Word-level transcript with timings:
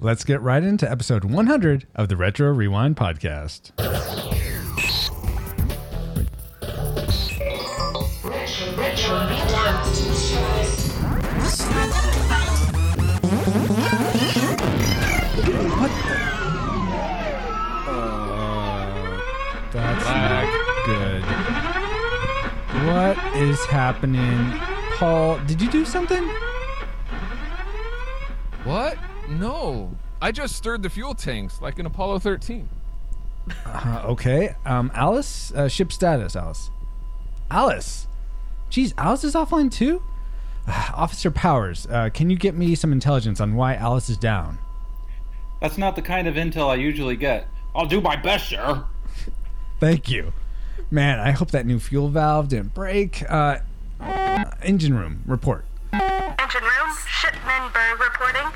let's 0.00 0.24
get 0.24 0.40
right 0.40 0.62
into 0.62 0.90
episode 0.90 1.24
100 1.24 1.86
of 1.94 2.08
the 2.08 2.16
Retro 2.16 2.52
Rewind 2.52 2.96
podcast. 2.96 3.72
What 15.78 15.90
the? 16.08 16.16
Uh, 17.88 19.20
that's 19.72 20.04
not 20.04 20.46
good. 20.86 21.22
What 22.86 23.36
is 23.36 23.64
happening? 23.66 24.52
Paul, 24.96 25.38
did 25.46 25.62
you 25.62 25.70
do 25.70 25.84
something? 25.84 26.28
What? 28.64 28.97
No. 29.28 29.90
I 30.20 30.32
just 30.32 30.56
stirred 30.56 30.82
the 30.82 30.90
fuel 30.90 31.14
tanks 31.14 31.60
like 31.60 31.78
in 31.78 31.86
Apollo 31.86 32.20
13. 32.20 32.68
Uh, 33.64 34.02
okay. 34.06 34.54
Um, 34.66 34.90
Alice, 34.94 35.52
uh, 35.52 35.68
ship 35.68 35.92
status, 35.92 36.34
Alice. 36.36 36.70
Alice. 37.50 38.06
Geez, 38.68 38.92
Alice 38.98 39.24
is 39.24 39.34
offline 39.34 39.70
too? 39.70 40.02
Officer 40.94 41.30
Powers, 41.30 41.86
uh, 41.90 42.10
can 42.12 42.28
you 42.28 42.36
get 42.36 42.54
me 42.54 42.74
some 42.74 42.92
intelligence 42.92 43.40
on 43.40 43.54
why 43.54 43.74
Alice 43.74 44.10
is 44.10 44.18
down? 44.18 44.58
That's 45.60 45.78
not 45.78 45.96
the 45.96 46.02
kind 46.02 46.28
of 46.28 46.34
intel 46.34 46.68
I 46.68 46.74
usually 46.74 47.16
get. 47.16 47.48
I'll 47.74 47.86
do 47.86 48.00
my 48.00 48.16
best, 48.16 48.50
sir. 48.50 48.84
Thank 49.80 50.10
you. 50.10 50.32
Man, 50.90 51.18
I 51.20 51.30
hope 51.30 51.50
that 51.52 51.66
new 51.66 51.78
fuel 51.78 52.08
valve 52.08 52.48
didn't 52.48 52.74
break. 52.74 53.22
Uh, 53.28 53.58
engine 54.62 54.94
room, 54.94 55.22
report. 55.26 55.64
Engine 55.92 56.62
room, 56.62 56.96
Shipmanberg 57.06 57.98
reporting. 57.98 58.52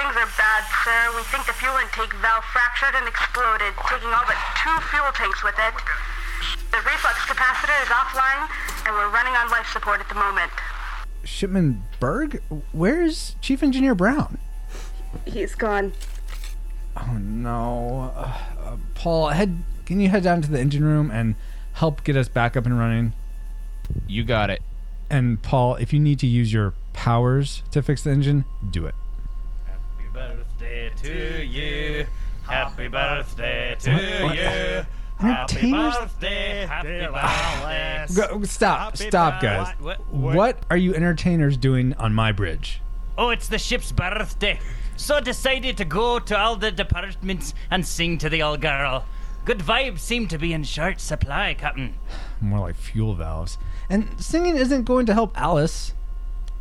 Things 0.00 0.16
are 0.16 0.32
bad, 0.38 0.64
sir. 0.82 1.14
We 1.14 1.22
think 1.24 1.44
the 1.44 1.52
fuel 1.52 1.76
intake 1.76 2.14
valve 2.24 2.42
fractured 2.44 2.94
and 2.96 3.06
exploded, 3.06 3.74
taking 3.86 4.08
all 4.08 4.24
but 4.26 4.36
two 4.56 4.72
fuel 4.88 5.12
tanks 5.12 5.44
with 5.44 5.56
it. 5.58 5.74
The 6.70 6.78
reflux 6.78 7.18
capacitor 7.28 7.76
is 7.82 7.88
offline, 7.88 8.48
and 8.86 8.94
we're 8.94 9.10
running 9.10 9.34
on 9.34 9.50
life 9.50 9.68
support 9.70 10.00
at 10.00 10.08
the 10.08 10.14
moment. 10.14 10.50
Shipman 11.22 11.82
Berg? 12.00 12.40
Where's 12.72 13.36
Chief 13.42 13.62
Engineer 13.62 13.94
Brown? 13.94 14.38
He's 15.26 15.54
gone. 15.54 15.92
Oh 16.96 17.18
no. 17.20 18.10
Uh, 18.16 18.38
uh, 18.58 18.76
Paul, 18.94 19.28
head. 19.28 19.58
Can 19.84 20.00
you 20.00 20.08
head 20.08 20.22
down 20.22 20.40
to 20.40 20.50
the 20.50 20.58
engine 20.58 20.82
room 20.82 21.10
and 21.10 21.34
help 21.74 22.04
get 22.04 22.16
us 22.16 22.28
back 22.28 22.56
up 22.56 22.64
and 22.64 22.78
running? 22.78 23.12
You 24.08 24.24
got 24.24 24.48
it. 24.48 24.62
And 25.10 25.42
Paul, 25.42 25.74
if 25.74 25.92
you 25.92 26.00
need 26.00 26.18
to 26.20 26.26
use 26.26 26.54
your 26.54 26.72
powers 26.94 27.62
to 27.72 27.82
fix 27.82 28.02
the 28.02 28.10
engine, 28.12 28.46
do 28.70 28.86
it. 28.86 28.94
Happy 31.02 31.08
birthday 31.08 31.36
to 31.40 31.44
you. 31.46 32.06
Happy 32.42 32.88
birthday 32.88 33.76
to 33.80 33.90
What? 33.92 34.22
What? 34.22 34.36
you. 34.36 34.86
Happy 35.18 35.58
Entertainers? 35.58 35.96
birthday, 35.96 36.66
happy 36.66 37.06
birthday. 37.06 38.06
Go, 38.14 38.42
stop, 38.44 38.78
Happy 38.78 39.08
stop, 39.08 39.40
bir- 39.40 39.46
guys. 39.46 39.74
what- 39.78 40.00
What, 40.10 40.34
what- 40.36 40.58
are 40.70 40.76
you 40.78 40.94
entertainers 40.94 41.56
doing 41.58 41.94
on 41.94 42.14
my 42.14 42.32
bridge? 42.32 42.80
Oh, 43.18 43.28
it's 43.30 43.48
the 43.48 43.58
ship's 43.58 43.92
birthday. 43.92 44.58
So 44.96 45.20
decided 45.20 45.76
to 45.78 45.84
go 45.84 46.18
to 46.18 46.38
all 46.38 46.56
the 46.56 46.70
departments 46.70 47.52
and 47.70 47.86
sing 47.86 48.16
to 48.18 48.28
the 48.30 48.42
old 48.42 48.60
girl. 48.62 49.04
Good 49.44 49.58
vibes 49.58 49.98
seem 50.00 50.26
to 50.28 50.38
be 50.38 50.52
in 50.54 50.64
short 50.64 51.00
supply, 51.00 51.54
Captain. 51.54 51.94
More 52.40 52.60
like 52.60 52.76
fuel 52.76 53.14
valves. 53.14 53.58
And 53.90 54.08
singing 54.22 54.56
isn't 54.56 54.84
going 54.84 55.06
to 55.06 55.14
help 55.14 55.38
Alice. 55.40 55.92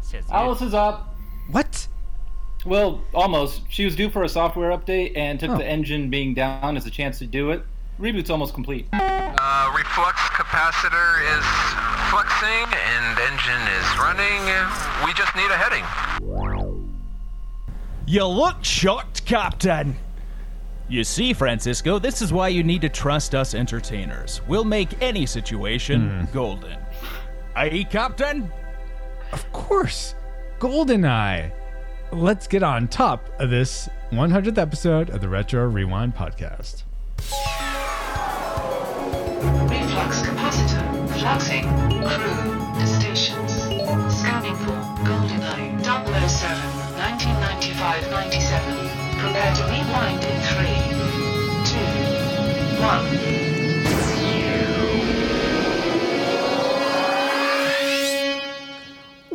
Says 0.01 0.25
you. 0.27 0.33
Alice 0.33 0.61
is 0.61 0.73
up. 0.73 1.13
What? 1.49 1.87
Well, 2.65 3.01
almost. 3.13 3.61
She 3.69 3.85
was 3.85 3.95
due 3.95 4.09
for 4.09 4.23
a 4.23 4.29
software 4.29 4.71
update 4.77 5.13
and 5.17 5.39
took 5.39 5.51
Oh. 5.51 5.57
the 5.57 5.65
engine 5.67 6.09
being 6.09 6.33
down 6.33 6.75
as 6.77 6.85
a 6.85 6.89
chance 6.91 7.19
to 7.19 7.25
do 7.25 7.51
it. 7.51 7.63
Reboot's 7.99 8.29
almost 8.29 8.53
complete. 8.53 8.87
Uh, 8.93 9.71
reflux 9.75 10.19
capacitor 10.31 11.21
is 11.37 11.43
fluxing 12.09 12.67
and 12.73 13.19
engine 13.19 13.67
is 13.79 13.97
running. 13.97 14.41
We 15.05 15.13
just 15.13 15.35
need 15.35 15.49
a 15.51 15.57
heading. 15.57 15.83
You 18.05 18.25
look 18.25 18.63
shocked, 18.63 19.25
Captain. 19.25 19.95
You 20.87 21.03
see, 21.03 21.33
Francisco, 21.33 21.99
this 21.99 22.21
is 22.21 22.33
why 22.33 22.47
you 22.47 22.63
need 22.63 22.81
to 22.81 22.89
trust 22.89 23.35
us 23.35 23.53
entertainers. 23.53 24.41
We'll 24.47 24.63
make 24.65 24.89
any 25.01 25.25
situation 25.27 26.27
golden. 26.33 26.79
Aye, 27.55 27.85
Captain? 27.91 28.51
Of 29.31 29.51
course. 29.51 30.15
GoldenEye. 30.59 31.51
Let's 32.11 32.47
get 32.47 32.63
on 32.63 32.87
top 32.87 33.29
of 33.39 33.51
this 33.51 33.87
100th 34.11 34.57
episode 34.57 35.11
of 35.11 35.21
the 35.21 35.29
Retro 35.29 35.67
Rewind 35.67 36.15
podcast. 36.15 36.81
Reflux 39.69 40.21
capacitor, 40.23 41.07
fluxing, 41.09 41.65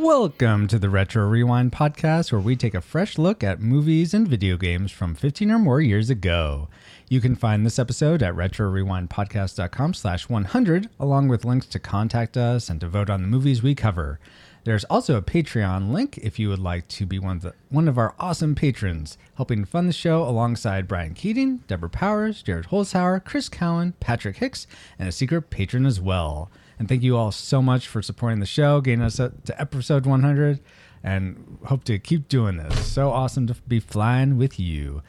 Welcome 0.04 0.68
to 0.68 0.78
the 0.78 0.90
Retro 0.90 1.26
Rewind 1.26 1.72
podcast, 1.72 2.30
where 2.30 2.38
we 2.38 2.56
take 2.56 2.74
a 2.74 2.82
fresh 2.82 3.16
look 3.16 3.42
at 3.42 3.62
movies 3.62 4.12
and 4.12 4.28
video 4.28 4.58
games 4.58 4.92
from 4.92 5.14
15 5.14 5.50
or 5.50 5.58
more 5.58 5.80
years 5.80 6.10
ago. 6.10 6.68
You 7.08 7.22
can 7.22 7.34
find 7.34 7.64
this 7.64 7.78
episode 7.78 8.22
at 8.22 8.34
retrorewindpodcast.com 8.34 9.94
slash 9.94 10.28
100, 10.28 10.90
along 11.00 11.28
with 11.28 11.46
links 11.46 11.64
to 11.68 11.78
contact 11.78 12.36
us 12.36 12.68
and 12.68 12.82
to 12.82 12.86
vote 12.86 13.08
on 13.08 13.22
the 13.22 13.28
movies 13.28 13.62
we 13.62 13.74
cover. 13.74 14.20
There's 14.64 14.84
also 14.84 15.16
a 15.16 15.22
Patreon 15.22 15.90
link 15.90 16.18
if 16.18 16.38
you 16.38 16.50
would 16.50 16.58
like 16.58 16.86
to 16.88 17.06
be 17.06 17.18
one 17.18 17.36
of, 17.36 17.42
the, 17.42 17.54
one 17.70 17.88
of 17.88 17.96
our 17.96 18.14
awesome 18.20 18.54
patrons, 18.54 19.16
helping 19.36 19.64
fund 19.64 19.88
the 19.88 19.94
show 19.94 20.22
alongside 20.22 20.86
Brian 20.86 21.14
Keating, 21.14 21.64
Deborah 21.66 21.88
Powers, 21.88 22.42
Jared 22.42 22.66
Holzhauer, 22.66 23.24
Chris 23.24 23.48
Cowan, 23.48 23.94
Patrick 24.00 24.36
Hicks, 24.36 24.66
and 24.98 25.08
a 25.08 25.12
secret 25.12 25.48
patron 25.48 25.86
as 25.86 25.98
well. 25.98 26.50
And 26.78 26.88
thank 26.88 27.02
you 27.02 27.16
all 27.16 27.30
so 27.32 27.62
much 27.62 27.86
for 27.86 28.02
supporting 28.02 28.40
the 28.40 28.46
show, 28.46 28.80
getting 28.80 29.02
us 29.02 29.16
to 29.16 29.32
episode 29.58 30.06
100, 30.06 30.60
and 31.02 31.58
hope 31.66 31.84
to 31.84 31.98
keep 31.98 32.28
doing 32.28 32.56
this. 32.56 32.86
So 32.86 33.10
awesome 33.10 33.46
to 33.46 33.54
be 33.68 33.80
flying 33.80 34.36
with 34.36 34.58
you. 34.58 35.02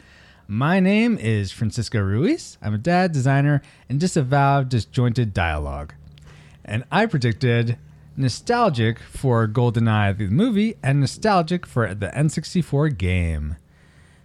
My 0.48 0.80
name 0.80 1.18
is 1.18 1.52
Francisco 1.52 2.00
Ruiz. 2.00 2.59
I'm 2.62 2.75
a 2.75 2.78
dad, 2.78 3.12
designer, 3.12 3.64
and 3.90 4.00
disavowed 4.00 4.70
disjointed 4.70 5.34
dialogue. 5.34 5.96
And 6.64 6.84
I 6.92 7.08
predicted 7.08 7.78
nostalgic 8.16 9.00
for 9.00 9.48
GoldenEye 9.48 10.18
the 10.18 10.28
movie 10.28 10.75
and 10.84 11.00
nostalgic 11.00 11.66
for 11.66 11.94
the 11.96 12.08
N64 12.08 12.96
game. 12.98 13.56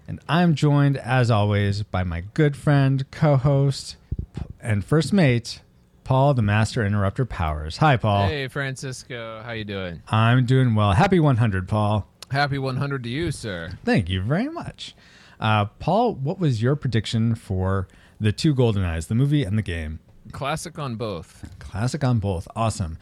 And 0.06 0.21
I'm 0.29 0.55
joined, 0.55 0.99
as 0.99 1.31
always, 1.31 1.84
by 1.84 2.05
my 2.05 2.23
good 2.34 2.56
friend, 2.56 3.09
co 3.11 3.37
host, 3.37 3.97
and 4.61 4.84
first 4.84 5.12
mate, 5.12 5.62
Paul, 6.10 6.34
the 6.34 6.43
Master 6.43 6.84
Interrupter 6.84 7.25
Powers. 7.25 7.76
Hi, 7.76 7.97
Paul. 7.97 8.26
Hey, 8.26 8.48
Francisco. 8.48 9.43
How 9.44 9.53
you 9.53 9.62
doing? 9.62 10.03
I'm 10.09 10.44
doing 10.44 10.75
well. 10.75 10.91
Happy 10.91 11.21
100, 11.21 11.69
Paul. 11.69 12.04
Happy 12.32 12.59
100 12.59 13.04
to 13.04 13.09
you, 13.09 13.31
sir. 13.31 13.78
Thank 13.84 14.09
you 14.09 14.20
very 14.20 14.49
much. 14.49 14.97
Uh, 15.38 15.66
Paul, 15.66 16.16
what 16.16 16.41
was 16.41 16.60
your 16.60 16.75
prediction 16.75 17.37
for 17.37 17.87
the 18.19 18.32
two 18.32 18.56
Golden 18.56 18.82
Eyes, 18.82 19.06
the 19.06 19.15
movie 19.15 19.44
and 19.44 19.56
the 19.56 19.62
game? 19.62 20.00
Classic 20.32 20.76
on 20.81 20.97
both. 20.97 21.49
Classic 21.60 22.03
on 22.03 22.19
both. 22.19 22.49
Awesome. 22.56 22.99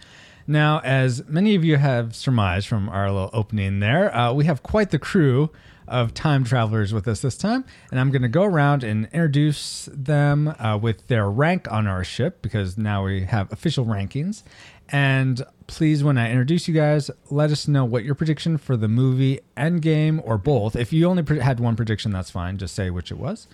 Now, 0.47 0.83
as 0.85 1.27
many 1.27 1.55
of 1.55 1.65
you 1.65 1.79
have 1.79 2.15
surmised 2.15 2.69
from 2.69 2.91
our 2.91 3.11
little 3.11 3.31
opening 3.33 3.81
there, 3.81 4.15
uh, 4.15 4.35
we 4.35 4.45
have 4.45 4.63
quite 4.63 4.91
the 4.91 4.99
crew 4.99 5.49
of 5.89 6.15
time 6.15 6.45
travelers 6.45 6.93
with 6.93 7.09
us 7.09 7.21
this 7.21 7.37
time, 7.37 7.65
and 7.91 7.99
I'm 7.99 8.11
going 8.11 8.23
to 8.23 8.29
go 8.29 8.45
around 8.45 8.85
and 8.85 9.07
introduce 9.07 9.89
them 9.93 10.55
uh, 10.59 10.79
with 10.81 11.07
their 11.09 11.31
rank 11.31 11.71
on 11.71 11.87
our 11.87 12.05
ship 12.05 12.43
because 12.43 12.79
now 12.79 13.05
we 13.05 13.23
have 13.25 13.53
official 13.53 13.85
rankings. 13.85 14.43
And 14.91 15.43
please, 15.67 16.03
when 16.03 16.17
I 16.17 16.31
introduce 16.31 16.67
you 16.67 16.75
guys, 16.75 17.11
let 17.31 17.51
us 17.51 17.69
know 17.69 17.85
what 17.85 18.05
your 18.05 18.15
prediction 18.15 18.57
for 18.57 18.77
the 18.77 18.89
movie 18.89 19.41
Endgame 19.57 20.21
or 20.25 20.39
both. 20.39 20.77
If 20.77 20.93
you 20.93 21.07
only 21.07 21.23
pre- 21.23 21.41
had 21.41 21.61
one 21.61 21.77
prediction, 21.77 22.11
that's 22.11 22.31
fine. 22.31 22.57
Just 22.57 22.75
say 22.75 22.89
which 22.91 23.11
it 23.11 23.19
was. 23.19 23.49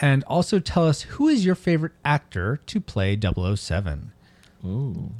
And 0.00 0.22
also 0.24 0.60
tell 0.60 0.86
us 0.86 1.02
who 1.02 1.26
is 1.26 1.44
your 1.44 1.56
favorite 1.56 1.92
actor 2.04 2.60
to 2.66 2.80
play 2.80 3.18
007. 3.18 4.12
Ooh. 4.64 5.10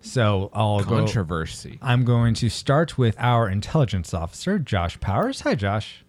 So 0.00 0.50
I'll 0.52 0.80
go. 0.80 0.96
Controversy. 0.96 1.78
I'm 1.82 2.04
going 2.04 2.34
to 2.34 2.48
start 2.48 2.98
with 2.98 3.16
our 3.18 3.48
intelligence 3.48 4.14
officer, 4.14 4.58
Josh 4.58 5.00
Powers. 5.00 5.40
Hi, 5.42 5.54
Josh. 5.54 6.04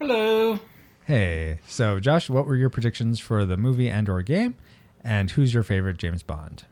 Hello. 0.00 0.58
Hey. 1.04 1.58
So, 1.66 2.00
Josh, 2.00 2.30
what 2.30 2.46
were 2.46 2.56
your 2.56 2.70
predictions 2.70 3.20
for 3.20 3.44
the 3.44 3.58
movie 3.58 3.90
and/or 3.90 4.22
game? 4.22 4.54
And 5.04 5.30
who's 5.30 5.52
your 5.52 5.62
favorite 5.62 5.98
James 5.98 6.22
Bond? 6.22 6.64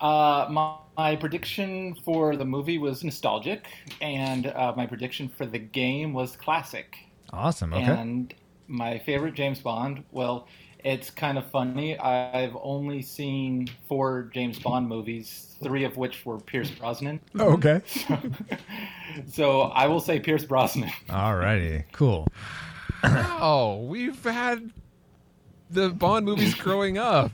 Uh, 0.00 0.48
my, 0.50 0.74
my 0.96 1.14
prediction 1.14 1.94
for 2.04 2.34
the 2.34 2.44
movie 2.44 2.76
was 2.76 3.04
nostalgic, 3.04 3.68
and 4.00 4.48
uh, 4.48 4.72
my 4.76 4.84
prediction 4.84 5.28
for 5.28 5.46
the 5.46 5.60
game 5.60 6.12
was 6.12 6.34
classic. 6.34 6.96
Awesome. 7.32 7.72
Okay. 7.72 7.84
And 7.84 8.34
my 8.66 8.98
favorite 8.98 9.34
James 9.34 9.60
Bond, 9.60 10.02
well, 10.10 10.48
it's 10.84 11.10
kind 11.10 11.38
of 11.38 11.50
funny. 11.50 11.98
I've 11.98 12.56
only 12.62 13.02
seen 13.02 13.68
four 13.88 14.30
James 14.32 14.58
Bond 14.58 14.88
movies, 14.88 15.54
three 15.62 15.84
of 15.84 15.96
which 15.96 16.24
were 16.24 16.38
Pierce 16.38 16.70
Brosnan. 16.70 17.20
Oh, 17.38 17.52
okay. 17.54 17.80
So 19.26 19.62
I 19.62 19.86
will 19.86 20.00
say 20.00 20.20
Pierce 20.20 20.44
Brosnan. 20.44 20.90
Alrighty. 21.08 21.84
Cool. 21.92 22.26
Oh, 23.02 23.78
we've 23.88 24.22
had 24.24 24.70
the 25.70 25.88
Bond 25.88 26.26
movies 26.26 26.54
growing 26.54 26.98
up. 26.98 27.32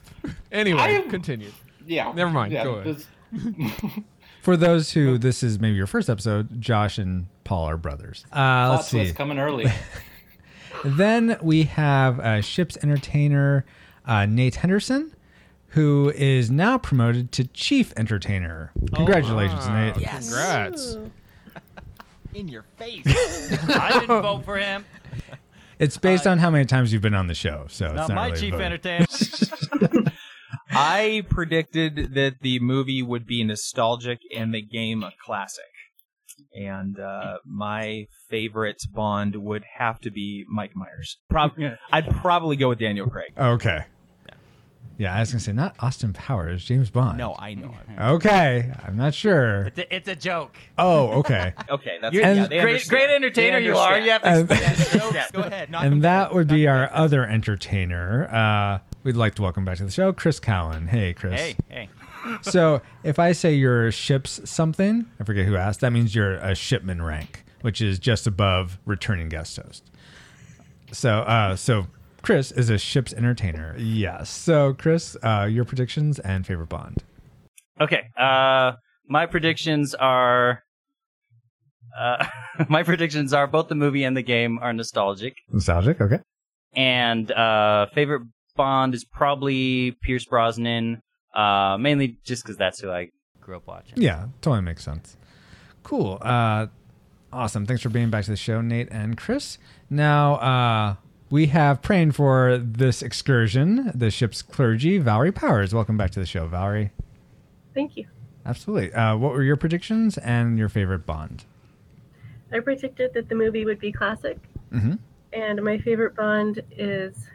Anyway, 0.53 0.81
I- 0.81 1.01
continue. 1.11 1.51
Yeah. 1.85 2.13
Never 2.13 2.31
mind, 2.31 2.53
Yeah, 2.53 2.63
go 2.65 2.75
ahead. 2.77 2.97
this- 2.97 3.07
For 4.43 4.57
those 4.57 4.93
who 4.93 5.19
this 5.19 5.43
is 5.43 5.59
maybe 5.59 5.75
your 5.77 5.89
first 5.89 6.09
episode, 6.09 6.61
Josh 6.63 6.99
and 6.99 7.27
Paul 7.43 7.69
are 7.69 7.77
brothers. 7.77 8.25
Uh, 8.33 8.69
let's 8.77 8.87
see. 8.87 9.13
coming 9.13 9.41
early. 9.41 9.67
Then 10.87 11.37
we 11.43 11.65
have 11.65 12.21
uh, 12.21 12.41
ship's 12.41 12.77
entertainer 12.83 13.65
uh, 14.06 14.25
Nate 14.27 14.55
Henderson, 14.56 15.12
who 15.69 16.12
is 16.15 16.50
now 16.50 16.79
promoted 16.79 17.33
to 17.33 17.44
chief 17.49 17.93
entertainer. 17.97 18.71
Congratulations, 18.94 19.67
Nate. 19.69 19.97
Yes. 19.99 20.29
Congrats. 20.29 20.97
In 22.35 22.49
your 22.49 22.62
face. 22.77 23.03
I 23.69 23.91
didn't 24.00 24.06
vote 24.23 24.44
for 24.44 24.56
him. 24.59 24.85
It's 25.79 25.97
based 25.99 26.27
on 26.27 26.38
how 26.38 26.50
many 26.50 26.65
times 26.67 26.93
you've 26.93 27.03
been 27.03 27.15
on 27.15 27.27
the 27.27 27.35
show, 27.35 27.67
so 27.69 27.87
it's 27.87 27.94
Not 27.97 28.09
not 28.11 28.15
my 28.15 28.27
really 28.29 28.41
chief 28.41 28.53
voted. 28.55 28.87
entertainer. 28.87 30.12
I 30.71 31.25
predicted 31.29 32.15
that 32.15 32.41
the 32.43 32.61
movie 32.61 33.03
would 33.03 33.27
be 33.27 33.43
nostalgic 33.44 34.21
and 34.35 34.55
the 34.55 34.62
game 34.62 35.03
a 35.03 35.12
classic. 35.23 35.65
And 36.56 36.99
uh, 36.99 37.38
my 37.44 38.06
favorite 38.31 38.82
Bond 38.93 39.37
would 39.37 39.64
have 39.79 40.00
to 40.00 40.11
be 40.11 40.44
Mike 40.49 40.75
Myers. 40.75 41.19
Prob- 41.29 41.53
I'd 41.93 42.08
probably 42.17 42.56
go 42.56 42.70
with 42.70 42.79
Daniel 42.79 43.08
Craig. 43.11 43.32
Okay. 43.37 43.85
Yeah, 44.99 45.14
I 45.14 45.20
was 45.20 45.31
gonna 45.31 45.41
say 45.41 45.53
not 45.53 45.76
Austin 45.81 46.14
Powers, 46.14 46.64
James 46.64 46.88
Bond. 46.88 47.19
No, 47.19 47.37
I 47.38 47.53
know. 47.53 47.75
Okay, 48.00 48.73
I'm 48.82 48.97
not 48.97 49.12
sure. 49.12 49.64
It's 49.64 49.79
a, 49.79 49.94
it's 49.94 50.08
a 50.08 50.17
joke. 50.17 50.56
Oh, 50.79 51.19
okay. 51.19 51.53
Okay, 51.69 51.99
that's 52.00 52.14
You're 52.14 52.23
yeah, 52.23 52.47
great, 52.47 52.61
understand. 52.61 52.88
great 52.88 53.11
entertainer 53.14 53.59
you 53.59 53.76
are. 53.76 53.99
You 53.99 54.12
have 54.12 54.23
to 54.23 54.29
And- 54.29 54.50
explain 54.50 54.62
understand. 55.02 55.26
Go 55.35 55.41
ahead. 55.43 55.70
knock 55.70 55.82
and 55.85 55.93
them 55.93 56.00
that 56.00 56.32
would 56.35 56.49
be 56.49 56.67
our 56.67 56.88
other 56.94 57.26
entertainer. 57.26 58.26
Uh, 58.32 58.79
we'd 59.02 59.17
like 59.17 59.35
to 59.35 59.43
welcome 59.43 59.67
back 59.67 59.76
to 59.79 59.85
the 59.85 59.91
show, 59.91 60.14
Chris 60.14 60.41
Cowan. 60.41 60.87
Hey, 60.88 61.12
Chris. 61.12 61.38
Hey, 61.38 61.56
hey. 61.69 61.88
So 62.43 62.81
if 63.05 63.19
I 63.19 63.32
say 63.32 63.55
you're 63.55 63.90
ships 63.93 64.40
something, 64.44 65.06
I 65.20 65.25
forget 65.25 65.46
who 65.46 65.56
asked. 65.56 65.81
That 65.81 65.93
means 65.93 66.14
you're 66.14 66.34
a 66.34 66.55
shipman 66.55 67.02
rank, 67.02 67.44
which 67.62 67.81
is 67.81 67.99
just 67.99 68.26
above 68.26 68.78
returning 68.84 69.28
guest 69.28 69.56
host. 69.56 69.84
So, 70.93 71.19
uh, 71.20 71.56
so 71.56 71.87
Chris 72.23 72.52
is 72.52 72.70
a 72.70 72.78
ship's 72.78 73.12
entertainer. 73.12 73.75
Yes. 73.78 74.31
So, 74.31 74.75
Chris, 74.75 75.17
uh, 75.23 75.49
your 75.50 75.64
predictions 75.64 76.19
and 76.20 76.46
favorite 76.46 76.69
Bond. 76.69 77.02
Okay. 77.81 78.02
Uh, 78.19 78.73
my 79.08 79.26
predictions 79.26 79.94
are. 79.94 80.62
Uh, 81.99 82.26
my 82.69 82.82
predictions 82.82 83.32
are 83.32 83.46
both 83.46 83.69
the 83.69 83.75
movie 83.75 84.05
and 84.05 84.17
the 84.17 84.23
game 84.23 84.58
are 84.61 84.73
nostalgic, 84.73 85.34
Nostalgic. 85.50 86.00
Okay. 86.00 86.19
and 86.75 87.31
uh, 87.32 87.87
favorite 87.94 88.23
Bond 88.55 88.94
is 88.94 89.05
probably 89.05 89.93
Pierce 90.02 90.25
Brosnan, 90.25 91.00
uh, 91.37 91.77
mainly 91.79 92.19
just 92.25 92.43
because 92.43 92.56
that's 92.56 92.81
who 92.81 92.91
I 92.91 93.11
grew 93.41 93.56
up 93.56 93.67
watching. 93.67 93.94
Yeah, 94.03 94.27
totally 94.41 94.62
makes 94.62 94.83
sense. 94.85 95.17
Cool. 95.83 96.19
Uh, 96.21 96.67
awesome. 97.33 97.67
Thanks 97.67 97.83
for 97.83 97.91
being 97.91 98.11
back 98.11 98.25
to 98.25 98.31
the 98.31 98.37
show, 98.37 98.61
Nate 98.61 98.88
and 98.91 99.17
Chris. 99.17 99.59
Now, 99.88 100.35
uh, 100.37 100.94
we 101.31 101.47
have 101.47 101.83
praying 101.83 102.12
for 102.12 102.59
this 102.59 103.03
excursion, 103.03 103.93
the 103.94 104.11
ship's 104.11 104.43
clergy, 104.43 104.99
Valerie 104.99 105.33
Powers. 105.33 105.75
Welcome 105.75 105.97
back 105.97 106.11
to 106.12 106.21
the 106.21 106.27
show, 106.27 106.47
Valerie. 106.47 106.91
Thank 107.75 107.97
you. 107.97 108.06
Absolutely. 108.44 108.93
Uh, 108.93 109.17
what 109.17 109.33
were 109.33 109.43
your 109.43 109.56
predictions 109.56 110.19
and 110.19 110.59
your 110.59 110.69
favorite 110.69 111.05
Bond? 111.05 111.44
I 112.53 112.61
predicted 112.61 113.12
that 113.15 113.29
the 113.29 113.35
movie 113.35 113.65
would 113.65 113.81
be 113.81 113.91
classic, 113.93 114.38
Mhm. 114.73 114.99
and 115.33 115.62
my 115.62 115.79
favorite 115.79 116.15
Bond 116.15 116.62
is 116.71 117.29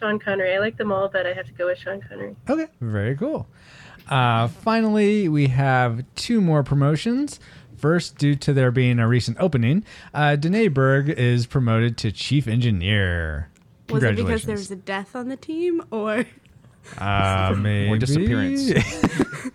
Sean 0.00 0.18
Connery. 0.18 0.54
I 0.54 0.58
like 0.58 0.76
them 0.78 0.90
all, 0.90 1.08
but 1.08 1.26
I 1.26 1.32
have 1.34 1.46
to 1.46 1.52
go 1.52 1.66
with 1.66 1.78
Sean 1.78 2.00
Connery. 2.00 2.34
Okay, 2.48 2.66
very 2.80 3.16
cool. 3.16 3.46
Uh, 4.08 4.48
finally, 4.48 5.28
we 5.28 5.48
have 5.48 6.04
two 6.16 6.40
more 6.40 6.62
promotions. 6.62 7.38
First, 7.76 8.18
due 8.18 8.34
to 8.36 8.52
there 8.52 8.70
being 8.70 8.98
a 8.98 9.06
recent 9.06 9.36
opening, 9.40 9.84
uh, 10.12 10.36
Danae 10.36 10.68
Berg 10.68 11.08
is 11.10 11.46
promoted 11.46 11.96
to 11.98 12.12
chief 12.12 12.46
engineer. 12.48 13.48
Was 13.88 14.02
it 14.02 14.16
because 14.16 14.44
there 14.44 14.56
was 14.56 14.70
a 14.70 14.76
death 14.76 15.14
on 15.16 15.28
the 15.28 15.36
team, 15.36 15.82
or 15.90 16.24
Uh, 16.98 17.54
maybe. 17.58 17.98
disappearance. 17.98 18.72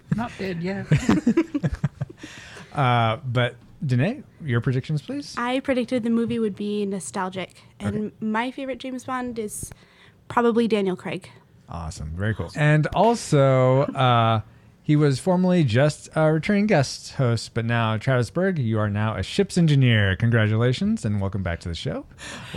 Not 0.15 0.31
dead 0.37 0.61
yet. 0.61 0.85
uh, 2.73 3.17
but 3.25 3.55
Danae, 3.85 4.23
your 4.43 4.61
predictions, 4.61 5.01
please. 5.01 5.35
I 5.37 5.59
predicted 5.59 6.03
the 6.03 6.09
movie 6.09 6.39
would 6.39 6.55
be 6.55 6.85
nostalgic, 6.85 7.61
and 7.79 8.11
my 8.19 8.51
favorite 8.51 8.79
James 8.79 9.03
Bond 9.05 9.37
is 9.39 9.71
probably 10.27 10.67
Daniel 10.67 10.95
Craig. 10.95 11.29
Awesome, 11.67 12.13
very 12.15 12.35
cool. 12.35 12.51
And 12.55 12.87
also, 12.87 13.81
uh, 13.81 14.41
he 14.83 14.95
was 14.95 15.19
formerly 15.19 15.63
just 15.63 16.09
a 16.15 16.31
returning 16.31 16.67
guest 16.67 17.13
host, 17.13 17.55
but 17.55 17.65
now 17.65 17.97
Travis 17.97 18.29
Berg, 18.29 18.59
you 18.59 18.77
are 18.77 18.89
now 18.89 19.15
a 19.15 19.23
ship's 19.23 19.57
engineer. 19.57 20.15
Congratulations, 20.15 21.03
and 21.03 21.19
welcome 21.19 21.41
back 21.41 21.59
to 21.61 21.69
the 21.69 21.75
show. 21.75 22.05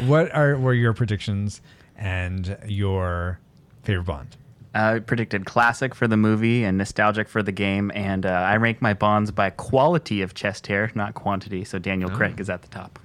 What 0.04 0.34
are 0.34 0.58
were 0.58 0.74
your 0.74 0.92
predictions 0.92 1.62
and 1.96 2.58
your 2.66 3.40
favorite 3.82 4.04
Bond? 4.04 4.36
I 4.74 4.98
predicted 4.98 5.46
classic 5.46 5.94
for 5.94 6.06
the 6.06 6.18
movie 6.18 6.64
and 6.64 6.76
nostalgic 6.76 7.28
for 7.28 7.42
the 7.42 7.50
game, 7.52 7.90
and 7.94 8.26
uh, 8.26 8.28
I 8.28 8.56
rank 8.58 8.82
my 8.82 8.92
bonds 8.92 9.30
by 9.30 9.48
quality 9.48 10.20
of 10.20 10.34
chest 10.34 10.66
hair, 10.66 10.92
not 10.94 11.14
quantity. 11.14 11.64
So 11.64 11.78
Daniel 11.78 12.10
Craig 12.10 12.38
is 12.38 12.50
at 12.50 12.60
the 12.60 12.68
top. 12.68 12.98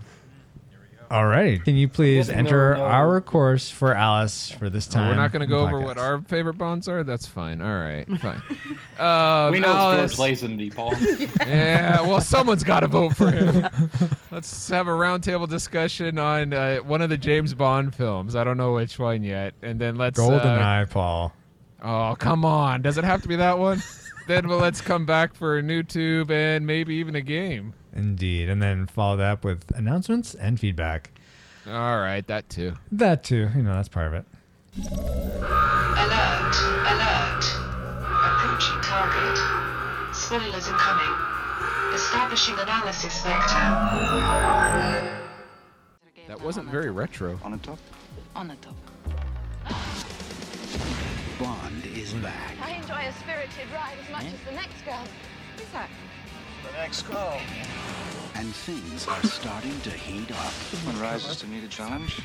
All 1.11 1.25
right, 1.27 1.63
can 1.63 1.75
you 1.75 1.87
please 1.87 2.27
Yes, 2.27 2.29
no, 2.29 2.33
enter 2.35 2.75
no. 2.75 2.83
our 2.85 3.21
course 3.21 3.69
for 3.69 3.93
Alice 3.93 4.49
for 4.51 4.69
this 4.69 4.87
Oh, 4.89 4.93
time? 4.93 5.09
we're 5.09 5.15
not 5.15 5.31
going 5.31 5.41
to 5.41 5.47
go 5.47 5.65
in 5.65 5.71
the 5.71 5.77
over 5.77 5.85
what 5.85 5.97
our 5.97 6.21
favorite 6.21 6.57
bonds 6.57 6.87
are. 6.87 7.03
That's 7.03 7.27
fine. 7.27 7.61
All 7.61 7.77
right, 7.79 8.07
fine. 8.19 8.41
Uh, 8.99 9.49
we 9.51 9.59
know 9.59 9.73
Alice- 9.73 10.15
George 10.15 10.37
Lazenby, 10.39 10.73
Paul. 10.75 10.93
Yeah, 11.47 12.01
well, 12.01 12.21
someone's 12.21 12.63
got 12.63 12.81
to 12.81 12.87
vote 12.87 13.15
for 13.15 13.31
him. 13.31 13.67
Let's 14.31 14.69
have 14.69 14.87
a 14.87 14.91
roundtable 14.91 15.49
discussion 15.49 16.19
on 16.19 16.53
uh, 16.53 16.77
one 16.77 17.01
of 17.01 17.09
the 17.09 17.17
James 17.17 17.53
Bond 17.55 17.93
films. 17.95 18.35
I 18.35 18.43
don't 18.43 18.55
know 18.57 18.73
which 18.73 18.99
one 18.99 19.23
yet, 19.23 19.55
and 19.63 19.79
then 19.81 19.95
let's. 19.95 20.19
Uh, 20.19 20.23
GoldenEye, 20.29 20.89
Paul. 20.91 21.33
oh, 21.83 22.15
come 22.19 22.45
on! 22.45 22.81
Does 22.83 22.97
it 22.99 23.03
have 23.03 23.23
to 23.23 23.27
be 23.27 23.35
that 23.37 23.57
one? 23.57 23.81
Then 24.27 24.47
well, 24.47 24.59
let's 24.59 24.81
come 24.81 25.05
back 25.05 25.35
for 25.35 25.57
a 25.57 25.61
new 25.61 25.83
tube 25.83 26.31
and 26.31 26.65
maybe 26.65 26.95
even 26.95 27.15
a 27.15 27.21
game. 27.21 27.73
Indeed, 27.95 28.49
and 28.49 28.61
then 28.61 28.87
follow 28.87 29.17
that 29.17 29.31
up 29.31 29.43
with 29.45 29.71
announcements 29.75 30.33
and 30.35 30.59
feedback. 30.59 31.11
All 31.67 31.99
right, 31.99 32.25
that 32.27 32.49
too. 32.49 32.73
That 32.91 33.23
too, 33.23 33.49
you 33.55 33.63
know, 33.63 33.73
that's 33.73 33.89
part 33.89 34.07
of 34.07 34.13
it. 34.13 34.25
Alert, 34.75 36.55
alert. 36.89 37.45
Approaching 38.25 38.81
target. 38.81 39.37
Spoilers 40.15 40.67
incoming. 40.67 41.15
Establishing 41.93 42.55
analysis 42.57 43.21
vector. 43.21 43.53
That 46.27 46.41
wasn't 46.41 46.69
very 46.69 46.89
retro. 46.89 47.39
On 47.43 47.51
the 47.51 47.57
top. 47.57 47.77
On 48.35 48.47
the 48.47 48.55
top. 48.55 48.75
Bond 51.39 51.85
is 52.15 52.21
back. 52.21 52.55
I 52.61 52.71
enjoy 52.71 53.07
a 53.07 53.13
spirited 53.13 53.71
ride 53.73 53.97
as 54.03 54.11
much 54.11 54.25
as 54.25 54.39
the 54.45 54.51
next 54.51 54.85
girl. 54.85 55.03
Who's 55.57 55.67
that? 55.69 55.89
The 56.65 56.77
next 56.77 57.01
girl. 57.03 57.39
And 58.35 58.53
things 58.55 59.07
are 59.07 59.23
starting 59.23 59.79
to 59.81 59.89
heat 59.89 60.31
up. 60.31 60.53
One 60.85 60.99
rises 60.99 61.37
to 61.37 61.47
meet 61.47 61.63
a 61.63 61.67
challenge. 61.67 62.21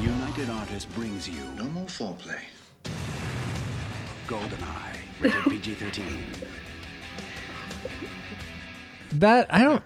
United 0.00 0.50
Artists 0.50 0.92
brings 0.94 1.28
you. 1.28 1.42
No 1.56 1.64
more 1.64 1.86
foreplay. 1.86 2.40
GoldenEye, 4.26 4.96
rated 5.20 5.44
PG-13. 5.44 6.06
That 9.12 9.52
I 9.52 9.62
don't. 9.62 9.82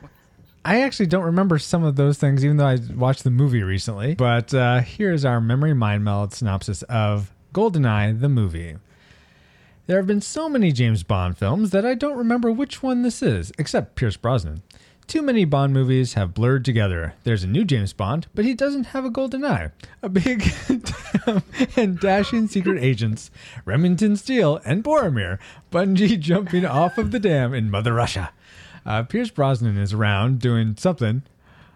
I 0.64 0.82
actually 0.82 1.06
don't 1.06 1.24
remember 1.24 1.58
some 1.58 1.84
of 1.84 1.96
those 1.96 2.18
things, 2.18 2.44
even 2.44 2.58
though 2.58 2.66
I 2.66 2.78
watched 2.94 3.24
the 3.24 3.30
movie 3.30 3.62
recently. 3.62 4.14
But 4.14 4.52
uh, 4.52 4.80
here's 4.80 5.24
our 5.24 5.40
memory 5.40 5.72
mind 5.72 6.04
meld 6.04 6.34
synopsis 6.34 6.82
of 6.84 7.32
GoldenEye, 7.52 8.20
the 8.20 8.28
movie. 8.28 8.76
There 9.86 9.96
have 9.96 10.06
been 10.06 10.20
so 10.20 10.48
many 10.48 10.70
James 10.70 11.02
Bond 11.02 11.36
films 11.36 11.70
that 11.70 11.84
I 11.84 11.94
don't 11.94 12.16
remember 12.16 12.52
which 12.52 12.82
one 12.82 13.02
this 13.02 13.22
is, 13.22 13.52
except 13.58 13.96
Pierce 13.96 14.16
Brosnan. 14.16 14.62
Too 15.08 15.22
many 15.22 15.44
Bond 15.44 15.72
movies 15.72 16.14
have 16.14 16.34
blurred 16.34 16.64
together. 16.64 17.14
There's 17.24 17.42
a 17.42 17.48
new 17.48 17.64
James 17.64 17.92
Bond, 17.92 18.28
but 18.32 18.44
he 18.44 18.54
doesn't 18.54 18.84
have 18.84 19.04
a 19.04 19.10
golden 19.10 19.44
eye. 19.44 19.72
A 20.00 20.08
big 20.08 20.48
and 21.76 21.98
dashing 21.98 22.46
secret 22.46 22.80
agents, 22.80 23.32
Remington 23.64 24.16
Steele 24.16 24.60
and 24.64 24.84
Boromir, 24.84 25.40
bungee 25.72 26.20
jumping 26.20 26.64
off 26.64 26.96
of 26.96 27.10
the 27.10 27.18
dam 27.18 27.52
in 27.52 27.68
Mother 27.68 27.92
Russia. 27.92 28.32
Uh, 28.86 29.02
Pierce 29.02 29.30
Brosnan 29.30 29.76
is 29.76 29.92
around 29.92 30.38
doing 30.38 30.76
something. 30.76 31.24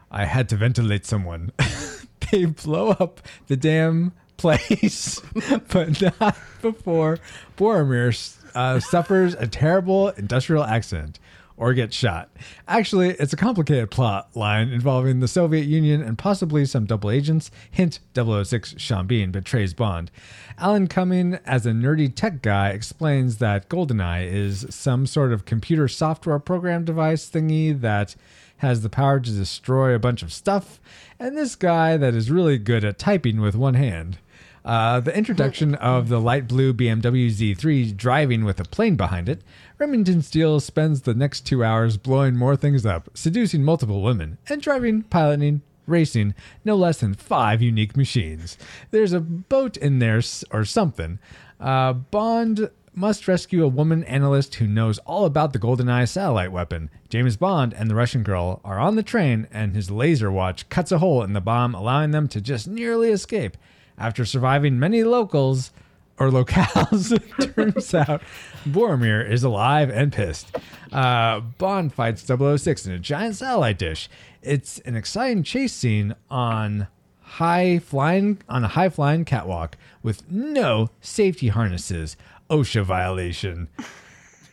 I 0.09 0.26
had 0.26 0.49
to 0.50 0.57
ventilate 0.57 1.04
someone. 1.04 1.50
they 2.31 2.45
blow 2.45 2.90
up 2.90 3.21
the 3.49 3.57
damn 3.57 4.12
place, 4.37 5.21
but 5.69 6.00
not 6.21 6.37
before 6.62 7.19
Boromir 7.57 8.37
uh, 8.55 8.81
suffers 8.81 9.35
a 9.35 9.47
terrible 9.47 10.09
industrial 10.11 10.64
accident 10.64 11.19
or 11.57 11.73
gets 11.73 11.95
shot. 11.95 12.31
Actually, 12.67 13.11
it's 13.11 13.33
a 13.33 13.37
complicated 13.37 13.91
plot 13.91 14.29
line 14.35 14.71
involving 14.71 15.21
the 15.21 15.29
Soviet 15.29 15.67
Union 15.67 16.03
and 16.03 16.19
possibly 16.19 16.64
some 16.64 16.85
double 16.85 17.11
agents. 17.11 17.50
Hint 17.71 18.00
006 18.14 18.75
Sean 18.79 19.07
Bean 19.07 19.31
betrays 19.31 19.73
Bond. 19.73 20.11
Alan 20.59 20.88
Cumming, 20.88 21.38
as 21.47 21.64
a 21.64 21.71
nerdy 21.71 22.12
tech 22.12 22.43
guy, 22.43 22.71
explains 22.71 23.38
that 23.38 23.69
GoldenEye 23.69 24.31
is 24.31 24.67
some 24.71 25.07
sort 25.07 25.33
of 25.33 25.45
computer 25.45 25.87
software 25.87 26.38
program 26.38 26.85
device 26.85 27.31
thingy 27.31 27.81
that 27.81 28.17
has 28.59 28.83
the 28.83 28.88
power 28.88 29.21
to 29.21 29.31
destroy 29.31 29.95
a 29.95 29.99
bunch 29.99 30.23
of 30.23 30.33
stuff, 30.33 30.81
and 31.19 31.37
this 31.37 31.55
guy 31.55 31.97
that 31.97 32.14
is 32.14 32.31
really 32.31 32.59
good 32.59 32.85
at 32.85 32.99
typing 32.99 33.41
with 33.41 33.55
one 33.55 33.75
hand. 33.75 34.19
Uh, 34.64 34.99
the 34.99 35.14
introduction 35.14 35.75
of 35.75 36.09
the 36.09 36.21
light 36.21 36.49
blue 36.49 36.73
BMW 36.73 37.28
Z3 37.28 37.94
driving 37.94 38.44
with 38.44 38.59
a 38.59 38.64
plane 38.64 38.97
behind 38.97 39.28
it, 39.28 39.42
Remington 39.78 40.23
Steele 40.23 40.59
spends 40.59 41.02
the 41.02 41.12
next 41.12 41.42
two 41.42 41.62
hours 41.62 41.99
blowing 41.99 42.35
more 42.37 42.56
things 42.56 42.87
up, 42.87 43.11
seducing 43.12 43.62
multiple 43.62 44.00
women, 44.00 44.38
and 44.49 44.62
driving, 44.62 45.02
piloting, 45.02 45.61
racing 45.87 46.35
no 46.64 46.76
less 46.76 47.00
than 47.00 47.12
five 47.12 47.61
unique 47.61 47.94
machines. 47.94 48.56
There's 48.90 49.12
a 49.12 49.21
boat 49.21 49.76
in 49.76 49.99
there 49.99 50.23
or 50.50 50.64
something. 50.64 51.18
Uh, 51.61 51.92
Bond 51.92 52.71
must 52.94 53.28
rescue 53.28 53.64
a 53.64 53.68
woman 53.68 54.04
analyst 54.04 54.54
who 54.54 54.66
knows 54.66 54.99
all 55.00 55.26
about 55.26 55.52
the 55.52 55.59
GoldenEye 55.59 56.09
satellite 56.09 56.52
weapon. 56.52 56.88
James 57.11 57.37
Bond 57.37 57.75
and 57.75 57.90
the 57.90 57.94
Russian 57.94 58.23
girl 58.23 58.61
are 58.64 58.78
on 58.78 58.97
the 58.97 59.02
train, 59.02 59.47
and 59.52 59.75
his 59.75 59.90
laser 59.90 60.30
watch 60.30 60.68
cuts 60.68 60.92
a 60.92 60.99
hole 60.99 61.23
in 61.23 61.33
the 61.33 61.40
bomb, 61.40 61.75
allowing 61.75 62.12
them 62.12 62.28
to 62.28 62.40
just 62.40 62.68
nearly 62.68 63.11
escape. 63.11 63.56
After 63.98 64.24
surviving 64.24 64.78
many 64.78 65.04
locals 65.04 65.72
or 66.18 66.30
locales, 66.30 67.12
it 67.38 67.54
turns 67.54 67.94
out 67.94 68.22
Boromir 68.66 69.28
is 69.28 69.44
alive 69.44 69.90
and 69.90 70.12
pissed. 70.12 70.56
Uh, 70.92 71.40
Bond 71.40 71.92
fights 71.92 72.24
006 72.24 72.86
in 72.86 72.92
a 72.92 72.98
giant 72.98 73.36
satellite 73.36 73.78
dish. 73.78 74.08
It's 74.42 74.78
an 74.80 74.96
exciting 74.96 75.42
chase 75.42 75.72
scene 75.72 76.14
on 76.30 76.88
high 77.20 77.78
flying 77.78 78.40
on 78.48 78.64
a 78.64 78.68
high 78.68 78.88
flying 78.88 79.24
catwalk 79.24 79.76
with 80.02 80.30
no 80.30 80.90
safety 81.00 81.48
harnesses. 81.48 82.16
OSHA 82.50 82.84
violation. 82.84 83.68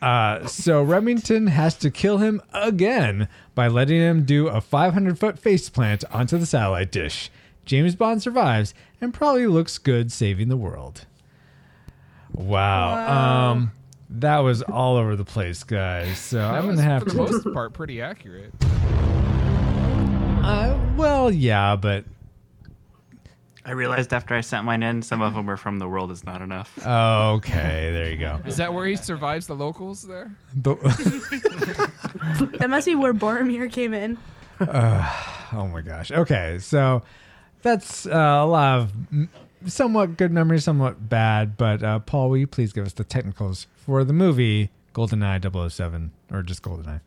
Uh, 0.01 0.48
so 0.48 0.81
Remington 0.81 1.48
has 1.48 1.75
to 1.75 1.91
kill 1.91 2.17
him 2.17 2.41
again 2.53 3.27
by 3.53 3.67
letting 3.67 4.00
him 4.00 4.24
do 4.24 4.48
a 4.48 4.60
500 4.62 5.19
foot 5.19 5.41
faceplant 5.41 6.03
onto 6.12 6.38
the 6.38 6.45
satellite 6.45 6.91
dish. 6.91 7.29
James 7.65 7.96
Bond 7.96 8.22
survives 8.22 8.74
and 9.00 9.13
probably 9.13 9.48
looks 9.48 9.77
good 9.77 10.12
saving 10.12 10.50
the 10.50 10.58
world. 10.58 11.06
Wow. 12.34 12.91
Wow. 12.91 13.51
Um, 13.51 13.72
that 14.10 14.39
was 14.39 14.62
all 14.62 14.98
over 14.98 15.15
the 15.15 15.24
place, 15.25 15.63
guys. 15.63 16.18
So 16.20 16.38
That 16.38 16.56
I'm 16.56 16.65
gonna 16.68 16.82
have 16.82 17.03
for 17.03 17.10
to. 17.10 17.15
the 17.15 17.22
most 17.24 17.44
part 17.53 17.74
pretty 17.74 18.01
accurate. 18.01 18.53
Uh, 20.44 20.77
well, 20.98 21.32
yeah, 21.32 21.75
but 21.75 22.03
I 23.63 23.72
realized 23.72 24.12
after 24.12 24.34
I 24.34 24.41
sent 24.41 24.65
mine 24.65 24.82
in, 24.82 25.01
some 25.03 25.22
of 25.22 25.36
them 25.36 25.46
were 25.46 25.56
from 25.56 25.77
The 25.77 25.88
World 25.88 26.10
Is 26.12 26.24
Not 26.24 26.41
Enough. 26.41 26.77
okay, 26.86 27.91
there 27.94 28.10
you 28.12 28.18
go. 28.18 28.39
Is 28.46 28.58
that 28.58 28.74
where 28.74 28.88
he 28.88 28.96
survives 28.96 29.46
the 29.48 29.53
locals 29.56 30.01
there? 30.01 30.32
The- 30.56 30.75
That 32.60 32.70
must 32.70 32.88
be 32.88 32.96
where 32.96 33.13
Boromir 33.13 33.72
came 33.72 33.94
in. 33.94 34.18
Uh, 34.60 35.48
oh 35.53 35.68
my 35.68 35.82
gosh. 35.82 36.12
Okay, 36.12 36.58
so 36.60 37.03
that's 37.62 38.06
uh, 38.06 38.10
a 38.10 38.46
lot 38.46 38.80
of 38.80 38.94
somewhat 39.65 40.18
good 40.18 40.32
memories, 40.32 40.63
somewhat 40.63 41.10
bad. 41.10 41.58
But 41.58 41.84
uh, 41.84 42.00
Paul, 42.00 42.30
will 42.30 42.38
you 42.38 42.48
please 42.48 42.74
give 42.74 42.86
us 42.86 42.94
the 42.94 43.03
technicals 43.03 43.68
for 43.75 44.03
the 44.03 44.13
movie 44.13 44.70
GoldenEye 44.94 45.72
007 45.72 46.12
or 46.32 46.41
just 46.44 46.62
GoldenEye? 46.62 47.01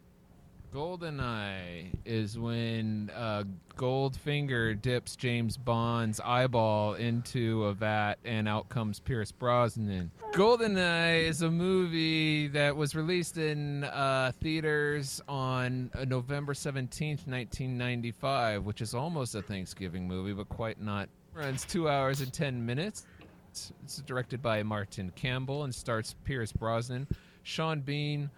Goldeneye 0.75 1.93
is 2.05 2.37
when 2.37 3.09
uh, 3.15 3.45
Goldfinger 3.77 4.83
dips 4.83 5.15
James 5.15 5.57
Bond's 5.57 6.19
eyeball 6.19 6.95
into 6.95 7.67
a 7.67 7.73
vat 7.73 8.17
and 8.25 8.49
out 8.49 8.69
comes 8.71 8.99
Pierce 8.99 9.31
Brosnan. 9.31 10.11
Goldeneye 10.33 11.29
is 11.29 11.43
a 11.43 11.51
movie 11.51 12.49
that 12.49 12.75
was 12.75 12.97
released 12.97 13.39
in 13.39 13.85
uh, 13.85 14.33
theaters 14.41 15.23
on 15.29 15.93
uh, 15.95 16.07
November 16.07 16.55
17th, 16.55 17.29
1995, 17.29 18.65
which 18.65 18.81
is 18.81 18.97
almost 18.97 19.37
a 19.37 19.43
Thanksgiving 19.43 20.09
movie, 20.09 20.33
but 20.33 20.49
quite 20.49 20.81
not. 20.81 21.09
Runs 21.35 21.65
two 21.65 21.89
hours 21.89 22.21
and 22.21 22.33
10 22.33 22.67
minutes. 22.67 23.07
It's, 23.49 23.73
it's 23.85 23.99
directed 23.99 24.43
by 24.43 24.65
Martin 24.65 25.13
Campbell 25.15 25.63
and 25.63 25.73
starts 25.73 26.17
Pierce 26.25 26.51
Brosnan, 26.51 27.07
Sean 27.45 27.81
Bean, 27.81 28.29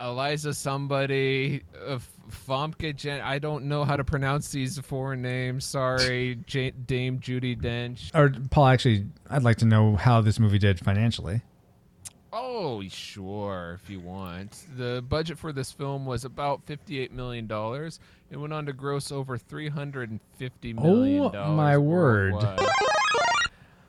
Eliza 0.00 0.54
somebody, 0.54 1.62
uh, 1.86 1.98
Famke 2.30 2.94
Jen. 2.96 3.20
I 3.20 3.38
don't 3.38 3.64
know 3.66 3.84
how 3.84 3.96
to 3.96 4.04
pronounce 4.04 4.50
these 4.50 4.78
foreign 4.78 5.20
names. 5.22 5.64
Sorry, 5.64 6.38
J- 6.46 6.70
Dame 6.70 7.18
Judi 7.18 7.60
Dench. 7.60 8.10
Or 8.14 8.30
Paul, 8.50 8.66
actually, 8.68 9.06
I'd 9.28 9.42
like 9.42 9.58
to 9.58 9.66
know 9.66 9.96
how 9.96 10.20
this 10.20 10.38
movie 10.38 10.58
did 10.58 10.78
financially. 10.80 11.42
Oh, 12.32 12.82
sure, 12.88 13.78
if 13.82 13.90
you 13.90 13.98
want. 14.00 14.64
The 14.76 15.02
budget 15.08 15.36
for 15.36 15.52
this 15.52 15.72
film 15.72 16.06
was 16.06 16.24
about 16.24 16.64
$58 16.66 17.10
million. 17.10 17.50
It 18.30 18.36
went 18.36 18.52
on 18.52 18.66
to 18.66 18.72
gross 18.72 19.10
over 19.10 19.36
$350 19.36 20.20
million. 20.76 21.34
Oh, 21.34 21.52
my 21.52 21.76
word. 21.76 22.34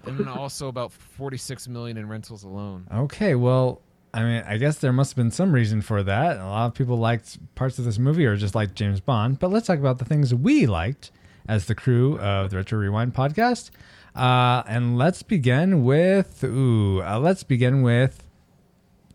and 0.06 0.18
then 0.18 0.28
also 0.28 0.68
about 0.70 0.92
46 0.92 1.68
million 1.68 1.98
in 1.98 2.10
rentals 2.10 2.44
alone. 2.44 2.88
Okay, 2.92 3.36
well, 3.36 3.80
I 4.14 4.24
mean, 4.24 4.44
I 4.46 4.58
guess 4.58 4.78
there 4.78 4.92
must 4.92 5.12
have 5.12 5.16
been 5.16 5.32
some 5.32 5.54
reason 5.54 5.82
for 5.82 6.04
that. 6.04 6.38
A 6.38 6.46
lot 6.46 6.66
of 6.68 6.74
people 6.74 6.98
liked 6.98 7.38
parts 7.56 7.80
of 7.80 7.86
this 7.86 7.98
movie 7.98 8.26
or 8.26 8.36
just 8.36 8.56
liked 8.56 8.76
James 8.76 9.00
Bond. 9.00 9.40
But 9.40 9.52
let's 9.52 9.68
talk 9.68 9.80
about 9.80 10.00
the 10.00 10.06
things 10.06 10.34
we 10.34 10.66
liked 10.66 11.12
as 11.48 11.66
the 11.66 11.76
crew 11.76 12.20
of 12.20 12.50
the 12.50 12.58
Retro 12.58 12.80
Rewind 12.80 13.14
podcast. 13.14 13.72
Uh, 14.16 14.64
and 14.68 14.98
let's 14.98 15.24
begin 15.24 15.84
with 15.84 16.44
ooh, 16.44 17.02
uh, 17.02 17.20
let's 17.20 17.44
begin 17.44 17.82
with 17.82 18.28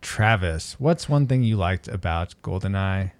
Travis. 0.00 0.76
What's 0.78 1.08
one 1.08 1.26
thing 1.26 1.42
you 1.42 1.56
liked 1.56 1.88
about 1.88 2.34
GoldenEye? 2.42 3.12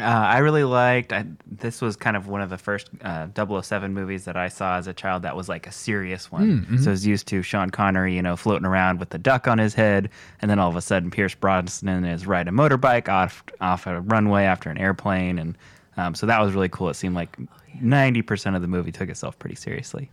Uh, 0.00 0.04
I 0.04 0.38
really 0.38 0.64
liked. 0.64 1.12
I, 1.12 1.24
this 1.46 1.80
was 1.80 1.96
kind 1.96 2.16
of 2.16 2.28
one 2.28 2.40
of 2.40 2.50
the 2.50 2.58
first 2.58 2.88
uh, 3.02 3.26
007 3.62 3.92
movies 3.94 4.24
that 4.26 4.36
I 4.36 4.48
saw 4.48 4.76
as 4.76 4.86
a 4.86 4.92
child 4.92 5.22
that 5.22 5.34
was 5.36 5.48
like 5.48 5.66
a 5.66 5.72
serious 5.72 6.30
one. 6.30 6.64
Mm, 6.64 6.66
mhm. 6.66 6.80
So 6.84 6.90
I 6.90 6.92
was 6.92 7.06
used 7.06 7.26
to 7.28 7.42
Sean 7.42 7.70
Connery, 7.70 8.14
you 8.14 8.22
know, 8.22 8.36
floating 8.36 8.66
around 8.66 9.00
with 9.00 9.10
the 9.10 9.18
duck 9.18 9.48
on 9.48 9.58
his 9.58 9.74
head, 9.74 10.10
and 10.40 10.50
then 10.50 10.58
all 10.58 10.68
of 10.68 10.76
a 10.76 10.80
sudden 10.80 11.10
Pierce 11.10 11.34
Brosnan 11.34 12.04
is 12.04 12.26
riding 12.26 12.52
a 12.52 12.56
motorbike 12.56 13.08
off 13.08 13.42
off 13.60 13.86
a 13.86 14.00
runway 14.00 14.44
after 14.44 14.70
an 14.70 14.78
airplane, 14.78 15.38
and 15.38 15.56
um, 15.96 16.14
so 16.14 16.26
that 16.26 16.40
was 16.40 16.52
really 16.54 16.68
cool. 16.68 16.88
It 16.90 16.94
seemed 16.94 17.14
like 17.14 17.36
90% 17.82 18.54
of 18.56 18.62
the 18.62 18.68
movie 18.68 18.92
took 18.92 19.08
itself 19.08 19.38
pretty 19.38 19.56
seriously, 19.56 20.10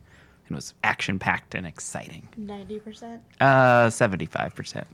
and 0.48 0.56
was 0.56 0.74
action 0.84 1.20
packed 1.20 1.54
and 1.56 1.68
exciting. 1.68 2.28
90%. 2.40 3.20
Uh, 3.40 3.88
75%. 3.88 4.86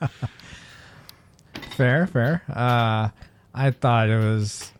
Fair, 1.76 2.06
fair. 2.08 2.42
Uh, 2.48 3.08
I 3.54 3.70
thought 3.70 4.08
it 4.08 4.18
was, 4.18 4.72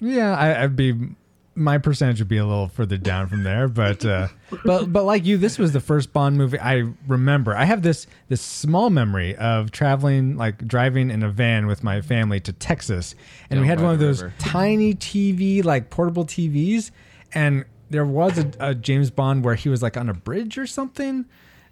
yeah, 0.00 0.36
I, 0.36 0.64
I'd 0.64 0.76
be, 0.76 0.94
my 1.54 1.78
percentage 1.78 2.18
would 2.18 2.28
be 2.28 2.38
a 2.38 2.44
little 2.46 2.68
further 2.68 2.96
down 2.96 3.28
from 3.28 3.44
there, 3.44 3.68
but, 3.68 4.04
uh, 4.04 4.28
but, 4.64 4.92
but 4.92 5.04
like 5.04 5.24
you, 5.24 5.38
this 5.38 5.58
was 5.58 5.72
the 5.72 5.80
first 5.80 6.12
Bond 6.12 6.36
movie 6.36 6.58
I 6.58 6.90
remember. 7.06 7.56
I 7.56 7.64
have 7.64 7.82
this, 7.82 8.06
this 8.28 8.40
small 8.40 8.90
memory 8.90 9.36
of 9.36 9.70
traveling, 9.70 10.36
like 10.36 10.66
driving 10.66 11.10
in 11.10 11.22
a 11.22 11.30
van 11.30 11.66
with 11.66 11.84
my 11.84 12.00
family 12.00 12.40
to 12.40 12.52
Texas, 12.52 13.14
and 13.50 13.60
we 13.60 13.66
had 13.66 13.80
one 13.80 13.92
of 13.92 14.00
those 14.00 14.22
river. 14.22 14.34
tiny 14.38 14.94
TV, 14.94 15.64
like 15.64 15.90
portable 15.90 16.24
TVs, 16.24 16.90
and 17.32 17.64
there 17.90 18.06
was 18.06 18.38
a, 18.38 18.50
a 18.58 18.74
James 18.74 19.10
Bond 19.10 19.44
where 19.44 19.54
he 19.54 19.68
was 19.68 19.82
like 19.82 19.96
on 19.96 20.08
a 20.08 20.14
bridge 20.14 20.58
or 20.58 20.66
something 20.66 21.26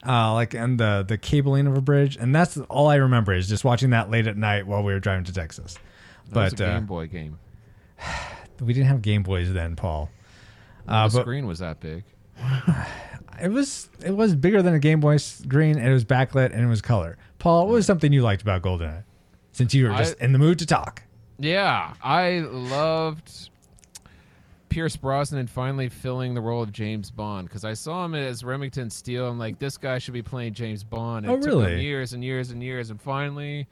uh, 0.07 0.33
like 0.33 0.55
and 0.55 0.79
the 0.79 1.05
the 1.07 1.17
cabling 1.17 1.67
of 1.67 1.77
a 1.77 1.81
bridge, 1.81 2.17
and 2.17 2.35
that's 2.35 2.57
all 2.69 2.89
I 2.89 2.97
remember 2.97 3.33
is 3.33 3.49
just 3.49 3.65
watching 3.65 3.91
that 3.91 4.11
late 4.11 4.27
at 4.27 4.37
night 4.37 4.67
while 4.67 4.83
we 4.83 4.93
were 4.93 5.01
driving 5.01 5.25
to 5.25 5.33
Texas. 5.33 5.79
That 6.31 6.45
was 6.45 6.55
But 6.55 6.61
a 6.61 6.67
uh, 6.69 6.75
Game 6.79 6.87
Boy 6.87 7.07
game. 7.07 7.39
we 8.61 8.73
didn't 8.73 8.87
have 8.89 9.03
Game 9.03 9.23
Boys 9.23 9.53
then, 9.53 9.77
Paul. 9.77 10.11
Uh, 10.89 11.09
the 11.09 11.19
but 11.19 11.23
screen 11.23 11.47
was 11.47 11.59
that 11.61 11.81
big. 11.81 12.05
it 13.41 13.49
was 13.51 13.89
it 14.05 14.13
was 14.17 14.35
bigger 14.35 14.63
than 14.63 14.75
a 14.75 14.79
Game 14.79 15.01
Boy 15.01 15.17
screen, 15.19 15.79
and 15.79 15.87
it 15.87 15.93
was 15.93 16.05
backlit 16.05 16.53
and 16.53 16.61
it 16.63 16.69
was 16.69 16.81
color. 16.83 17.17
Paul, 17.39 17.67
what 17.67 17.75
was 17.75 17.87
something 17.87 18.13
you 18.13 18.23
liked 18.23 18.43
about 18.43 18.63
GoldenEye? 18.63 19.05
Since 19.53 19.75
you 19.75 19.89
were 19.89 19.97
just 19.97 20.17
I- 20.21 20.25
in 20.25 20.33
the 20.33 20.39
mood 20.39 20.59
to 20.61 20.67
talk. 20.67 21.03
Yeah, 21.39 21.95
I 22.03 22.41
loved 22.41 23.51
Pierce 24.69 24.97
Brosnan 24.97 25.49
finally 25.49 25.89
filling 25.89 26.35
the 26.35 26.41
role 26.41 26.63
of 26.63 26.73
James 26.73 27.11
Bond 27.11 27.49
because 27.49 27.65
I 27.65 27.75
saw 27.75 28.05
him 28.05 28.15
as 28.15 28.45
Remington 28.45 28.91
Steele. 28.91 29.27
I'm 29.29 29.39
like, 29.39 29.59
this 29.59 29.77
guy 29.77 29.99
should 29.99 30.15
be 30.15 30.23
playing 30.23 30.55
James 30.55 30.85
Bond. 30.85 31.27
And 31.27 31.33
Oh, 31.35 31.37
it 31.39 31.43
took 31.43 31.53
him 31.55 31.59
really? 31.61 31.83
years 31.83 32.13
and 32.13 32.23
years 32.23 32.51
and 32.51 32.63
years, 32.63 32.91
and 32.91 33.01
finally, 33.01 33.67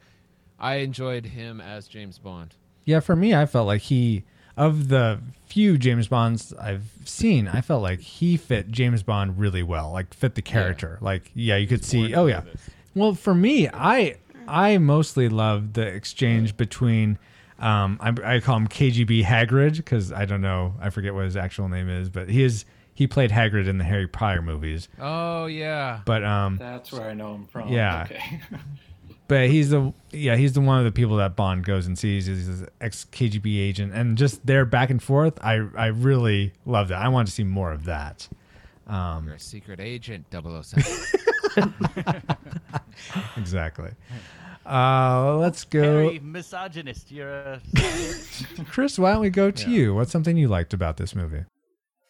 I 0.61 0.75
enjoyed 0.75 1.25
him 1.25 1.59
as 1.59 1.87
James 1.87 2.19
Bond. 2.19 2.53
Yeah, 2.85 2.99
for 2.99 3.15
me, 3.15 3.33
I 3.33 3.45
felt 3.47 3.67
like 3.67 3.81
he 3.81 4.23
of 4.55 4.89
the 4.89 5.19
few 5.47 5.77
James 5.77 6.07
Bonds 6.07 6.53
I've 6.53 6.91
seen, 7.03 7.47
I 7.47 7.61
felt 7.61 7.81
like 7.81 7.99
he 7.99 8.37
fit 8.37 8.69
James 8.69 9.01
Bond 9.01 9.39
really 9.39 9.63
well. 9.63 9.91
Like 9.91 10.13
fit 10.13 10.35
the 10.35 10.41
character. 10.41 10.99
Like 11.01 11.31
yeah, 11.33 11.57
you 11.57 11.67
could 11.67 11.83
see. 11.83 12.13
Oh 12.13 12.27
yeah. 12.27 12.43
Well, 12.95 13.15
for 13.15 13.33
me, 13.33 13.67
I 13.69 14.17
I 14.47 14.77
mostly 14.77 15.29
loved 15.29 15.73
the 15.73 15.85
exchange 15.87 16.55
between. 16.55 17.17
Um, 17.59 17.99
I, 18.01 18.35
I 18.35 18.39
call 18.39 18.57
him 18.57 18.67
KGB 18.67 19.23
Hagrid 19.23 19.77
because 19.77 20.11
I 20.11 20.25
don't 20.25 20.41
know, 20.41 20.73
I 20.79 20.89
forget 20.89 21.13
what 21.13 21.25
his 21.25 21.37
actual 21.37 21.69
name 21.69 21.89
is, 21.89 22.09
but 22.09 22.27
he 22.27 22.43
is 22.43 22.65
he 22.93 23.07
played 23.07 23.29
Hagrid 23.29 23.67
in 23.67 23.77
the 23.77 23.83
Harry 23.83 24.07
Potter 24.07 24.41
movies. 24.41 24.89
Oh 24.99 25.45
yeah. 25.45 26.01
But 26.05 26.23
um, 26.23 26.57
That's 26.57 26.91
where 26.91 27.03
I 27.09 27.13
know 27.13 27.35
him 27.35 27.47
from. 27.47 27.69
Yeah. 27.69 28.07
Okay. 28.09 28.41
but 29.31 29.49
he's 29.49 29.69
the 29.69 29.93
yeah 30.11 30.35
he's 30.35 30.51
the 30.51 30.59
one 30.59 30.77
of 30.77 30.83
the 30.83 30.91
people 30.91 31.15
that 31.15 31.37
Bond 31.37 31.63
goes 31.63 31.87
and 31.87 31.97
sees. 31.97 32.25
He's 32.25 32.47
this 32.47 32.69
ex 32.81 33.07
KGB 33.13 33.61
agent, 33.61 33.93
and 33.93 34.17
just 34.17 34.45
their 34.45 34.65
back 34.65 34.89
and 34.89 35.01
forth. 35.01 35.39
I 35.41 35.65
I 35.77 35.85
really 35.85 36.51
loved 36.65 36.91
it. 36.91 36.95
I 36.95 37.07
want 37.07 37.29
to 37.29 37.33
see 37.33 37.45
more 37.45 37.71
of 37.71 37.85
that. 37.85 38.27
Um, 38.87 39.27
You're 39.27 39.35
a 39.35 39.39
secret 39.39 39.79
agent, 39.79 40.25
007. 40.33 40.83
exactly. 43.37 43.91
Uh, 44.65 45.37
let's 45.37 45.63
go, 45.63 45.79
Very 45.79 46.19
misogynist. 46.19 47.09
You're 47.09 47.31
a. 47.31 47.61
Chris. 48.69 48.99
Why 48.99 49.13
don't 49.13 49.21
we 49.21 49.29
go 49.29 49.49
to 49.49 49.71
you? 49.71 49.95
What's 49.95 50.11
something 50.11 50.35
you 50.35 50.49
liked 50.49 50.73
about 50.73 50.97
this 50.97 51.15
movie? 51.15 51.45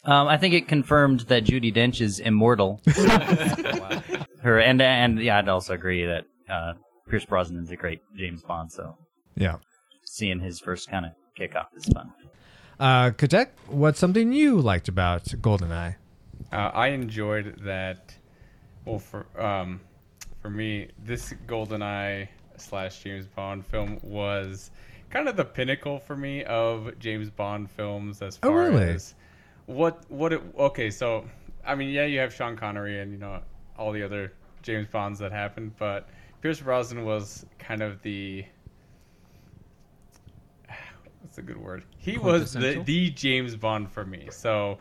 Um, 0.05 0.27
I 0.27 0.37
think 0.37 0.55
it 0.55 0.67
confirmed 0.67 1.19
that 1.21 1.43
Judi 1.43 1.71
Dench 1.71 2.01
is 2.01 2.19
immortal. 2.19 2.81
Her 4.41 4.59
and 4.59 4.81
and 4.81 5.19
yeah, 5.21 5.37
I'd 5.37 5.49
also 5.49 5.75
agree 5.75 6.03
that 6.07 6.25
uh, 6.49 6.73
Pierce 7.11 7.25
Brosnan 7.25 7.61
is 7.61 7.69
a 7.71 7.75
great 7.75 8.01
James 8.15 8.41
Bond. 8.41 8.71
So 8.71 8.97
Yeah. 9.35 9.57
seeing 10.05 10.39
his 10.39 10.61
first 10.61 10.89
kind 10.89 11.05
of 11.05 11.11
kick 11.35 11.57
off 11.57 11.67
is 11.75 11.85
fun. 11.87 12.13
Uh, 12.79 13.11
Katek, 13.11 13.49
what's 13.67 13.99
something 13.99 14.31
you 14.31 14.61
liked 14.61 14.87
about 14.87 15.25
Goldeneye? 15.25 15.95
Uh, 16.53 16.55
I 16.73 16.87
enjoyed 16.87 17.59
that. 17.65 18.15
Well, 18.85 18.97
for 18.97 19.25
um, 19.39 19.81
for 20.41 20.49
me, 20.49 20.87
this 21.03 21.33
GoldenEye 21.47 22.29
slash 22.57 23.03
James 23.03 23.27
Bond 23.27 23.65
film 23.65 23.99
was 24.01 24.71
kind 25.09 25.27
of 25.27 25.35
the 25.35 25.45
pinnacle 25.45 25.99
for 25.99 26.15
me 26.15 26.45
of 26.45 26.97
James 26.97 27.29
Bond 27.29 27.69
films 27.69 28.21
as 28.21 28.39
Oh, 28.41 28.47
far 28.49 28.69
really? 28.71 28.85
as 28.93 29.15
what 29.65 30.09
what 30.09 30.31
it. 30.31 30.41
Okay, 30.57 30.89
so 30.89 31.25
I 31.67 31.75
mean, 31.75 31.89
yeah, 31.89 32.05
you 32.05 32.19
have 32.19 32.33
Sean 32.33 32.55
Connery 32.55 33.01
and 33.01 33.11
you 33.11 33.17
know 33.17 33.41
all 33.77 33.91
the 33.91 34.01
other 34.01 34.31
James 34.63 34.87
Bonds 34.87 35.19
that 35.19 35.31
happened, 35.33 35.73
but 35.77 36.07
Pierce 36.41 36.59
Brosnan 36.59 37.05
was 37.05 37.45
kind 37.59 37.81
of 37.81 38.01
the 38.01 38.45
what's 41.21 41.37
a 41.37 41.41
good 41.41 41.57
word? 41.57 41.83
He 41.97 42.17
was 42.17 42.53
the 42.53 42.81
the 42.85 43.09
James 43.11 43.55
Bond 43.55 43.91
for 43.91 44.05
me. 44.05 44.27
So 44.31 44.79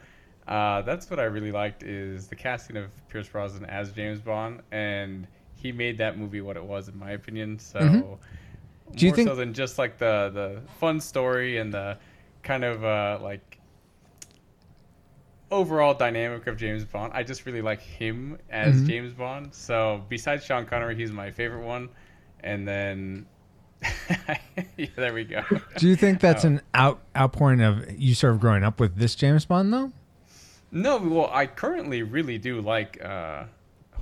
uh, 0.48 0.82
that's 0.82 1.10
what 1.10 1.20
I 1.20 1.24
really 1.24 1.52
liked 1.52 1.82
is 1.82 2.26
the 2.28 2.36
casting 2.36 2.76
of 2.76 2.86
Pierce 3.08 3.28
Brosnan 3.28 3.66
as 3.66 3.92
James 3.92 4.20
Bond, 4.20 4.60
and 4.72 5.26
he 5.54 5.70
made 5.72 5.98
that 5.98 6.18
movie 6.18 6.40
what 6.40 6.56
it 6.56 6.64
was 6.64 6.88
in 6.88 6.98
my 6.98 7.12
opinion. 7.12 7.58
So 7.58 7.78
Mhm. 7.78 8.18
Do 8.96 9.06
you 9.06 9.10
more 9.12 9.16
think- 9.16 9.28
so 9.28 9.34
than 9.36 9.52
just 9.54 9.78
like 9.78 9.98
the 9.98 10.30
the 10.32 10.62
fun 10.78 11.00
story 11.00 11.58
and 11.58 11.72
the 11.72 11.98
kind 12.42 12.64
of 12.64 12.82
uh, 12.84 13.18
like 13.22 13.49
overall 15.50 15.94
dynamic 15.94 16.46
of 16.46 16.56
James 16.56 16.84
Bond. 16.84 17.12
I 17.14 17.22
just 17.22 17.44
really 17.46 17.62
like 17.62 17.80
him 17.80 18.38
as 18.50 18.82
Mhm. 18.82 18.86
James 18.86 19.12
Bond. 19.12 19.54
So 19.54 20.04
besides 20.08 20.44
Sean 20.44 20.64
Connery, 20.66 20.94
he's 20.94 21.10
my 21.12 21.30
favorite 21.30 21.64
one. 21.64 21.88
And 22.42 22.66
then 22.66 23.26
yeah, 24.76 24.86
there 24.96 25.14
we 25.14 25.24
go. 25.24 25.42
Do 25.78 25.88
you 25.88 25.96
think 25.96 26.20
that's 26.20 26.44
Oh. 26.44 26.48
an 26.48 26.60
out 26.74 27.00
outpouring 27.16 27.60
of 27.62 27.90
you 27.98 28.14
sort 28.14 28.34
of 28.34 28.40
growing 28.40 28.62
up 28.64 28.78
with 28.80 28.96
this 28.96 29.14
James 29.14 29.44
Bond 29.44 29.72
though? 29.72 29.92
No, 30.70 30.98
well, 30.98 31.30
I 31.32 31.46
currently 31.46 32.02
really 32.02 32.38
do 32.38 32.60
like. 32.60 33.02
Uh, 33.04 33.44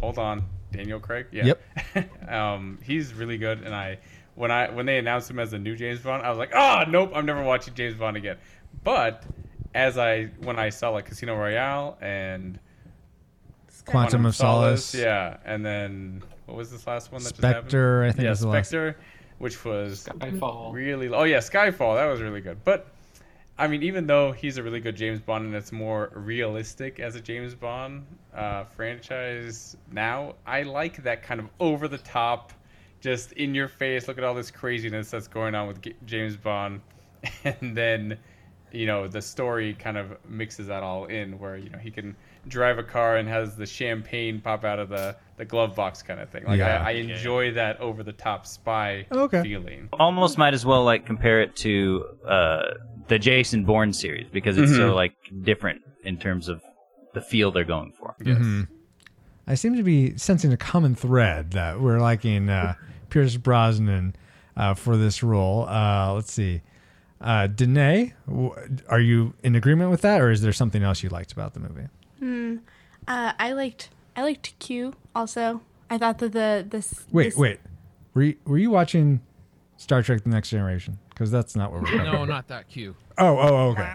hold 0.00 0.18
on, 0.18 0.44
Daniel 0.72 1.00
Craig. 1.00 1.26
Yeah. 1.32 1.52
Yep. 1.94 2.28
um, 2.30 2.78
he's 2.82 3.14
really 3.14 3.38
good, 3.38 3.62
and 3.62 3.74
I 3.74 3.98
when 4.34 4.50
I 4.50 4.68
when 4.70 4.84
they 4.84 4.98
announced 4.98 5.30
him 5.30 5.38
as 5.38 5.52
the 5.52 5.58
new 5.58 5.76
James 5.76 6.00
Bond, 6.00 6.22
I 6.24 6.28
was 6.28 6.38
like, 6.38 6.50
oh 6.54 6.84
nope, 6.88 7.12
I'm 7.14 7.24
never 7.24 7.42
watching 7.42 7.74
James 7.74 7.94
Bond 7.94 8.16
again. 8.16 8.36
But 8.84 9.24
as 9.74 9.98
I 9.98 10.24
when 10.42 10.58
I 10.58 10.68
saw 10.70 10.90
like 10.90 11.06
Casino 11.06 11.36
Royale 11.36 11.96
and 12.00 12.58
Quantum 13.86 14.26
of 14.26 14.36
Solace. 14.36 14.94
yeah, 14.94 15.38
and 15.44 15.64
then 15.64 16.22
what 16.46 16.56
was 16.56 16.70
this 16.70 16.86
last 16.86 17.10
one 17.12 17.22
that 17.22 17.30
just 17.30 17.42
happened? 17.42 17.62
Spectre, 17.70 18.04
I 18.04 18.12
think 18.12 18.24
yeah, 18.24 18.30
was 18.30 18.40
the 18.40 18.48
last- 18.48 18.68
Spectre, 18.68 18.96
which 19.38 19.64
was 19.64 20.06
Skyfall. 20.06 20.72
really. 20.72 21.08
Oh 21.08 21.24
yeah, 21.24 21.38
Skyfall. 21.38 21.96
That 21.96 22.06
was 22.06 22.20
really 22.20 22.40
good, 22.40 22.58
but. 22.64 22.86
I 23.60 23.66
mean, 23.66 23.82
even 23.82 24.06
though 24.06 24.30
he's 24.30 24.56
a 24.56 24.62
really 24.62 24.78
good 24.78 24.94
James 24.94 25.18
Bond 25.18 25.46
and 25.46 25.52
it's 25.52 25.72
more 25.72 26.12
realistic 26.14 27.00
as 27.00 27.16
a 27.16 27.20
James 27.20 27.56
Bond 27.56 28.06
uh, 28.32 28.62
franchise 28.62 29.76
now, 29.90 30.36
I 30.46 30.62
like 30.62 31.02
that 31.02 31.24
kind 31.24 31.40
of 31.40 31.48
over 31.58 31.88
the 31.88 31.98
top, 31.98 32.52
just 33.00 33.32
in 33.32 33.56
your 33.56 33.66
face, 33.66 34.06
look 34.06 34.16
at 34.16 34.22
all 34.22 34.32
this 34.34 34.52
craziness 34.52 35.10
that's 35.10 35.26
going 35.26 35.56
on 35.56 35.66
with 35.66 35.82
G- 35.82 35.96
James 36.06 36.36
Bond. 36.36 36.80
And 37.44 37.76
then, 37.76 38.16
you 38.72 38.86
know, 38.86 39.08
the 39.08 39.22
story 39.22 39.74
kind 39.74 39.96
of 39.96 40.16
mixes 40.28 40.66
that 40.68 40.82
all 40.82 41.06
in 41.06 41.38
where, 41.38 41.56
you 41.56 41.70
know, 41.70 41.78
he 41.78 41.90
can 41.90 42.16
drive 42.46 42.78
a 42.78 42.82
car 42.82 43.16
and 43.16 43.28
has 43.28 43.56
the 43.56 43.66
champagne 43.66 44.40
pop 44.40 44.64
out 44.64 44.78
of 44.78 44.88
the, 44.88 45.16
the 45.36 45.44
glove 45.44 45.74
box 45.74 46.02
kind 46.02 46.20
of 46.20 46.28
thing. 46.30 46.44
Like, 46.44 46.58
Yeah. 46.58 46.82
I, 46.82 46.90
I 46.90 46.90
enjoy 46.92 47.52
that 47.52 47.80
over 47.80 48.02
the 48.02 48.12
top 48.12 48.46
spy 48.46 49.06
Okay. 49.12 49.42
feeling. 49.42 49.88
Almost 49.92 50.38
might 50.38 50.54
as 50.54 50.64
well 50.64 50.84
like 50.84 51.04
compare 51.06 51.40
it 51.42 51.56
to 51.56 52.04
uh, 52.26 52.62
the 53.08 53.18
Jason 53.18 53.64
Bourne 53.64 53.92
series 53.92 54.28
because 54.30 54.56
it's 54.58 54.76
so 54.76 54.90
Mhm. 54.90 54.94
like 54.94 55.14
different 55.42 55.82
in 56.04 56.18
terms 56.18 56.48
of 56.48 56.62
the 57.14 57.20
feel 57.20 57.50
they're 57.50 57.64
going 57.64 57.92
for. 57.92 58.14
mm-hmm 58.22 58.62
I 59.46 59.54
seem 59.54 59.74
to 59.76 59.82
be 59.82 60.14
sensing 60.18 60.52
a 60.52 60.58
common 60.58 60.94
thread 60.94 61.52
that 61.52 61.80
we're 61.80 62.00
liking 62.00 62.50
uh, 62.50 62.74
Pierce 63.08 63.38
Brosnan 63.38 64.14
uh, 64.58 64.74
for 64.74 64.98
this 64.98 65.22
role. 65.22 65.66
Uh, 65.66 66.12
let's 66.12 66.30
see. 66.30 66.60
Uh, 67.20 67.46
Danae, 67.48 68.14
w- 68.28 68.54
are 68.88 69.00
you 69.00 69.34
in 69.42 69.56
agreement 69.56 69.90
with 69.90 70.02
that, 70.02 70.20
or 70.20 70.30
is 70.30 70.40
there 70.42 70.52
something 70.52 70.82
else 70.82 71.02
you 71.02 71.08
liked 71.08 71.32
about 71.32 71.54
the 71.54 71.60
movie? 71.60 71.88
Hmm. 72.20 72.56
Uh, 73.08 73.32
I 73.38 73.52
liked 73.52 73.90
I 74.16 74.22
liked 74.22 74.58
Q 74.58 74.94
also. 75.14 75.60
I 75.90 75.98
thought 75.98 76.18
that 76.18 76.32
the 76.32 76.64
this 76.68 77.06
Wait, 77.10 77.24
this- 77.30 77.36
wait. 77.36 77.60
Were 78.14 78.22
you, 78.22 78.36
were 78.44 78.58
you 78.58 78.70
watching 78.70 79.20
Star 79.76 80.02
Trek: 80.02 80.22
The 80.24 80.30
Next 80.30 80.50
Generation? 80.50 80.98
Because 81.10 81.30
that's 81.30 81.54
not 81.56 81.72
what 81.72 81.82
we're. 81.82 81.96
no, 81.98 82.04
covering. 82.10 82.28
not 82.28 82.48
that 82.48 82.68
Q. 82.68 82.94
Oh, 83.16 83.36
oh, 83.38 83.56
okay. 83.70 83.94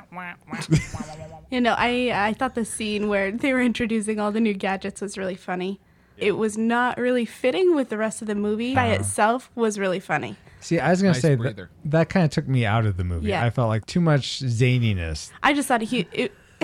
You 1.49 1.61
know, 1.61 1.75
I 1.77 2.11
I 2.13 2.33
thought 2.33 2.55
the 2.55 2.65
scene 2.65 3.07
where 3.09 3.31
they 3.31 3.53
were 3.53 3.61
introducing 3.61 4.19
all 4.19 4.31
the 4.31 4.39
new 4.41 4.53
gadgets 4.53 5.01
was 5.01 5.17
really 5.17 5.35
funny. 5.35 5.79
It 6.17 6.33
was 6.33 6.57
not 6.57 6.97
really 6.97 7.25
fitting 7.25 7.75
with 7.75 7.89
the 7.89 7.97
rest 7.97 8.21
of 8.21 8.27
the 8.27 8.35
movie. 8.35 8.75
By 8.75 8.87
Uh-huh. 8.91 8.99
itself 9.01 9.49
was 9.55 9.79
really 9.79 9.99
funny. 9.99 10.35
See, 10.63 10.79
I 10.79 10.89
was 10.89 11.01
gonna 11.01 11.13
Nice 11.13 11.21
say 11.21 11.35
that, 11.35 11.41
breather. 11.41 11.69
that 11.85 12.09
kind 12.09 12.25
of 12.25 12.31
took 12.31 12.47
me 12.47 12.65
out 12.65 12.85
of 12.85 12.97
the 12.97 13.03
movie. 13.03 13.27
Yeah. 13.29 13.43
I 13.43 13.49
felt 13.49 13.69
like 13.69 13.85
too 13.85 14.01
much 14.01 14.39
zaniness. 14.41 15.29
I 15.43 15.53
just 15.53 15.67
thought 15.67 15.81
he 15.81 16.07
it, 16.11 16.31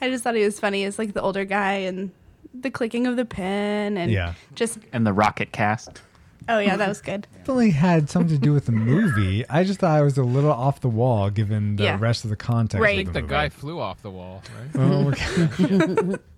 I 0.00 0.10
just 0.10 0.24
thought 0.24 0.34
he 0.34 0.44
was 0.44 0.58
funny 0.60 0.84
as 0.84 0.98
like 0.98 1.14
the 1.14 1.22
older 1.22 1.44
guy 1.44 1.74
and 1.74 2.10
the 2.54 2.70
clicking 2.70 3.06
of 3.06 3.16
the 3.16 3.24
pen 3.24 3.96
and 3.96 4.10
Yeah. 4.10 4.34
just 4.54 4.78
And 4.92 5.06
the 5.06 5.12
rocket 5.12 5.52
cast. 5.52 6.02
oh 6.48 6.58
yeah, 6.58 6.76
that 6.76 6.88
was 6.88 7.00
good. 7.00 7.26
Definitely 7.38 7.70
had 7.70 8.10
something 8.10 8.34
to 8.36 8.42
do 8.42 8.52
with 8.52 8.66
the 8.66 8.72
movie. 8.72 9.48
I 9.48 9.62
just 9.64 9.80
thought 9.80 9.96
I 9.96 10.02
was 10.02 10.18
a 10.18 10.22
little 10.24 10.50
off 10.52 10.80
the 10.80 10.88
wall 10.88 11.30
given 11.30 11.76
the 11.76 11.84
Yeah. 11.84 11.98
rest 12.00 12.24
of 12.24 12.30
the 12.30 12.36
context. 12.36 12.80
Right. 12.82 12.98
I 12.98 13.00
Of 13.02 13.06
think 13.06 13.12
the 13.14 13.20
the 13.22 13.26
guy 13.28 13.48
flew 13.48 13.78
off 13.80 14.02
the 14.02 14.10
wall, 14.10 14.42
right? 14.74 14.82
Oh, 14.82 15.08
okay. 15.10 16.16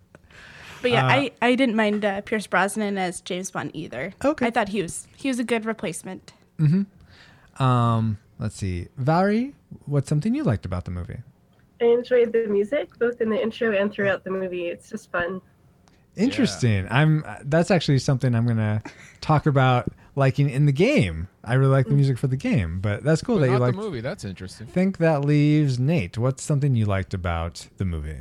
But 0.82 0.92
yeah, 0.92 1.04
Uh, 1.04 1.10
I, 1.10 1.30
I 1.42 1.54
didn't 1.56 1.76
mind 1.76 2.04
uh, 2.06 2.22
Pierce 2.22 2.46
Brosnan 2.46 2.96
as 2.96 3.20
James 3.20 3.50
Bond 3.50 3.70
either. 3.74 4.14
Okay. 4.24 4.46
I 4.46 4.50
thought 4.50 4.70
he 4.70 4.80
was 4.80 5.06
he 5.14 5.28
was 5.28 5.38
a 5.38 5.44
good 5.44 5.66
replacement. 5.66 6.32
Mm-hmm. 6.60 7.62
Um, 7.62 8.18
let's 8.38 8.56
see, 8.56 8.88
Valerie, 8.96 9.54
what's 9.86 10.08
something 10.08 10.34
you 10.34 10.44
liked 10.44 10.64
about 10.66 10.84
the 10.84 10.90
movie? 10.90 11.18
I 11.80 11.86
enjoyed 11.86 12.32
the 12.32 12.46
music 12.46 12.90
both 12.98 13.20
in 13.20 13.30
the 13.30 13.40
intro 13.40 13.72
and 13.72 13.90
throughout 13.90 14.24
the 14.24 14.30
movie. 14.30 14.66
It's 14.66 14.90
just 14.90 15.10
fun. 15.10 15.40
Interesting. 16.16 16.86
I'm. 16.90 17.24
That's 17.44 17.70
actually 17.70 17.98
something 17.98 18.34
I'm 18.34 18.46
gonna 18.46 18.82
talk 19.20 19.46
about 19.46 19.90
liking 20.16 20.50
in 20.50 20.66
the 20.66 20.72
game. 20.72 21.28
I 21.44 21.54
really 21.54 21.70
like 21.70 21.86
the 21.86 21.94
music 21.94 22.18
for 22.18 22.26
the 22.26 22.36
game, 22.36 22.80
but 22.80 23.02
that's 23.04 23.22
cool 23.22 23.36
But 23.36 23.46
that 23.46 23.52
you 23.52 23.58
like. 23.58 23.74
the 23.74 23.80
movie. 23.80 24.00
That's 24.00 24.24
interesting. 24.24 24.66
think 24.66 24.98
that 24.98 25.24
leaves 25.24 25.78
Nate. 25.78 26.18
What's 26.18 26.42
something 26.42 26.74
you 26.74 26.84
liked 26.84 27.14
about 27.14 27.68
the 27.78 27.84
movie? 27.84 28.18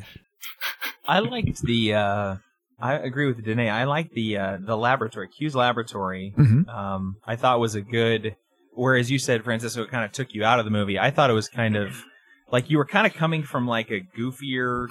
I 1.08 1.20
liked 1.20 1.62
the. 1.64 1.94
Uh, 1.96 2.36
I 2.82 2.94
agree 2.94 3.28
with 3.28 3.44
Danae. 3.44 3.70
I 3.70 3.84
like 3.86 4.12
the 4.12 4.38
uh, 4.38 4.58
the 4.60 4.78
laboratory, 4.78 5.28
Q's 5.30 5.56
laboratory. 5.56 6.34
Mhm. 6.38 6.68
Um, 6.70 7.16
I 7.26 7.36
thought 7.36 7.60
was 7.60 7.76
a 7.76 7.82
good. 7.82 8.36
Whereas 8.74 9.12
you 9.12 9.20
said, 9.20 9.44
Francisco, 9.44 9.82
it 9.84 9.90
kind 9.92 10.06
of 10.06 10.12
took 10.14 10.34
you 10.34 10.46
out 10.46 10.60
of 10.60 10.66
the 10.66 10.72
movie. 10.72 10.98
I 10.98 11.12
thought 11.12 11.30
it 11.30 11.34
was 11.34 11.50
kind 11.50 11.76
of 11.76 12.06
like 12.52 12.70
you 12.70 12.78
were 12.78 12.86
kind 12.86 13.06
of 13.06 13.14
coming 13.14 13.44
from 13.44 13.68
like 13.68 13.92
a 13.92 14.00
goofier, 14.18 14.88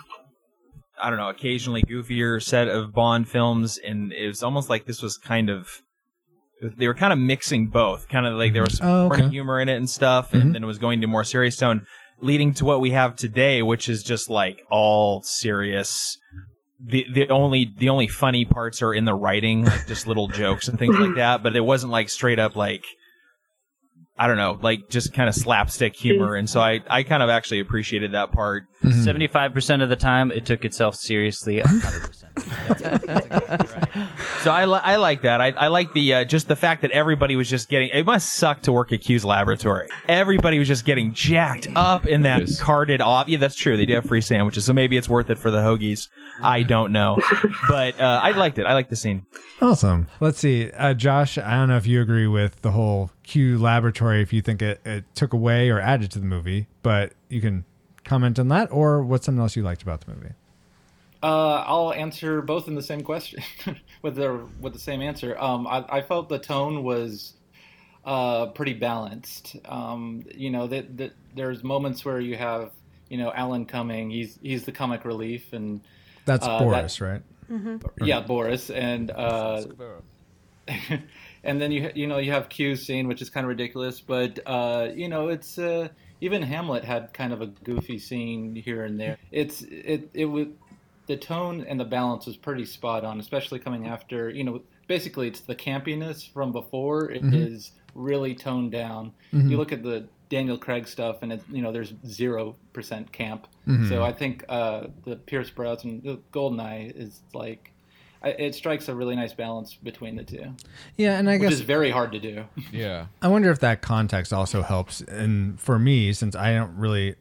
I 1.02 1.08
don't 1.08 1.18
know, 1.18 1.30
occasionally 1.30 1.82
goofier 1.82 2.42
set 2.42 2.68
of 2.68 2.92
Bond 2.92 3.28
films, 3.28 3.78
and 3.78 4.12
it 4.12 4.26
was 4.26 4.42
almost 4.42 4.68
like 4.68 4.84
this 4.86 5.00
was 5.00 5.16
kind 5.16 5.48
of 5.48 5.68
they 6.76 6.86
were 6.88 6.94
kind 6.94 7.12
of 7.12 7.18
mixing 7.18 7.68
both, 7.68 8.08
kind 8.08 8.26
of 8.26 8.34
like 8.34 8.52
there 8.52 8.62
was 8.64 8.80
Oh, 8.82 9.06
okay. 9.06 9.28
humor 9.28 9.60
in 9.60 9.68
it 9.70 9.76
and 9.76 9.88
stuff, 9.88 10.34
and 10.34 10.54
then 10.54 10.62
it 10.62 10.66
was 10.66 10.78
going 10.78 11.00
to 11.00 11.06
more 11.06 11.24
serious 11.24 11.56
tone, 11.56 11.86
leading 12.20 12.52
to 12.54 12.64
what 12.64 12.80
we 12.80 12.90
have 12.90 13.14
today, 13.16 13.62
which 13.62 13.88
is 13.88 14.02
just 14.02 14.28
like 14.28 14.60
all 14.70 15.22
serious. 15.22 16.18
The 16.80 17.06
the 17.12 17.28
only 17.28 17.72
the 17.76 17.88
only 17.88 18.06
funny 18.06 18.44
parts 18.44 18.82
are 18.82 18.94
in 18.94 19.04
the 19.04 19.14
writing, 19.14 19.64
like 19.64 19.86
just 19.86 20.06
little 20.06 20.28
jokes 20.28 20.68
and 20.68 20.78
things 20.78 20.96
like 20.96 21.14
that. 21.16 21.42
But 21.42 21.56
it 21.56 21.60
wasn't 21.60 21.92
like 21.92 22.08
straight 22.08 22.38
up 22.38 22.54
like 22.56 22.84
I 24.18 24.26
don't 24.26 24.36
know, 24.36 24.58
like 24.60 24.88
just 24.88 25.12
kind 25.12 25.28
of 25.28 25.34
slapstick 25.34 25.94
humor. 25.94 26.34
And 26.34 26.50
so 26.50 26.60
I 26.60 26.80
I 26.88 27.02
kind 27.02 27.22
of 27.22 27.30
actually 27.30 27.60
appreciated 27.60 28.12
that 28.12 28.32
part. 28.32 28.64
Mm-hmm. 28.82 29.02
75 29.02 29.52
percent 29.54 29.82
of 29.82 29.88
the 29.88 29.96
time, 29.96 30.30
it 30.32 30.46
took 30.46 30.64
itself 30.64 30.94
seriously. 30.94 31.60
100%. 31.60 32.14
So 34.42 34.52
I, 34.52 34.66
li- 34.66 34.80
I 34.82 34.96
like 34.96 35.22
that. 35.22 35.40
I, 35.40 35.50
I 35.50 35.66
like 35.66 35.92
the 35.94 36.14
uh, 36.14 36.24
just 36.24 36.46
the 36.46 36.54
fact 36.54 36.82
that 36.82 36.92
everybody 36.92 37.34
was 37.34 37.50
just 37.50 37.68
getting. 37.68 37.88
It 37.92 38.06
must 38.06 38.34
suck 38.34 38.62
to 38.62 38.72
work 38.72 38.92
at 38.92 39.00
Q's 39.00 39.24
laboratory. 39.24 39.88
Everybody 40.08 40.60
was 40.60 40.68
just 40.68 40.84
getting 40.84 41.12
jacked 41.12 41.66
up 41.74 42.06
in 42.06 42.22
that 42.22 42.48
carted 42.60 43.00
off. 43.00 43.28
Yeah, 43.28 43.38
that's 43.38 43.56
true. 43.56 43.76
They 43.76 43.84
do 43.84 43.94
have 43.94 44.04
free 44.04 44.20
sandwiches, 44.20 44.64
so 44.64 44.72
maybe 44.72 44.96
it's 44.96 45.08
worth 45.08 45.28
it 45.28 45.38
for 45.38 45.50
the 45.50 45.58
hoagies. 45.58 46.08
I 46.40 46.62
don't 46.62 46.92
know, 46.92 47.18
but 47.68 48.00
uh, 48.00 48.20
I 48.22 48.30
liked 48.30 48.58
it. 48.58 48.64
I 48.66 48.74
liked 48.74 48.90
the 48.90 48.96
scene. 48.96 49.26
Awesome. 49.60 50.06
Let's 50.20 50.38
see, 50.38 50.70
uh, 50.70 50.94
Josh. 50.94 51.36
I 51.36 51.56
don't 51.56 51.68
know 51.68 51.76
if 51.76 51.88
you 51.88 52.00
agree 52.00 52.28
with 52.28 52.62
the 52.62 52.70
whole 52.70 53.10
Q 53.28 53.58
laboratory. 53.58 54.22
If 54.22 54.32
you 54.32 54.40
think 54.40 54.62
it, 54.62 54.80
it 54.86 55.04
took 55.14 55.34
away 55.34 55.68
or 55.68 55.78
added 55.80 56.10
to 56.12 56.18
the 56.18 56.24
movie, 56.24 56.66
but 56.82 57.12
you 57.28 57.42
can 57.42 57.64
comment 58.04 58.38
on 58.38 58.48
that, 58.48 58.72
or 58.72 59.02
what's 59.02 59.26
something 59.26 59.40
else 59.42 59.54
you 59.54 59.62
liked 59.62 59.82
about 59.82 60.00
the 60.00 60.14
movie? 60.14 60.32
Uh, 61.22 61.62
I'll 61.66 61.92
answer 61.92 62.40
both 62.40 62.68
in 62.68 62.74
the 62.74 62.82
same 62.82 63.02
question 63.02 63.42
with 64.02 64.16
the 64.16 64.46
with 64.60 64.72
the 64.72 64.78
same 64.78 65.02
answer. 65.02 65.36
Um, 65.38 65.66
I, 65.66 65.84
I 65.88 66.00
felt 66.00 66.30
the 66.30 66.38
tone 66.38 66.82
was 66.84 67.34
uh, 68.06 68.46
pretty 68.46 68.72
balanced. 68.72 69.56
Um, 69.66 70.24
you 70.34 70.48
know, 70.48 70.66
that 70.68 70.96
that 70.96 71.12
there's 71.36 71.62
moments 71.62 72.04
where 72.06 72.20
you 72.20 72.36
have 72.36 72.70
you 73.10 73.18
know 73.18 73.30
Alan 73.34 73.66
Cumming. 73.66 74.10
He's 74.10 74.38
he's 74.40 74.64
the 74.64 74.72
comic 74.72 75.04
relief, 75.04 75.52
and 75.52 75.82
That's 76.24 76.46
uh, 76.46 76.60
Boris, 76.60 76.96
that- 76.96 77.04
right? 77.04 77.22
Yeah, 78.00 78.20
Boris, 78.20 78.70
and 78.70 79.10
uh, 79.10 79.64
and 81.48 81.60
then 81.60 81.72
you 81.72 81.90
you 81.94 82.06
know 82.06 82.18
you 82.18 82.30
have 82.32 82.48
Q's 82.48 82.84
scene, 82.86 83.08
which 83.08 83.22
is 83.22 83.30
kind 83.30 83.44
of 83.44 83.48
ridiculous, 83.48 84.00
but 84.00 84.38
uh, 84.46 84.88
you 84.94 85.08
know 85.08 85.28
it's 85.28 85.58
uh, 85.58 85.88
even 86.20 86.42
Hamlet 86.42 86.84
had 86.84 87.12
kind 87.12 87.32
of 87.32 87.40
a 87.42 87.46
goofy 87.46 87.98
scene 87.98 88.54
here 88.54 88.84
and 88.84 89.00
there. 89.00 89.16
It's 89.32 89.62
it 89.62 90.10
it 90.14 90.26
was 90.26 90.46
the 91.06 91.16
tone 91.16 91.64
and 91.68 91.80
the 91.80 91.84
balance 91.86 92.26
was 92.26 92.36
pretty 92.36 92.66
spot 92.66 93.04
on, 93.04 93.18
especially 93.18 93.58
coming 93.58 93.86
after 93.86 94.28
you 94.30 94.44
know 94.44 94.60
basically 94.86 95.26
it's 95.28 95.40
the 95.40 95.56
campiness 95.56 96.30
from 96.32 96.52
before. 96.52 97.10
It 97.10 97.24
is 97.34 97.70
Mhm. 97.70 97.72
really 97.94 98.34
toned 98.34 98.70
down. 98.72 99.12
Mhm. 99.32 99.50
You 99.50 99.56
look 99.56 99.72
at 99.72 99.82
the 99.82 100.06
Daniel 100.28 100.58
Craig 100.58 100.86
stuff, 100.86 101.22
and 101.22 101.32
it, 101.32 101.42
you 101.50 101.62
know 101.62 101.72
there's 101.72 101.94
zero 102.06 102.54
percent 102.74 103.10
camp. 103.12 103.46
Mhm. 103.66 103.88
So 103.88 104.02
I 104.04 104.12
think 104.12 104.44
uh, 104.48 104.88
the 105.04 105.16
Pierce 105.16 105.48
Brosnan, 105.50 106.02
the 106.04 106.18
Goldeneye, 106.32 106.92
is 106.94 107.22
like 107.32 107.72
it 108.22 108.54
strikes 108.54 108.88
a 108.88 108.94
really 108.94 109.16
nice 109.16 109.32
balance 109.32 109.74
between 109.74 110.16
the 110.16 110.24
two. 110.24 110.54
Yeah, 110.96 111.18
and 111.18 111.28
I 111.28 111.34
which 111.34 111.42
guess 111.42 111.52
it's 111.52 111.60
very 111.60 111.90
hard 111.90 112.12
to 112.12 112.18
do. 112.18 112.44
Yeah. 112.72 113.06
I 113.22 113.28
wonder 113.28 113.50
if 113.50 113.60
that 113.60 113.80
context 113.82 114.32
also 114.32 114.62
helps. 114.62 115.00
And 115.00 115.58
for 115.60 115.78
me, 115.78 116.12
since 116.12 116.34
I 116.36 116.54
don't 116.54 116.76
really, 116.76 117.14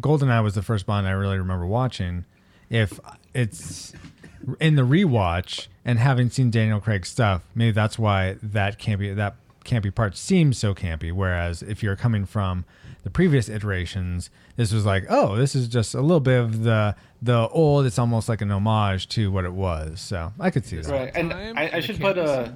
Goldeneye 0.00 0.42
was 0.42 0.54
the 0.54 0.62
first 0.62 0.86
Bond 0.86 1.06
I 1.06 1.12
really 1.12 1.38
remember 1.38 1.66
watching. 1.66 2.24
If 2.70 2.98
it's 3.34 3.92
in 4.58 4.76
the 4.76 4.82
rewatch 4.82 5.68
and 5.84 5.98
having 5.98 6.30
seen 6.30 6.50
Daniel 6.50 6.80
Craig's 6.80 7.08
stuff, 7.10 7.42
maybe 7.54 7.72
that's 7.72 7.98
why 7.98 8.36
that 8.42 8.78
campy 8.78 9.14
that 9.14 9.36
campy 9.64 9.94
part 9.94 10.16
seems 10.16 10.58
so 10.58 10.74
campy. 10.74 11.12
Whereas 11.12 11.62
if 11.62 11.82
you're 11.82 11.96
coming 11.96 12.24
from 12.26 12.64
the 13.04 13.10
previous 13.10 13.48
iterations, 13.48 14.30
this 14.56 14.72
was 14.72 14.86
like, 14.86 15.04
oh, 15.08 15.36
this 15.36 15.54
is 15.54 15.68
just 15.68 15.94
a 15.94 16.00
little 16.00 16.20
bit 16.20 16.40
of 16.40 16.62
the 16.62 16.96
the 17.22 17.48
old. 17.48 17.86
It's 17.86 17.98
almost 17.98 18.28
like 18.28 18.40
an 18.42 18.50
homage 18.50 19.08
to 19.10 19.30
what 19.30 19.44
it 19.44 19.52
was. 19.52 20.00
So 20.00 20.32
I 20.38 20.50
could 20.50 20.66
see 20.66 20.76
that. 20.76 20.90
Right, 20.90 21.12
and 21.14 21.32
I, 21.32 21.70
I 21.74 21.80
should 21.80 22.00
put 22.00 22.18
a, 22.18 22.54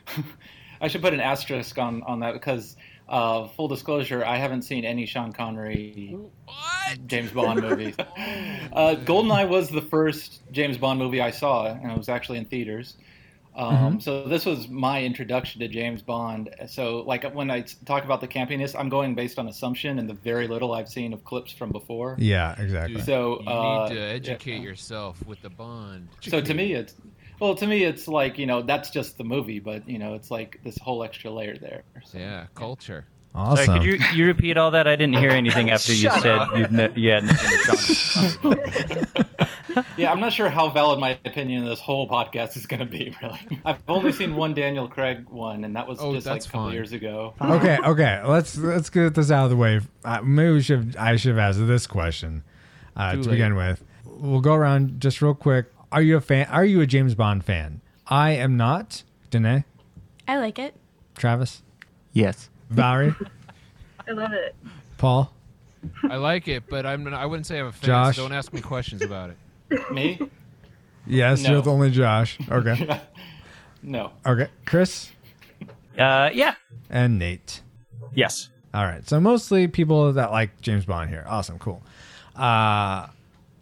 I 0.80 0.88
should 0.88 1.02
put 1.02 1.14
an 1.14 1.20
asterisk 1.20 1.78
on 1.78 2.02
on 2.02 2.20
that 2.20 2.32
because, 2.32 2.76
uh, 3.08 3.46
full 3.48 3.68
disclosure, 3.68 4.24
I 4.24 4.36
haven't 4.36 4.62
seen 4.62 4.84
any 4.84 5.06
Sean 5.06 5.32
Connery 5.32 6.18
James 7.06 7.30
Bond 7.30 7.62
movies. 7.62 7.94
uh, 7.98 8.96
Goldeneye 9.04 9.48
was 9.48 9.68
the 9.68 9.82
first 9.82 10.40
James 10.50 10.78
Bond 10.78 10.98
movie 10.98 11.20
I 11.20 11.30
saw, 11.30 11.66
and 11.66 11.90
it 11.90 11.98
was 11.98 12.08
actually 12.08 12.38
in 12.38 12.46
theaters. 12.46 12.96
Um, 13.56 13.96
Mhm. 13.96 14.02
So 14.02 14.24
this 14.24 14.44
was 14.44 14.68
my 14.68 15.02
introduction 15.02 15.60
to 15.60 15.68
James 15.68 16.02
Bond. 16.02 16.50
So 16.68 16.98
like 17.06 17.24
when 17.34 17.50
I 17.50 17.62
talk 17.86 18.04
about 18.04 18.20
the 18.20 18.28
campiness, 18.28 18.78
I'm 18.78 18.88
going 18.90 19.14
based 19.14 19.38
on 19.38 19.48
assumption 19.48 19.98
and 19.98 20.08
the 20.08 20.14
very 20.14 20.46
little 20.46 20.74
I've 20.74 20.88
seen 20.88 21.12
of 21.14 21.24
clips 21.24 21.52
from 21.52 21.70
before. 21.70 22.16
Yeah, 22.18 22.54
exactly. 22.60 23.00
So 23.00 23.40
you 23.40 23.48
uh, 23.48 23.88
need 23.88 23.94
to 23.94 24.00
yeah. 24.00 24.06
educate 24.08 24.60
yourself 24.62 25.24
with 25.26 25.40
the 25.40 25.50
Bond. 25.50 26.08
So 26.20 26.40
to 26.40 26.54
me, 26.54 26.74
it's 26.74 26.94
well, 27.40 27.54
to 27.54 27.66
me, 27.66 27.84
it's 27.84 28.08
like 28.08 28.38
you 28.38 28.46
know 28.46 28.62
that's 28.62 28.90
just 28.90 29.18
the 29.18 29.24
movie, 29.24 29.58
but 29.60 29.88
you 29.88 29.98
know 29.98 30.14
it's 30.14 30.30
like 30.30 30.60
this 30.64 30.78
whole 30.78 31.02
extra 31.02 31.30
layer 31.30 31.56
there. 31.56 31.82
So, 32.04 32.18
yeah, 32.18 32.46
culture. 32.54 33.06
Awesome. 33.34 33.66
Sorry, 33.66 33.78
could 33.78 33.86
you 33.86 33.98
you 34.14 34.26
repeat 34.26 34.56
all 34.56 34.70
that? 34.70 34.86
I 34.86 34.96
didn't 34.96 35.16
hear 35.16 35.30
anything 35.30 35.70
after 35.70 35.92
you 35.92 36.10
said 36.20 36.26
up. 36.26 36.56
you've 36.56 36.72
ne- 36.72 36.92
you 36.94 37.10
had 37.10 37.24
never 37.24 37.76
Sean. 37.76 38.48
yeah, 39.96 40.10
I'm 40.12 40.20
not 40.20 40.32
sure 40.32 40.48
how 40.48 40.68
valid 40.70 40.98
my 41.00 41.18
opinion 41.24 41.62
of 41.64 41.68
this 41.68 41.80
whole 41.80 42.08
podcast 42.08 42.56
is 42.56 42.66
going 42.66 42.80
to 42.80 42.86
be. 42.86 43.14
Really, 43.22 43.60
I've 43.64 43.78
only 43.88 44.12
seen 44.12 44.36
one 44.36 44.54
Daniel 44.54 44.88
Craig 44.88 45.28
one, 45.28 45.64
and 45.64 45.76
that 45.76 45.86
was 45.88 45.98
Oh, 46.00 46.12
just 46.14 46.26
like 46.26 46.42
a 46.42 46.44
couple 46.44 46.64
fine. 46.66 46.72
years 46.74 46.92
ago. 46.92 47.34
okay, 47.40 47.78
okay. 47.84 48.22
Let's 48.24 48.56
let's 48.56 48.90
get 48.90 49.14
this 49.14 49.30
out 49.30 49.44
of 49.44 49.50
the 49.50 49.56
way. 49.56 49.80
Uh, 50.04 50.20
maybe 50.22 50.52
we 50.52 50.62
should. 50.62 50.96
I 50.96 51.16
should 51.16 51.30
have 51.30 51.38
asked 51.38 51.66
this 51.66 51.86
question 51.86 52.42
uh, 52.96 53.12
to 53.12 53.18
late. 53.18 53.30
begin 53.30 53.54
with. 53.56 53.82
We'll 54.04 54.40
go 54.40 54.54
around 54.54 55.00
just 55.00 55.20
real 55.20 55.34
quick. 55.34 55.66
Are 55.92 56.02
you 56.02 56.16
a 56.16 56.20
fan? 56.20 56.46
Are 56.50 56.64
you 56.64 56.80
a 56.80 56.86
James 56.86 57.14
Bond 57.14 57.44
fan? 57.44 57.80
I 58.06 58.30
am 58.32 58.56
not. 58.56 59.02
Danae, 59.30 59.64
I 60.28 60.38
like 60.38 60.58
it. 60.58 60.74
Travis, 61.16 61.62
Yes. 62.12 62.48
Valerie, 62.70 63.14
I 64.08 64.12
love 64.12 64.32
it. 64.32 64.54
Paul. 64.98 65.32
I 66.08 66.16
like 66.16 66.48
it, 66.48 66.64
but 66.68 66.84
I'm. 66.86 67.06
I 67.14 67.26
wouldn't 67.26 67.46
say 67.46 67.58
I'm 67.60 67.66
a 67.66 67.72
fan. 67.72 67.86
Josh? 67.86 68.16
So 68.16 68.22
don't 68.22 68.32
ask 68.32 68.52
me 68.52 68.60
questions 68.60 69.02
about 69.02 69.30
it. 69.30 69.36
Me? 69.92 70.18
Yes, 71.06 71.42
No. 71.42 71.50
you're 71.52 71.62
the 71.62 71.70
only 71.70 71.90
Josh. 71.90 72.38
Okay. 72.50 73.00
No. 73.82 74.10
okay. 74.24 74.48
Chris 74.64 75.12
Uh, 75.96 76.28
yeah. 76.34 76.54
and 76.90 77.18
Nate. 77.20 77.62
Yes. 78.14 78.48
All 78.74 78.84
right. 78.84 79.06
So 79.08 79.20
mostly 79.20 79.68
people 79.68 80.12
that 80.14 80.32
like 80.32 80.60
James 80.60 80.84
Bond 80.86 81.08
here. 81.08 81.24
Awesome. 81.28 81.58
Cool. 81.60 81.82
Uh, 82.34 83.06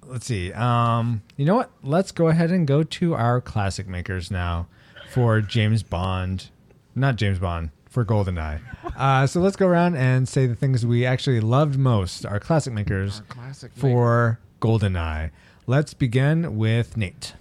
let's 0.06 0.24
see. 0.24 0.50
Um, 0.54 1.20
you 1.36 1.44
know 1.44 1.56
what? 1.56 1.70
Let's 1.82 2.10
go 2.10 2.28
ahead 2.28 2.50
and 2.50 2.66
go 2.66 2.82
to 2.84 3.14
our 3.14 3.40
classic 3.42 3.86
makers 3.86 4.30
now 4.30 4.66
for 5.10 5.42
James 5.42 5.82
Bond. 5.82 6.48
Not 6.94 7.16
James 7.16 7.38
Bond 7.38 7.68
for 7.90 8.02
GoldenEye. 8.04 8.60
Uh, 8.96 9.26
so 9.26 9.40
let's 9.40 9.56
go 9.56 9.66
around 9.66 9.96
and 9.96 10.26
say 10.26 10.46
the 10.46 10.54
things 10.56 10.86
we 10.86 11.04
actually 11.04 11.40
loved 11.40 11.76
most. 11.78 12.24
Our 12.24 12.40
classic 12.40 12.72
makers 12.72 13.20
classic 13.28 13.72
for 13.74 14.40
GoldenEye. 14.62 15.30
Let's 15.66 15.94
begin 15.94 16.56
with 16.56 16.96
Nate. 16.96 17.34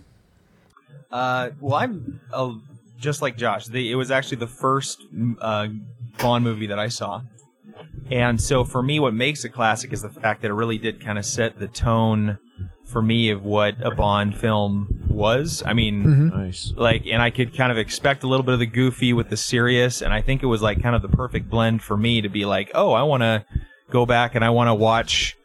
Uh, 1.11 1.51
well, 1.59 1.75
I'm 1.75 2.21
uh, 2.31 2.53
just 2.97 3.21
like 3.21 3.37
Josh. 3.37 3.67
The, 3.67 3.91
it 3.91 3.95
was 3.95 4.11
actually 4.11 4.37
the 4.37 4.47
first 4.47 5.01
uh, 5.41 5.67
Bond 6.19 6.43
movie 6.43 6.67
that 6.67 6.79
I 6.79 6.87
saw, 6.87 7.21
and 8.09 8.39
so 8.41 8.63
for 8.63 8.81
me, 8.81 8.99
what 8.99 9.13
makes 9.13 9.43
it 9.45 9.49
classic 9.49 9.91
is 9.93 10.01
the 10.01 10.09
fact 10.09 10.41
that 10.41 10.49
it 10.51 10.53
really 10.53 10.77
did 10.77 11.01
kind 11.03 11.17
of 11.19 11.25
set 11.25 11.59
the 11.59 11.67
tone 11.67 12.37
for 12.85 13.01
me 13.01 13.29
of 13.29 13.43
what 13.43 13.75
a 13.81 13.91
Bond 13.91 14.35
film 14.37 15.05
was. 15.09 15.63
I 15.65 15.73
mean, 15.73 16.03
Mhm. 16.03 16.33
Nice. 16.35 16.73
like, 16.75 17.05
and 17.07 17.21
I 17.21 17.29
could 17.29 17.55
kind 17.55 17.71
of 17.71 17.77
expect 17.77 18.23
a 18.23 18.27
little 18.27 18.43
bit 18.45 18.53
of 18.53 18.59
the 18.59 18.65
goofy 18.65 19.13
with 19.13 19.29
the 19.29 19.37
serious, 19.37 20.01
and 20.01 20.13
I 20.13 20.21
think 20.21 20.43
it 20.43 20.47
was 20.47 20.61
like 20.61 20.81
kind 20.81 20.95
of 20.95 21.01
the 21.01 21.09
perfect 21.09 21.49
blend 21.49 21.81
for 21.81 21.97
me 21.97 22.21
to 22.21 22.29
be 22.29 22.45
like, 22.45 22.71
oh, 22.73 22.93
I 22.93 23.03
want 23.03 23.21
to 23.21 23.45
go 23.89 24.05
back 24.05 24.35
and 24.35 24.43
I 24.45 24.49
want 24.51 24.67
to 24.69 24.73
watch 24.73 25.35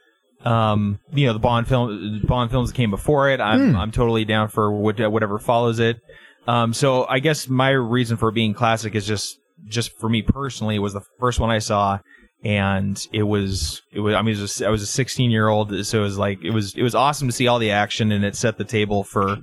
um, 0.45 0.99
you 1.13 1.27
know, 1.27 1.33
the 1.33 1.39
Bond 1.39 1.67
film, 1.69 2.21
Bond 2.25 2.51
films 2.51 2.71
that 2.71 2.77
came 2.77 2.91
before 2.91 3.31
it. 3.31 3.41
I'm, 3.41 3.73
Hmm. 3.73 3.77
I'm 3.77 3.91
totally 3.91 4.25
down 4.25 4.49
for 4.49 4.71
what, 4.71 4.99
whatever 5.11 5.39
follows 5.39 5.79
it. 5.79 6.01
Um, 6.47 6.73
so 6.73 7.07
I 7.09 7.19
guess 7.19 7.49
my 7.49 7.71
reason 7.71 8.17
for 8.17 8.31
being 8.31 8.55
classic 8.55 8.95
is 8.95 9.07
just, 9.07 9.39
just 9.67 9.99
for 9.99 10.09
me 10.09 10.23
personally, 10.23 10.77
it 10.77 10.79
was 10.79 10.95
the 10.95 11.03
first 11.19 11.41
one 11.41 11.51
I 11.51 11.59
saw, 11.59 11.99
and 12.45 13.05
it 13.13 13.25
was, 13.25 13.83
it 13.93 14.01
was. 14.01 14.15
I 14.15 14.23
mean, 14.23 14.37
it 14.37 14.41
was 14.41 14.63
I 14.63 14.71
was 14.71 14.81
a 14.81 14.87
16 14.87 15.31
year 15.31 15.49
old, 15.49 15.85
so 15.85 15.99
it 15.99 16.03
was 16.03 16.17
like 16.17 16.43
it 16.43 16.53
was, 16.53 16.75
it 16.77 16.83
was 16.83 16.95
awesome 16.95 17.29
to 17.29 17.33
see 17.33 17.49
all 17.49 17.59
the 17.59 17.73
action, 17.73 18.13
and 18.13 18.25
it 18.25 18.37
set 18.37 18.57
the 18.57 18.65
table 18.65 19.03
for 19.05 19.39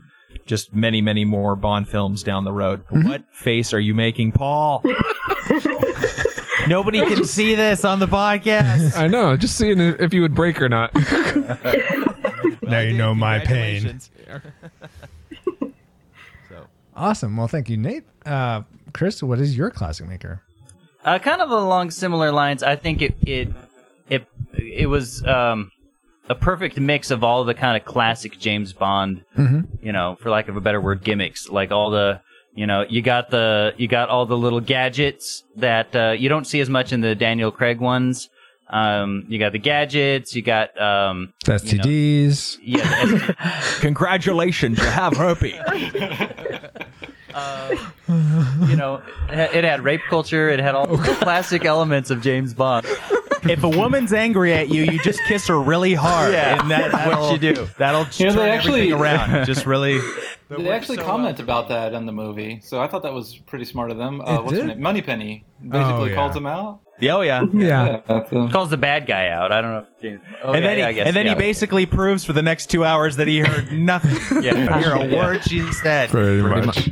just 0.46 0.74
many, 0.74 1.02
many 1.02 1.26
more 1.26 1.56
Bond 1.56 1.88
films 1.90 2.24
down 2.24 2.44
the 2.46 2.54
road. 2.54 2.84
What 2.90 3.24
face 3.34 3.74
are 3.74 3.80
you 3.80 3.94
making, 3.94 4.32
Paul? 4.32 4.82
Nobody 6.68 7.00
can 7.06 7.26
see 7.26 7.56
this 7.56 7.86
on 7.86 8.00
the 8.00 8.08
podcast. 8.08 8.98
I 8.98 9.08
know. 9.08 9.36
Just 9.38 9.56
seeing 9.58 9.80
if 9.80 10.14
you 10.14 10.22
would 10.22 10.36
break 10.36 10.62
or 10.62 10.70
not. 10.70 10.92
Now 12.62 12.80
you 12.80 12.94
know 12.98 13.14
my 13.14 13.38
pain. 13.38 14.00
so 16.50 16.68
Awesome. 16.96 17.38
Well, 17.38 17.48
thank 17.48 17.70
you, 17.70 17.78
Nate. 17.78 18.04
Uh, 18.26 18.64
Chris, 18.94 19.22
what 19.22 19.40
is 19.40 19.56
your 19.56 19.70
classic 19.70 20.08
maker? 20.08 20.42
Uh, 21.04 21.20
kind 21.20 21.42
of 21.42 21.52
along 21.52 21.92
similar 21.92 22.32
lines. 22.32 22.64
I 22.64 22.76
think 22.76 23.02
it 23.04 23.16
it 23.22 23.50
it 24.10 24.28
it 24.58 24.88
was 24.88 25.24
um, 25.28 25.72
a 26.30 26.34
perfect 26.36 26.80
mix 26.80 27.12
of 27.12 27.24
all 27.24 27.44
the 27.44 27.54
kind 27.54 27.78
of 27.78 27.86
classic 27.86 28.40
James 28.40 28.74
Bond, 28.74 29.24
Mhm. 29.38 29.68
you 29.84 29.92
know, 29.92 30.18
for 30.20 30.32
lack 30.32 30.48
of 30.48 30.58
a 30.58 30.62
better 30.62 30.82
word, 30.82 31.04
gimmicks. 31.04 31.48
Like 31.50 31.72
all 31.72 31.92
the, 31.92 32.22
you 32.56 32.66
know, 32.66 32.86
you 32.90 33.02
got 33.02 33.30
the 33.30 33.74
you 33.78 33.88
got 33.88 34.10
all 34.10 34.26
the 34.26 34.38
little 34.38 34.62
gadgets 34.62 35.44
that 35.58 35.96
uh, 35.96 36.12
you 36.18 36.30
don't 36.30 36.46
see 36.46 36.60
as 36.62 36.70
much 36.70 36.92
in 36.94 37.02
the 37.02 37.14
Daniel 37.16 37.52
Craig 37.52 37.80
ones. 37.80 38.30
Um, 38.68 39.26
you 39.28 39.38
got 39.38 39.52
the 39.52 39.60
gadgets. 39.60 40.34
You 40.36 40.42
got 40.42 40.80
um, 40.82 41.34
The 41.44 41.54
STDs. 41.54 42.58
yeah, 42.64 43.06
the 43.06 43.18
STDs. 43.38 43.82
Congratulations, 43.82 44.80
you 44.80 44.86
have 44.86 45.16
herpes. 45.18 45.60
you 48.70 48.76
know, 48.76 49.02
it 49.30 49.64
had 49.64 49.84
rape 49.84 50.02
culture. 50.10 50.50
It 50.50 50.60
had 50.60 50.76
all 50.76 50.88
the 50.88 50.98
classic 51.22 51.66
elements 51.66 52.10
of 52.10 52.22
James 52.22 52.54
Bond. 52.54 52.86
if 53.44 53.64
a 53.64 53.70
woman's 53.70 54.14
angry 54.14 54.54
at 54.54 54.70
you, 54.70 54.84
you 54.84 55.00
just 55.00 55.20
kiss 55.28 55.48
her 55.48 55.60
really 55.60 55.94
hard. 55.94 56.34
Yeah, 56.34 56.62
and 56.62 56.72
that, 56.72 56.92
that's 56.92 57.08
what 57.22 57.32
you 57.42 57.54
do. 57.54 57.68
That'll 57.78 58.06
You 58.14 58.28
know, 58.28 58.34
turn 58.36 58.50
actually- 58.50 58.82
everything 58.92 58.94
around. 59.02 59.46
Just 59.46 59.66
really. 59.66 60.00
They 60.50 60.70
actually 60.70 60.98
comment 60.98 61.40
about 61.40 61.70
that 61.70 61.94
in 61.94 62.06
the 62.06 62.12
movie, 62.12 62.60
so 62.64 62.80
I 62.80 62.88
thought 62.88 63.02
that 63.04 63.14
was 63.14 63.36
pretty 63.48 63.66
smart 63.66 63.90
of 63.92 63.98
them. 63.98 64.22
Uh, 64.22 64.36
It 64.36 64.44
what's 64.44 64.52
her 64.52 64.58
did? 64.60 64.68
name? 64.68 64.82
Moneypenny 64.82 65.44
basically 65.62 66.10
yeah. 66.12 66.16
calls 66.16 66.36
him 66.36 66.46
out. 66.46 66.82
Oh 67.02 67.22
yeah. 67.22 67.44
Yeah. 67.54 68.02
that's, 68.08 68.32
uh, 68.34 68.50
Calls 68.52 68.70
the 68.70 68.78
bad 68.78 69.06
guy 69.06 69.30
out. 69.30 69.52
I 69.52 69.62
don't 69.62 69.72
know. 69.72 69.80
If 69.80 70.02
James, 70.02 70.22
oh, 70.44 70.54
and 70.54 70.64
yeah, 70.64 70.70
then, 70.70 70.80
yeah, 70.80 70.86
I 70.86 70.90
he, 70.90 70.96
guess, 70.96 71.08
and 71.08 71.16
then 71.16 71.26
yeah. 71.26 71.34
he 71.34 71.40
basically 71.40 71.86
proves 71.86 72.24
for 72.24 72.34
the 72.34 72.42
next 72.42 72.68
two 72.68 72.84
hours 72.86 73.16
that 73.18 73.28
he 73.28 73.40
heard 73.40 73.72
nothing. 73.78 74.44
Yeah. 74.44 74.80
hear 74.80 74.94
a 74.94 75.16
word 75.16 75.44
she 75.44 75.72
said. 75.74 76.10
Pretty, 76.10 76.42
much. 76.42 76.90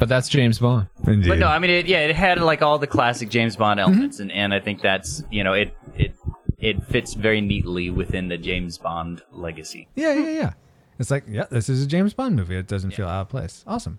But 0.00 0.08
that's 0.08 0.28
James 0.28 0.58
Bond. 0.58 0.88
Indeed. 1.06 1.28
But 1.28 1.38
no, 1.38 1.48
I 1.48 1.58
mean, 1.58 1.70
it, 1.70 1.86
yeah, 1.86 2.00
it 2.00 2.16
had 2.16 2.40
like 2.40 2.62
all 2.62 2.78
the 2.78 2.86
classic 2.86 3.28
James 3.28 3.56
Bond 3.56 3.80
Mm-hmm. 3.80 3.90
elements, 3.90 4.20
and, 4.20 4.30
and 4.32 4.54
I 4.54 4.60
think 4.60 4.80
that's 4.82 5.22
you 5.30 5.42
know 5.44 5.52
it 5.52 5.76
it 5.96 6.14
it 6.58 6.82
fits 6.84 7.14
very 7.14 7.40
neatly 7.40 7.90
within 7.90 8.28
the 8.28 8.38
James 8.38 8.78
Bond 8.78 9.22
legacy. 9.32 9.88
Yeah, 9.94 10.14
yeah, 10.14 10.28
yeah. 10.30 10.52
It's 10.98 11.10
like, 11.10 11.24
yeah, 11.28 11.46
this 11.50 11.68
is 11.68 11.82
a 11.82 11.86
James 11.86 12.14
Bond 12.14 12.36
movie. 12.36 12.56
It 12.56 12.68
doesn't 12.68 12.92
feel 12.92 13.08
out 13.08 13.22
of 13.22 13.28
place. 13.28 13.64
Awesome. 13.66 13.98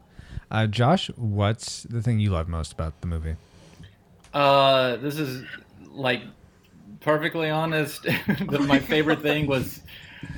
Uh, 0.50 0.66
Josh, 0.66 1.08
what's 1.18 1.84
the 1.84 2.02
thing 2.02 2.20
you 2.20 2.30
love 2.30 2.48
most 2.48 2.72
about 2.72 3.02
the 3.02 3.08
movie? 3.08 3.36
Uh, 4.36 4.98
this 4.98 5.18
is 5.18 5.44
like 5.92 6.22
perfectly 7.00 7.50
honest. 7.50 8.04
the- 8.50 8.66
my 8.68 8.80
favorite 8.80 9.22
thing 9.22 9.48
was 9.48 9.82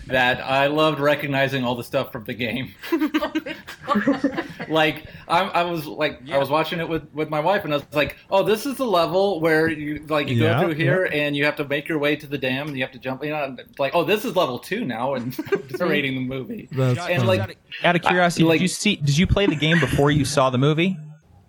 that 0.07 0.39
I 0.41 0.67
loved 0.67 0.99
recognizing 0.99 1.63
all 1.63 1.75
the 1.75 1.83
stuff 1.83 2.11
from 2.11 2.25
the 2.25 2.33
game. 2.33 2.73
like 4.69 5.05
I, 5.27 5.41
I 5.41 5.63
was 5.63 5.85
like 5.85 6.29
I 6.29 6.37
was 6.37 6.49
watching 6.49 6.79
it 6.79 6.87
with, 6.87 7.11
with 7.13 7.29
my 7.29 7.39
wife, 7.39 7.63
and 7.63 7.73
I 7.73 7.77
was 7.77 7.85
like, 7.93 8.17
"Oh, 8.29 8.43
this 8.43 8.65
is 8.65 8.75
the 8.75 8.85
level 8.85 9.39
where 9.39 9.69
you 9.69 10.05
like 10.07 10.27
you 10.29 10.35
Yeah, 10.35 10.59
go 10.61 10.67
through 10.67 10.75
here, 10.75 11.05
yeah. 11.11 11.21
and 11.21 11.35
you 11.35 11.45
have 11.45 11.55
to 11.57 11.67
make 11.67 11.87
your 11.87 11.99
way 11.99 12.15
to 12.15 12.27
the 12.27 12.37
dam, 12.37 12.67
and 12.67 12.77
you 12.77 12.83
have 12.83 12.91
to 12.93 12.99
jump. 12.99 13.23
You 13.23 13.31
know, 13.31 13.55
like, 13.79 13.95
oh, 13.95 14.03
this 14.03 14.25
is 14.25 14.35
level 14.35 14.59
two 14.59 14.85
now, 14.85 15.13
and 15.15 15.31
just 15.69 15.81
rating 15.81 16.15
the 16.15 16.21
movie. 16.21 16.67
That's 16.71 16.99
and 16.99 17.25
like, 17.25 17.57
Out 17.83 17.95
of 17.95 18.01
curiosity, 18.01 18.43
I- 18.43 18.47
like- 18.47 18.55
did 18.59 18.63
you 18.63 18.67
see? 18.69 18.95
Did 18.97 19.17
you 19.17 19.27
play 19.27 19.45
the 19.45 19.55
game 19.55 19.79
before 19.79 20.11
you 20.11 20.25
saw 20.25 20.49
the 20.49 20.57
movie? 20.57 20.97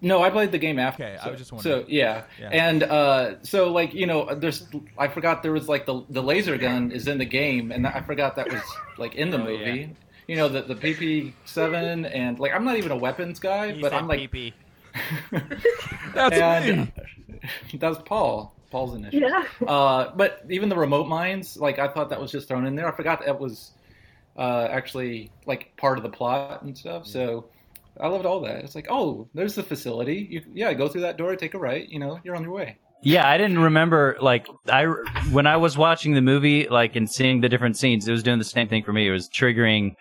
No, 0.01 0.23
I 0.23 0.31
played 0.31 0.53
the 0.53 0.59
game 0.59 0.79
after. 0.79 1.05
Okay, 1.05 1.17
I 1.17 1.25
so, 1.25 1.31
was 1.33 1.41
just 1.41 1.63
So 1.63 1.85
yeah. 1.89 2.23
Yeah. 2.41 2.49
and 2.53 2.83
uh, 2.85 3.43
so 3.43 3.73
like 3.73 3.93
you 3.95 4.07
know, 4.07 4.33
there's 4.35 4.67
I 4.97 5.09
forgot 5.09 5.43
there 5.43 5.53
was 5.53 5.69
like 5.69 5.87
the 5.87 6.05
the 6.11 6.23
laser 6.23 6.57
gun 6.57 6.93
is 6.93 7.09
in 7.09 7.19
the 7.19 7.25
game, 7.25 7.73
and 7.73 7.87
I 7.87 8.01
forgot 8.03 8.37
that 8.37 8.51
was 8.51 8.63
like 8.97 9.15
in 9.17 9.31
the 9.31 9.41
Oh, 9.41 9.45
movie. 9.45 9.91
You 10.29 10.37
know, 10.37 10.49
the 10.49 10.63
the 10.63 10.75
PP 10.75 11.33
seven 11.47 12.05
and 12.07 12.39
like 12.39 12.53
I'm 12.53 12.65
not 12.65 12.77
even 12.77 12.93
a 12.93 12.97
weapons 12.97 13.39
guy, 13.41 13.81
but 13.81 13.93
I'm 13.93 14.07
like 14.07 14.31
That's 16.15 16.37
and, 16.37 16.93
That's 17.75 17.99
Paul. 18.05 18.55
Paul's 18.71 18.95
initial. 18.95 19.21
Yeah. 19.21 19.45
Uh, 19.67 20.13
but 20.15 20.45
even 20.51 20.69
the 20.69 20.77
remote 20.77 21.09
mines, 21.09 21.57
like 21.57 21.79
I 21.79 21.89
thought 21.89 22.11
that 22.11 22.21
was 22.21 22.31
just 22.31 22.49
thrown 22.49 22.67
in 22.67 22.77
there. 22.77 22.87
I 22.87 22.95
forgot 22.95 23.25
that 23.25 23.41
was 23.41 23.73
uh, 24.37 24.69
actually 24.71 25.31
like 25.47 25.75
part 25.77 25.97
of 25.99 26.05
the 26.05 26.11
plot 26.11 26.63
and 26.63 26.77
stuff. 26.77 27.07
So 27.07 27.47
I 28.01 28.09
loved 28.09 28.27
all 28.27 28.41
that. 28.41 28.65
It's 28.65 28.75
like, 28.75 28.87
oh, 28.91 29.29
there's 29.35 29.55
the 29.55 29.63
facility. 29.63 30.27
You, 30.31 30.43
yeah, 30.53 30.73
go 30.75 30.89
through 30.89 31.03
that 31.03 31.17
door, 31.17 31.35
take 31.37 31.55
a 31.55 31.59
right. 31.59 31.89
You 31.89 31.99
know, 31.99 32.21
you're 32.25 32.37
on 32.37 32.43
your 32.43 32.53
way. 32.53 32.79
Yeah, 33.03 33.29
I 33.29 33.39
didn't 33.39 33.61
remember 33.61 34.17
like 34.21 34.49
I 34.69 34.85
when 35.31 35.47
I 35.47 35.57
was 35.57 35.79
watching 35.79 36.15
the 36.15 36.21
movie, 36.21 36.69
like 36.69 36.97
and 36.97 37.09
seeing 37.09 37.41
the 37.41 37.49
different 37.49 37.77
scenes, 37.77 38.09
it 38.09 38.13
was 38.13 38.23
doing 38.23 38.39
the 38.39 38.45
same 38.45 38.69
thing 38.69 38.83
for 38.83 38.93
me. 38.93 39.07
It 39.07 39.13
was 39.13 39.29
triggering, 39.29 39.95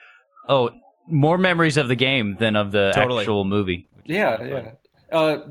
oh, 0.50 0.72
more 1.08 1.38
memories 1.38 1.78
of 1.78 1.88
the 1.88 1.96
game 1.96 2.38
than 2.40 2.56
of 2.56 2.72
the 2.72 2.92
Totally. 2.96 3.22
actual 3.22 3.46
movie. 3.46 3.88
Yeah, 4.06 4.44
yeah. 4.44 4.72
Uh, 5.12 5.48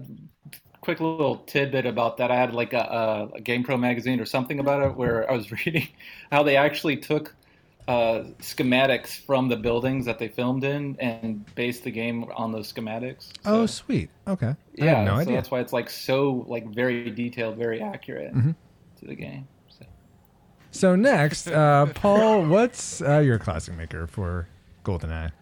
quick 0.81 1.01
little 1.01 1.39
tidbit 1.39 1.87
about 1.87 2.17
that. 2.17 2.31
I 2.31 2.37
had 2.37 2.53
like 2.53 2.73
a, 2.73 3.31
a 3.35 3.41
GamePro 3.41 3.79
magazine 3.79 4.21
or 4.21 4.25
something 4.25 4.59
about 4.59 4.83
it 4.83 4.97
where 4.97 5.31
I 5.31 5.35
was 5.35 5.51
reading 5.67 5.89
how 6.31 6.43
they 6.43 6.57
actually 6.57 6.97
took 6.97 7.35
uh, 7.89 8.25
schematics 8.41 9.17
from 9.27 9.49
the 9.49 9.57
buildings 9.57 10.07
that 10.07 10.19
they 10.19 10.29
filmed 10.29 10.65
in 10.65 10.97
and 11.01 11.45
based 11.55 11.85
the 11.85 11.91
game 11.91 12.25
on 12.37 12.53
those 12.53 12.73
schematics. 12.73 13.33
Oh, 13.45 13.67
sweet. 13.67 14.11
Okay. 14.27 14.55
I 14.81 14.85
yeah, 14.85 14.95
had 14.95 15.05
no 15.05 15.19
so 15.19 15.21
idea. 15.21 15.37
that's 15.37 15.51
why 15.51 15.61
it's 15.61 15.73
like 15.73 15.89
so 15.91 16.45
like 16.49 16.67
very 16.75 17.11
detailed, 17.11 17.57
very 17.57 17.81
accurate 17.81 18.35
Mhm. 18.35 18.55
to 18.99 19.07
the 19.07 19.15
game. 19.15 19.49
So 20.71 20.95
next, 20.97 21.49
uh, 21.49 21.87
Paul, 21.95 22.45
what's 22.47 23.01
uh, 23.01 23.19
your 23.19 23.39
classic 23.39 23.77
maker 23.77 24.07
for 24.07 24.49
GoldenEye? 24.85 25.33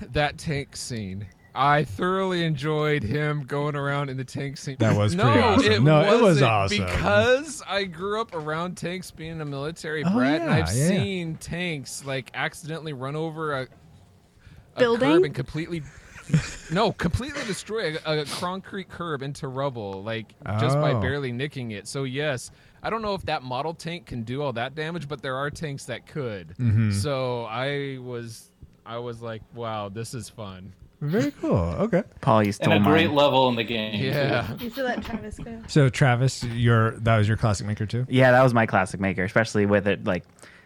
that 0.00 0.38
tank 0.38 0.76
scene. 0.76 1.28
I 1.54 1.84
thoroughly 1.84 2.44
enjoyed 2.44 3.02
him 3.02 3.42
going 3.44 3.76
around 3.76 4.08
in 4.08 4.16
the 4.16 4.24
tank 4.24 4.56
scene. 4.56 4.76
That 4.78 4.96
was 4.96 5.14
no, 5.14 5.24
pretty 5.24 5.40
awesome. 5.40 5.72
It 5.72 5.82
No, 5.82 6.00
it 6.16 6.22
was 6.22 6.40
awesome. 6.40 6.78
because 6.86 7.62
I 7.68 7.84
grew 7.84 8.20
up 8.22 8.34
around 8.34 8.76
tanks, 8.76 9.10
being 9.10 9.40
a 9.40 9.44
military 9.44 10.02
Oh, 10.02 10.10
brat, 10.14 10.40
and 10.40 10.50
yeah, 10.50 10.56
I've 10.56 10.74
yeah, 10.74 10.82
yeah. 10.82 10.88
seen 10.88 11.34
tanks 11.36 12.04
like 12.06 12.30
accidentally 12.34 12.94
run 12.94 13.16
over 13.16 13.52
a, 13.60 13.62
a 14.76 14.78
Building? 14.78 15.10
curb 15.10 15.24
and 15.24 15.34
completely. 15.34 15.82
no, 16.72 16.92
completely 16.92 17.44
destroy 17.44 17.96
a, 18.06 18.20
a 18.20 18.24
concrete 18.24 18.88
curb 18.88 19.22
into 19.22 19.48
rubble, 19.48 20.02
like 20.02 20.34
just 20.60 20.76
by 20.76 20.92
Oh. 20.92 21.00
barely 21.00 21.32
nicking 21.32 21.72
it. 21.72 21.86
So 21.86 22.04
yes, 22.04 22.50
I 22.82 22.88
don't 22.88 23.02
know 23.02 23.12
if 23.14 23.22
that 23.26 23.42
model 23.42 23.74
tank 23.74 24.06
can 24.06 24.22
do 24.22 24.40
all 24.40 24.54
that 24.54 24.74
damage, 24.74 25.06
but 25.08 25.20
there 25.20 25.36
are 25.36 25.50
tanks 25.50 25.84
that 25.86 26.06
could. 26.06 26.54
Mhm. 26.58 26.92
So 26.94 27.44
I 27.44 27.98
was, 28.00 28.50
I 28.86 28.98
was 28.98 29.20
like, 29.20 29.42
wow, 29.54 29.88
this 29.90 30.14
is 30.14 30.28
fun. 30.30 30.72
Very 31.02 31.32
cool. 31.32 31.56
Okay. 31.56 32.04
Paul, 32.20 32.44
you 32.44 32.52
stole 32.52 32.72
And 32.72 32.86
a 32.86 32.88
great 32.88 33.08
mine. 33.08 33.16
level 33.16 33.48
in 33.48 33.56
the 33.56 33.64
game. 33.64 34.00
Yeah. 34.00 34.56
You 34.58 34.70
should 34.70 34.84
let 34.84 35.02
Travis 35.04 35.36
go. 35.38 35.60
So 35.66 35.88
Travis, 35.88 36.44
your 36.44 36.92
that 37.00 37.18
was 37.18 37.26
your 37.26 37.36
classic 37.36 37.66
maker 37.66 37.86
too. 37.86 38.06
Yeah, 38.08 38.30
that 38.30 38.42
was 38.42 38.54
my 38.54 38.66
classic 38.66 39.00
maker, 39.00 39.24
especially 39.24 39.66
with 39.66 39.88
it 39.88 40.04
like 40.04 40.24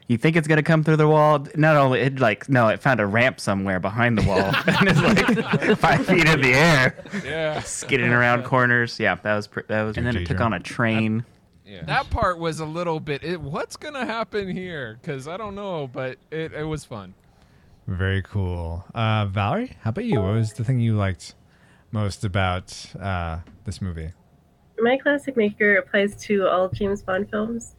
you 0.08 0.18
think 0.18 0.36
it's 0.36 0.46
gonna 0.46 0.62
come 0.62 0.84
through 0.84 0.98
the 0.98 1.08
wall. 1.08 1.46
Not 1.56 1.76
only 1.76 2.00
it 2.00 2.20
like 2.20 2.48
no, 2.50 2.68
it 2.68 2.80
found 2.82 3.00
a 3.00 3.06
ramp 3.06 3.40
somewhere 3.40 3.80
behind 3.80 4.18
the 4.18 4.22
wall 4.28 4.38
and 4.66 4.88
it's 4.88 5.00
like 5.00 5.78
five 5.78 6.04
feet 6.06 6.28
in 6.28 6.40
the 6.42 6.52
air, 6.52 7.02
Yeah. 7.24 7.60
skidding 7.60 8.12
around 8.12 8.44
corners. 8.44 9.00
Yeah, 9.00 9.14
that 9.14 9.34
was 9.34 9.46
pr- 9.46 9.60
that 9.68 9.82
was. 9.84 9.96
And 9.96 10.06
then 10.06 10.16
it 10.16 10.26
took 10.26 10.40
on 10.42 10.52
a 10.52 10.60
train. 10.60 11.24
Yeah. 11.64 11.82
That 11.84 12.10
part 12.10 12.38
was 12.38 12.60
a 12.60 12.64
little 12.66 13.00
bit. 13.00 13.24
It, 13.24 13.40
what's 13.40 13.76
gonna 13.76 14.04
happen 14.04 14.48
here? 14.48 14.98
Because 15.00 15.26
I 15.26 15.36
don't 15.38 15.54
know, 15.54 15.88
but 15.88 16.18
it, 16.30 16.52
it 16.52 16.62
was 16.64 16.84
fun. 16.84 17.14
Very 17.86 18.22
cool. 18.22 18.84
Uh, 18.94 19.26
Valerie, 19.26 19.76
how 19.82 19.90
about 19.90 20.04
you? 20.04 20.20
What 20.20 20.34
was 20.34 20.52
the 20.54 20.64
thing 20.64 20.80
you 20.80 20.96
liked 20.96 21.34
most 21.92 22.24
about 22.24 22.74
uh, 23.00 23.40
this 23.64 23.80
movie? 23.80 24.12
My 24.78 24.98
classic 24.98 25.36
maker 25.36 25.76
applies 25.76 26.16
to 26.24 26.48
all 26.48 26.68
James 26.68 27.02
Bond 27.02 27.30
films. 27.30 27.76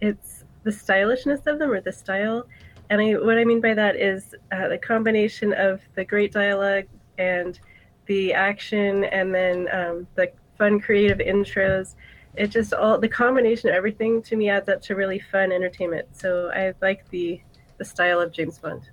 It's 0.00 0.44
the 0.62 0.72
stylishness 0.72 1.46
of 1.46 1.58
them 1.58 1.70
or 1.70 1.80
the 1.80 1.92
style. 1.92 2.46
And 2.90 3.00
I, 3.00 3.14
what 3.14 3.38
I 3.38 3.44
mean 3.44 3.60
by 3.60 3.74
that 3.74 3.96
is 3.96 4.34
uh, 4.52 4.68
the 4.68 4.78
combination 4.78 5.52
of 5.54 5.80
the 5.94 6.04
great 6.04 6.32
dialogue 6.32 6.84
and 7.18 7.58
the 8.06 8.34
action 8.34 9.04
and 9.04 9.34
then 9.34 9.68
um, 9.72 10.06
the 10.16 10.30
fun 10.58 10.80
creative 10.80 11.18
intros. 11.18 11.94
It 12.36 12.48
just 12.48 12.74
all 12.74 12.98
the 12.98 13.08
combination 13.08 13.70
of 13.70 13.74
everything 13.74 14.22
to 14.22 14.36
me 14.36 14.50
adds 14.50 14.68
up 14.68 14.82
to 14.82 14.94
really 14.94 15.18
fun 15.18 15.50
entertainment. 15.50 16.08
So 16.12 16.50
I 16.54 16.74
like 16.82 17.08
the 17.08 17.40
the 17.78 17.84
style 17.84 18.20
of 18.20 18.32
James 18.32 18.58
Bond. 18.58 18.88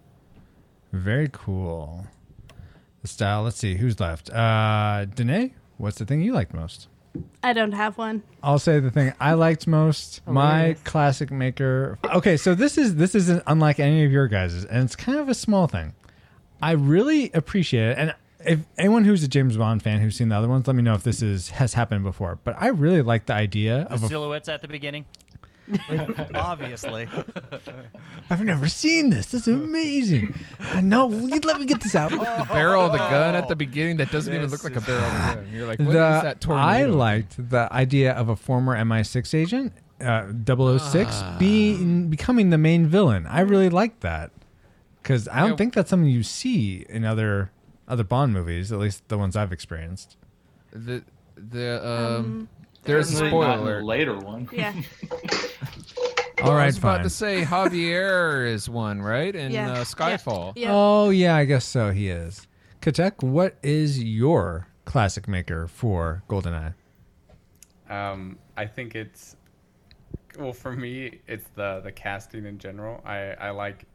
Very 0.94 1.28
cool. 1.32 2.08
The 3.02 3.08
style. 3.08 3.44
Let's 3.44 3.58
see 3.58 3.76
who's 3.76 4.00
left. 4.00 4.30
Uh, 4.30 5.06
Danae, 5.06 5.54
what's 5.78 5.98
the 5.98 6.06
thing 6.06 6.22
you 6.22 6.34
liked 6.34 6.54
most? 6.54 6.88
I 7.44 7.54
don't 7.54 7.74
have 7.74 7.98
one. 7.98 8.24
I'll 8.42 8.60
say 8.60 8.80
the 8.80 8.90
thing 8.90 9.14
I 9.20 9.34
liked 9.34 9.68
most. 9.68 10.22
My 10.26 10.58
Hilarious. 10.60 10.82
classic 10.84 11.32
maker. 11.32 12.00
Okay, 12.06 12.38
so 12.38 12.56
this 12.56 12.78
is 12.78 12.96
this 12.96 13.14
isn't 13.16 13.44
unlike 13.46 13.80
any 13.80 14.06
of 14.06 14.12
your 14.12 14.28
guys's, 14.28 14.66
and 14.66 14.84
it's 14.86 14.96
kind 14.96 15.20
of 15.20 15.30
a 15.30 15.34
small 15.36 15.68
thing. 15.68 15.94
I 16.62 16.72
really 16.72 17.30
appreciate 17.34 17.90
it, 17.90 17.98
and 17.98 18.16
if 18.46 18.62
anyone 18.78 19.04
who's 19.04 19.24
a 19.24 19.28
James 19.28 19.58
Bond 19.58 19.84
fan 19.84 20.00
who's 20.00 20.16
seen 20.16 20.30
the 20.30 20.36
other 20.36 20.48
ones, 20.48 20.66
let 20.68 20.76
me 20.76 20.82
know 20.82 20.94
if 20.94 21.04
this 21.04 21.22
is 21.22 21.50
has 21.52 21.74
happened 21.74 22.04
before. 22.04 22.40
But 22.44 22.56
I 22.58 22.68
really 22.68 23.02
like 23.02 23.26
the 23.26 23.34
idea 23.34 23.86
The 23.90 23.94
of 23.96 24.04
a 24.04 24.08
silhouettes 24.08 24.48
at 24.50 24.62
the 24.62 24.68
beginning. 24.68 25.06
Obviously. 26.36 27.08
I've 28.30 28.44
never 28.44 28.68
seen 28.68 29.10
this. 29.10 29.28
This 29.28 29.48
is 29.48 29.54
amazing. 29.56 30.34
Uh, 30.60 30.82
no, 30.82 31.10
you 31.10 31.40
let 31.42 31.60
me 31.60 31.66
get 31.66 31.82
this 31.82 31.96
out. 31.96 32.12
The 32.44 32.48
barrel 32.52 32.86
of 32.86 32.92
the 32.92 32.98
gun 32.98 33.36
at 33.36 33.48
the 33.48 33.56
beginning 33.56 33.98
that 33.98 34.12
doesn't 34.12 34.34
even 34.34 34.50
look 34.50 34.64
like 34.64 34.76
a 34.76 34.82
barrel 34.82 35.04
of 35.04 35.12
the 35.12 35.36
gun. 35.42 35.48
You're 35.54 35.68
like, 35.68 35.80
what 35.80 35.88
is 35.90 35.94
The- 35.94 36.22
that 36.24 36.42
tornado? 36.42 36.68
I 36.68 36.86
liked 36.86 37.50
the 37.50 37.72
idea 37.72 38.12
of 38.14 38.30
a 38.30 38.36
former 38.36 38.76
MI6 38.76 39.34
agent, 39.34 39.74
uh, 40.02 40.32
006, 40.46 41.10
Ah. 41.14 41.36
being 41.40 42.10
becoming 42.10 42.50
the 42.50 42.58
main 42.58 42.88
villain. 42.88 43.26
I 43.28 43.42
really 43.42 43.70
liked 43.70 44.02
that 44.02 44.32
because 45.02 45.28
I 45.30 45.40
don't 45.42 45.52
Yeah. 45.52 45.56
think 45.56 45.74
that's 45.74 45.90
something 45.90 46.10
you 46.10 46.24
see 46.24 46.86
in 46.90 47.06
other 47.06 47.52
other 47.88 48.04
Bond 48.04 48.34
movies, 48.34 48.72
at 48.72 48.80
least 48.80 49.08
the 49.10 49.18
ones 49.18 49.36
I've 49.36 49.52
experienced. 49.52 50.16
The 50.72 51.04
the 51.36 51.86
um, 51.86 52.16
Um, 52.16 52.50
there's 52.84 53.12
a 53.12 53.18
Certainly 53.18 53.40
not 53.40 53.54
in 53.54 53.60
spoiler. 53.60 53.84
later 53.84 54.18
one. 54.18 54.50
Yeah. 54.52 54.74
All 56.42 56.52
I 56.52 56.56
right, 56.56 56.66
was 56.66 56.78
about 56.78 56.98
fine. 56.98 57.04
to 57.04 57.10
say 57.10 57.42
Javier 57.44 58.46
is 58.52 58.68
one, 58.70 59.02
right? 59.02 59.34
In 59.34 59.52
Yeah. 59.52 59.72
uh, 59.72 59.84
Skyfall. 59.84 60.54
Yeah. 60.56 60.70
Oh 60.72 61.10
yeah, 61.10 61.36
I 61.36 61.46
guess 61.46 61.64
so. 61.64 61.92
He 61.92 62.10
is. 62.10 62.48
Katek, 62.82 63.24
what 63.24 63.56
is 63.64 64.04
your 64.04 64.68
classic 64.86 65.28
maker 65.30 65.68
for 65.68 66.22
GoldenEye? 66.28 66.74
Um, 67.90 68.38
I 68.58 68.66
think 68.66 68.96
it's 68.96 69.38
well 70.38 70.52
for 70.54 70.74
me. 70.74 71.20
It's 71.28 71.48
the 71.56 71.80
the 71.84 71.92
casting 71.92 72.46
in 72.46 72.58
general. 72.58 73.02
I 73.06 73.36
I 73.40 73.50
like 73.52 73.86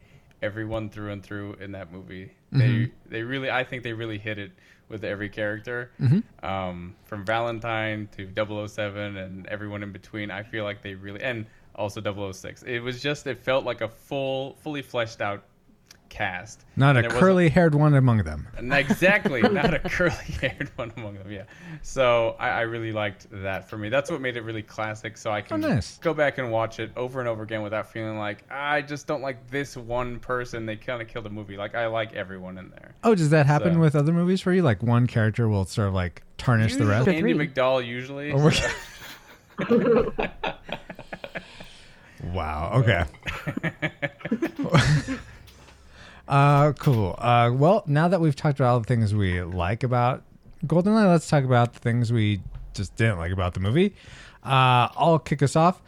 everyone 0.41 0.89
through 0.89 1.11
and 1.13 1.23
through 1.23 1.55
in 1.55 1.73
that 1.73 1.93
movie. 1.93 2.33
They 2.53 2.91
they 3.11 3.23
really 3.23 3.51
I 3.51 3.65
think 3.65 3.83
they 3.83 3.93
really 3.93 4.19
hit 4.19 4.39
it 4.39 4.53
with 4.89 5.05
every 5.05 5.29
character. 5.29 5.91
Mhm. 6.01 6.23
Um, 6.43 6.95
from 7.05 7.25
Valentine 7.25 8.09
to 8.17 8.27
007 8.27 9.17
and 9.17 9.47
everyone 9.47 9.83
in 9.83 9.93
between. 9.93 10.31
I 10.31 10.43
feel 10.43 10.65
like 10.65 10.83
they 10.83 10.95
really 10.95 11.23
and 11.23 11.47
also 11.75 12.01
006. 12.01 12.63
It 12.63 12.81
was 12.81 13.01
just 13.03 13.27
it 13.27 13.39
felt 13.39 13.65
like 13.65 13.81
a 13.81 13.89
full 13.89 14.55
fully 14.63 14.83
fleshed 14.83 15.21
out 15.21 15.45
cast. 16.09 16.65
Not 16.77 16.97
a 16.97 17.09
curly 17.09 17.49
haired 17.49 17.75
one 17.75 17.95
among 17.95 18.19
them. 18.25 18.49
Exactly, 18.73 19.43
not 19.43 19.75
a 19.75 19.79
curly 19.81 20.15
haired 20.41 20.71
one 20.77 20.93
among 20.97 21.17
them. 21.19 21.31
Yeah, 21.31 21.45
so 21.83 22.37
I, 22.39 22.49
I 22.51 22.61
really 22.63 22.93
liked 22.93 23.27
that. 23.31 23.69
For 23.69 23.77
me, 23.79 23.89
that's 23.89 24.11
what 24.11 24.21
made 24.21 24.37
it 24.37 24.43
really 24.43 24.63
classic. 24.63 25.17
So 25.17 25.31
I 25.31 25.41
oh, 25.41 25.43
can 25.43 25.65
Oh, 25.65 25.69
nice. 25.69 25.99
go 25.99 26.15
back 26.15 26.39
and 26.39 26.51
watch 26.51 26.81
it 26.81 26.91
over 26.97 27.21
and 27.21 27.29
over 27.29 27.43
again 27.43 27.63
without 27.63 27.91
feeling 27.91 28.19
like 28.19 28.45
ah, 28.51 28.71
I 28.73 28.83
just 28.83 29.07
don't 29.07 29.23
like 29.23 29.49
this 29.51 29.77
one 29.77 30.19
person. 30.19 30.67
They 30.67 30.77
kind 30.77 31.01
of 31.03 31.09
killed 31.09 31.25
the 31.25 31.31
movie. 31.31 31.57
Like 31.57 31.75
I 31.75 31.87
like 31.87 32.15
everyone 32.15 32.59
in 32.59 32.71
there. 32.71 32.95
Oh, 33.05 33.15
does 33.15 33.31
that 33.31 33.47
happen 33.47 33.75
So- 33.75 33.81
with 33.81 33.97
other 33.97 34.13
movies 34.13 34.41
for 34.41 34.53
you? 34.53 34.63
Like 34.63 34.83
one 34.83 35.07
character 35.07 35.49
will 35.49 35.65
sort 35.65 35.89
of 35.89 35.95
like 35.95 36.23
tarnish 36.37 36.77
the 36.77 36.87
rest. 36.87 37.09
Andie 37.09 37.35
MacDowell 37.35 37.87
usually. 37.87 38.33
Oh, 38.33 38.51
so- 38.51 38.69
Wow. 42.33 42.73
Okay. 42.75 43.05
Uh, 46.29 46.73
cool. 46.75 47.15
Uh, 47.19 47.51
well, 47.53 47.83
now 47.87 48.09
that 48.09 48.21
we've 48.21 48.37
talked 48.37 48.61
about 48.61 48.73
all 48.73 48.81
the 48.81 48.87
things 48.87 49.15
we 49.15 49.43
like 49.43 49.83
about 49.83 50.23
GoldenEye, 50.67 51.09
let's 51.09 51.29
talk 51.29 51.45
about 51.45 51.73
the 51.73 51.81
things 51.81 52.13
we 52.13 52.41
just 52.75 52.95
didn't 52.97 53.19
like 53.19 53.33
about 53.33 53.55
the 53.55 53.61
movie. 53.61 53.95
Uh, 54.45 54.89
I'll 54.97 55.19
kick 55.19 55.43
us 55.43 55.57
off. 55.57 55.83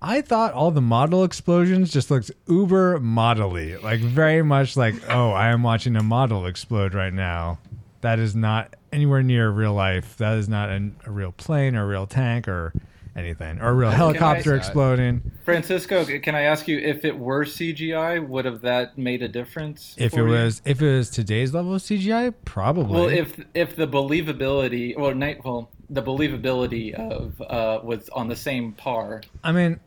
I 0.00 0.20
thought 0.20 0.52
all 0.52 0.70
the 0.72 0.80
model 0.80 1.22
explosions 1.22 1.92
just 1.92 2.10
looked 2.10 2.30
uber 2.48 2.98
modelly, 2.98 3.80
like 3.82 4.00
very 4.00 4.42
much 4.42 4.76
like, 4.76 4.94
oh, 5.08 5.30
I 5.30 5.48
am 5.48 5.62
watching 5.62 5.96
a 5.96 6.02
model 6.02 6.46
explode 6.46 6.94
right 6.94 7.12
now. 7.12 7.58
That 8.00 8.18
is 8.18 8.34
not 8.34 8.74
anywhere 8.92 9.22
near 9.22 9.48
real 9.50 9.74
life. 9.74 10.16
That 10.16 10.38
is 10.38 10.48
not 10.48 10.70
an, 10.70 10.96
a 11.06 11.10
real 11.10 11.32
plane 11.32 11.76
or 11.76 11.84
a 11.84 11.86
real 11.86 12.06
tank 12.06 12.48
or 12.48 12.72
anything, 13.16 13.60
or 13.60 13.68
a 13.68 13.74
real 13.74 13.90
Can 13.90 13.94
I- 13.94 13.96
helicopter 13.98 14.54
exploding. 14.56 15.32
Francisco, 15.44 16.04
can 16.20 16.34
I 16.34 16.42
ask 16.42 16.66
you 16.68 16.78
if 16.78 17.04
it 17.04 17.18
were 17.18 17.44
CGI, 17.44 18.26
would 18.26 18.44
have 18.44 18.60
that 18.62 18.96
made 18.96 19.22
a 19.22 19.28
difference? 19.28 19.94
If 19.98 20.12
it 20.14 20.16
you? 20.18 20.24
was 20.24 20.62
if 20.64 20.80
it 20.80 20.96
was 20.96 21.10
today's 21.10 21.52
level 21.52 21.74
of 21.74 21.82
CGI, 21.82 22.32
probably. 22.44 22.94
Well, 22.98 23.08
if 23.08 23.38
if 23.54 23.76
the 23.76 23.86
believability 23.88 24.96
well, 24.96 25.14
night, 25.14 25.44
well, 25.44 25.70
the 25.90 26.02
believability 26.02 26.94
of 26.94 27.40
uh, 27.42 27.80
was 27.84 28.08
on 28.10 28.28
the 28.28 28.36
same 28.36 28.72
par. 28.72 29.22
I 29.44 29.52
mean, 29.52 29.80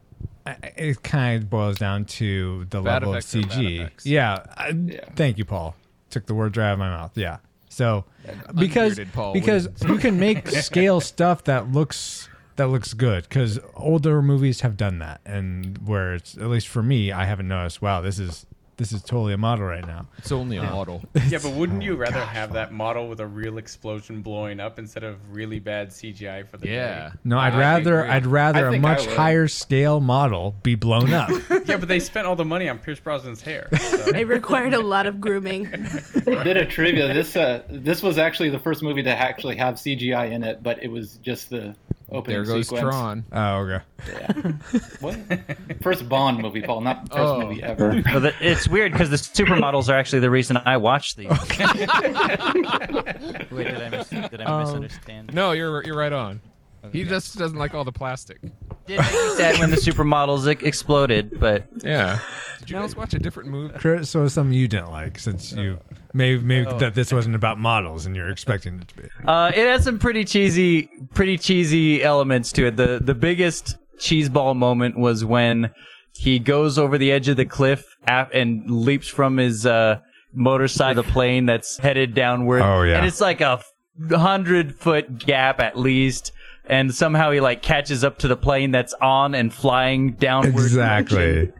I- 0.46 0.52
I- 0.64 0.74
it 0.78 1.02
kind 1.04 1.42
of 1.44 1.50
boils 1.50 1.78
down 1.78 2.06
to 2.06 2.66
the 2.70 2.82
Bad 2.82 3.02
level 3.04 3.14
of 3.16 3.18
effects 3.20 3.36
are 3.36 3.42
bad 3.42 3.52
CG. 3.52 3.90
Yeah, 4.04 4.44
I- 4.58 5.00
Thank 5.16 5.38
you, 5.38 5.46
Paul. 5.46 5.76
Took 6.12 6.28
the 6.28 6.36
word 6.36 6.56
right 6.58 6.68
out 6.70 6.74
of 6.74 6.80
my 6.80 6.90
mouth. 6.90 7.12
Yeah. 7.18 7.38
So 7.70 8.06
because 8.54 9.00
Paul 9.12 9.34
because 9.34 9.68
wins. 9.68 9.84
you 9.84 9.98
can 9.98 10.18
make 10.20 10.48
scale 10.48 11.02
stuff 11.02 11.44
that 11.46 11.72
looks 11.74 12.30
that 12.58 12.68
looks 12.70 12.94
good 12.94 13.24
because 13.24 13.60
older 13.76 14.22
movies 14.22 14.62
have 14.62 14.78
done 14.78 15.00
that, 15.00 15.22
and 15.26 15.78
where 15.88 16.13
it's 16.15 16.38
at 16.38 16.48
least 16.48 16.68
for 16.68 16.82
me, 16.84 17.12
I 17.12 17.26
haven't 17.26 17.48
noticed. 17.48 17.82
Wow, 17.82 18.02
this 18.02 18.20
is 18.20 18.46
this 18.78 18.91
is 18.91 19.02
totally 19.02 19.32
a 19.32 19.38
model 19.38 19.65
right 19.65 19.88
now. 19.88 20.06
It's 20.18 20.34
only 20.34 20.58
a 20.58 20.62
Yeah. 20.63 20.70
model. 20.70 21.02
Yeah, 21.30 21.38
but 21.41 21.54
wouldn't 21.54 21.82
Oh, 21.82 21.86
you 21.86 21.96
rather 21.96 22.20
have 22.20 22.52
that 22.54 22.74
model 22.74 23.08
with 23.08 23.22
a 23.22 23.26
real 23.26 23.58
explosion 23.58 24.22
blowing 24.22 24.60
up 24.60 24.78
instead 24.80 25.06
of 25.06 25.15
really 25.32 25.60
bad 25.62 25.91
CGI 25.94 26.44
for 26.46 26.58
the 26.58 26.68
Yeah. 26.68 27.10
day? 27.12 27.15
No, 27.24 27.38
I'd 27.39 27.54
I 27.54 27.58
rather. 27.60 28.06
I'd 28.06 28.26
rather 28.26 28.68
a 28.68 28.78
much 28.78 29.06
higher 29.06 29.48
scale 29.48 30.02
model 30.02 30.56
be 30.62 30.76
blown 30.76 31.13
up. 31.13 31.30
yeah, 31.65 31.78
but 31.78 31.88
they 31.88 32.02
spent 32.02 32.28
all 32.28 32.36
the 32.36 32.44
money 32.44 32.68
on 32.68 32.80
Pierce 32.80 33.00
Brosnan's 33.00 33.41
hair. 33.41 33.70
so- 33.80 34.08
It 34.13 34.28
required 34.28 34.74
a 34.74 34.82
lot 34.82 35.08
of 35.08 35.22
grooming. 35.22 35.70
Bit 36.26 36.58
of 36.58 36.68
trivia: 36.68 37.13
this 37.13 37.38
uh, 37.38 37.63
this 37.70 38.04
was 38.04 38.18
actually 38.18 38.50
the 38.50 38.60
first 38.60 38.84
movie 38.84 39.04
to 39.04 39.10
actually 39.10 39.56
have 39.56 39.76
CGI 39.76 40.32
in 40.34 40.44
it, 40.44 40.62
but 40.62 40.84
it 40.84 40.89
was 40.89 41.15
just 41.24 41.50
the 41.50 41.76
opening 42.10 42.36
There 42.38 42.46
goes 42.46 42.68
sequence. 42.68 42.84
Tron. 42.84 43.26
Oh, 43.32 43.56
okay. 43.58 43.84
Yeah. 44.08 44.52
what? 45.00 45.18
First 45.82 46.08
Bond 46.08 46.39
movie, 46.39 46.62
Paul, 46.62 46.82
not 46.82 47.08
first 47.10 47.18
Oh. 47.20 47.41
movie 47.41 47.63
ever. 47.63 48.02
Well, 48.06 48.20
the, 48.20 48.34
it's 48.41 48.68
weird 48.68 48.91
because 48.91 49.10
the 49.10 49.15
supermodels 49.18 49.89
are 49.89 49.94
actually 49.96 50.20
the 50.20 50.30
reason 50.30 50.58
I 50.65 50.78
watch 50.78 51.15
these. 51.15 51.30
Wait, 51.30 51.50
did 53.68 53.82
I, 53.82 53.89
mis- 53.89 54.10
did 54.10 54.41
I 54.41 54.46
Um, 54.46 54.62
misunderstand? 54.63 55.34
No, 55.34 55.52
you're 55.54 55.84
you're 55.84 55.98
right 55.98 56.13
on. 56.13 56.41
He 56.91 57.04
just 57.04 57.38
doesn't 57.38 57.58
like 57.58 57.74
all 57.74 57.84
the 57.84 57.91
plastic. 57.91 58.41
Did 58.41 59.00
make 59.00 59.12
me 59.12 59.36
sad 59.36 59.60
when 59.60 59.69
the 59.71 59.76
supermodels 59.88 60.48
e- 60.48 60.65
exploded, 60.65 61.39
but 61.39 61.65
Yeah. 61.84 62.19
Did 62.60 62.69
you 62.69 62.76
guys 62.78 62.95
watch 62.95 63.13
a 63.13 63.19
different 63.19 63.50
movie? 63.50 63.78
Chris, 63.78 64.10
so 64.10 64.28
something 64.28 64.54
you 64.54 64.67
didn't 64.67 64.91
like 64.91 65.19
since 65.19 65.52
you 65.52 65.78
maybe 66.13 66.41
maybe 66.41 66.67
Oh. 66.67 66.78
that 66.80 66.95
this 66.95 67.12
wasn't 67.13 67.36
about 67.36 67.60
models 67.60 68.06
and 68.06 68.15
you're 68.15 68.30
expecting 68.30 68.80
it 68.80 68.88
to 68.88 68.95
be. 68.95 69.10
Uh, 69.26 69.52
it 69.54 69.67
has 69.67 69.84
some 69.84 70.00
pretty 70.00 70.24
cheesy, 70.26 70.89
pretty 71.13 71.38
cheesy 71.38 72.02
elements 72.04 72.52
to 72.54 72.67
it. 72.67 72.76
The 72.78 73.00
the 73.04 73.13
biggest 73.15 73.78
cheeseball 74.00 74.56
moment 74.56 74.98
was 74.98 75.24
when 75.26 75.69
he 76.13 76.39
goes 76.39 76.78
over 76.80 76.98
the 76.98 77.12
edge 77.12 77.28
of 77.28 77.38
the 77.38 77.45
cliff 77.45 77.86
af- 78.08 78.30
and 78.34 78.69
leaps 78.71 79.08
from 79.10 79.38
his 79.38 79.65
uh, 79.65 80.00
motorcycle, 80.34 81.04
the 81.04 81.10
plane 81.12 81.45
that's 81.45 81.78
headed 81.78 82.13
downward. 82.15 82.62
Oh, 82.62 82.82
yeah. 82.84 82.98
and 82.98 83.06
it's 83.06 83.21
like 83.21 83.41
a 83.41 83.62
hundred 84.12 84.76
foot 84.76 85.17
gap 85.19 85.60
at 85.60 85.78
least. 85.78 86.32
And 86.67 86.93
somehow 86.93 87.32
he 87.32 87.39
like 87.39 87.62
catches 87.62 88.04
up 88.04 88.17
to 88.19 88.28
the 88.28 88.36
plane 88.36 88.71
that's 88.71 88.93
on 89.01 89.36
and 89.36 89.54
flying 89.54 90.13
downward. 90.13 90.63
Exactly. 90.63 91.51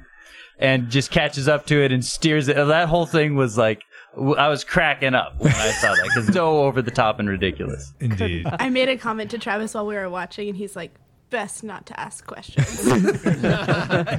And 0.57 0.89
just 0.89 1.11
catches 1.11 1.47
up 1.47 1.65
to 1.67 1.83
it 1.83 1.91
and 1.91 2.03
steers 2.03 2.47
it. 2.47 2.55
That 2.55 2.87
whole 2.87 3.05
thing 3.05 3.35
was 3.35 3.57
like, 3.57 3.83
I 4.15 4.47
was 4.47 4.63
cracking 4.63 5.13
up 5.13 5.37
when 5.39 5.53
I 5.53 5.71
saw 5.71 5.93
that 5.93 6.03
because 6.05 6.33
so 6.33 6.63
over 6.63 6.81
the 6.81 6.91
top 6.91 7.19
and 7.19 7.27
ridiculous. 7.27 7.93
Indeed. 7.99 8.47
I 8.59 8.69
made 8.69 8.87
a 8.87 8.97
comment 8.97 9.31
to 9.31 9.37
Travis 9.37 9.73
while 9.73 9.85
we 9.85 9.95
were 9.95 10.09
watching, 10.09 10.47
and 10.47 10.57
he's 10.57 10.75
like, 10.75 10.93
"Best 11.29 11.63
not 11.63 11.85
to 11.88 11.99
ask 11.99 12.25
questions." 12.25 12.85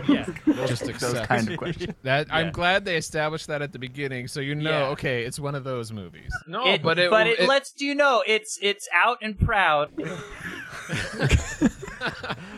yeah, 0.08 0.26
Just 0.66 0.88
accept 0.88 1.28
kind 1.28 1.48
of 1.50 1.56
questions. 1.56 1.94
That 2.02 2.26
I'm 2.30 2.46
Yeah. 2.46 2.50
glad 2.52 2.84
they 2.84 2.96
established 2.96 3.46
that 3.48 3.62
at 3.62 3.72
the 3.72 3.78
beginning, 3.78 4.28
so 4.28 4.40
you 4.40 4.54
know, 4.54 4.70
Yeah. 4.70 4.86
okay, 4.88 5.24
it's 5.24 5.38
one 5.38 5.54
of 5.54 5.64
those 5.64 5.92
movies. 5.92 6.32
No, 6.46 6.66
It- 6.66 6.82
but 6.82 6.98
it, 6.98 7.10
but 7.10 7.26
it, 7.26 7.48
lets 7.48 7.74
you 7.80 7.94
know 7.94 8.22
it's 8.26 8.58
it's 8.62 8.88
out 8.94 9.18
and 9.22 9.38
proud. 9.38 9.90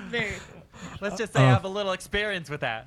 Very. 0.08 0.34
Let's 1.00 1.16
just 1.16 1.32
say 1.32 1.40
I 1.40 1.48
have 1.50 1.64
a 1.64 1.68
little 1.68 1.92
experience 1.92 2.50
with 2.50 2.60
that. 2.60 2.86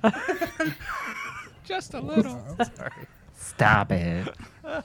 just 1.64 1.94
a 1.94 2.00
little. 2.00 2.56
Stop 3.56 3.92
it. 3.92 4.28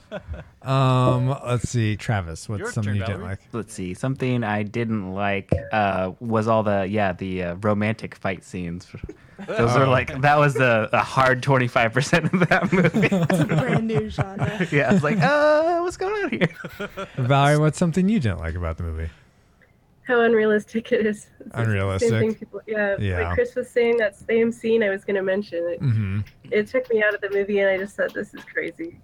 Um, 0.60 1.28
let's 1.46 1.66
see, 1.68 1.96
Travis, 1.96 2.46
what's 2.48 2.58
Your 2.58 2.72
something 2.72 2.90
turn, 2.92 2.96
you 2.96 3.00
didn't 3.06 3.20
Valerie. 3.20 3.30
like? 3.30 3.40
Let's 3.52 3.72
see. 3.72 3.94
Something 3.94 4.44
I 4.44 4.62
didn't 4.64 5.14
like 5.14 5.50
uh, 5.72 6.12
was 6.20 6.46
all 6.46 6.62
the 6.62 6.86
yeah 6.86 7.12
the 7.14 7.42
uh, 7.44 7.54
romantic 7.62 8.14
fight 8.14 8.44
scenes. 8.44 8.86
Those 9.46 9.76
Oh. 9.76 9.88
like 9.88 10.20
that 10.20 10.36
was 10.36 10.54
the 10.54 10.90
a 10.92 10.98
hard 10.98 11.42
twenty 11.42 11.68
five 11.68 11.94
percent 11.94 12.30
of 12.34 12.48
that 12.48 12.70
movie. 12.72 13.08
Brand 13.54 13.86
new 13.86 14.10
genre. 14.10 14.66
yeah, 14.70 14.90
I 14.90 14.92
was 14.92 15.04
like, 15.04 15.18
uh, 15.22 15.78
what's 15.80 15.96
going 15.96 16.24
on 16.24 16.30
here? 16.30 17.08
Valerie, 17.16 17.58
what's 17.58 17.78
something 17.78 18.06
you 18.08 18.20
didn't 18.20 18.40
like 18.40 18.56
about 18.56 18.76
the 18.76 18.82
movie? 18.82 19.08
How 20.08 20.22
unrealistic 20.22 20.90
it 20.90 21.04
is. 21.06 21.26
It's 21.38 21.50
Unrealistic? 21.54 22.08
Same 22.08 22.20
thing 22.20 22.34
people, 22.34 22.62
yeah, 22.66 22.96
Yeah. 22.98 23.20
Like 23.24 23.34
Chris 23.34 23.54
was 23.54 23.68
saying, 23.68 23.98
that 23.98 24.16
same 24.16 24.50
scene 24.50 24.82
I 24.82 24.88
was 24.88 25.04
going 25.04 25.16
to 25.16 25.22
mention. 25.22 25.58
It, 25.68 25.80
Mhm. 25.82 26.24
it 26.50 26.66
took 26.66 26.88
me 26.90 27.02
out 27.02 27.14
of 27.14 27.20
the 27.20 27.28
movie, 27.28 27.58
and 27.58 27.68
I 27.68 27.76
just 27.76 27.94
thought 27.94 28.14
this 28.14 28.32
is 28.32 28.42
crazy. 28.44 28.98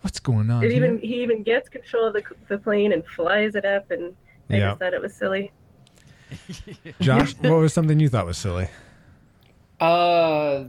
What's 0.00 0.18
going 0.18 0.50
on? 0.50 0.64
It 0.64 0.72
here? 0.72 0.84
even 0.84 0.98
he 0.98 1.22
even 1.22 1.44
gets 1.44 1.68
control 1.68 2.06
of 2.08 2.12
the 2.14 2.22
the 2.48 2.58
plane 2.58 2.92
and 2.92 3.06
flies 3.06 3.54
it 3.54 3.64
up, 3.64 3.88
and 3.92 4.16
I 4.50 4.56
Yeah. 4.56 4.68
just 4.70 4.80
thought 4.80 4.94
it 4.94 5.00
was 5.00 5.14
silly. 5.14 5.52
Josh, 7.00 7.34
what 7.38 7.58
was 7.58 7.72
something 7.72 8.00
you 8.00 8.08
thought 8.08 8.26
was 8.26 8.36
silly? 8.38 8.66
Uh, 9.80 10.64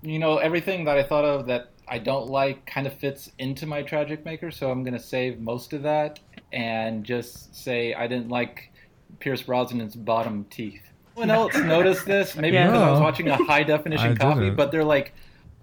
you 0.00 0.18
know, 0.18 0.38
everything 0.38 0.84
that 0.86 0.96
I 0.96 1.02
thought 1.02 1.24
of 1.26 1.46
that 1.48 1.72
I 1.86 1.98
don't 1.98 2.28
like 2.30 2.64
kind 2.64 2.86
of 2.86 2.94
fits 2.94 3.30
into 3.38 3.66
my 3.66 3.82
tragic 3.82 4.24
maker, 4.24 4.50
so 4.50 4.70
I'm 4.70 4.82
going 4.84 4.94
to 4.94 5.06
save 5.14 5.38
most 5.38 5.74
of 5.74 5.82
that 5.82 6.18
and 6.52 7.04
just 7.04 7.54
say 7.54 7.92
I 7.92 8.06
didn't 8.06 8.30
like 8.30 8.72
Pierce 9.18 9.42
Brosnan's 9.42 9.96
bottom 9.96 10.44
teeth. 10.50 10.82
Anyone 11.16 11.30
else 11.30 11.56
notice 11.56 12.02
this? 12.04 12.36
Maybe 12.36 12.54
Yeah. 12.54 12.66
because 12.66 12.82
I 12.82 12.90
was 12.90 13.00
watching 13.00 13.28
a 13.28 13.36
high 13.44 13.62
definition 13.62 14.16
copy, 14.16 14.40
didn't. 14.40 14.56
but 14.56 14.70
they're 14.70 14.84
like 14.84 15.14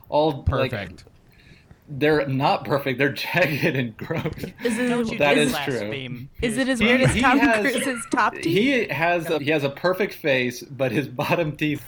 all 0.09 0.31
like 0.47 0.71
Perfect. 0.71 1.03
they're 1.87 2.25
not 2.27 2.65
perfect. 2.65 2.97
They're 2.97 3.11
jagged 3.13 3.75
and 3.75 3.95
gross. 3.95 4.23
Is 4.63 4.77
it, 4.79 5.17
That 5.19 5.37
is, 5.37 5.51
is 5.51 5.57
true. 5.59 5.73
Blaspheme. 5.79 6.29
is 6.41 6.57
it 6.57 6.67
as 6.69 6.79
He- 6.79 6.85
weird 6.85 7.01
as 7.01 7.13
he 7.13 7.21
Tom 7.21 7.37
has- 7.39 7.61
Cruise's 7.71 8.05
top 8.11 8.33
teeth? 8.33 8.45
He 8.45 8.87
has 8.87 9.29
a, 9.29 9.39
he 9.39 9.51
has 9.51 9.63
a 9.63 9.69
perfect 9.69 10.15
face, 10.15 10.63
but 10.63 10.91
his 10.91 11.07
bottom 11.07 11.55
teeth, 11.55 11.83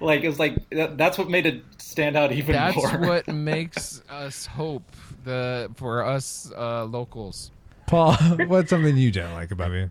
like 0.00 0.24
it's 0.24 0.38
like 0.38 0.56
that, 0.70 0.96
that's 0.96 1.18
what 1.18 1.28
made 1.28 1.44
it 1.46 1.62
stand 1.78 2.16
out 2.16 2.32
even 2.32 2.54
That's 2.54 2.76
more. 2.76 2.86
That's 2.88 3.06
what 3.06 3.28
makes 3.34 4.02
us 4.08 4.46
hope 4.46 4.84
the 5.24 5.70
for 5.76 6.02
us 6.04 6.50
uh, 6.56 6.84
locals. 6.86 7.50
Paul, 7.86 8.14
what's 8.46 8.70
something 8.70 8.96
you 8.96 9.10
don't 9.10 9.34
like 9.34 9.50
about 9.50 9.70
me? 9.72 9.90